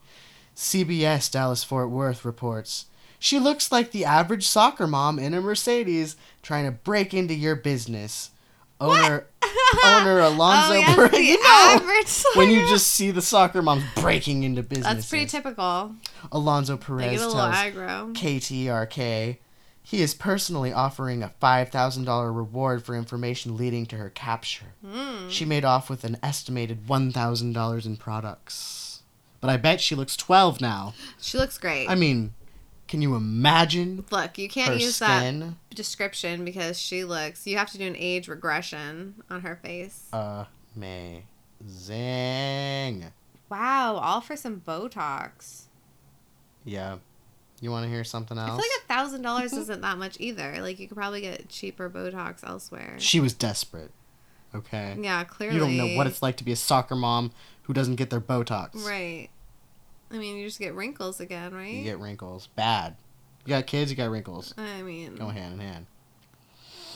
CBS 0.54 1.30
Dallas 1.30 1.64
Fort 1.64 1.88
Worth 1.90 2.24
reports 2.26 2.86
She 3.18 3.38
looks 3.38 3.72
like 3.72 3.90
the 3.90 4.04
average 4.04 4.46
soccer 4.46 4.86
mom 4.86 5.18
in 5.18 5.32
a 5.34 5.40
Mercedes 5.40 6.14
trying 6.42 6.66
to 6.66 6.70
break 6.72 7.14
into 7.14 7.34
your 7.34 7.56
business. 7.56 8.31
Owner 8.80 9.26
owner 9.84 10.18
Alonzo 10.20 10.74
oh, 10.74 10.76
yes, 10.76 10.94
Perez. 10.96 11.12
You 11.22 11.42
know, 11.42 12.00
when 12.40 12.50
you 12.50 12.66
just 12.68 12.88
see 12.88 13.10
the 13.10 13.22
soccer 13.22 13.62
moms 13.62 13.84
breaking 13.96 14.42
into 14.42 14.62
business. 14.62 14.86
That's 14.86 15.08
pretty 15.08 15.26
typical. 15.26 15.94
Alonzo 16.30 16.76
Perez 16.76 17.20
tells 17.20 17.34
aggro. 17.34 18.12
KTRK 18.14 19.38
he 19.84 20.00
is 20.00 20.14
personally 20.14 20.72
offering 20.72 21.22
a 21.22 21.32
$5,000 21.42 22.36
reward 22.36 22.84
for 22.84 22.94
information 22.94 23.56
leading 23.56 23.84
to 23.86 23.96
her 23.96 24.10
capture. 24.10 24.74
Hmm. 24.86 25.28
She 25.28 25.44
made 25.44 25.64
off 25.64 25.90
with 25.90 26.04
an 26.04 26.18
estimated 26.22 26.86
$1,000 26.86 27.86
in 27.86 27.96
products. 27.96 29.02
But 29.40 29.50
I 29.50 29.56
bet 29.56 29.80
she 29.80 29.96
looks 29.96 30.16
12 30.16 30.60
now. 30.60 30.94
She 31.20 31.36
looks 31.36 31.58
great. 31.58 31.88
I 31.90 31.96
mean, 31.96 32.32
can 32.92 33.00
you 33.00 33.14
imagine 33.14 34.04
Look, 34.10 34.36
you 34.36 34.50
can't 34.50 34.78
use 34.78 34.96
skin? 34.96 35.40
that 35.40 35.54
description 35.74 36.44
because 36.44 36.78
she 36.78 37.04
looks. 37.04 37.46
You 37.46 37.56
have 37.56 37.70
to 37.70 37.78
do 37.78 37.86
an 37.86 37.96
age 37.96 38.28
regression 38.28 39.14
on 39.30 39.40
her 39.40 39.56
face. 39.56 40.08
Uh, 40.12 40.44
amazing. 40.76 41.24
Wow, 43.48 43.94
all 43.94 44.20
for 44.20 44.36
some 44.36 44.60
Botox. 44.60 45.62
Yeah. 46.66 46.98
You 47.62 47.70
want 47.70 47.84
to 47.84 47.90
hear 47.90 48.04
something 48.04 48.36
I 48.36 48.44
feel 48.44 48.56
else? 48.56 48.62
like 48.62 48.82
a 48.84 48.88
thousand 48.92 49.22
dollars 49.22 49.54
isn't 49.54 49.80
that 49.80 49.96
much 49.96 50.18
either. 50.20 50.56
Like 50.60 50.78
you 50.78 50.86
could 50.86 50.98
probably 50.98 51.22
get 51.22 51.48
cheaper 51.48 51.88
Botox 51.88 52.46
elsewhere. 52.46 52.96
she 52.98 53.20
was 53.20 53.32
desperate. 53.32 53.90
Okay? 54.54 54.98
Yeah, 55.00 55.24
clearly. 55.24 55.54
You 55.56 55.62
don't 55.62 55.78
know 55.78 55.96
what 55.96 56.06
it's 56.06 56.20
like 56.20 56.36
to 56.36 56.44
be 56.44 56.52
a 56.52 56.56
soccer 56.56 56.94
mom 56.94 57.32
who 57.62 57.72
doesn't 57.72 57.96
get 57.96 58.10
their 58.10 58.20
Botox. 58.20 58.86
Right. 58.86 59.30
I 60.12 60.18
mean, 60.18 60.36
you 60.36 60.46
just 60.46 60.58
get 60.58 60.74
wrinkles 60.74 61.20
again, 61.20 61.54
right? 61.54 61.72
You 61.72 61.84
get 61.84 61.98
wrinkles. 61.98 62.48
Bad. 62.54 62.96
You 63.44 63.50
got 63.50 63.66
kids, 63.66 63.90
you 63.90 63.96
got 63.96 64.10
wrinkles. 64.10 64.54
I 64.56 64.82
mean, 64.82 65.16
Go 65.16 65.28
hand 65.28 65.54
in 65.54 65.60
hand. 65.60 65.86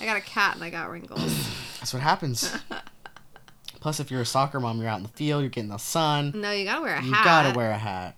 I 0.00 0.04
got 0.04 0.16
a 0.16 0.20
cat 0.20 0.54
and 0.56 0.62
I 0.64 0.70
got 0.70 0.90
wrinkles. 0.90 1.20
That's 1.80 1.94
what 1.94 2.02
happens. 2.02 2.54
Plus, 3.80 4.00
if 4.00 4.10
you're 4.10 4.20
a 4.20 4.26
soccer 4.26 4.60
mom, 4.60 4.80
you're 4.80 4.88
out 4.88 4.98
in 4.98 5.02
the 5.04 5.08
field, 5.10 5.42
you're 5.42 5.50
getting 5.50 5.70
the 5.70 5.78
sun. 5.78 6.32
no, 6.34 6.50
you 6.50 6.64
gotta 6.64 6.82
wear 6.82 6.94
a 6.94 7.00
hat. 7.00 7.04
You 7.06 7.24
gotta 7.24 7.56
wear 7.56 7.70
a 7.70 7.78
hat, 7.78 8.16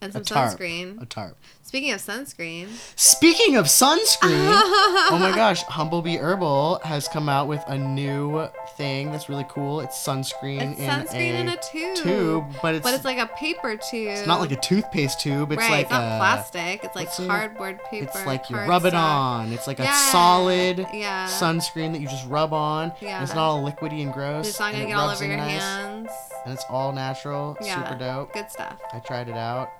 and 0.00 0.14
a 0.14 0.20
tarp, 0.20 0.58
sunscreen. 0.58 1.00
a 1.00 1.06
tarp. 1.06 1.36
Speaking 1.64 1.92
of 1.92 2.00
sunscreen, 2.00 2.68
Speaking 2.94 3.56
of 3.56 3.64
sunscreen, 3.64 4.20
oh 4.30 5.16
my 5.18 5.32
gosh, 5.34 5.64
Humblebee 5.64 6.20
Herbal 6.20 6.80
has 6.84 7.08
come 7.08 7.26
out 7.26 7.48
with 7.48 7.64
a 7.66 7.78
new 7.78 8.46
thing 8.76 9.10
that's 9.10 9.30
really 9.30 9.46
cool. 9.48 9.80
It's 9.80 9.96
sunscreen, 9.96 10.72
it's 10.72 10.80
in, 10.80 10.90
sunscreen 10.90 11.32
a 11.32 11.40
in 11.40 11.48
a 11.48 11.56
tube. 11.56 11.96
tube, 11.96 12.44
but 12.60 12.74
it's, 12.74 12.84
but 12.84 12.92
it's 12.92 13.06
like 13.06 13.16
a 13.16 13.26
paper 13.28 13.78
tube. 13.78 14.08
it's 14.08 14.26
not 14.26 14.40
like 14.40 14.52
a 14.52 14.60
toothpaste 14.60 15.20
tube. 15.20 15.52
It's 15.52 15.58
right, 15.58 15.70
like 15.70 15.80
it's 15.86 15.90
not 15.90 16.02
a, 16.02 16.18
plastic. 16.18 16.84
It's 16.84 16.94
like 16.94 17.10
cardboard 17.10 17.82
paper. 17.84 18.04
It's 18.04 18.26
like 18.26 18.50
you 18.50 18.56
rub 18.56 18.84
it 18.84 18.94
on. 18.94 19.50
It's 19.50 19.66
like 19.66 19.80
a 19.80 19.90
solid 19.90 20.86
yeah. 20.92 21.26
sunscreen 21.28 21.92
that 21.92 22.00
you 22.02 22.08
just 22.08 22.28
rub 22.28 22.52
on. 22.52 22.92
Yeah. 23.00 23.16
And 23.16 23.24
it's 23.24 23.34
not 23.34 23.48
all 23.48 23.64
liquidy 23.64 24.02
and 24.02 24.12
gross. 24.12 24.50
It's 24.50 24.60
not 24.60 24.72
gonna 24.72 24.84
get 24.84 24.96
all 24.96 25.08
over 25.08 25.24
your 25.24 25.38
nice, 25.38 25.62
hands. 25.62 26.10
And 26.44 26.52
it's 26.52 26.64
all 26.68 26.92
natural. 26.92 27.56
Yeah, 27.62 27.82
Super 27.82 27.98
dope. 27.98 28.34
Good 28.34 28.50
stuff. 28.50 28.78
I 28.92 28.98
tried 28.98 29.30
it 29.30 29.34
out. 29.34 29.70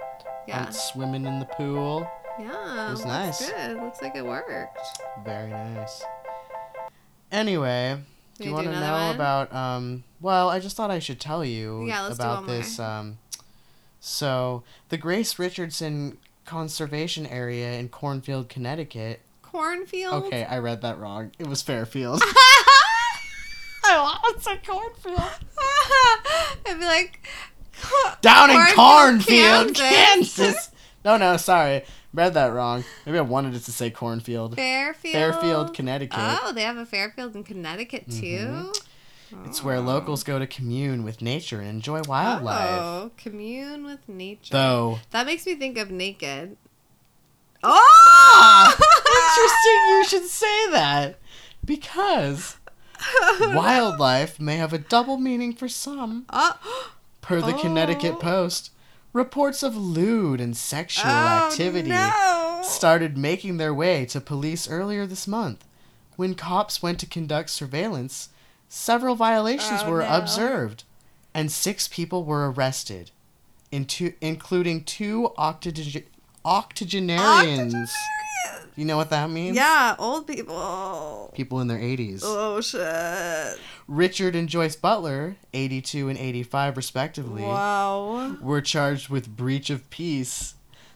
Yeah. 0.46 0.62
Went 0.64 0.74
swimming 0.74 1.24
in 1.26 1.38
the 1.40 1.46
pool. 1.46 2.08
Yeah. 2.38 2.88
It 2.88 2.90
was 2.90 3.04
nice. 3.04 3.50
Good. 3.50 3.76
Looks 3.80 4.02
like 4.02 4.14
it 4.16 4.24
worked. 4.24 4.78
Very 5.24 5.50
nice. 5.50 6.02
Anyway, 7.32 7.98
do 8.38 8.44
You 8.44 8.50
you 8.50 8.54
want 8.54 8.66
to 8.68 8.72
know 8.80 8.92
one? 8.92 9.14
about 9.14 9.52
um 9.54 10.04
well, 10.20 10.48
I 10.50 10.58
just 10.60 10.76
thought 10.76 10.90
I 10.90 10.98
should 10.98 11.20
tell 11.20 11.44
you 11.44 11.86
Yeah, 11.86 12.10
about 12.10 12.36
one 12.38 12.46
more. 12.46 12.56
this 12.56 12.78
um 12.78 13.18
so 14.00 14.62
the 14.90 14.96
Grace 14.98 15.38
Richardson 15.38 16.18
Conservation 16.44 17.26
Area 17.26 17.72
in 17.72 17.88
Cornfield, 17.88 18.48
Connecticut. 18.48 19.20
Cornfield. 19.42 20.24
Okay, 20.24 20.44
I 20.44 20.58
read 20.58 20.82
that 20.82 20.98
wrong. 20.98 21.30
It 21.38 21.46
was 21.46 21.62
Fairfield. 21.62 22.20
I 23.86 23.94
almost 23.96 24.44
said 24.44 24.66
cornfield. 24.66 25.20
I'd 26.66 26.78
be 26.78 26.84
like. 26.84 27.26
Down 28.20 28.50
in 28.50 28.56
Cornfield, 28.74 29.74
Cornfield, 29.74 29.74
Kansas. 29.74 30.70
No, 31.04 31.16
no, 31.16 31.36
sorry. 31.36 31.84
Read 32.14 32.34
that 32.34 32.52
wrong. 32.52 32.84
Maybe 33.04 33.18
I 33.18 33.22
wanted 33.22 33.54
it 33.54 33.64
to 33.64 33.72
say 33.72 33.90
cornfield. 33.90 34.54
Fairfield. 34.54 35.12
Fairfield, 35.12 35.74
Connecticut. 35.74 36.18
Oh, 36.18 36.52
they 36.52 36.62
have 36.62 36.76
a 36.76 36.86
Fairfield 36.86 37.34
in 37.34 37.42
Connecticut 37.42 38.08
mm-hmm. 38.08 38.70
too. 38.70 38.72
It's 39.44 39.64
where 39.64 39.80
locals 39.80 40.22
go 40.22 40.38
to 40.38 40.46
commune 40.46 41.02
with 41.02 41.20
nature 41.20 41.58
and 41.58 41.68
enjoy 41.68 42.02
wildlife. 42.02 42.80
Oh, 42.80 43.10
commune 43.16 43.84
with 43.84 44.08
nature. 44.08 44.52
Though 44.52 45.00
That 45.10 45.26
makes 45.26 45.44
me 45.44 45.56
think 45.56 45.76
of 45.76 45.90
naked. 45.90 46.56
Oh! 47.62 47.80
Ah! 48.06 48.76
interesting 49.34 49.72
you 49.88 50.04
should 50.04 50.30
say 50.30 50.70
that. 50.70 51.18
Because 51.64 52.58
wildlife 53.40 54.38
may 54.38 54.56
have 54.56 54.72
a 54.72 54.78
double 54.78 55.16
meaning 55.16 55.52
for 55.52 55.68
some. 55.68 56.26
Oh, 56.30 56.92
Per 57.24 57.40
the 57.40 57.54
Connecticut 57.54 58.16
Oh. 58.16 58.20
Post, 58.20 58.70
reports 59.14 59.62
of 59.62 59.74
lewd 59.76 60.40
and 60.40 60.54
sexual 60.56 61.10
oh, 61.10 61.48
activity 61.48 61.88
No. 61.88 62.60
started 62.62 63.16
making 63.16 63.56
their 63.56 63.72
way 63.72 64.04
to 64.06 64.20
police 64.20 64.68
earlier 64.68 65.06
this 65.06 65.26
month. 65.26 65.64
When 66.16 66.34
cops 66.34 66.82
went 66.82 67.00
to 67.00 67.06
conduct 67.06 67.48
surveillance, 67.48 68.28
several 68.68 69.14
violations 69.14 69.80
Oh, 69.84 69.90
were 69.90 70.00
no. 70.02 70.08
observed, 70.08 70.84
and 71.32 71.50
six 71.50 71.88
people 71.88 72.24
were 72.24 72.50
arrested, 72.50 73.10
into, 73.72 74.12
including 74.20 74.84
two 74.84 75.32
octogen- 75.38 76.04
octogenarians. 76.44 77.90
You 78.76 78.84
know 78.84 78.96
what 78.96 79.10
that 79.10 79.30
means? 79.30 79.56
Yeah, 79.56 79.94
old 79.98 80.26
people. 80.26 81.30
People 81.34 81.60
in 81.60 81.68
their 81.68 81.78
80s. 81.78 82.22
Oh 82.24 82.60
shit. 82.60 83.58
Richard 83.86 84.34
and 84.34 84.48
Joyce 84.48 84.74
Butler, 84.76 85.36
82 85.52 86.08
and 86.08 86.18
85 86.18 86.76
respectively, 86.76 87.42
Wow. 87.42 88.36
were 88.40 88.60
charged 88.60 89.08
with 89.10 89.28
breach 89.36 89.70
of 89.70 89.88
peace. 89.90 90.54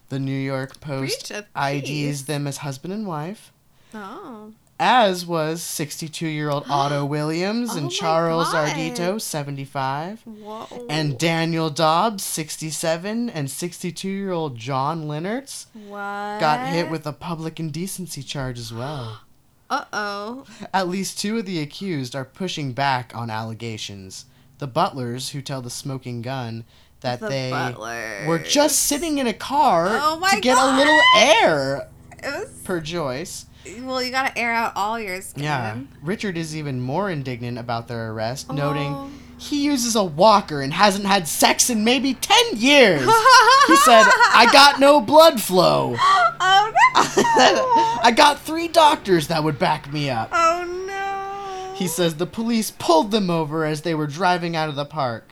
The 0.08 0.18
New 0.18 0.32
York 0.38 0.80
Post 0.80 1.30
IDs 1.54 1.82
peace? 1.86 2.22
them 2.22 2.46
as 2.46 2.58
husband 2.58 2.94
and 2.94 3.06
wife, 3.06 3.52
Oh. 3.94 4.52
As 4.80 5.26
was 5.26 5.62
62 5.62 6.26
year 6.26 6.50
old 6.50 6.64
Otto 6.70 7.04
Williams 7.04 7.70
Oh 7.72 7.78
and 7.78 7.90
Charles 7.90 8.52
God. 8.52 8.70
Ardito, 8.70 9.20
75, 9.20 10.20
Whoa. 10.22 10.86
and 10.88 11.18
Daniel 11.18 11.70
Dobbs, 11.70 12.22
67, 12.24 13.28
and 13.30 13.50
62 13.50 14.08
year 14.08 14.30
old 14.32 14.56
John 14.56 15.06
what? 15.08 16.40
got 16.40 16.68
hit 16.72 16.90
with 16.90 17.06
a 17.06 17.12
public 17.12 17.58
indecency 17.60 18.22
charge 18.22 18.58
as 18.58 18.72
well. 18.72 19.20
Uh 19.70 19.84
oh. 19.92 20.46
At 20.72 20.88
least 20.88 21.18
two 21.18 21.36
of 21.36 21.44
the 21.44 21.60
accused 21.60 22.16
are 22.16 22.24
pushing 22.24 22.72
back 22.72 23.12
on 23.14 23.28
allegations. 23.28 24.24
The 24.60 24.66
butlers, 24.66 25.28
who 25.30 25.42
tell 25.42 25.60
the 25.60 25.68
smoking 25.68 26.22
gun 26.22 26.64
that 27.02 27.20
The 27.20 27.28
they 27.28 27.50
butler. 27.50 28.24
were 28.26 28.38
just 28.38 28.78
sitting 28.78 29.18
in 29.18 29.26
a 29.26 29.34
car 29.34 29.88
Oh 29.90 30.26
to 30.32 30.40
get 30.40 30.56
God. 30.56 30.74
a 30.74 30.78
little 30.78 31.00
air. 31.18 31.88
Was 32.24 32.48
per 32.64 32.80
Joyce. 32.80 33.44
Well. 33.82 34.02
You 34.02 34.10
gotta 34.10 34.36
air 34.38 34.52
out 34.52 34.72
all 34.76 34.98
your 34.98 35.14
yours. 35.14 35.34
Yeah. 35.36 35.78
Richard 36.02 36.36
is 36.36 36.56
even 36.56 36.80
more 36.80 37.10
indignant 37.10 37.58
about 37.58 37.88
their 37.88 38.10
arrest, 38.12 38.46
Oh. 38.50 38.54
noting 38.54 39.12
he 39.40 39.64
uses 39.64 39.94
a 39.94 40.02
walker 40.02 40.60
and 40.60 40.72
hasn't 40.74 41.06
had 41.06 41.28
sex 41.28 41.70
in 41.70 41.84
maybe 41.84 42.12
10 42.14 42.56
years. 42.56 43.00
he 43.66 43.76
said, 43.76 44.04
I 44.34 44.48
got 44.52 44.80
no 44.80 45.00
blood 45.00 45.40
flow. 45.40 45.96
Oh 46.40 46.70
no! 46.72 48.00
I 48.02 48.12
got 48.14 48.40
three 48.40 48.68
doctors 48.68 49.26
that 49.28 49.42
would 49.42 49.58
back 49.58 49.92
me 49.92 50.08
up. 50.08 50.30
oh 50.32 50.64
no! 50.86 51.74
He 51.74 51.86
says 51.88 52.14
the 52.16 52.26
police 52.26 52.70
pulled 52.70 53.10
them 53.10 53.28
over 53.28 53.64
as 53.64 53.82
they 53.82 53.94
were 53.94 54.06
driving 54.06 54.54
out 54.56 54.68
of 54.68 54.76
the 54.76 54.84
park. 54.84 55.27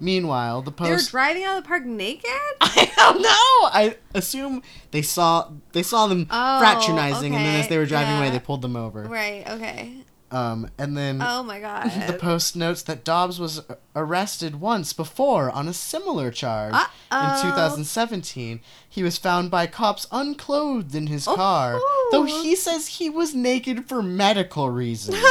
Meanwhile, 0.00 0.62
the 0.62 0.70
post 0.72 0.88
they 0.88 0.94
were 0.94 1.00
driving 1.10 1.44
out 1.44 1.58
of 1.58 1.64
the 1.64 1.68
park 1.68 1.84
naked. 1.84 2.30
I 2.60 2.90
don't 2.96 3.20
know. 3.22 3.28
I 3.28 3.96
assume 4.14 4.62
they 4.92 5.02
saw 5.02 5.50
they 5.72 5.82
saw 5.82 6.06
them 6.06 6.26
Oh, 6.30 6.58
fraternizing, 6.60 7.34
and 7.34 7.44
then 7.44 7.60
as 7.60 7.68
they 7.68 7.78
were 7.78 7.86
driving 7.86 8.16
away, 8.16 8.30
they 8.30 8.38
pulled 8.38 8.62
them 8.62 8.76
over. 8.76 9.02
Right. 9.04 9.44
Okay. 9.48 9.94
Um, 10.30 10.70
and 10.76 10.94
then 10.94 11.22
Oh 11.22 11.42
my 11.42 11.58
god. 11.68 11.90
the 12.06 12.12
post 12.12 12.54
notes 12.54 12.82
that 12.82 13.02
Dobbs 13.02 13.40
was 13.40 13.62
arrested 13.96 14.60
once 14.60 14.92
before 14.92 15.50
on 15.50 15.66
a 15.68 15.72
similar 15.72 16.30
charge 16.30 16.74
Uh-oh. 16.74 17.36
in 17.46 17.50
2017. 17.50 18.60
He 18.86 19.02
was 19.02 19.16
found 19.16 19.50
by 19.50 19.66
cops 19.66 20.06
unclothed 20.12 20.94
in 20.94 21.06
his 21.06 21.24
car, 21.24 21.80
though 22.12 22.24
Oh. 22.28 22.42
he 22.42 22.54
says 22.56 22.86
he 22.86 23.08
was 23.08 23.34
naked 23.34 23.88
for 23.88 24.02
medical 24.02 24.68
reasons. 24.70 25.16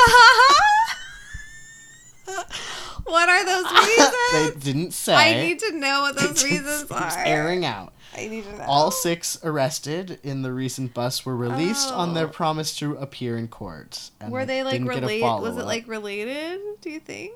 what 3.05 3.29
are 3.29 3.45
those 3.45 3.71
reasons? 3.87 4.15
they 4.33 4.51
didn't 4.59 4.91
say. 4.91 5.13
I 5.13 5.41
need 5.41 5.59
to 5.59 5.71
know 5.77 6.01
what 6.01 6.17
those 6.17 6.43
reasons 6.43 6.91
are. 6.91 7.11
airing 7.19 7.65
out. 7.65 7.93
I 8.15 8.27
need 8.27 8.43
to 8.45 8.57
know. 8.57 8.63
All 8.67 8.89
six 8.91 9.37
arrested 9.43 10.19
in 10.23 10.41
the 10.41 10.51
recent 10.51 10.93
bust 10.93 11.25
were 11.25 11.35
released 11.35 11.91
on 11.91 12.13
their 12.15 12.25
Oh. 12.27 12.29
promise 12.29 12.75
to 12.77 12.95
appear 12.95 13.37
in 13.37 13.47
court. 13.47 14.09
Were 14.27 14.45
they 14.45 14.63
like 14.63 14.73
didn't 14.73 14.87
get 14.87 14.97
a 14.97 15.01
related? 15.01 15.41
Was 15.41 15.57
it 15.57 15.65
like 15.65 15.87
related? 15.87 16.59
Do 16.81 16.89
you 16.89 16.99
think? 16.99 17.33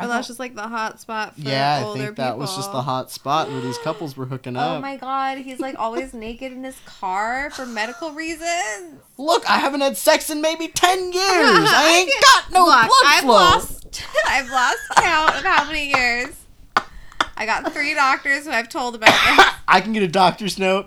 I 0.00 0.04
Or 0.04 0.08
that's 0.08 0.26
just 0.28 0.38
like 0.38 0.54
the 0.54 0.66
hot 0.68 1.00
spot 1.00 1.34
for 1.34 1.40
yeah, 1.42 1.84
I 1.86 1.92
think 1.96 2.16
that 2.16 2.38
was 2.38 2.50
just 2.56 2.68
the 2.72 2.78
people? 2.78 2.82
hot 2.82 3.10
spot 3.10 3.48
where 3.50 3.60
these 3.60 3.78
couples 3.78 4.16
were 4.16 4.26
hooking 4.26 4.56
oh 4.56 4.60
up. 4.60 4.78
Oh 4.78 4.80
my 4.80 4.96
god, 4.96 5.38
he's 5.38 5.60
like 5.60 5.76
always 5.78 6.14
naked 6.14 6.52
in 6.52 6.64
his 6.64 6.78
car 6.86 7.50
for 7.50 7.66
medical 7.66 8.12
reasons. 8.12 9.00
Look, 9.18 9.48
I 9.48 9.58
haven't 9.58 9.80
had 9.82 9.96
sex 9.96 10.30
in 10.30 10.40
maybe 10.40 10.68
ten 10.68 10.98
years. 11.12 11.14
I 11.22 11.98
ain't 12.00 12.10
can't- 12.10 12.24
got 12.50 12.52
no 12.52 12.64
Look, 12.64 12.74
blood 12.74 12.90
I've 13.06 13.22
flow. 13.22 13.32
lost 13.34 14.04
I've 14.26 14.50
lost 14.50 14.78
count 14.96 15.36
of 15.36 15.42
how 15.44 15.64
many 15.66 15.88
years. 15.88 16.28
I 17.36 17.46
got 17.46 17.72
three 17.72 17.94
doctors 17.94 18.44
who 18.44 18.50
I've 18.50 18.68
told 18.68 18.94
about 18.94 19.06
this. 19.36 19.46
I 19.68 19.80
can 19.80 19.92
get 19.92 20.02
a 20.02 20.08
doctor's 20.08 20.58
note. 20.58 20.86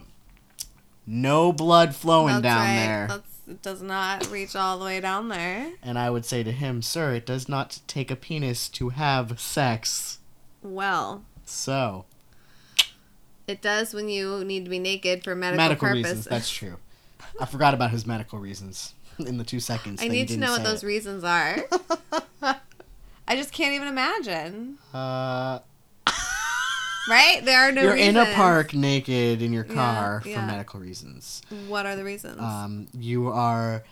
No 1.06 1.52
blood 1.52 1.96
flowing 1.96 2.42
That's 2.42 2.44
down 2.44 2.60
right. 2.60 2.76
there. 2.76 3.08
That's, 3.10 3.33
it 3.48 3.62
does 3.62 3.82
not 3.82 4.30
reach 4.32 4.56
all 4.56 4.80
the 4.80 4.86
way 4.86 5.00
down 5.00 5.30
there. 5.30 5.72
And 5.82 5.98
I 6.00 6.10
would 6.10 6.26
say 6.26 6.44
to 6.44 6.52
him, 6.52 6.82
sir, 6.82 7.14
it 7.14 7.26
does 7.26 7.48
not 7.50 7.80
take 7.88 8.10
a 8.12 8.16
penis 8.16 8.70
to 8.70 8.90
have 8.90 9.40
sex. 9.40 10.20
Well, 10.62 11.24
So, 11.46 12.06
it 13.48 13.62
does 13.62 13.94
when 13.94 14.08
you 14.10 14.44
need 14.46 14.64
to 14.64 14.70
be 14.70 14.80
naked 14.80 15.24
for 15.24 15.36
medical, 15.36 15.64
medical 15.64 15.88
purposes. 15.90 16.04
reasons. 16.06 16.26
That's 16.26 16.50
true. 16.50 16.78
I 17.42 17.46
forgot 17.46 17.74
about 17.74 17.92
his 17.92 18.06
medical 18.06 18.40
reasons 18.40 18.94
in 19.20 19.38
the 19.38 19.44
two 19.44 19.60
seconds. 19.60 20.02
I 20.02 20.08
need 20.08 20.30
to 20.30 20.38
know 20.38 20.52
what 20.52 20.64
those 20.64 20.84
it. 20.84 20.88
reasons 20.88 21.24
are. 21.24 21.58
I 23.28 23.36
just 23.36 23.52
can't 23.54 23.74
even 23.74 23.88
imagine. 23.88 24.78
Uh, 24.94 25.60
Right? 27.10 27.42
There 27.44 27.60
are 27.68 27.72
no 27.72 27.82
you're 27.82 27.96
in 27.96 28.16
a 28.18 28.34
park 28.34 28.74
naked 28.74 29.42
in 29.42 29.52
your 29.54 29.66
Yeah, 29.66 29.74
car 29.74 30.22
for 30.22 30.30
yeah. 30.30 30.46
medical 30.46 30.80
reasons. 30.80 31.42
What 31.68 31.86
are 31.86 31.96
the 31.96 32.04
reasons? 32.04 32.40
Um, 32.40 32.88
you 32.98 33.28
are, 33.28 33.84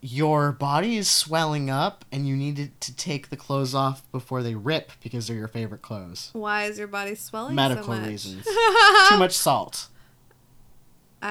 your 0.00 0.52
body 0.52 0.96
is 0.96 1.10
swelling 1.10 1.68
up, 1.68 2.04
and 2.12 2.28
you 2.28 2.36
need 2.36 2.70
to 2.80 2.96
take 2.96 3.30
the 3.30 3.36
clothes 3.36 3.74
off 3.74 4.08
before 4.12 4.42
they 4.42 4.54
rip 4.54 4.92
because 5.02 5.26
they're 5.26 5.36
your 5.36 5.48
favorite 5.48 5.82
clothes. 5.82 6.30
Why 6.32 6.64
is 6.64 6.78
your 6.78 6.86
body 6.86 7.14
swelling 7.16 7.54
medical 7.56 7.84
so 7.84 7.90
much? 8.00 8.06
reasons. 8.08 8.44
Too 9.08 9.16
much 9.18 9.32
salt. 9.36 9.88
Uh, 11.22 11.26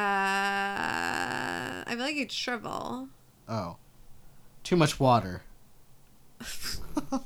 I 1.86 1.86
feel 1.90 2.00
like 2.00 2.16
you'd 2.16 2.32
shrivel. 2.32 3.08
Oh, 3.48 3.78
too 4.64 4.76
much 4.76 5.00
water. 5.00 5.44
I, 6.42 7.20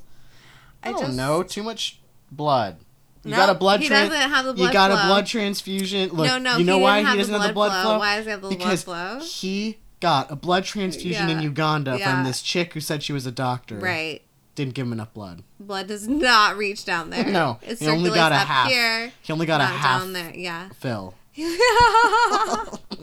I 0.82 0.92
don't 0.92 1.00
just- 1.00 1.16
know. 1.16 1.42
Too 1.42 1.62
much 1.62 2.00
blood. 2.30 2.76
You 3.24 3.30
No, 3.32 3.36
got 3.36 3.50
a 3.50 3.54
blood 3.54 3.80
he 3.80 3.88
tran- 3.88 4.08
doesn't 4.08 4.30
have 4.30 4.44
the 4.46 4.54
blood. 4.54 4.66
You 4.66 4.72
got 4.72 4.90
a 4.90 4.94
blood 5.06 5.26
transfusion. 5.26 6.10
Look, 6.10 6.26
no, 6.26 6.38
no, 6.38 6.56
you 6.56 6.64
know 6.64 6.76
he 6.78 6.82
why 6.82 6.98
he 7.00 7.16
doesn't 7.16 7.32
have 7.34 7.42
the 7.48 7.52
blood 7.52 7.82
flow? 7.82 7.98
Why 7.98 8.16
does 8.16 8.24
he 8.26 8.30
have 8.30 8.42
the 8.42 8.48
because 8.48 8.84
blood 8.84 9.18
flow? 9.18 9.26
he 9.28 9.78
got 10.00 10.30
a 10.30 10.36
blood 10.36 10.64
transfusion 10.64 11.28
in 11.28 11.40
Uganda 11.40 11.96
yeah. 11.98 12.10
from 12.14 12.24
this 12.24 12.40
chick 12.42 12.74
who 12.74 12.80
said 12.80 13.02
she 13.02 13.12
was 13.12 13.26
a 13.26 13.32
doctor. 13.32 13.76
Right. 13.78 14.22
Didn't 14.54 14.74
give 14.74 14.86
him 14.86 14.92
enough 14.92 15.12
blood. 15.14 15.42
Blood 15.60 15.86
does 15.88 16.08
not 16.08 16.56
reach 16.56 16.84
down 16.84 17.10
there. 17.10 17.24
No, 17.24 17.58
it 17.62 17.78
he 17.78 17.88
only 17.88 18.10
got 18.10 18.32
a 18.32 18.36
up 18.36 18.46
half. 18.46 18.68
here, 18.70 19.12
He 19.22 19.32
only 19.32 19.46
got 19.46 19.60
a 19.60 19.64
half 19.66 20.00
down 20.02 20.12
there. 20.12 20.32
Yeah. 20.34 20.68
fill. 20.70 21.14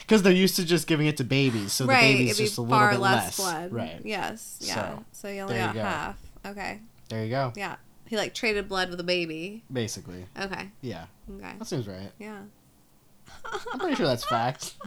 Because 0.00 0.22
they're 0.22 0.32
used 0.32 0.56
to 0.56 0.64
just 0.64 0.86
giving 0.86 1.06
it 1.06 1.16
to 1.18 1.24
babies, 1.24 1.72
so 1.72 1.86
right. 1.86 2.08
the 2.08 2.12
baby's 2.18 2.36
just 2.38 2.58
a 2.58 2.62
little 2.62 2.76
far 2.76 2.90
bit 2.90 3.00
less, 3.00 3.24
less. 3.24 3.36
blood. 3.38 3.72
Right. 3.72 4.00
Yes. 4.04 4.58
Yeah. 4.60 4.74
So, 4.74 5.04
So, 5.12 5.28
you 5.28 5.40
only 5.42 5.54
you 5.54 5.60
got 5.60 5.74
go. 5.74 5.80
half. 5.80 6.18
Okay. 6.46 6.80
There 7.12 7.24
you 7.24 7.30
go. 7.30 7.52
Yeah. 7.56 7.76
He 8.06 8.16
like 8.16 8.32
traded 8.34 8.68
blood 8.68 8.88
with 8.90 8.98
a 9.00 9.04
baby. 9.04 9.64
Basically. 9.72 10.24
Okay. 10.40 10.70
Yeah. 10.80 11.04
Okay. 11.38 11.52
That 11.58 11.66
seems 11.66 11.86
right. 11.86 12.10
Yeah. 12.18 12.40
I'm 13.72 13.78
pretty 13.78 13.96
sure 13.96 14.06
that's 14.06 14.24
fact. 14.24 14.74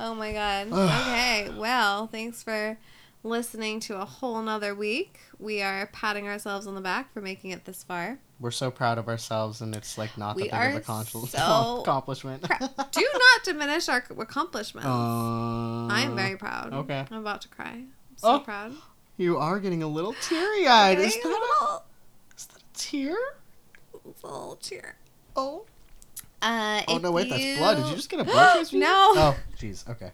Oh 0.00 0.14
my 0.14 0.32
god. 0.32 0.68
okay. 0.72 1.50
Well, 1.56 2.06
thanks 2.06 2.40
for 2.40 2.78
listening 3.24 3.80
to 3.80 4.00
a 4.00 4.04
whole 4.04 4.40
nother 4.40 4.72
week. 4.72 5.18
We 5.40 5.60
are 5.60 5.88
patting 5.92 6.28
ourselves 6.28 6.68
on 6.68 6.76
the 6.76 6.80
back 6.80 7.12
for 7.12 7.20
making 7.20 7.50
it 7.50 7.64
this 7.64 7.82
far. 7.82 8.20
We're 8.38 8.52
so 8.52 8.70
proud 8.70 8.98
of 8.98 9.08
ourselves, 9.08 9.60
and 9.60 9.74
it's 9.74 9.98
like 9.98 10.16
not 10.16 10.36
We 10.36 10.50
that 10.50 10.66
big 10.68 10.76
of 10.76 10.82
a 10.82 10.84
con- 10.84 11.04
so 11.04 11.80
accomplishment. 11.82 12.42
Do 12.42 13.08
not 13.12 13.44
diminish 13.44 13.88
our 13.88 14.04
accomplishments. 14.18 14.86
Uh, 14.88 15.88
I 15.88 16.02
am 16.02 16.14
very 16.14 16.36
proud. 16.36 16.72
okay. 16.72 17.04
I'm 17.10 17.18
about 17.18 17.40
to 17.40 17.48
cry. 17.48 17.70
I'm 17.72 17.88
so 18.18 18.34
Oh, 18.36 18.38
proud. 18.38 18.74
You 19.18 19.36
are 19.36 19.58
getting 19.60 19.82
a 19.82 19.88
little 19.88 20.14
teary-eyed. 20.22 20.98
Is 20.98 21.16
a 21.16 21.20
that 21.22 21.28
a, 21.60 21.80
is 22.36 22.46
that 22.46 22.58
a 22.62 22.64
tear? 22.72 23.16
little 24.22 24.56
tear. 24.62 24.96
Oh. 25.36 25.66
Uh, 26.40 26.82
Oh 26.86 26.98
no! 26.98 27.10
Wait, 27.10 27.28
that's 27.28 27.58
blood. 27.58 27.76
Did 27.78 27.86
you 27.88 27.96
just 27.96 28.08
get 28.08 28.20
a 28.20 28.24
blood 28.32 28.52
transfusion? 28.54 28.80
No. 28.80 29.12
Oh, 29.16 29.36
jeez. 29.58 29.88
Okay. 29.88 30.12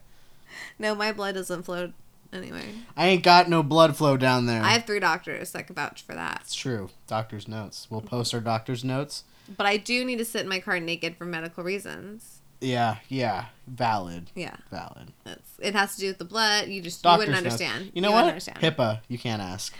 No, 0.79 0.95
my 0.95 1.13
blood 1.13 1.35
doesn't 1.35 1.65
flow 1.65 1.93
anyway. 2.33 2.65
I 2.97 3.09
ain't 3.09 3.23
got 3.23 3.49
no 3.51 3.63
blood 3.63 3.95
flow 3.97 4.17
down 4.17 4.47
there. 4.47 4.63
I 4.63 4.71
have 4.71 4.85
three 4.87 5.01
doctors 5.01 5.53
that 5.53 5.67
can 5.67 5.77
vouch 5.77 6.03
for 6.03 6.15
that. 6.15 6.41
It's 6.43 6.55
true. 6.55 6.89
Doctor's 7.07 7.47
notes. 7.47 7.87
We'll 7.91 8.01
post 8.01 8.33
our 8.33 8.41
doctor's 8.41 8.83
notes. 8.85 9.25
But 9.55 9.67
I 9.67 9.77
do 9.77 10.03
need 10.05 10.17
to 10.17 10.25
sit 10.25 10.41
in 10.41 10.49
my 10.49 10.61
car 10.61 10.81
naked 10.81 11.17
for 11.17 11.27
medical 11.27 11.63
reasons. 11.63 12.34
Yeah, 12.65 12.97
yeah. 13.09 13.47
Valid. 13.67 14.31
Yeah, 14.35 14.57
Valid. 14.71 15.13
that's 15.25 15.51
it. 15.59 15.75
Has 15.75 15.95
to 15.95 16.01
do 16.01 16.07
with 16.09 16.19
the 16.19 16.25
blood. 16.25 16.69
You 16.69 16.83
just 16.83 17.03
Doctor's 17.03 17.27
you 17.29 17.33
wouldn't 17.35 17.45
notes. 17.45 17.61
understand. 17.63 17.91
You 17.95 18.03
know 18.03 18.09
wouldn't 18.11 18.25
what? 18.27 18.29
Understand. 18.31 18.59
HIPAA. 18.61 19.01
You 19.09 19.19
can't 19.19 19.41
ask. 19.43 19.73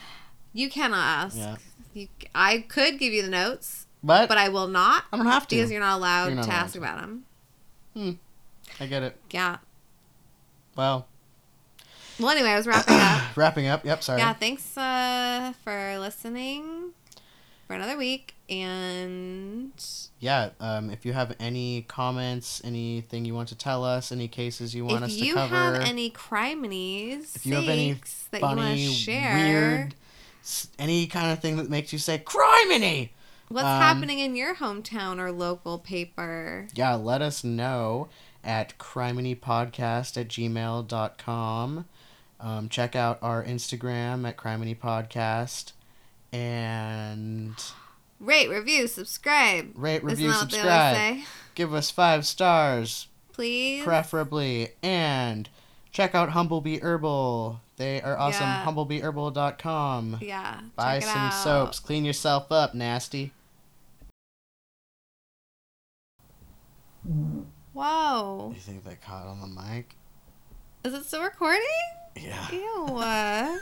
You 0.53 0.71
cannot 0.71 1.25
ask. 1.27 1.37
Yeah. 1.37 1.57
You, 1.93 2.09
I 2.35 2.59
could 2.61 2.99
give 2.99 3.13
you 3.13 3.23
the 3.23 3.29
notes, 3.31 3.87
But, 4.03 4.29
but 4.29 4.39
I 4.39 4.49
will 4.49 4.69
not 4.69 5.05
I 5.13 5.17
don't 5.17 5.27
have 5.27 5.47
to. 5.49 5.57
because 5.57 5.71
you're 5.71 5.81
not 5.81 5.97
allowed 5.97 6.27
You're 6.27 6.37
not 6.37 6.45
to 6.45 6.51
allowed 6.51 6.57
ask 6.59 6.73
to. 6.73 6.79
about 6.79 7.01
them. 7.01 7.25
Hmm. 7.95 8.11
I 8.81 8.87
get 8.87 9.03
it. 9.03 9.17
Yeah. 9.31 9.59
Well, 10.77 11.07
Well, 12.19 12.31
anyway, 12.31 12.49
I 12.51 12.57
was 12.57 12.67
wrapping 12.67 12.97
up. 12.97 13.37
wrapping 13.37 13.67
up. 13.69 13.85
Yep. 13.85 14.03
Sorry. 14.03 14.21
Yeah, 14.21 14.33
thanks 14.33 14.77
uh, 14.77 15.53
for 15.63 15.99
listening 15.99 16.93
for 17.75 17.83
another 17.83 17.99
week. 17.99 18.35
And 18.49 19.73
yeah, 20.21 20.51
um, 20.61 20.91
if 20.91 21.05
you 21.05 21.13
have 21.13 21.35
any 21.41 21.83
comments, 21.83 22.63
anything 22.65 23.25
you 23.25 23.35
want 23.35 23.49
to 23.49 23.57
tell 23.57 23.83
us, 23.83 24.13
any 24.13 24.29
cases 24.29 24.75
you 24.75 24.85
want 24.85 24.99
if 24.99 25.11
us 25.11 25.17
to 25.17 25.25
you 25.25 25.35
cover, 25.35 25.55
have 25.55 25.75
any 25.77 26.11
criminies 26.11 27.35
if 27.35 27.47
you 27.47 27.55
have 27.55 27.69
any 27.69 27.99
that 28.31 28.41
you 28.41 28.47
want 28.47 28.61
funny, 28.61 28.87
to 28.87 28.93
share, 28.93 29.35
weird, 29.35 29.95
any 30.79 31.07
kind 31.07 31.33
of 31.33 31.41
thing 31.41 31.57
that 31.57 31.69
makes 31.69 31.93
you 31.93 31.99
say 31.99 32.19
criminy, 32.19 33.11
what's 33.49 33.65
um, 33.65 33.81
happening 33.81 34.21
in 34.21 34.37
your 34.37 34.55
hometown 34.55 35.19
or 35.19 35.33
local 35.33 35.79
paper? 35.79 36.69
yeah, 36.75 36.95
let 36.95 37.23
us 37.23 37.43
know 37.43 38.09
at 38.45 38.79
criminiepodcast 38.79 40.17
at 40.21 40.29
gmail.com. 40.29 41.87
Um, 42.41 42.69
check 42.69 42.95
out 42.95 43.19
our 43.23 43.43
Instagram 43.43 44.29
at 44.29 44.37
criminiepodcast 44.37 45.73
and 46.35 47.55
Rate, 48.19 48.51
review, 48.51 48.89
subscribe. 48.89 49.73
rate, 49.77 50.03
review, 50.03 50.33
subscribe. 50.33 51.19
Give 51.55 51.73
us 51.73 51.91
five 51.91 52.27
stars. 52.27 53.07
Please. 53.33 53.85
preferably. 53.85 54.71
And 54.83 55.49
check 55.93 56.15
out 56.15 56.31
Humblebee 56.31 56.83
Herbal. 56.83 57.61
They 57.77 58.01
are 58.03 58.17
awesome. 58.17 58.43
Yeah. 58.47 58.65
HumblebeeHerbal.com. 58.65 60.19
Yeah. 60.21 60.61
Buy 60.77 61.01
some 61.01 61.19
out. 61.19 61.31
soaps. 61.31 61.79
Clean 61.81 62.05
yourself 62.05 62.51
up, 62.53 62.75
nasty. 62.75 63.33
Whoa. 67.73 68.53
You 68.55 68.61
think 68.61 68.85
they 68.85 68.95
caught 68.95 69.27
on 69.27 69.41
the 69.41 69.49
mic? 69.49 69.97
Is 70.85 70.95
it 70.95 71.05
still 71.05 71.23
recording? 71.23 71.63
Yeah. 72.17 72.51
Ew. 72.53 73.61